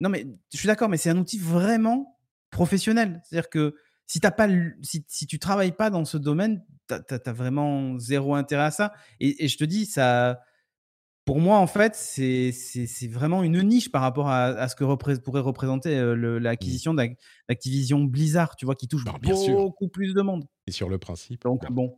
non, 0.00 0.10
mais 0.10 0.26
je 0.52 0.58
suis 0.58 0.66
d'accord, 0.66 0.90
mais 0.90 0.98
c'est 0.98 1.08
un 1.08 1.16
outil 1.16 1.38
vraiment 1.38 2.18
professionnel. 2.50 3.22
C'est-à-dire 3.24 3.48
que 3.48 3.74
si, 4.06 4.20
tu 4.20 4.28
pas, 4.30 4.48
si, 4.82 5.02
si 5.08 5.26
tu 5.26 5.38
travailles 5.38 5.72
pas 5.72 5.88
dans 5.88 6.04
ce 6.04 6.18
domaine, 6.18 6.62
tu 6.86 6.94
as, 6.94 7.32
vraiment 7.32 7.98
zéro 7.98 8.34
intérêt 8.34 8.64
à 8.64 8.70
ça. 8.70 8.92
Et, 9.18 9.48
je 9.48 9.56
te 9.56 9.64
dis, 9.64 9.86
ça, 9.86 10.42
pour 11.30 11.38
moi, 11.38 11.58
en 11.58 11.68
fait, 11.68 11.94
c'est 11.94 13.06
vraiment 13.06 13.44
une 13.44 13.62
niche 13.62 13.92
par 13.92 14.02
rapport 14.02 14.28
à, 14.28 14.66
ce 14.66 14.74
que 14.74 14.82
pourrait 15.20 15.40
représenter 15.40 15.94
mmh. 15.96 16.38
l'acquisition 16.38 16.92
d'Activision 16.92 18.00
Blizzard, 18.00 18.56
tu 18.56 18.64
vois, 18.64 18.74
qui 18.74 18.88
touche 18.88 19.04
bah, 19.04 19.14
beaucoup 19.22 19.86
plus 19.86 20.12
de 20.12 20.22
monde. 20.22 20.42
Et 20.66 20.72
sur 20.72 20.88
le 20.88 20.98
principe. 20.98 21.44
Donc, 21.44 21.70
bon, 21.70 21.96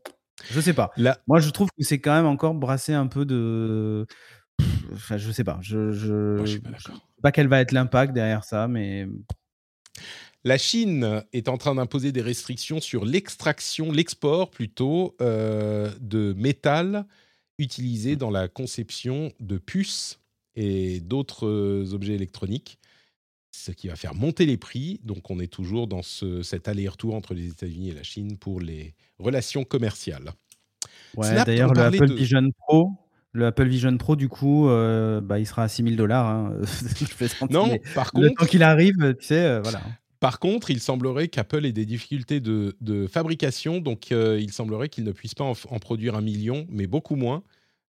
je 0.50 0.60
sais 0.60 0.74
pas. 0.74 0.90
Moi, 1.26 1.40
je 1.40 1.48
trouve 1.48 1.70
que 1.70 1.82
c'est 1.82 1.98
quand 1.98 2.14
même 2.14 2.26
encore 2.26 2.52
brasser 2.52 2.92
un 2.92 3.06
peu 3.06 3.24
de. 3.24 4.06
Enfin, 4.92 5.16
je 5.16 5.32
sais 5.32 5.44
pas. 5.44 5.58
Je, 5.62 5.92
je... 5.92 6.44
sais 6.44 6.60
pas 7.22 7.32
quel 7.32 7.48
va 7.48 7.62
être 7.62 7.72
l'impact 7.72 8.12
derrière 8.12 8.44
ça, 8.44 8.68
mais. 8.68 9.08
La 10.44 10.58
Chine 10.58 11.24
est 11.32 11.48
en 11.48 11.56
train 11.56 11.74
d'imposer 11.74 12.12
des 12.12 12.20
restrictions 12.20 12.80
sur 12.80 13.06
l'extraction, 13.06 13.92
l'export 13.92 14.50
plutôt, 14.50 15.16
euh, 15.22 15.90
de 16.00 16.34
métal 16.36 17.06
utilisé 17.58 18.16
dans 18.16 18.30
la 18.30 18.48
conception 18.48 19.32
de 19.40 19.58
puces 19.58 20.20
et 20.54 21.00
d'autres 21.00 21.46
euh, 21.46 21.92
objets 21.92 22.14
électroniques, 22.14 22.78
ce 23.50 23.72
qui 23.72 23.88
va 23.88 23.96
faire 23.96 24.14
monter 24.14 24.46
les 24.46 24.56
prix. 24.56 25.00
Donc 25.04 25.30
on 25.30 25.38
est 25.40 25.52
toujours 25.52 25.86
dans 25.86 26.02
cet 26.02 26.68
aller-retour 26.68 27.14
entre 27.14 27.34
les 27.34 27.48
États-Unis 27.48 27.90
et 27.90 27.94
la 27.94 28.02
Chine 28.02 28.38
pour 28.38 28.60
les 28.60 28.94
relations 29.18 29.64
commerciales. 29.64 30.32
D'ailleurs, 31.16 31.74
le 31.74 31.82
Apple 31.82 32.12
Vision 32.12 32.48
Pro, 32.58 32.90
le 33.32 33.46
Apple 33.46 33.68
Vision 33.68 33.96
Pro, 33.98 34.16
du 34.16 34.28
coup, 34.28 34.68
euh, 34.68 35.20
bah, 35.20 35.38
il 35.38 35.46
sera 35.46 35.64
à 35.64 35.68
6000 35.68 35.96
dollars. 35.96 36.26
Hein. 36.26 36.60
non, 37.50 37.76
par 37.94 38.12
contre. 38.12 38.34
Tant 38.38 38.46
qu'il 38.46 38.62
arrive, 38.62 38.96
tu 39.18 39.26
sais, 39.26 39.60
voilà. 39.60 39.82
Par 40.22 40.38
contre, 40.38 40.70
il 40.70 40.78
semblerait 40.78 41.26
qu'Apple 41.26 41.66
ait 41.66 41.72
des 41.72 41.84
difficultés 41.84 42.38
de, 42.38 43.08
fabrication, 43.10 43.80
donc 43.80 44.12
euh, 44.12 44.38
il 44.40 44.52
semblerait 44.52 44.88
qu'il 44.88 45.02
ne 45.02 45.10
puisse 45.10 45.34
pas 45.34 45.42
en, 45.42 45.78
produire 45.80 46.14
un 46.14 46.20
million, 46.20 46.64
mais 46.70 46.86
beaucoup 46.86 47.16
moins. 47.16 47.42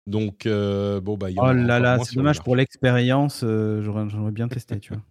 Donc, 0.07 0.47
euh, 0.47 0.99
bon, 1.03 1.19
bah, 1.19 1.29
il 1.29 1.37
y 1.37 1.39
Oh 1.39 1.53
là 1.53 1.79
là, 1.79 1.99
c'est 2.03 2.15
dommage 2.15 2.41
pour 2.41 2.57
l'expérience, 2.57 3.43
euh, 3.45 3.83
j'aurais 3.83 4.31
bien 4.31 4.49
testé, 4.49 4.81
tu 4.81 4.95
vois. 4.95 5.03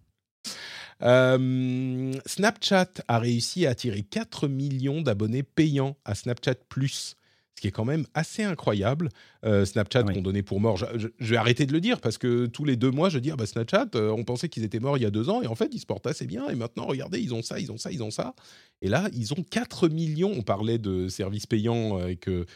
Snapchat 2.26 2.88
a 3.06 3.18
réussi 3.20 3.66
à 3.66 3.70
attirer 3.70 4.02
4 4.02 4.48
millions 4.48 5.00
d'abonnés 5.00 5.44
payants 5.44 5.96
à 6.04 6.16
Snapchat 6.16 6.56
Plus 6.68 7.14
ce 7.54 7.60
qui 7.60 7.68
est 7.68 7.72
quand 7.72 7.84
même 7.84 8.06
assez 8.14 8.42
incroyable. 8.42 9.10
Euh, 9.44 9.64
Snapchat 9.64 10.04
qu'on 10.04 10.22
donnait 10.22 10.42
pour 10.42 10.60
mort, 10.60 10.76
je, 10.76 11.08
vais 11.18 11.36
arrêter 11.36 11.66
de 11.66 11.72
le 11.72 11.80
dire 11.80 12.00
parce 12.00 12.18
que 12.18 12.46
tous 12.46 12.64
les 12.64 12.76
deux 12.76 12.90
mois, 12.90 13.08
je 13.08 13.18
dis 13.18 13.30
ah 13.30 13.36
bah 13.36 13.46
Snapchat, 13.46 13.88
euh, 13.94 14.10
on 14.10 14.24
pensait 14.24 14.48
qu'ils 14.48 14.64
étaient 14.64 14.80
morts 14.80 14.96
il 14.96 15.02
y 15.02 15.06
a 15.06 15.10
deux 15.10 15.28
ans 15.28 15.42
et 15.42 15.46
en 15.46 15.54
fait 15.54 15.68
ils 15.72 15.80
se 15.80 15.86
portent 15.86 16.06
assez 16.06 16.26
bien 16.26 16.48
et 16.48 16.54
maintenant 16.54 16.86
regardez, 16.86 17.20
ils 17.20 17.34
ont 17.34 17.42
ça, 17.42 17.58
ils 17.58 17.70
ont 17.70 17.78
ça, 17.78 17.90
ils 17.92 18.02
ont 18.02 18.10
ça. 18.10 18.34
Et 18.80 18.88
là, 18.88 19.08
ils 19.12 19.32
ont 19.32 19.44
4 19.48 19.88
millions. 19.88 20.32
On 20.34 20.42
parlait 20.42 20.78
de 20.78 21.08
services 21.08 21.46
payants 21.46 21.98
euh, 21.98 22.08
et 22.08 22.16
que 22.16 22.46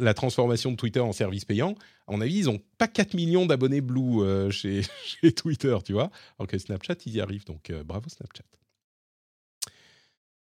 la 0.00 0.14
transformation 0.14 0.70
de 0.70 0.76
Twitter 0.76 1.00
en 1.00 1.12
service 1.12 1.44
payant, 1.44 1.74
à 2.06 2.12
mon 2.12 2.22
avis, 2.22 2.38
ils 2.38 2.44
n'ont 2.46 2.60
pas 2.78 2.88
4 2.88 3.12
millions 3.12 3.44
d'abonnés 3.44 3.82
Blue 3.82 4.50
chez, 4.50 4.82
chez, 5.04 5.32
Twitter, 5.32 5.76
tu 5.84 5.92
vois. 5.92 6.10
Alors 6.38 6.48
que 6.48 6.56
Snapchat, 6.56 6.94
ils 7.04 7.16
y 7.16 7.20
arrivent, 7.20 7.44
donc 7.44 7.70
bravo 7.84 8.08
Snapchat. 8.08 8.44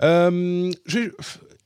Je, 0.02 1.12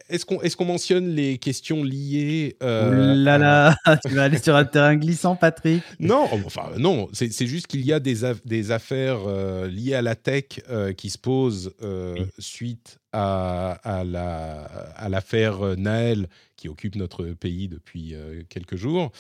est-ce 0.10 0.26
qu'on 0.26 0.42
est 0.42 0.60
mentionne 0.62 1.10
les 1.10 1.38
questions 1.38 1.84
liées 1.84 2.56
euh, 2.62 3.16
là 3.16 3.38
là, 3.38 3.76
tu 4.06 4.14
vas 4.14 4.24
aller 4.24 4.38
sur 4.38 4.56
un 4.56 4.66
terrain 4.66 4.96
glissant, 4.96 5.36
Patrick. 5.36 5.82
Non, 6.00 6.28
oh, 6.32 6.40
enfin 6.46 6.72
non, 6.78 7.10
c'est 7.14 7.48
juste 7.48 7.68
qu'il 7.68 7.86
y 7.86 7.94
a 7.94 8.00
des, 8.00 8.18
des 8.46 8.72
affaires 8.72 9.22
euh, 9.26 9.68
liées 9.68 9.96
à 9.96 10.02
la 10.02 10.16
tech 10.16 10.62
euh, 10.70 10.94
qui 10.94 11.10
se 11.10 11.18
posent 11.18 11.74
euh, 11.82 12.26
suite 12.38 13.00
à, 13.12 13.72
à 13.84 15.10
l'affaire 15.10 15.62
la, 15.62 15.76
Naël 15.76 16.28
qui 16.58 16.70
occupe 16.70 16.96
notre 16.96 17.26
pays 17.34 17.68
depuis 17.68 18.16
quelques 18.50 18.76
jours. 18.76 19.12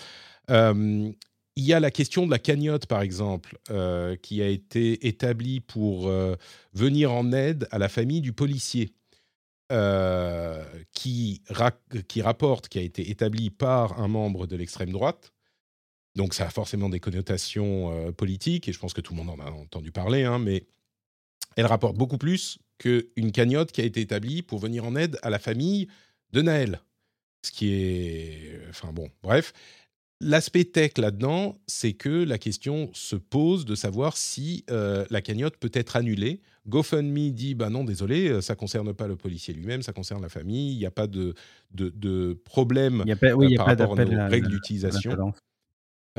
il 0.49 1.13
y 1.57 1.73
a 1.73 1.79
la 1.79 1.91
question 1.91 2.25
de 2.25 2.31
la 2.31 2.39
cagnotte, 2.39 2.87
par 2.87 3.01
exemple, 3.01 3.57
qui 4.21 4.41
a 4.41 4.47
été 4.47 5.07
établie 5.07 5.59
pour 5.59 6.11
venir 6.73 7.11
en 7.11 7.31
aide 7.33 7.67
à 7.71 7.77
la 7.77 7.89
famille 7.89 8.21
du 8.21 8.33
policier. 8.33 8.93
Euh, 9.71 10.63
qui, 10.91 11.41
rapporte, 12.21 12.67
qui 12.67 12.79
a 12.79 12.81
été 12.81 13.09
établi 13.09 13.49
par 13.49 13.99
un 13.99 14.09
membre 14.09 14.45
de 14.45 14.57
l'extrême 14.57 14.91
droite. 14.91 15.33
Donc 16.15 16.33
ça 16.33 16.45
a 16.45 16.49
forcément 16.49 16.89
des 16.89 16.99
connotations 16.99 17.91
euh, 17.91 18.11
politiques, 18.11 18.67
et 18.67 18.73
je 18.73 18.79
pense 18.79 18.93
que 18.93 19.01
tout 19.01 19.13
le 19.15 19.23
monde 19.23 19.39
en 19.39 19.43
a 19.43 19.49
entendu 19.49 19.91
parler, 19.91 20.25
hein, 20.25 20.37
mais 20.37 20.67
elle 21.55 21.65
rapporte 21.65 21.97
beaucoup 21.97 22.17
plus 22.17 22.59
qu'une 22.77 23.31
cagnotte 23.31 23.71
qui 23.71 23.81
a 23.81 23.85
été 23.85 24.01
établie 24.01 24.41
pour 24.41 24.59
venir 24.59 24.83
en 24.83 24.95
aide 24.95 25.17
à 25.23 25.29
la 25.29 25.39
famille 25.39 25.87
de 26.31 26.41
Naël. 26.41 26.81
Ce 27.41 27.51
qui 27.51 27.73
est... 27.73 28.59
Enfin 28.69 28.91
bon, 28.91 29.09
bref. 29.23 29.53
L'aspect 30.23 30.65
tech 30.65 30.91
là-dedans, 30.97 31.57
c'est 31.67 31.93
que 31.93 32.09
la 32.09 32.37
question 32.37 32.89
se 32.93 33.15
pose 33.15 33.65
de 33.65 33.75
savoir 33.75 34.17
si 34.17 34.63
euh, 34.71 35.05
la 35.09 35.21
cagnotte 35.21 35.57
peut 35.57 35.71
être 35.73 35.95
annulée 35.95 36.41
GoFundMe 36.67 37.31
dit 37.31 37.55
bah 37.55 37.69
non, 37.69 37.83
désolé, 37.83 38.29
euh, 38.29 38.41
ça 38.41 38.55
concerne 38.55 38.93
pas 38.93 39.07
le 39.07 39.15
policier 39.15 39.53
lui-même, 39.53 39.81
ça 39.81 39.93
concerne 39.93 40.21
la 40.21 40.29
famille, 40.29 40.73
il 40.73 40.77
n'y 40.77 40.85
a 40.85 40.91
pas 40.91 41.07
de, 41.07 41.33
de, 41.71 42.39
problème 42.45 43.03
euh, 43.07 43.15
par 43.57 43.65
rapport 43.65 43.99
à 43.99 44.05
nos 44.05 44.29
règles 44.29 44.47
d'utilisation. 44.47 45.33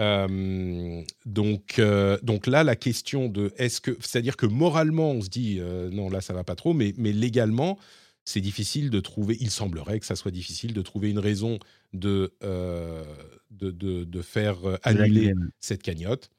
Euh, 0.01 1.03
donc, 1.25 1.81
donc 2.23 2.47
là, 2.47 2.65
la 2.65 2.77
question 2.77 3.29
de 3.29 3.53
est-ce 3.57 3.81
que, 3.81 3.97
c'est-à-dire 4.01 4.37
que 4.37 4.47
moralement, 4.47 5.13
on 5.13 5.23
se 5.23 5.31
dit 5.31 5.61
non, 5.93 6.11
là, 6.11 6.21
ça 6.21 6.35
va 6.35 6.45
pas 6.45 6.57
trop, 6.57 6.75
mais, 6.75 6.93
mais 6.99 7.13
légalement, 7.13 7.79
c'est 8.25 8.41
difficile 8.41 8.91
de 8.91 9.01
trouver. 9.01 9.37
Il 9.41 9.51
semblerait 9.51 10.01
que 10.01 10.07
ça 10.07 10.17
soit 10.17 10.31
difficile 10.31 10.73
de 10.73 10.83
trouver 10.83 11.11
une 11.11 11.19
raison 11.19 11.59
de, 11.93 12.35
de, 12.43 13.71
de, 13.71 14.05
de, 14.05 14.23
faire 14.23 14.59
annuler 14.83 15.33
cette 15.61 15.83
cagnotte. 15.83 16.31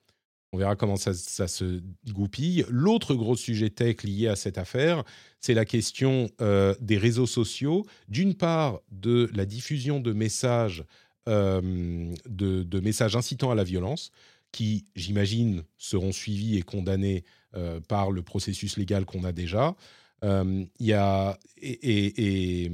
On 0.55 0.57
verra 0.57 0.77
comment 0.77 0.95
ça, 0.95 1.13
se 1.13 1.81
goupille. 2.13 2.63
L'autre 2.69 3.13
gros 3.13 3.35
sujet 3.35 3.69
tech 3.69 4.03
lié 4.03 4.29
à 4.29 4.37
cette 4.37 4.57
affaire, 4.57 5.03
c'est 5.41 5.53
la 5.53 5.65
question 5.65 6.29
euh, 6.39 6.73
des 6.79 6.97
réseaux 6.97 7.27
sociaux. 7.27 7.85
D'une 8.07 8.35
part, 8.35 8.79
de 8.89 9.29
la 9.33 9.45
diffusion 9.45 9.99
de 9.99 10.13
messages, 10.13 10.85
euh, 11.27 12.09
de, 12.25 12.79
messages 12.79 13.17
incitant 13.17 13.51
à 13.51 13.55
la 13.55 13.65
violence, 13.65 14.11
qui, 14.53 14.85
j'imagine, 14.95 15.63
seront 15.77 16.13
suivis 16.13 16.55
et 16.55 16.61
condamnés 16.61 17.25
euh, 17.57 17.81
par 17.81 18.11
le 18.11 18.21
processus 18.21 18.77
légal 18.77 19.03
qu'on 19.03 19.25
a 19.25 19.33
déjà. 19.33 19.75
Il 20.23 20.67
y 20.79 20.93
a, 20.93 21.37
et, 21.61 22.65
et 22.65 22.71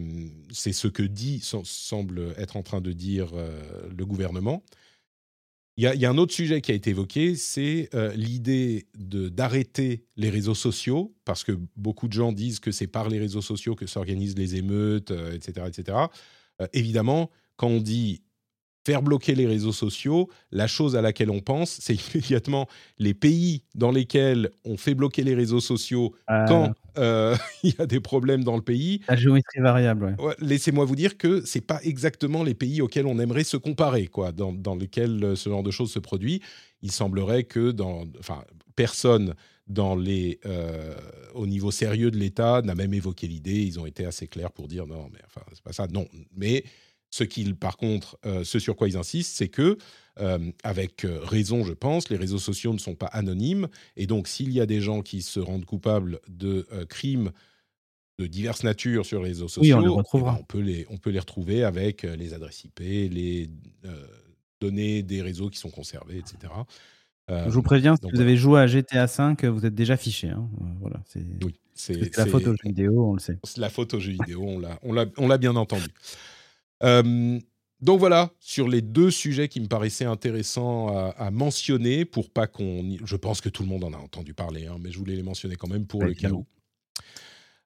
c'est 0.52 0.74
ce 0.74 0.88
que 0.88 1.04
dit, 1.04 1.42
semble 1.42 2.34
être 2.38 2.56
en 2.56 2.64
train 2.64 2.82
de 2.82 2.94
dire 2.94 3.34
le 3.36 4.06
gouvernement. 4.06 4.64
Il 5.78 5.86
y, 5.96 6.06
a 6.06 6.10
un 6.10 6.18
autre 6.18 6.34
sujet 6.34 6.60
qui 6.62 6.72
a 6.72 6.76
été 6.76 6.89
évoqué, 6.89 7.36
c'est 7.36 7.89
euh, 7.96 8.14
l'idée 8.14 8.88
d'arrêter 8.94 10.04
les 10.18 10.30
réseaux 10.30 10.54
sociaux, 10.54 11.16
parce 11.24 11.46
que 11.46 11.54
beaucoup 11.78 12.10
de 12.10 12.14
gens 12.14 12.34
disent 12.34 12.60
que 12.60 12.72
c'est 12.72 12.88
par 12.88 13.10
les 13.10 13.18
réseaux 13.18 13.42
sociaux 13.42 13.74
que 13.74 13.88
s'organisent 13.88 14.38
les 14.38 14.58
émeutes, 14.58 15.10
etc. 15.10 15.54
Euh, 15.60 15.68
etc. 15.70 15.98
Euh, 16.62 16.68
évidemment, 16.74 17.32
quand 17.56 17.70
on 17.70 17.80
dit 17.80 18.22
faire 18.86 19.01
bloquer 19.01 19.36
les 19.36 19.45
réseaux 19.45 19.71
sociaux, 19.71 20.29
la 20.51 20.67
chose 20.67 20.95
à 20.95 21.01
laquelle 21.01 21.29
on 21.29 21.39
pense, 21.39 21.77
c'est 21.82 21.95
immédiatement 22.13 22.67
les 22.97 23.13
pays 23.13 23.63
dans 23.75 23.91
lesquels 23.91 24.49
on 24.65 24.77
fait 24.77 24.95
bloquer 24.95 25.23
les 25.23 25.36
réseaux 25.36 25.59
sociaux 25.59 26.15
euh. 26.29 26.45
quand 26.47 26.73
euh, 26.97 27.36
il 27.63 27.75
y 27.77 27.82
a 27.82 27.86
des 27.86 27.99
problèmes 27.99 28.43
dans 28.43 28.55
le 28.55 28.61
pays. 28.61 29.01
La 29.07 29.15
géométrie 29.15 29.59
variable. 29.59 30.15
Ouais. 30.19 30.36
Laissez-moi 30.39 30.86
vous 30.86 30.95
dire 30.95 31.17
que 31.17 31.41
c'est 31.45 31.61
pas 31.61 31.79
exactement 31.84 32.43
les 32.43 32.55
pays 32.55 32.82
auxquels 32.82 33.05
on 33.05 33.19
aimerait 33.19 33.43
se 33.43 33.57
comparer, 33.57 34.07
quoi, 34.07 34.32
dans, 34.32 34.51
dans 34.51 34.75
lesquels 34.75 35.23
euh, 35.23 35.36
ce 35.36 35.49
genre 35.49 35.63
de 35.63 35.71
choses 35.71 35.91
se 35.91 35.99
produit. 35.99 36.41
Il 36.82 36.91
semblerait 36.91 37.43
que 37.43 37.71
dans, 37.71 38.05
enfin, 38.19 38.43
personne 38.75 39.36
dans 39.67 39.95
les, 39.95 40.39
au 41.34 41.47
niveau 41.47 41.71
sérieux 41.71 42.11
de 42.11 42.17
l'État 42.17 42.61
n'a 42.61 42.75
même 42.75 42.93
évoqué 42.93 43.27
l'idée. 43.27 43.61
Ils 43.61 43.79
ont 43.79 43.86
été 43.86 44.05
assez 44.05 44.27
clairs 44.27 44.51
pour 44.51 44.67
dire 44.67 44.86
non, 44.86 45.07
mais 45.13 45.19
enfin, 45.25 45.45
c'est 45.53 45.63
pas 45.63 45.71
ça. 45.71 45.88
Non, 45.88 46.07
mais 46.36 46.65
ce 47.12 47.26
qu'ils, 47.26 47.55
par 47.55 47.78
contre, 47.78 48.18
euh, 48.26 48.43
ce 48.43 48.57
sur 48.57 48.76
quoi 48.76 48.88
ils 48.88 48.97
insistent, 48.97 49.36
c'est 49.36 49.49
que, 49.49 49.78
euh, 50.20 50.51
avec 50.64 51.03
euh, 51.03 51.20
raison, 51.22 51.64
je 51.64 51.74
pense, 51.74 52.09
les 52.09 52.16
réseaux 52.16 52.39
sociaux 52.39 52.74
ne 52.74 52.80
sont 52.80 52.95
pas 52.95 53.07
anonymes. 53.07 53.68
Et 53.97 54.07
donc, 54.07 54.28
s'il 54.28 54.51
y 54.51 54.62
a 54.62 54.66
des 54.66 54.80
gens 54.82 55.01
qui 55.01 55.22
se 55.22 55.39
rendent 55.39 55.66
coupables 55.66 56.20
de 56.30 56.66
crimes 56.89 57.32
de 58.18 58.28
diverses 58.28 58.64
natures 58.64 59.05
sur 59.05 59.22
les 59.22 59.30
réseaux 59.30 59.49
sociaux, 59.49 59.78
on, 59.78 59.82
eh 59.82 60.22
ben, 60.22 60.38
on, 60.39 60.43
peut 60.43 60.59
les, 60.59 60.86
on 60.89 60.97
peut 60.97 61.09
les 61.09 61.20
retrouver 61.20 61.64
avec 61.64 62.03
les 62.03 62.34
adresses 62.34 62.64
IP, 62.64 62.80
les 62.80 63.49
données 64.62 65.03
des 65.03 65.22
réseaux 65.22 65.49
qui 65.49 65.57
sont 65.59 65.72
conservés, 65.72 66.20
etc. 66.20 66.53
je 67.28 67.49
vous 67.49 67.64
préviens, 67.64 67.95
si 67.95 68.09
vous 68.12 68.22
avez 68.22 68.38
joué 68.38 68.62
à 68.62 68.68
GTA 68.68 69.07
V, 69.07 69.49
vous 69.49 69.66
êtes 69.66 69.76
déjà 69.76 69.97
fiché. 69.97 70.30
Hein. 70.30 70.47
Voilà, 70.80 71.01
c'est 71.07 71.26
oui, 71.43 71.55
la 72.16 72.26
photo 72.26 72.51
jeu 72.51 72.57
vidéo, 72.64 73.05
on 73.05 73.14
le 73.14 73.20
sait. 73.20 73.39
La 73.57 73.70
photo 73.70 73.99
jeu 73.99 74.12
vidéo, 74.12 74.62
on 74.84 75.28
l'a 75.28 75.38
bien 75.38 75.55
entendu. 75.55 75.88
Euh, 76.84 77.39
donc 77.82 77.99
voilà, 77.99 78.32
sur 78.39 78.67
les 78.67 78.82
deux 78.82 79.09
sujets 79.09 79.47
qui 79.47 79.59
me 79.59 79.67
paraissaient 79.67 80.05
intéressants 80.05 80.95
à, 81.17 81.32
mentionner, 81.32 82.05
pour 82.05 82.29
pas 82.29 82.45
qu'on... 82.45 82.97
Je 83.03 83.15
pense 83.15 83.41
que 83.41 83.49
tout 83.49 83.63
le 83.63 83.69
monde 83.69 83.84
en 83.84 83.93
a 83.93 83.97
entendu 83.97 84.36
parler, 84.36 84.67
hein, 84.67 84.77
mais 84.79 84.91
je 84.91 84.99
voulais 84.99 85.15
les 85.15 85.23
mentionner 85.23 85.55
quand 85.55 85.67
même 85.67 85.88
pour 85.88 86.03
le 86.03 86.13
cas 86.13 86.29
où. 86.29 86.45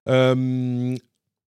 Euh, 0.07 0.95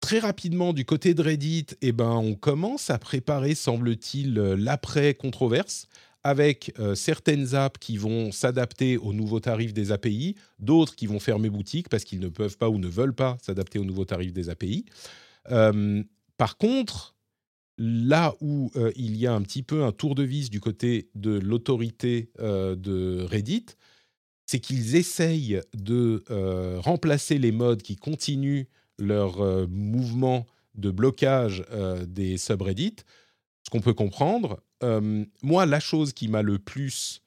très 0.00 0.18
rapidement, 0.18 0.72
du 0.72 0.86
côté 0.86 1.12
de 1.12 1.22
Reddit, 1.22 1.66
eh 1.82 1.92
ben, 1.92 2.12
on 2.12 2.34
commence 2.34 2.88
à 2.88 2.98
préparer, 2.98 3.54
semble-t-il, 3.54 4.34
l'après-controverse, 4.34 5.88
avec 6.24 6.72
euh, 6.78 6.94
certaines 6.94 7.54
apps 7.54 7.78
qui 7.78 7.98
vont 7.98 8.32
s'adapter 8.32 8.96
aux 8.96 9.12
nouveaux 9.12 9.40
tarifs 9.40 9.74
des 9.74 9.92
API, 9.92 10.36
d'autres 10.58 10.96
qui 10.96 11.06
vont 11.06 11.20
fermer 11.20 11.50
boutique 11.50 11.90
parce 11.90 12.04
qu'ils 12.04 12.20
ne 12.20 12.28
peuvent 12.28 12.56
pas 12.56 12.70
ou 12.70 12.78
ne 12.78 12.88
veulent 12.88 13.14
pas 13.14 13.36
s'adapter 13.42 13.78
aux 13.78 13.84
nouveaux 13.84 14.06
tarifs 14.06 14.32
des 14.32 14.48
API. 14.48 14.86
Euh, 15.50 16.02
par 16.38 16.56
contre, 16.56 17.13
là 17.78 18.34
où 18.40 18.70
euh, 18.76 18.92
il 18.96 19.16
y 19.16 19.26
a 19.26 19.34
un 19.34 19.42
petit 19.42 19.62
peu 19.62 19.84
un 19.84 19.92
tour 19.92 20.14
de 20.14 20.22
vis 20.22 20.50
du 20.50 20.60
côté 20.60 21.08
de 21.14 21.38
l'autorité 21.38 22.30
de 22.38 23.26
Reddit, 23.28 23.66
c'est 24.46 24.60
qu'ils 24.60 24.94
essayent 24.96 25.60
de 25.74 26.22
remplacer 26.80 27.38
les 27.38 27.50
modes 27.50 27.82
qui 27.82 27.96
continuent 27.96 28.64
leur 28.98 29.68
mouvement 29.68 30.46
de 30.74 30.90
blocage 30.90 31.64
des 32.06 32.36
subreddits, 32.36 32.96
ce 33.64 33.70
qu'on 33.70 33.80
peut 33.80 33.94
comprendre, 33.94 34.60
euh, 34.84 35.24
moi, 35.42 35.66
la 35.66 35.80
chose 35.80 36.12
qui 36.12 36.28
m'a 36.28 36.42
le 36.42 36.58
plus, 36.58 37.22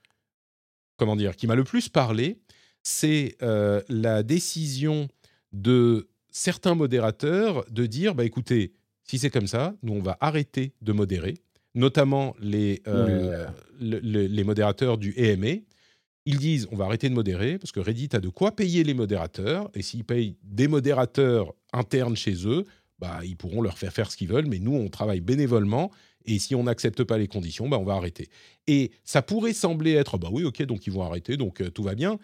comment 0.98 1.16
dire, 1.16 1.36
qui 1.36 1.48
m'a 1.48 1.56
le 1.56 1.64
plus 1.64 1.90
parlé, 1.90 2.38
c'est 2.84 3.36
euh, 3.42 3.82
la 3.90 4.24
décision 4.24 5.08
de 5.52 6.08
certains 6.30 6.76
modérateurs 6.76 7.66
de 7.72 7.86
dire, 7.86 8.14
bah 8.14 8.26
écoutez, 8.26 8.74
si 9.08 9.18
c'est 9.18 9.30
comme 9.30 9.48
ça, 9.48 9.74
nous 9.84 9.94
on 9.94 10.02
va 10.02 10.18
arrêter 10.22 10.74
de 10.82 10.92
modérer, 10.92 11.36
notamment 11.76 12.36
les, 12.40 12.82
euh, 12.88 13.48
les 13.80 14.44
modérateurs 14.44 14.98
du 14.98 15.14
EMA. 15.18 15.62
Ils 16.26 16.40
disent, 16.40 16.68
on 16.72 16.76
va 16.76 16.86
arrêter 16.86 17.08
de 17.08 17.14
modérer 17.14 17.58
parce 17.58 17.72
que 17.72 17.80
Reddit 17.80 18.10
a 18.12 18.20
de 18.20 18.28
quoi 18.28 18.54
payer 18.54 18.84
les 18.84 18.94
modérateurs 18.94 19.70
et 19.74 19.82
s'ils 19.82 20.04
payent 20.04 20.36
des 20.44 20.68
modérateurs 20.68 21.54
internes 21.72 22.18
chez 22.18 22.46
eux, 22.46 22.66
bah, 23.00 23.22
ils 23.24 23.38
pourront 23.38 23.62
leur 23.62 23.78
faire 23.78 23.94
faire 23.94 24.12
ce 24.12 24.18
qu'ils 24.18 24.28
veulent, 24.28 24.48
mais 24.48 24.60
nous, 24.60 24.74
on 24.74 24.90
travaille 24.90 25.22
bénévolement 25.22 25.92
et 26.26 26.40
si 26.40 26.54
on 26.56 26.64
n'accepte 26.64 27.04
pas 27.04 27.18
les 27.18 27.28
conditions, 27.28 27.70
bah, 27.70 27.78
on 27.80 27.86
va 27.86 27.94
arrêter. 27.94 28.30
Et 28.68 28.92
ça 29.04 29.22
pourrait 29.22 29.54
sembler 29.54 29.94
être, 29.94 30.18
bah 30.18 30.30
oui, 30.32 30.44
ok, 30.44 30.62
donc 30.64 30.86
ils 30.86 30.94
vont 30.94 31.04
arrêter, 31.04 31.38
donc 31.38 31.62
euh, 31.62 31.70
tout 31.70 31.84
va 31.84 31.96
bien. 31.96 32.20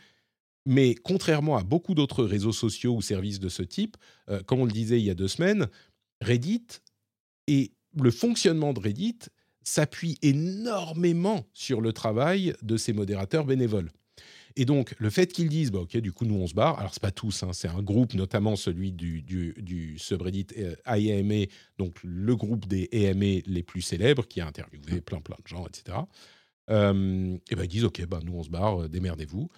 Mais 0.65 0.95
contrairement 0.95 1.57
à 1.57 1.63
beaucoup 1.63 1.93
d'autres 1.93 2.23
réseaux 2.23 2.51
sociaux 2.51 2.95
ou 2.95 3.01
services 3.01 3.39
de 3.39 3.49
ce 3.49 3.63
type, 3.63 3.97
euh, 4.29 4.41
comme 4.43 4.59
on 4.59 4.65
le 4.65 4.71
disait 4.71 4.99
il 4.99 5.05
y 5.05 5.09
a 5.09 5.15
deux 5.15 5.27
semaines, 5.27 5.67
Reddit 6.23 6.65
et 7.47 7.71
le 7.99 8.11
fonctionnement 8.11 8.73
de 8.73 8.79
Reddit 8.79 9.19
s'appuie 9.63 10.17
énormément 10.21 11.45
sur 11.53 11.81
le 11.81 11.93
travail 11.93 12.53
de 12.61 12.77
ces 12.77 12.93
modérateurs 12.93 13.45
bénévoles. 13.45 13.91
Et 14.55 14.65
donc, 14.65 14.93
le 14.99 15.09
fait 15.09 15.31
qu'ils 15.31 15.49
disent, 15.49 15.71
bah, 15.71 15.79
OK, 15.79 15.97
du 15.97 16.11
coup, 16.11 16.25
nous, 16.25 16.35
on 16.35 16.45
se 16.45 16.53
barre. 16.53 16.77
Alors, 16.79 16.93
ce 16.93 16.99
n'est 16.99 17.07
pas 17.07 17.11
tous, 17.11 17.43
hein, 17.43 17.51
c'est 17.53 17.67
un 17.67 17.81
groupe, 17.81 18.13
notamment 18.13 18.55
celui 18.55 18.91
du, 18.91 19.95
subreddit 19.97 20.47
euh, 20.57 20.75
IAMA, 20.85 21.45
donc 21.77 21.97
le 22.03 22.35
groupe 22.35 22.67
des 22.67 22.87
AMA 22.93 23.41
les 23.45 23.63
plus 23.63 23.81
célèbres, 23.81 24.27
qui 24.27 24.41
a 24.41 24.47
interviewé 24.47 25.01
plein, 25.01 25.21
plein 25.21 25.37
de 25.41 25.47
gens, 25.47 25.65
etc. 25.65 25.97
Euh, 26.69 27.37
et 27.49 27.55
ben, 27.55 27.63
ils 27.63 27.67
disent, 27.67 27.85
OK, 27.85 28.05
bah, 28.05 28.19
nous, 28.23 28.33
on 28.33 28.43
se 28.43 28.49
barre, 28.49 28.83
euh, 28.83 28.87
démerdez-vous. 28.87 29.49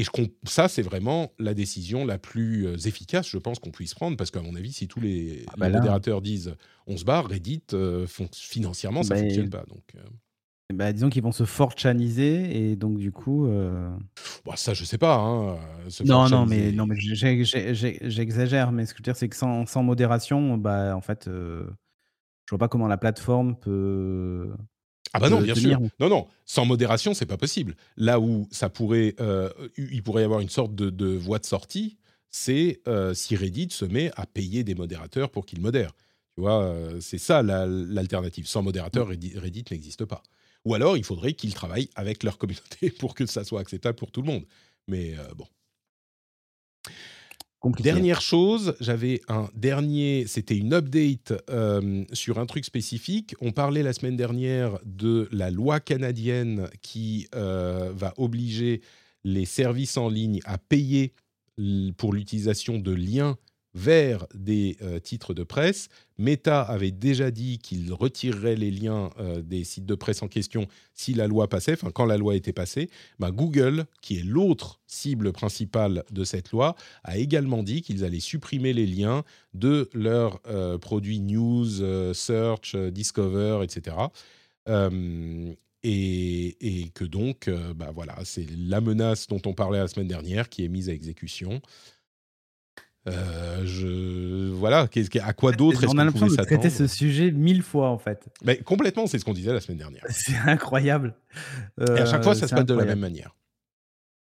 Et 0.00 0.04
je, 0.04 0.10
ça, 0.44 0.68
c'est 0.68 0.82
vraiment 0.82 1.32
la 1.38 1.52
décision 1.52 2.06
la 2.06 2.18
plus 2.18 2.86
efficace, 2.86 3.28
je 3.28 3.38
pense, 3.38 3.58
qu'on 3.58 3.70
puisse 3.70 3.94
prendre, 3.94 4.16
parce 4.16 4.30
qu'à 4.30 4.40
mon 4.40 4.54
avis, 4.54 4.72
si 4.72 4.88
tous 4.88 5.00
les, 5.00 5.44
ah 5.48 5.54
bah 5.58 5.68
modérateurs 5.68 6.22
disent 6.22 6.54
on 6.86 6.96
se 6.96 7.04
barre, 7.04 7.26
Reddit, 7.26 7.64
financièrement, 8.32 9.02
ça 9.02 9.14
ne 9.14 9.20
bah, 9.20 9.26
fonctionne 9.26 9.50
pas. 9.50 9.64
Donc, 9.68 9.94
bah, 10.72 10.92
disons 10.92 11.08
qu'ils 11.10 11.22
vont 11.22 11.32
se 11.32 11.44
forchaniser 11.44 12.70
et 12.70 12.76
donc 12.76 12.98
du 12.98 13.12
coup. 13.12 13.46
Euh... 13.46 13.90
Ça, 14.56 14.74
je 14.74 14.84
sais 14.84 14.98
pas. 14.98 15.16
Hein, 15.16 15.58
non, 16.04 16.28
non, 16.28 16.46
mais, 16.46 16.72
non, 16.72 16.86
mais 16.86 16.96
j'exagère. 16.98 18.72
Mais 18.72 18.86
ce 18.86 18.94
que 18.94 18.98
je 18.98 19.02
veux 19.02 19.04
dire, 19.04 19.16
c'est 19.16 19.28
que 19.28 19.36
sans, 19.36 19.66
sans, 19.66 19.82
modération, 19.82 20.56
bah, 20.56 20.94
en 20.96 21.00
fait, 21.00 21.28
euh, 21.28 21.64
je 22.46 22.50
vois 22.50 22.58
pas 22.58 22.68
comment 22.68 22.88
la 22.88 22.98
plateforme 22.98 23.56
peut. 23.56 24.50
Ah 25.12 25.18
bah 25.18 25.28
non, 25.28 25.40
bien 25.40 25.54
sûr. 25.54 25.80
Non, 25.98 26.08
non, 26.08 26.26
sans 26.44 26.64
modération, 26.64 27.14
c'est 27.14 27.26
pas 27.26 27.36
possible. 27.36 27.74
Là 27.96 28.20
où 28.20 28.46
ça 28.50 28.68
pourrait, 28.68 29.14
euh, 29.20 29.50
il 29.76 30.02
pourrait 30.02 30.22
y 30.22 30.24
avoir 30.24 30.40
une 30.40 30.48
sorte 30.48 30.74
de, 30.74 30.90
de 30.90 31.06
voie 31.06 31.38
de 31.38 31.46
sortie, 31.46 31.96
c'est 32.30 32.80
euh, 32.86 33.12
si 33.12 33.34
Reddit 33.34 33.70
se 33.70 33.84
met 33.84 34.12
à 34.16 34.26
payer 34.26 34.62
des 34.62 34.74
modérateurs 34.74 35.30
pour 35.30 35.46
qu'ils 35.46 35.60
modèrent. 35.60 35.92
Tu 36.36 36.42
vois, 36.42 36.74
c'est 37.00 37.18
ça 37.18 37.42
l'alternative. 37.42 38.46
Sans 38.46 38.62
modérateur, 38.62 39.08
mm. 39.08 39.16
Reddit 39.36 39.64
n'existe 39.70 40.04
pas. 40.04 40.22
Ou 40.64 40.74
alors, 40.74 40.96
il 40.96 41.04
faudrait 41.04 41.32
qu'ils 41.32 41.54
travaillent 41.54 41.88
avec 41.94 42.22
leur 42.22 42.38
communauté 42.38 42.90
pour 42.98 43.14
que 43.14 43.26
ça 43.26 43.44
soit 43.44 43.60
acceptable 43.60 43.96
pour 43.96 44.10
tout 44.10 44.22
le 44.22 44.26
monde. 44.26 44.44
Mais 44.88 45.14
euh, 45.18 45.24
Dernière 47.62 48.22
chose, 48.22 48.74
j'avais 48.80 49.20
un 49.28 49.50
dernier, 49.54 50.24
c'était 50.26 50.56
une 50.56 50.72
update 50.72 51.34
euh, 51.50 52.04
sur 52.12 52.38
un 52.38 52.46
truc 52.46 52.64
spécifique. 52.64 53.34
On 53.42 53.52
parlait 53.52 53.82
la 53.82 53.92
semaine 53.92 54.16
dernière 54.16 54.78
de 54.86 55.28
la 55.30 55.50
loi 55.50 55.78
canadienne 55.78 56.70
qui 56.80 57.28
euh, 57.34 57.92
va 57.94 58.14
obliger 58.16 58.80
les 59.24 59.44
services 59.44 59.98
en 59.98 60.08
ligne 60.08 60.40
à 60.44 60.56
payer 60.56 61.12
pour 61.98 62.14
l'utilisation 62.14 62.78
de 62.78 62.92
liens 62.92 63.36
vers 63.74 64.26
des 64.34 64.76
euh, 64.82 64.98
titres 64.98 65.34
de 65.34 65.44
presse. 65.44 65.88
Meta 66.18 66.60
avait 66.62 66.90
déjà 66.90 67.30
dit 67.30 67.58
qu'il 67.58 67.92
retirerait 67.92 68.56
les 68.56 68.70
liens 68.70 69.10
euh, 69.18 69.42
des 69.42 69.64
sites 69.64 69.86
de 69.86 69.94
presse 69.94 70.22
en 70.22 70.28
question 70.28 70.66
si 70.92 71.14
la 71.14 71.26
loi 71.26 71.48
passait, 71.48 71.74
enfin 71.74 71.90
quand 71.92 72.04
la 72.04 72.18
loi 72.18 72.34
était 72.34 72.52
passée. 72.52 72.90
Ben, 73.18 73.30
Google, 73.30 73.86
qui 74.02 74.18
est 74.18 74.24
l'autre 74.24 74.80
cible 74.86 75.32
principale 75.32 76.04
de 76.10 76.24
cette 76.24 76.50
loi, 76.50 76.74
a 77.04 77.16
également 77.18 77.62
dit 77.62 77.82
qu'ils 77.82 78.04
allaient 78.04 78.20
supprimer 78.20 78.72
les 78.72 78.86
liens 78.86 79.24
de 79.54 79.88
leurs 79.94 80.40
euh, 80.48 80.76
produits 80.78 81.20
news, 81.20 82.12
search, 82.12 82.74
discover, 82.76 83.60
etc. 83.62 83.96
Et, 85.82 86.90
que 86.94 87.04
donc, 87.04 87.48
bah 87.74 87.90
voilà, 87.94 88.16
c'est 88.24 88.46
la 88.50 88.80
menace 88.80 89.26
dont 89.26 89.40
on 89.46 89.54
parlait 89.54 89.78
la 89.78 89.88
semaine 89.88 90.08
dernière 90.08 90.48
qui 90.48 90.64
est 90.64 90.68
mise 90.68 90.88
à 90.88 90.92
exécution. 90.92 91.62
Euh, 93.08 93.64
je 93.64 94.50
voilà, 94.50 94.86
à 95.22 95.32
quoi 95.32 95.52
d'autre 95.52 95.84
est-ce 95.84 95.94
qu'on 95.94 95.96
pouvait 95.96 96.10
s'attendre 96.10 96.36
On 96.38 96.42
a 96.42 96.44
traiter 96.44 96.70
ce 96.70 96.86
sujet 96.86 97.30
mille 97.30 97.62
fois 97.62 97.88
en 97.88 97.98
fait. 97.98 98.28
Mais 98.44 98.58
complètement, 98.58 99.06
c'est 99.06 99.18
ce 99.18 99.24
qu'on 99.24 99.32
disait 99.32 99.52
la 99.52 99.60
semaine 99.60 99.78
dernière. 99.78 100.04
C'est 100.10 100.36
incroyable. 100.36 101.14
Et 101.78 101.90
à 101.90 102.06
chaque 102.06 102.22
fois, 102.22 102.34
ça 102.34 102.46
se 102.46 102.54
passe 102.54 102.66
de 102.66 102.74
la 102.74 102.84
même 102.84 103.00
manière. 103.00 103.34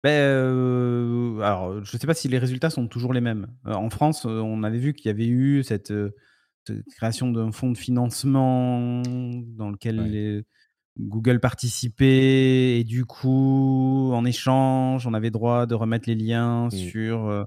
Ben, 0.03 0.11
euh, 0.11 1.39
alors, 1.41 1.85
je 1.85 1.95
ne 1.95 1.99
sais 2.01 2.07
pas 2.07 2.15
si 2.15 2.27
les 2.27 2.39
résultats 2.39 2.71
sont 2.71 2.89
toujours 2.89 3.13
les 3.13 3.21
mêmes. 3.21 3.47
Euh, 3.67 3.75
en 3.75 3.89
France, 3.89 4.25
on 4.25 4.65
avait 4.65 4.79
vu 4.79 4.95
qu'il 4.95 5.07
y 5.07 5.11
avait 5.11 5.29
eu 5.29 5.63
cette, 5.63 5.93
création 6.97 7.31
d'un 7.31 7.53
fonds 7.53 7.71
de 7.71 7.79
financement 7.79 9.03
dans 9.03 9.71
lequel 9.71 10.45
Google 10.99 11.41
participait 11.41 12.81
et 12.81 12.85
du 12.85 13.05
coup, 13.05 14.13
en 14.13 14.25
échange, 14.25 15.07
on 15.07 15.15
avait 15.15 15.31
droit 15.31 15.67
de 15.67 15.75
remettre 15.75 16.09
les 16.09 16.17
liens 16.17 16.67
mmh. 16.67 16.71
sur 16.71 17.47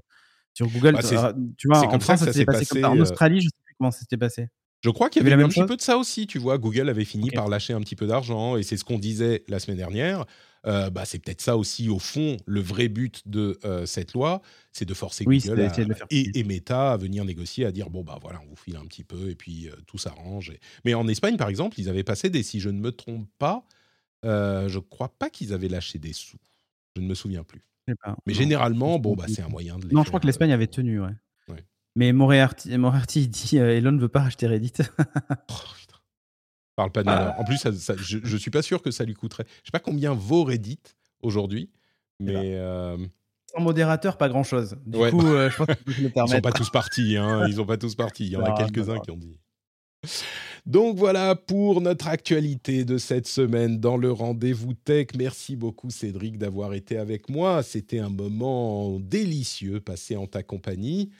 sur 0.56 0.68
Google, 0.68 0.94
bah, 0.94 1.34
tu 1.58 1.68
vois, 1.68 1.86
en 1.86 2.00
France, 2.00 2.20
ça 2.20 2.32
s'est 2.32 2.46
passé, 2.46 2.64
comme 2.64 2.80
ça. 2.80 2.90
En 2.90 2.98
Australie, 2.98 3.40
je 3.42 3.46
ne 3.46 3.50
sais 3.50 3.62
plus 3.62 3.74
comment 3.78 3.90
ça 3.90 4.00
s'était 4.00 4.16
passé. 4.16 4.48
Je 4.82 4.88
crois 4.88 5.10
qu'il 5.10 5.22
y 5.22 5.30
avait 5.30 5.42
un 5.42 5.48
petit 5.48 5.66
peu 5.66 5.76
de 5.76 5.82
ça 5.82 5.98
aussi, 5.98 6.26
tu 6.26 6.38
vois. 6.38 6.56
Google 6.56 6.88
avait 6.88 7.04
fini 7.04 7.30
par 7.30 7.48
lâcher 7.48 7.74
un 7.74 7.80
petit 7.80 7.94
peu 7.94 8.06
d'argent, 8.06 8.56
et 8.56 8.62
c'est 8.62 8.78
ce 8.78 8.84
qu'on 8.84 8.98
disait 8.98 9.44
la 9.48 9.58
semaine 9.58 9.76
dernière. 9.76 10.24
Euh, 10.66 10.88
bah, 10.88 11.04
c'est 11.04 11.18
peut-être 11.18 11.42
ça 11.42 11.58
aussi, 11.58 11.90
au 11.90 11.98
fond, 11.98 12.38
le 12.46 12.60
vrai 12.60 12.88
but 12.88 13.20
de 13.26 13.58
cette 13.84 14.14
loi, 14.14 14.40
c'est 14.72 14.86
de 14.86 14.94
forcer 14.94 15.24
Google 15.26 15.70
et, 16.10 16.44
Meta 16.44 16.92
à 16.92 16.96
venir 16.96 17.26
négocier, 17.26 17.66
à 17.66 17.70
dire 17.70 17.90
bon, 17.90 18.02
bah 18.02 18.18
voilà, 18.22 18.40
on 18.46 18.48
vous 18.48 18.56
file 18.56 18.76
un 18.76 18.86
petit 18.86 19.04
peu, 19.04 19.28
et 19.28 19.34
puis 19.34 19.68
tout 19.86 19.98
s'arrange. 19.98 20.54
Mais 20.86 20.94
en 20.94 21.06
Espagne, 21.06 21.36
par 21.36 21.50
exemple, 21.50 21.78
ils 21.78 21.90
avaient 21.90 22.02
passé 22.02 22.30
des, 22.30 22.42
si 22.42 22.60
je 22.60 22.70
ne 22.70 22.80
me 22.80 22.92
trompe 22.92 23.28
pas, 23.38 23.66
je 24.22 24.74
ne 24.74 24.80
crois 24.80 25.10
pas 25.18 25.28
qu'ils 25.28 25.52
avaient 25.52 25.68
lâché 25.68 25.98
des 25.98 26.14
sous. 26.14 26.38
Je 26.96 27.02
ne 27.02 27.06
me 27.06 27.14
souviens 27.14 27.44
plus. 27.44 27.75
Mais 28.26 28.34
généralement, 28.34 28.98
bon, 28.98 29.14
bah, 29.14 29.24
c'est 29.28 29.42
un 29.42 29.48
moyen 29.48 29.78
de 29.78 29.88
Non, 29.92 30.02
je 30.02 30.08
crois 30.08 30.20
que 30.20 30.26
l'Espagne 30.26 30.52
avait 30.52 30.66
tenu, 30.66 31.00
ouais. 31.00 31.14
Mais 31.96 32.12
Moriarty, 32.12 32.68
il 33.14 33.28
dit 33.28 33.58
euh, 33.58 33.74
Elon 33.74 33.92
ne 33.92 33.98
veut 33.98 34.08
pas 34.08 34.20
racheter 34.20 34.46
Reddit. 34.46 34.74
oh, 35.50 35.54
Parle 36.76 36.92
pas 36.92 37.02
de 37.02 37.08
ah. 37.08 37.34
En 37.38 37.44
plus, 37.44 37.58
je, 37.64 38.18
ne 38.18 38.36
suis 38.36 38.50
pas 38.50 38.60
sûr 38.60 38.82
que 38.82 38.90
ça 38.90 39.04
lui 39.04 39.14
coûterait. 39.14 39.46
Je 39.62 39.68
sais 39.68 39.72
pas 39.72 39.80
combien 39.80 40.12
vaut 40.12 40.44
Reddit 40.44 40.78
aujourd'hui, 41.22 41.70
mais. 42.20 42.54
Euh... 42.56 42.98
Sans 43.46 43.62
modérateur, 43.62 44.18
pas 44.18 44.28
grand 44.28 44.42
chose. 44.42 44.76
Du 44.84 44.98
coup, 44.98 45.26
euh, 45.26 45.48
je 45.48 45.56
pense 45.56 45.68
Ils 45.86 46.28
sont 46.28 46.40
pas 46.42 46.52
tous 46.52 46.68
partis, 46.68 47.16
hein. 47.16 47.46
Ils 47.48 47.54
sont 47.54 47.64
pas 47.64 47.78
tous 47.78 47.94
partis. 47.94 48.26
Il 48.26 48.32
y 48.32 48.36
en 48.36 48.44
a 48.44 48.52
quelques-uns 48.52 48.98
qui 48.98 49.10
ont 49.10 49.16
dit. 49.16 49.40
Donc 50.66 50.96
voilà 50.96 51.36
pour 51.36 51.80
notre 51.80 52.08
actualité 52.08 52.84
de 52.84 52.98
cette 52.98 53.28
semaine 53.28 53.78
dans 53.78 53.96
le 53.96 54.10
rendez-vous 54.10 54.74
tech. 54.74 55.06
Merci 55.16 55.54
beaucoup 55.54 55.90
Cédric 55.90 56.38
d'avoir 56.38 56.74
été 56.74 56.98
avec 56.98 57.28
moi. 57.28 57.62
C'était 57.62 58.00
un 58.00 58.10
moment 58.10 58.98
délicieux 58.98 59.78
passé 59.78 60.16
en 60.16 60.26
ta 60.26 60.42
compagnie. 60.42 61.12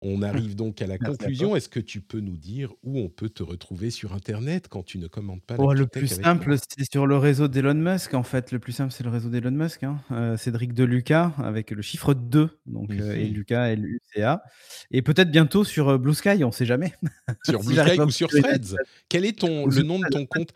On 0.00 0.22
arrive 0.22 0.54
donc 0.54 0.80
à 0.80 0.86
la 0.86 0.96
conclusion. 0.96 1.56
Est-ce 1.56 1.68
que 1.68 1.80
tu 1.80 2.00
peux 2.00 2.20
nous 2.20 2.36
dire 2.36 2.72
où 2.84 3.00
on 3.00 3.08
peut 3.08 3.28
te 3.28 3.42
retrouver 3.42 3.90
sur 3.90 4.12
Internet 4.12 4.68
quand 4.68 4.84
tu 4.84 4.98
ne 4.98 5.08
commandes 5.08 5.42
pas 5.42 5.56
oh, 5.58 5.72
Le 5.72 5.88
plus 5.88 6.06
simple, 6.06 6.54
c'est 6.56 6.88
sur 6.88 7.06
le 7.06 7.16
réseau 7.16 7.48
d'Elon 7.48 7.74
Musk. 7.74 8.14
En 8.14 8.22
fait, 8.22 8.52
le 8.52 8.60
plus 8.60 8.72
simple, 8.72 8.92
c'est 8.92 9.02
le 9.02 9.10
réseau 9.10 9.28
d'Elon 9.28 9.50
Musk. 9.50 9.82
Hein. 9.82 10.00
Euh, 10.12 10.36
Cédric 10.36 10.72
de 10.72 10.84
Lucas 10.84 11.32
avec 11.38 11.72
le 11.72 11.82
chiffre 11.82 12.14
2, 12.14 12.48
donc 12.66 12.92
euh, 12.92 13.16
et 13.16 13.26
Lucas, 13.26 13.70
L-U-C-A. 13.70 14.44
Et 14.92 15.02
peut-être 15.02 15.32
bientôt 15.32 15.64
sur 15.64 15.88
euh, 15.88 15.98
Blue 15.98 16.14
Sky, 16.14 16.44
on 16.44 16.48
ne 16.48 16.52
sait 16.52 16.66
jamais. 16.66 16.92
Sur 17.44 17.60
Blue 17.64 17.74
Sky 17.74 18.00
ou 18.00 18.10
sur 18.10 18.28
Threads. 18.28 18.76
Quel 19.08 19.24
est 19.24 19.40
ton, 19.40 19.66
le 19.66 19.82
nom 19.82 19.98
de 19.98 20.06
ton 20.08 20.26
compte 20.26 20.52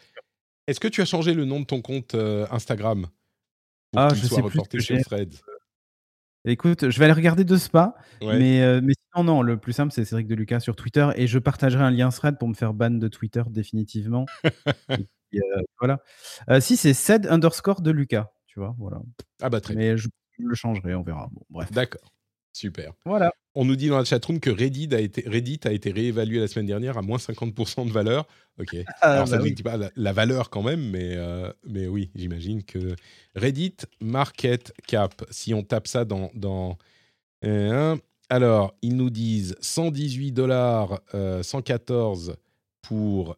Est-ce 0.69 0.79
que 0.79 0.89
tu 0.89 1.01
as 1.01 1.05
changé 1.05 1.35
le 1.35 1.45
nom 1.45 1.59
de 1.61 1.67
ton 1.67 1.83
compte 1.83 2.15
Instagram 2.51 3.07
pour 3.93 4.03
ah, 4.03 4.09
je 4.15 4.27
soit 4.27 4.41
reporté 4.41 4.79
Threads? 4.79 5.43
Écoute, 6.45 6.91
je 6.91 6.99
vais 6.99 7.05
aller 7.05 7.15
regarder 7.15 7.45
de 7.45 7.57
spa, 7.57 7.95
mais, 8.21 8.81
mais 8.81 8.95
sinon, 9.15 9.25
non, 9.25 9.43
le 9.43 9.57
plus 9.59 9.73
simple, 9.73 9.93
c'est 9.93 10.05
Cédric 10.05 10.27
de 10.27 10.35
Lucas 10.35 10.61
sur 10.61 10.75
Twitter 10.75 11.09
et 11.17 11.27
je 11.27 11.39
partagerai 11.39 11.85
un 11.85 11.91
lien 11.91 12.09
thread 12.11 12.39
pour 12.39 12.49
me 12.49 12.55
faire 12.55 12.75
ban 12.75 12.91
de 12.91 13.09
Twitter 13.09 13.43
définitivement. 13.49 14.27
voilà. 15.81 16.01
si, 16.61 16.77
c'est 16.77 16.95
Ced 16.95 17.27
underscore 17.27 17.81
de 17.81 17.91
Lucas, 17.91 18.33
tu 18.47 18.59
vois, 18.59 18.75
voilà. 18.79 19.01
Ah 19.41 19.51
bah 19.51 19.61
très 19.61 19.75
bien. 19.75 19.93
Mais 19.93 19.97
je 19.97 20.09
le 20.39 20.55
changerai, 20.55 20.95
on 20.95 21.03
verra. 21.03 21.29
Bon, 21.33 21.43
bref. 21.51 21.71
D'accord. 21.71 22.13
Super. 22.53 22.93
Voilà. 23.05 23.33
On 23.55 23.67
nous 23.67 23.77
dit 23.77 23.89
dans 23.89 23.99
la 23.99 24.05
chatroom 24.05 24.41
que 24.41 24.49
Reddit 24.49 24.89
a 24.93 25.01
été, 25.01 25.23
Reddit 25.27 25.61
a 25.65 25.73
été 25.73 25.91
réévalué 25.93 26.41
la 26.41 26.49
semaine 26.49 26.67
dernière 26.67 26.97
à 26.97 27.03
moins 27.03 27.19
50% 27.19 27.87
de 27.87 27.93
valeur. 27.93 28.27
Ok. 28.59 28.77
Ah, 29.01 29.13
Alors, 29.15 29.29
ça 29.29 29.39
bah 29.39 29.45
ne 29.45 29.51
dit 29.51 29.63
pas 29.63 29.79
la, 29.95 30.13
valeur 30.13 30.49
quand 30.49 30.63
même, 30.63 30.91
mais, 30.91 31.17
euh, 31.17 31.53
mais 31.67 31.87
oui, 31.87 32.11
j'imagine 32.15 32.63
que 32.63 32.95
Reddit 33.35 33.77
Market 34.01 34.73
Cap, 34.87 35.25
si 35.31 35.55
on 35.55 35.63
tape 35.63 35.87
ça 35.87 36.05
dans. 36.05 36.31
dans 36.35 36.79
euh, 37.45 37.97
alors, 38.29 38.75
ils 38.81 38.97
nous 38.97 39.11
disent 39.11 39.57
118 39.61 40.33
dollars 40.33 41.01
114 41.43 42.31
euh, 42.31 42.35
pour 42.81 43.37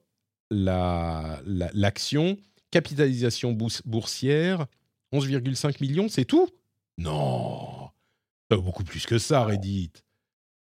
l'action, 0.51 2.24
la, 2.24 2.36
capitalisation 2.70 3.57
boursière 3.85 4.66
11,5 5.12 5.77
millions, 5.81 6.09
c'est 6.09 6.24
tout? 6.24 6.49
Non 6.99 7.85
beaucoup 8.57 8.85
plus 8.85 9.07
que 9.07 9.19
ça, 9.19 9.45
Reddit. 9.45 9.93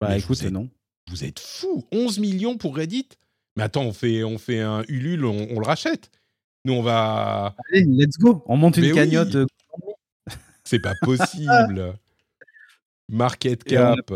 Bah 0.01 0.17
écoute, 0.17 0.41
non. 0.43 0.69
Vous 1.09 1.23
êtes 1.23 1.39
fou 1.39 1.83
11 1.91 2.19
millions 2.19 2.57
pour 2.57 2.75
Reddit 2.75 3.09
Mais 3.55 3.63
attends, 3.63 3.83
on 3.83 3.93
fait, 3.93 4.23
on 4.23 4.37
fait 4.37 4.59
un 4.59 4.83
Ulule, 4.87 5.25
on, 5.25 5.59
le 5.59 5.65
rachète. 5.65 6.11
Nous, 6.65 6.73
on 6.73 6.81
va. 6.81 7.55
Allez, 7.71 7.85
let's 7.85 8.17
go. 8.17 8.43
On 8.47 8.57
monte 8.57 8.77
une 8.77 8.93
cagnotte. 8.93 9.35
Euh, 9.35 9.47
C'est 10.63 10.79
pas 10.79 10.93
possible. 11.01 11.93
Market 13.09 13.63
cap. 13.63 14.13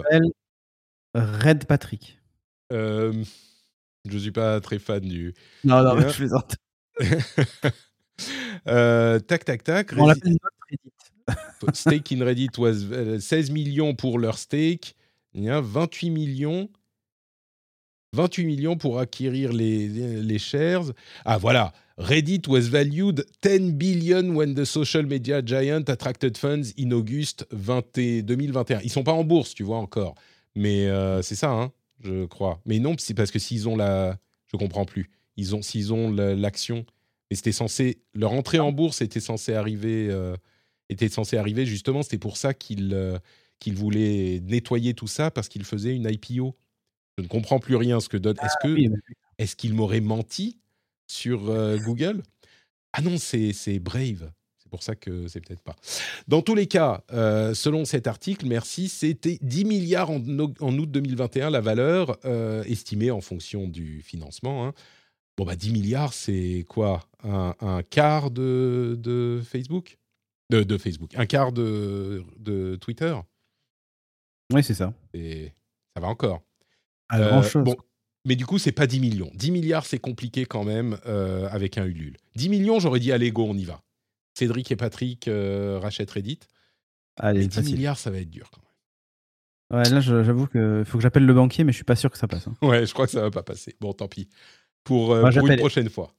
Red 1.16 1.66
Patrick. 1.66 2.20
Euh, 2.72 3.24
je 4.10 4.18
suis 4.18 4.32
pas 4.32 4.60
très 4.62 4.80
fan 4.80 5.02
du. 5.02 5.34
Non, 5.64 5.84
non, 5.84 5.96
mais 5.96 6.10
je 6.10 6.16
plaisante. 6.16 6.56
euh, 8.68 9.20
tac, 9.20 9.46
tac, 9.46 9.64
tac. 9.64 9.94
On 9.98 10.08
l'appelle 10.08 10.34
notre 10.34 10.50
Reddit. 10.70 11.78
stake 11.78 12.12
in 12.12 12.24
Reddit 12.24 12.50
was 12.58 13.20
16 13.20 13.50
euh, 13.50 13.54
millions 13.54 13.96
pour 13.96 14.20
leur 14.20 14.38
stake. 14.38 14.96
Il 15.34 15.44
y 15.44 15.50
a 15.50 15.62
28 15.62 16.10
millions. 16.10 16.70
28 18.14 18.46
millions 18.46 18.78
pour 18.78 19.00
acquérir 19.00 19.52
les, 19.54 19.88
les 19.88 20.40
shares. 20.40 20.92
Ah 21.26 21.38
voilà, 21.40 21.74
Reddit 21.98 22.42
was 22.48 22.70
valued 22.70 23.26
10 23.42 23.74
billion 23.74 24.36
when 24.36 24.56
the 24.56 24.66
social 24.66 25.04
media 25.04 25.42
giant 25.44 25.90
attracted 25.90 26.38
funds 26.38 26.74
in 26.78 26.92
August 26.92 27.46
20 27.52 28.24
2021. 28.24 28.82
Ils 28.84 28.92
sont 28.92 29.04
pas 29.04 29.14
en 29.14 29.24
bourse, 29.24 29.54
tu 29.54 29.64
vois 29.64 29.78
encore. 29.78 30.16
Mais 30.56 30.88
euh, 30.88 31.22
c'est 31.22 31.36
ça, 31.36 31.52
hein, 31.52 31.72
je 32.02 32.26
crois. 32.26 32.60
Mais 32.66 32.80
non, 32.80 32.96
c'est 32.98 33.14
parce 33.14 33.32
que 33.32 33.40
s'ils 33.40 33.70
ont 33.70 33.76
la... 33.76 34.18
Je 34.52 34.58
comprends 34.58 34.86
plus. 34.86 35.10
Ils 35.38 35.56
ont, 35.56 35.62
s'ils 35.62 35.94
ont 35.94 36.12
l'action... 36.12 36.86
Mais 37.30 37.36
c'était 37.36 37.52
censé... 37.52 38.02
Leur 38.14 38.34
entrée 38.34 38.60
en 38.60 38.72
bourse 38.72 39.02
était 39.02 39.20
censée 39.20 39.54
arriver... 39.54 40.08
Euh, 40.10 40.36
était 40.90 41.10
censé 41.10 41.38
arriver. 41.38 41.66
Justement, 41.66 42.02
c'était 42.04 42.18
pour 42.18 42.38
ça 42.38 42.54
qu'il 42.54 42.94
euh, 42.94 43.18
qu'il 43.64 43.76
voulait 43.76 44.42
nettoyer 44.42 44.94
tout 44.94 45.08
ça 45.08 45.32
parce 45.32 45.48
qu'il 45.48 45.64
faisait 45.64 45.96
une 45.96 46.10
IPO. 46.10 46.56
Je 47.18 47.24
ne 47.24 47.28
comprends 47.28 47.60
plus 47.60 47.78
rien 47.78 48.00
ce 48.02 48.10
que 48.10 48.18
donne. 48.18 48.36
Est-ce 48.44 48.56
que 48.62 48.76
ah 48.88 49.14
est-ce 49.40 49.56
qu'il 49.56 49.74
m'aurait 49.74 50.02
menti 50.02 50.60
sur 51.08 51.50
euh, 51.50 51.78
Google? 51.78 52.22
Ah 52.92 53.02
non, 53.02 53.16
c'est 53.18 53.80
Brave. 53.80 54.32
C'est 54.58 54.70
pour 54.70 54.84
ça 54.84 54.96
que 54.96 55.28
c'est 55.28 55.40
peut-être 55.40 55.64
pas. 55.64 55.76
Dans 56.28 56.42
tous 56.42 56.56
les 56.56 56.68
cas, 56.68 57.04
euh, 57.14 57.54
selon 57.54 57.86
cet 57.86 58.06
article, 58.08 58.48
merci, 58.48 58.90
c'était 58.90 59.40
10 59.42 59.66
milliards 59.66 60.10
en, 60.10 60.22
en, 60.60 60.78
août 60.78 60.92
2021 60.92 61.50
la 61.50 61.62
valeur 61.62 62.18
estimée 62.68 63.12
en 63.12 63.22
fonction 63.22 63.68
du 63.68 64.02
financement. 64.02 64.66
Hein. 64.68 64.74
Bon 65.38 65.46
bah 65.46 65.56
10 65.56 65.72
milliards, 65.72 66.14
c'est 66.14 66.66
quoi? 66.68 67.08
Un, 67.24 67.56
un, 67.62 67.82
quart 67.82 68.30
de, 68.30 68.96
de 69.00 69.42
Facebook? 69.44 69.98
De, 70.50 70.78
Facebook. 70.78 71.16
Un 71.16 71.26
quart 71.26 71.52
de, 71.52 72.24
de 72.38 72.76
Twitter? 72.76 73.16
Oui, 74.52 74.64
c'est 74.64 74.74
ça. 74.74 74.94
Et 75.14 75.52
ça 75.96 76.02
va 76.02 76.08
encore. 76.08 76.42
À 77.10 77.20
grand 77.20 77.40
euh, 77.40 77.44
chose. 77.44 77.64
Bon, 77.64 77.76
mais 78.26 78.36
du 78.36 78.46
coup, 78.46 78.58
c'est 78.58 78.72
pas 78.72 78.88
10 78.88 79.00
millions. 79.00 79.32
10 79.36 79.52
milliards, 79.52 79.86
c'est 79.86 80.00
compliqué 80.00 80.46
quand 80.46 80.64
même 80.64 80.98
euh, 81.06 81.48
avec 81.50 81.78
un 81.78 81.86
Ulule. 81.86 82.18
10 82.36 82.50
millions, 82.50 82.80
j'aurais 82.80 83.00
dit, 83.00 83.12
allez, 83.12 83.32
go, 83.32 83.46
on 83.48 83.56
y 83.56 83.66
va. 83.66 83.82
Cédric 84.34 84.72
et 84.72 84.76
Patrick 84.76 85.28
euh, 85.28 85.80
rachètent 85.82 86.12
Reddit. 86.12 86.40
Allez, 87.18 87.48
10 87.48 87.74
milliards, 87.74 88.00
ça 88.00 88.10
va 88.10 88.18
être 88.20 88.30
dur 88.30 88.50
quand 88.52 88.62
même. 88.62 89.84
Ouais, 89.84 89.90
là, 89.90 90.02
j'avoue 90.02 90.48
qu'il 90.48 90.84
faut 90.86 90.98
que 90.98 91.02
j'appelle 91.02 91.26
le 91.26 91.34
banquier, 91.34 91.64
mais 91.64 91.72
je 91.72 91.78
suis 91.78 91.84
pas 91.84 91.96
sûr 91.96 92.12
que 92.12 92.18
ça 92.18 92.28
passe. 92.28 92.48
Hein. 92.48 92.56
Ouais, 92.62 92.86
je 92.86 92.94
crois 92.94 93.06
que 93.06 93.12
ça 93.12 93.22
va 93.22 93.32
pas 93.32 93.44
passer. 93.44 93.76
Bon, 93.82 93.94
tant 93.94 94.08
pis. 94.08 94.30
Pour, 94.84 95.20
pour 95.20 95.48
une 95.48 95.58
prochaine 95.58 95.90
fois. 95.90 96.14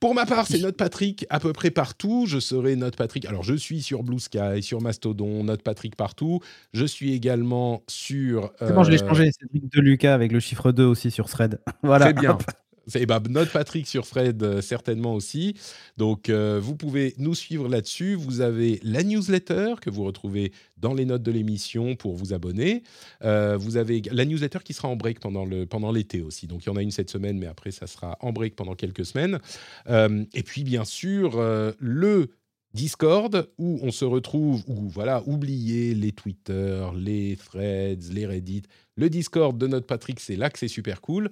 Pour 0.00 0.14
ma 0.14 0.26
part, 0.26 0.46
c'est 0.46 0.58
Note 0.58 0.76
Patrick 0.76 1.26
à 1.30 1.40
peu 1.40 1.52
près 1.52 1.70
partout. 1.70 2.26
Je 2.26 2.38
serai 2.38 2.76
Note 2.76 2.96
Patrick. 2.96 3.24
Alors, 3.24 3.42
je 3.42 3.54
suis 3.54 3.82
sur 3.82 4.02
Blue 4.02 4.18
Sky, 4.18 4.62
sur 4.62 4.80
Mastodon, 4.82 5.44
Note 5.44 5.62
Patrick 5.62 5.96
partout. 5.96 6.40
Je 6.72 6.84
suis 6.84 7.12
également 7.12 7.82
sur. 7.88 8.52
C'est 8.58 8.74
bon, 8.74 8.84
je 8.84 8.90
l'ai 8.90 9.02
euh, 9.02 9.08
changé. 9.08 9.30
C'est 9.32 9.48
de 9.52 9.80
Lucas 9.80 10.14
avec 10.14 10.32
le 10.32 10.40
chiffre 10.40 10.72
2 10.72 10.84
aussi 10.84 11.10
sur 11.10 11.28
Thread. 11.28 11.60
voilà. 11.82 12.06
C'est 12.06 12.14
bien. 12.14 12.36
C'est 12.86 13.04
bah, 13.06 13.20
notre 13.28 13.52
Patrick 13.52 13.86
sur 13.86 14.06
Fred 14.06 14.42
euh, 14.42 14.60
certainement 14.60 15.14
aussi. 15.14 15.54
Donc 15.96 16.28
euh, 16.28 16.60
vous 16.62 16.76
pouvez 16.76 17.14
nous 17.18 17.34
suivre 17.34 17.68
là-dessus. 17.68 18.14
Vous 18.14 18.40
avez 18.40 18.80
la 18.82 19.02
newsletter 19.02 19.74
que 19.80 19.90
vous 19.90 20.04
retrouvez 20.04 20.52
dans 20.76 20.94
les 20.94 21.04
notes 21.04 21.22
de 21.22 21.32
l'émission 21.32 21.96
pour 21.96 22.14
vous 22.14 22.32
abonner. 22.32 22.84
Euh, 23.24 23.56
vous 23.56 23.76
avez 23.76 24.02
la 24.12 24.24
newsletter 24.24 24.60
qui 24.64 24.72
sera 24.72 24.88
en 24.88 24.96
break 24.96 25.20
pendant 25.20 25.44
le 25.44 25.66
pendant 25.66 25.90
l'été 25.90 26.22
aussi. 26.22 26.46
Donc 26.46 26.64
il 26.64 26.68
y 26.68 26.72
en 26.72 26.76
a 26.76 26.82
une 26.82 26.92
cette 26.92 27.10
semaine, 27.10 27.38
mais 27.38 27.46
après 27.46 27.72
ça 27.72 27.86
sera 27.86 28.16
en 28.20 28.32
break 28.32 28.54
pendant 28.54 28.74
quelques 28.74 29.04
semaines. 29.04 29.40
et 29.88 30.42
puis 30.42 30.64
bien 30.64 30.84
sûr 30.84 31.40
le 31.78 32.30
Discord 32.76 33.48
où 33.58 33.80
on 33.82 33.90
se 33.90 34.04
retrouve, 34.04 34.62
où 34.68 34.88
voilà, 34.88 35.22
oubliez 35.26 35.94
les 35.94 36.12
Twitter, 36.12 36.86
les 36.94 37.36
Threads, 37.36 38.12
les 38.12 38.26
Reddit. 38.26 38.62
Le 38.96 39.08
Discord 39.08 39.56
de 39.56 39.66
notre 39.66 39.86
Patrick, 39.86 40.20
c'est 40.20 40.36
là 40.36 40.50
que 40.50 40.58
c'est 40.58 40.68
super 40.68 41.00
cool. 41.00 41.30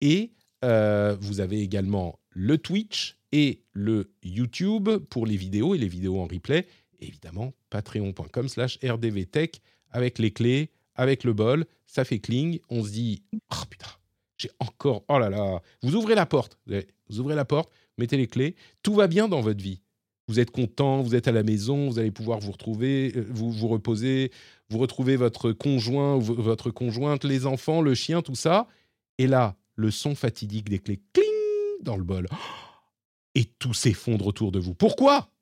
Et 0.00 0.32
euh, 0.64 1.16
vous 1.20 1.40
avez 1.40 1.60
également 1.60 2.18
le 2.30 2.58
Twitch 2.58 3.16
et 3.32 3.62
le 3.72 4.12
YouTube 4.22 4.88
pour 5.08 5.26
les 5.26 5.36
vidéos 5.36 5.74
et 5.74 5.78
les 5.78 5.88
vidéos 5.88 6.20
en 6.20 6.26
replay. 6.26 6.66
évidemment, 7.00 7.52
patreon.com 7.70 8.48
slash 8.48 8.78
rdvtech 8.82 9.60
avec 9.90 10.18
les 10.18 10.30
clés, 10.30 10.70
avec 10.94 11.24
le 11.24 11.32
bol. 11.32 11.66
Ça 11.86 12.04
fait 12.04 12.18
cling. 12.18 12.60
On 12.68 12.84
se 12.84 12.90
dit, 12.90 13.22
oh 13.32 13.64
putain, 13.68 13.90
j'ai 14.36 14.50
encore, 14.58 15.04
oh 15.08 15.18
là 15.18 15.30
là. 15.30 15.60
Vous 15.82 15.94
ouvrez 15.94 16.14
la 16.14 16.26
porte, 16.26 16.58
vous 17.08 17.20
ouvrez 17.20 17.34
la 17.34 17.44
porte, 17.44 17.70
mettez 17.98 18.16
les 18.16 18.26
clés. 18.26 18.54
Tout 18.82 18.94
va 18.94 19.06
bien 19.06 19.28
dans 19.28 19.40
votre 19.40 19.62
vie. 19.62 19.80
Vous 20.28 20.38
êtes 20.38 20.52
content, 20.52 21.02
vous 21.02 21.16
êtes 21.16 21.26
à 21.26 21.32
la 21.32 21.42
maison, 21.42 21.88
vous 21.88 21.98
allez 21.98 22.12
pouvoir 22.12 22.38
vous 22.38 22.52
retrouver, 22.52 23.12
euh, 23.16 23.26
vous 23.30 23.50
vous 23.50 23.66
reposer, 23.66 24.30
vous 24.68 24.78
retrouvez 24.78 25.16
votre 25.16 25.50
conjoint, 25.50 26.18
votre 26.18 26.70
conjointe, 26.70 27.24
les 27.24 27.46
enfants, 27.46 27.82
le 27.82 27.94
chien, 27.96 28.22
tout 28.22 28.36
ça. 28.36 28.68
Et 29.18 29.26
là, 29.26 29.56
le 29.80 29.90
son 29.90 30.14
fatidique 30.14 30.68
des 30.68 30.78
clés 30.78 31.00
cling 31.12 31.82
dans 31.82 31.96
le 31.96 32.04
bol. 32.04 32.28
Et 33.34 33.44
tout 33.44 33.74
s'effondre 33.74 34.26
autour 34.26 34.52
de 34.52 34.58
vous. 34.58 34.74
Pourquoi? 34.74 35.32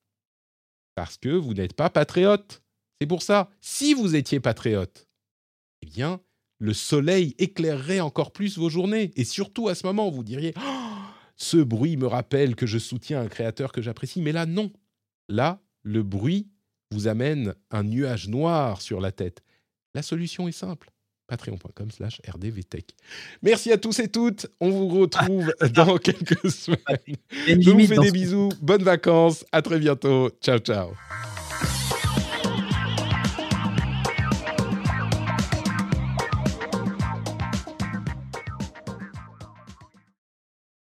Parce 0.94 1.16
que 1.16 1.31
vous 1.31 1.55
n'êtes 1.55 1.73
pas 1.73 1.90
patriote. 1.90 2.62
C'est 3.01 3.06
pour 3.06 3.23
ça. 3.23 3.51
Si 3.60 3.94
vous 3.94 4.15
étiez 4.15 4.40
patriote, 4.40 5.09
eh 5.82 5.86
bien, 5.86 6.20
le 6.59 6.74
soleil 6.74 7.35
éclairerait 7.39 8.01
encore 8.01 8.32
plus 8.32 8.59
vos 8.59 8.69
journées. 8.69 9.12
Et 9.16 9.24
surtout 9.24 9.69
à 9.69 9.74
ce 9.74 9.86
moment, 9.86 10.10
vous 10.10 10.24
diriez 10.24 10.55
Ce 11.36 11.56
bruit 11.56 11.97
me 11.97 12.06
rappelle 12.06 12.56
que 12.56 12.66
je 12.66 12.78
soutiens 12.78 13.20
un 13.20 13.28
créateur 13.28 13.73
que 13.73 13.81
j'apprécie. 13.81 14.20
Mais 14.20 14.32
là, 14.32 14.44
non. 14.44 14.73
Là, 15.28 15.62
le 15.82 16.02
bruit 16.02 16.48
vous 16.90 17.06
amène 17.06 17.55
un 17.70 17.85
nuage 17.85 18.28
noir 18.28 18.82
sur 18.82 19.01
la 19.01 19.12
tête. 19.12 19.43
La 19.94 20.02
solution 20.02 20.48
est 20.48 20.52
simple 20.52 20.90
patreon.com 21.29 21.91
slash 21.91 22.21
rdvtech. 22.27 22.87
Merci 23.43 23.71
à 23.71 23.79
tous 23.79 24.01
et 24.01 24.09
toutes. 24.09 24.49
On 24.61 24.71
vous 24.71 24.89
retrouve 24.89 25.55
dans 25.75 25.97
quelques 25.99 26.51
semaines. 26.51 27.17
Je 27.47 27.71
vous 27.71 27.87
fais 27.87 27.99
des 27.99 28.11
bisous. 28.11 28.49
Bonnes 28.61 28.83
vacances. 28.83 29.45
À 29.53 29.63
très 29.63 29.79
bientôt. 29.79 30.31
Ciao, 30.41 30.59
ciao. 30.59 30.91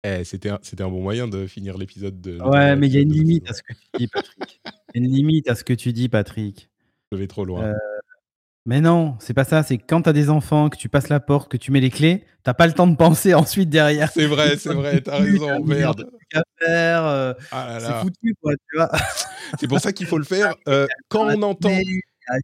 Eh, 0.06 0.24
c'était 0.24 0.50
un, 0.50 0.60
un, 0.80 0.88
bon 0.88 1.02
moyen 1.02 1.28
de 1.28 1.46
finir 1.46 1.78
l'épisode 1.78 2.22
de. 2.22 2.40
Ouais, 2.42 2.76
mais 2.78 2.88
il 2.88 2.94
y 2.94 2.98
a 2.98 3.02
une 3.02 3.12
limite 3.12 3.50
à 3.50 3.54
ce 3.54 3.62
que 3.62 3.74
tu 3.74 3.98
dis, 3.98 4.08
Patrick. 4.08 4.62
Il 4.96 5.02
y 5.02 5.04
a 5.04 5.08
une 5.08 5.14
limite 5.14 5.50
à 5.50 5.56
ce 5.56 5.64
que 5.64 5.74
tu 5.74 5.92
dis, 5.92 6.08
Patrick. 6.08 6.70
Je 7.12 7.18
vais 7.18 7.28
trop 7.28 7.44
loin. 7.44 7.64
Euh, 7.64 7.74
Mais 8.70 8.82
non, 8.82 9.16
c'est 9.20 9.34
pas 9.34 9.46
ça. 9.46 9.64
C'est 9.64 9.80
quand 9.80 10.04
tu 10.04 10.10
as 10.10 10.14
des 10.14 10.30
enfants, 10.30 10.70
que 10.70 10.78
tu 10.78 10.90
passes 10.90 11.10
la 11.10 11.20
porte, 11.20 11.50
que 11.50 11.58
tu 11.58 11.72
mets 11.72 11.80
les 11.80 11.90
clés, 11.90 12.24
t'as 12.44 12.54
pas 12.54 12.68
le 12.68 12.74
temps 12.74 12.86
de 12.86 12.96
penser 12.96 13.34
ensuite 13.34 13.72
derrière. 13.72 14.12
C'est 14.12 14.28
vrai, 14.28 14.58
c'est 14.58 14.76
vrai, 14.76 15.02
t'as 15.02 15.18
raison, 15.18 15.66
merde. 15.66 16.08
Euh, 16.68 17.34
ah 17.52 17.78
c'est 17.80 17.94
foutu, 17.94 18.36
quoi, 18.40 18.54
tu 18.54 18.78
vois. 18.78 18.92
c'est 19.60 19.68
pour 19.68 19.80
ça 19.80 19.92
qu'il 19.92 20.06
faut 20.06 20.20
le 20.20 20.24
faire 20.24 20.54
euh, 20.68 20.86
quand 21.08 21.36
on 21.36 21.42
entend. 21.42 21.72
Il 21.72 22.02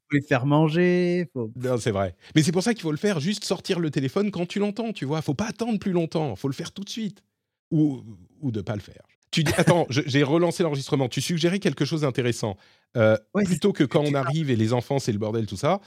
faut 0.10 0.18
les 0.18 0.22
faire 0.22 0.48
manger. 0.48 1.30
Non, 1.36 1.78
c'est 1.78 1.92
vrai. 1.92 2.16
Mais 2.36 2.42
c'est 2.42 2.52
pour 2.52 2.64
ça 2.64 2.74
qu'il 2.74 2.82
faut 2.82 2.92
le 2.92 2.98
faire, 2.98 3.20
juste 3.20 3.44
sortir 3.44 3.80
le 3.80 3.92
téléphone 3.92 4.32
quand 4.32 4.48
tu 4.48 4.58
l'entends, 4.58 4.94
tu 4.94 5.06
vois. 5.06 5.22
Faut 5.22 5.36
pas 5.36 5.50
attendre 5.50 5.78
plus 5.78 5.92
longtemps, 5.92 6.36
faut 6.36 6.48
le 6.48 6.56
faire 6.56 6.72
tout 6.72 6.84
de 6.84 6.90
suite. 6.90 7.22
Ou, 7.70 8.02
ou 8.42 8.50
de 8.50 8.62
pas 8.62 8.74
le 8.74 8.82
faire. 8.82 9.04
Tu 9.30 9.44
dis, 9.44 9.52
attends, 9.58 9.86
j'ai 9.90 10.24
relancé 10.24 10.64
l'enregistrement. 10.64 11.08
Tu 11.08 11.22
suggérais 11.22 11.60
quelque 11.60 11.86
chose 11.86 12.02
d'intéressant. 12.02 12.58
Euh, 12.96 13.18
plutôt 13.44 13.74
que 13.74 13.84
quand 13.84 14.02
on 14.02 14.14
arrive 14.14 14.50
et 14.50 14.56
les 14.56 14.74
enfants, 14.74 14.98
c'est 14.98 15.12
le 15.12 15.20
bordel, 15.20 15.46
tout 15.46 15.58
ça, 15.58 15.82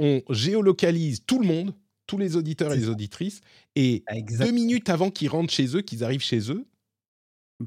on 0.00 0.22
géolocalise 0.30 1.24
tout 1.24 1.40
le 1.40 1.46
monde, 1.46 1.74
tous 2.06 2.18
les 2.18 2.36
auditeurs 2.36 2.72
et 2.72 2.76
les 2.76 2.88
auditrices, 2.88 3.40
et 3.76 4.04
deux 4.38 4.50
minutes 4.50 4.88
avant 4.90 5.10
qu'ils 5.10 5.28
rentrent 5.28 5.52
chez 5.52 5.76
eux, 5.76 5.82
qu'ils 5.82 6.04
arrivent 6.04 6.22
chez 6.22 6.50
eux, 6.50 6.66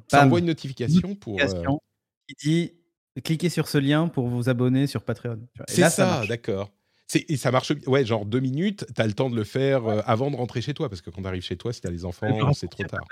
ça 0.08 0.26
envoie 0.26 0.40
une 0.40 0.46
notification, 0.46 1.16
pour. 1.16 1.40
Euh, 1.40 1.48
qui 2.28 2.36
dit 2.48 2.72
cliquez 3.24 3.50
sur 3.50 3.68
ce 3.68 3.78
lien 3.78 4.08
pour 4.08 4.28
vous 4.28 4.50
abonner 4.50 4.88
sur 4.88 5.04
Patreon. 5.04 5.48
C'est 5.68 5.90
ça, 5.90 6.24
d'accord. 6.28 6.72
Et 7.14 7.38
ça 7.38 7.52
marche, 7.52 7.72
ouais, 7.86 8.04
genre 8.04 8.26
deux 8.26 8.40
minutes, 8.40 8.86
tu 8.94 9.02
as 9.02 9.06
le 9.06 9.14
temps 9.14 9.30
de 9.30 9.36
le 9.36 9.44
faire 9.44 9.86
euh, 9.86 10.02
avant 10.06 10.32
de 10.32 10.36
rentrer 10.36 10.62
chez 10.62 10.74
toi, 10.74 10.90
parce 10.90 11.02
que 11.02 11.12
quand 11.12 11.22
tu 11.22 11.28
arrives 11.28 11.44
chez 11.44 11.56
toi, 11.56 11.72
si 11.72 11.80
tu 11.80 11.88
as 11.88 11.92
les 11.92 12.04
enfants, 12.04 12.52
c'est 12.54 12.70
trop 12.70 12.84
tard. 12.84 13.06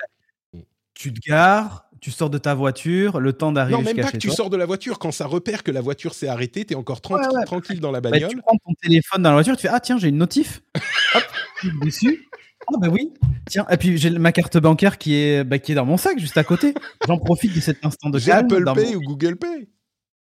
Mm. 0.51 0.61
Tu 0.95 1.13
te 1.13 1.19
gares, 1.27 1.89
tu 2.03 2.11
sors 2.11 2.29
de 2.29 2.37
ta 2.37 2.53
voiture, 2.53 3.21
le 3.21 3.31
temps 3.31 3.53
d'arriver 3.53 3.77
Non, 3.77 3.81
même 3.81 3.95
pas 3.95 4.11
que 4.11 4.17
tu 4.17 4.29
sors 4.29 4.49
de 4.49 4.57
la 4.57 4.65
voiture. 4.65 4.99
Quand 4.99 5.13
ça 5.13 5.25
repère 5.25 5.63
que 5.63 5.71
la 5.71 5.79
voiture 5.79 6.13
s'est 6.13 6.27
arrêtée, 6.27 6.65
tu 6.65 6.73
es 6.73 6.75
encore 6.75 6.99
tranquille 6.99 7.79
dans 7.79 7.91
la 7.91 8.01
bah, 8.01 8.09
bagnole. 8.09 8.29
tu 8.29 8.41
prends 8.41 8.57
ton 8.57 8.73
téléphone 8.81 9.23
dans 9.23 9.29
la 9.29 9.35
voiture, 9.35 9.55
tu 9.55 9.61
fais 9.61 9.69
Ah, 9.73 9.79
tiens, 9.79 9.97
j'ai 9.97 10.09
une 10.09 10.17
notif. 10.17 10.61
Hop, 11.15 11.23
dessus. 11.81 12.27
Ah, 12.67 12.73
bah 12.77 12.89
oui. 12.91 13.13
Tiens, 13.49 13.65
et 13.71 13.77
puis 13.77 13.97
j'ai 13.97 14.09
ma 14.09 14.33
carte 14.33 14.57
bancaire 14.57 14.97
qui 14.97 15.15
est, 15.15 15.45
bah, 15.45 15.59
qui 15.59 15.71
est 15.71 15.75
dans 15.75 15.85
mon 15.85 15.95
sac, 15.95 16.19
juste 16.19 16.37
à 16.37 16.43
côté. 16.43 16.73
J'en 17.07 17.17
profite 17.17 17.55
de 17.55 17.61
cet 17.61 17.85
instant 17.85 18.09
de 18.09 18.19
calme. 18.19 18.49
J'ai 18.49 18.55
Apple 18.57 18.73
Pay 18.75 18.95
ou 18.97 19.01
Google 19.01 19.37
Pay. 19.37 19.69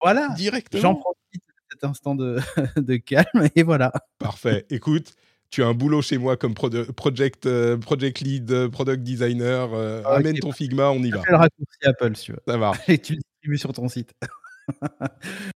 Voilà. 0.01 0.29
Directement. 0.37 0.81
J'en 0.81 0.95
profite 0.95 1.17
de 1.33 1.53
cet 1.69 1.83
instant 1.83 2.15
de, 2.15 2.39
de 2.77 2.95
calme 2.95 3.49
et 3.55 3.63
voilà. 3.63 3.91
Parfait. 4.19 4.65
Écoute, 4.69 5.15
tu 5.49 5.63
as 5.63 5.67
un 5.67 5.73
boulot 5.73 6.01
chez 6.01 6.17
moi 6.17 6.37
comme 6.37 6.53
project, 6.53 7.45
euh, 7.45 7.77
project 7.77 8.19
lead, 8.19 8.51
euh, 8.51 8.69
product 8.69 9.03
designer. 9.03 9.73
Euh, 9.73 10.03
amène 10.03 10.37
ton 10.39 10.51
Figma, 10.51 10.89
on 10.91 11.01
y 11.01 11.09
va. 11.09 11.21
Fais 11.21 11.31
le 11.31 11.37
raccourci 11.37 11.77
Apple, 11.83 12.15
si 12.15 12.25
tu 12.25 12.31
veux. 12.33 12.39
Ça 12.47 12.57
va. 12.57 12.73
Et 12.87 12.97
tu 12.97 13.13
le 13.13 13.19
distribues 13.19 13.57
sur 13.57 13.73
ton 13.73 13.87
site. 13.87 14.11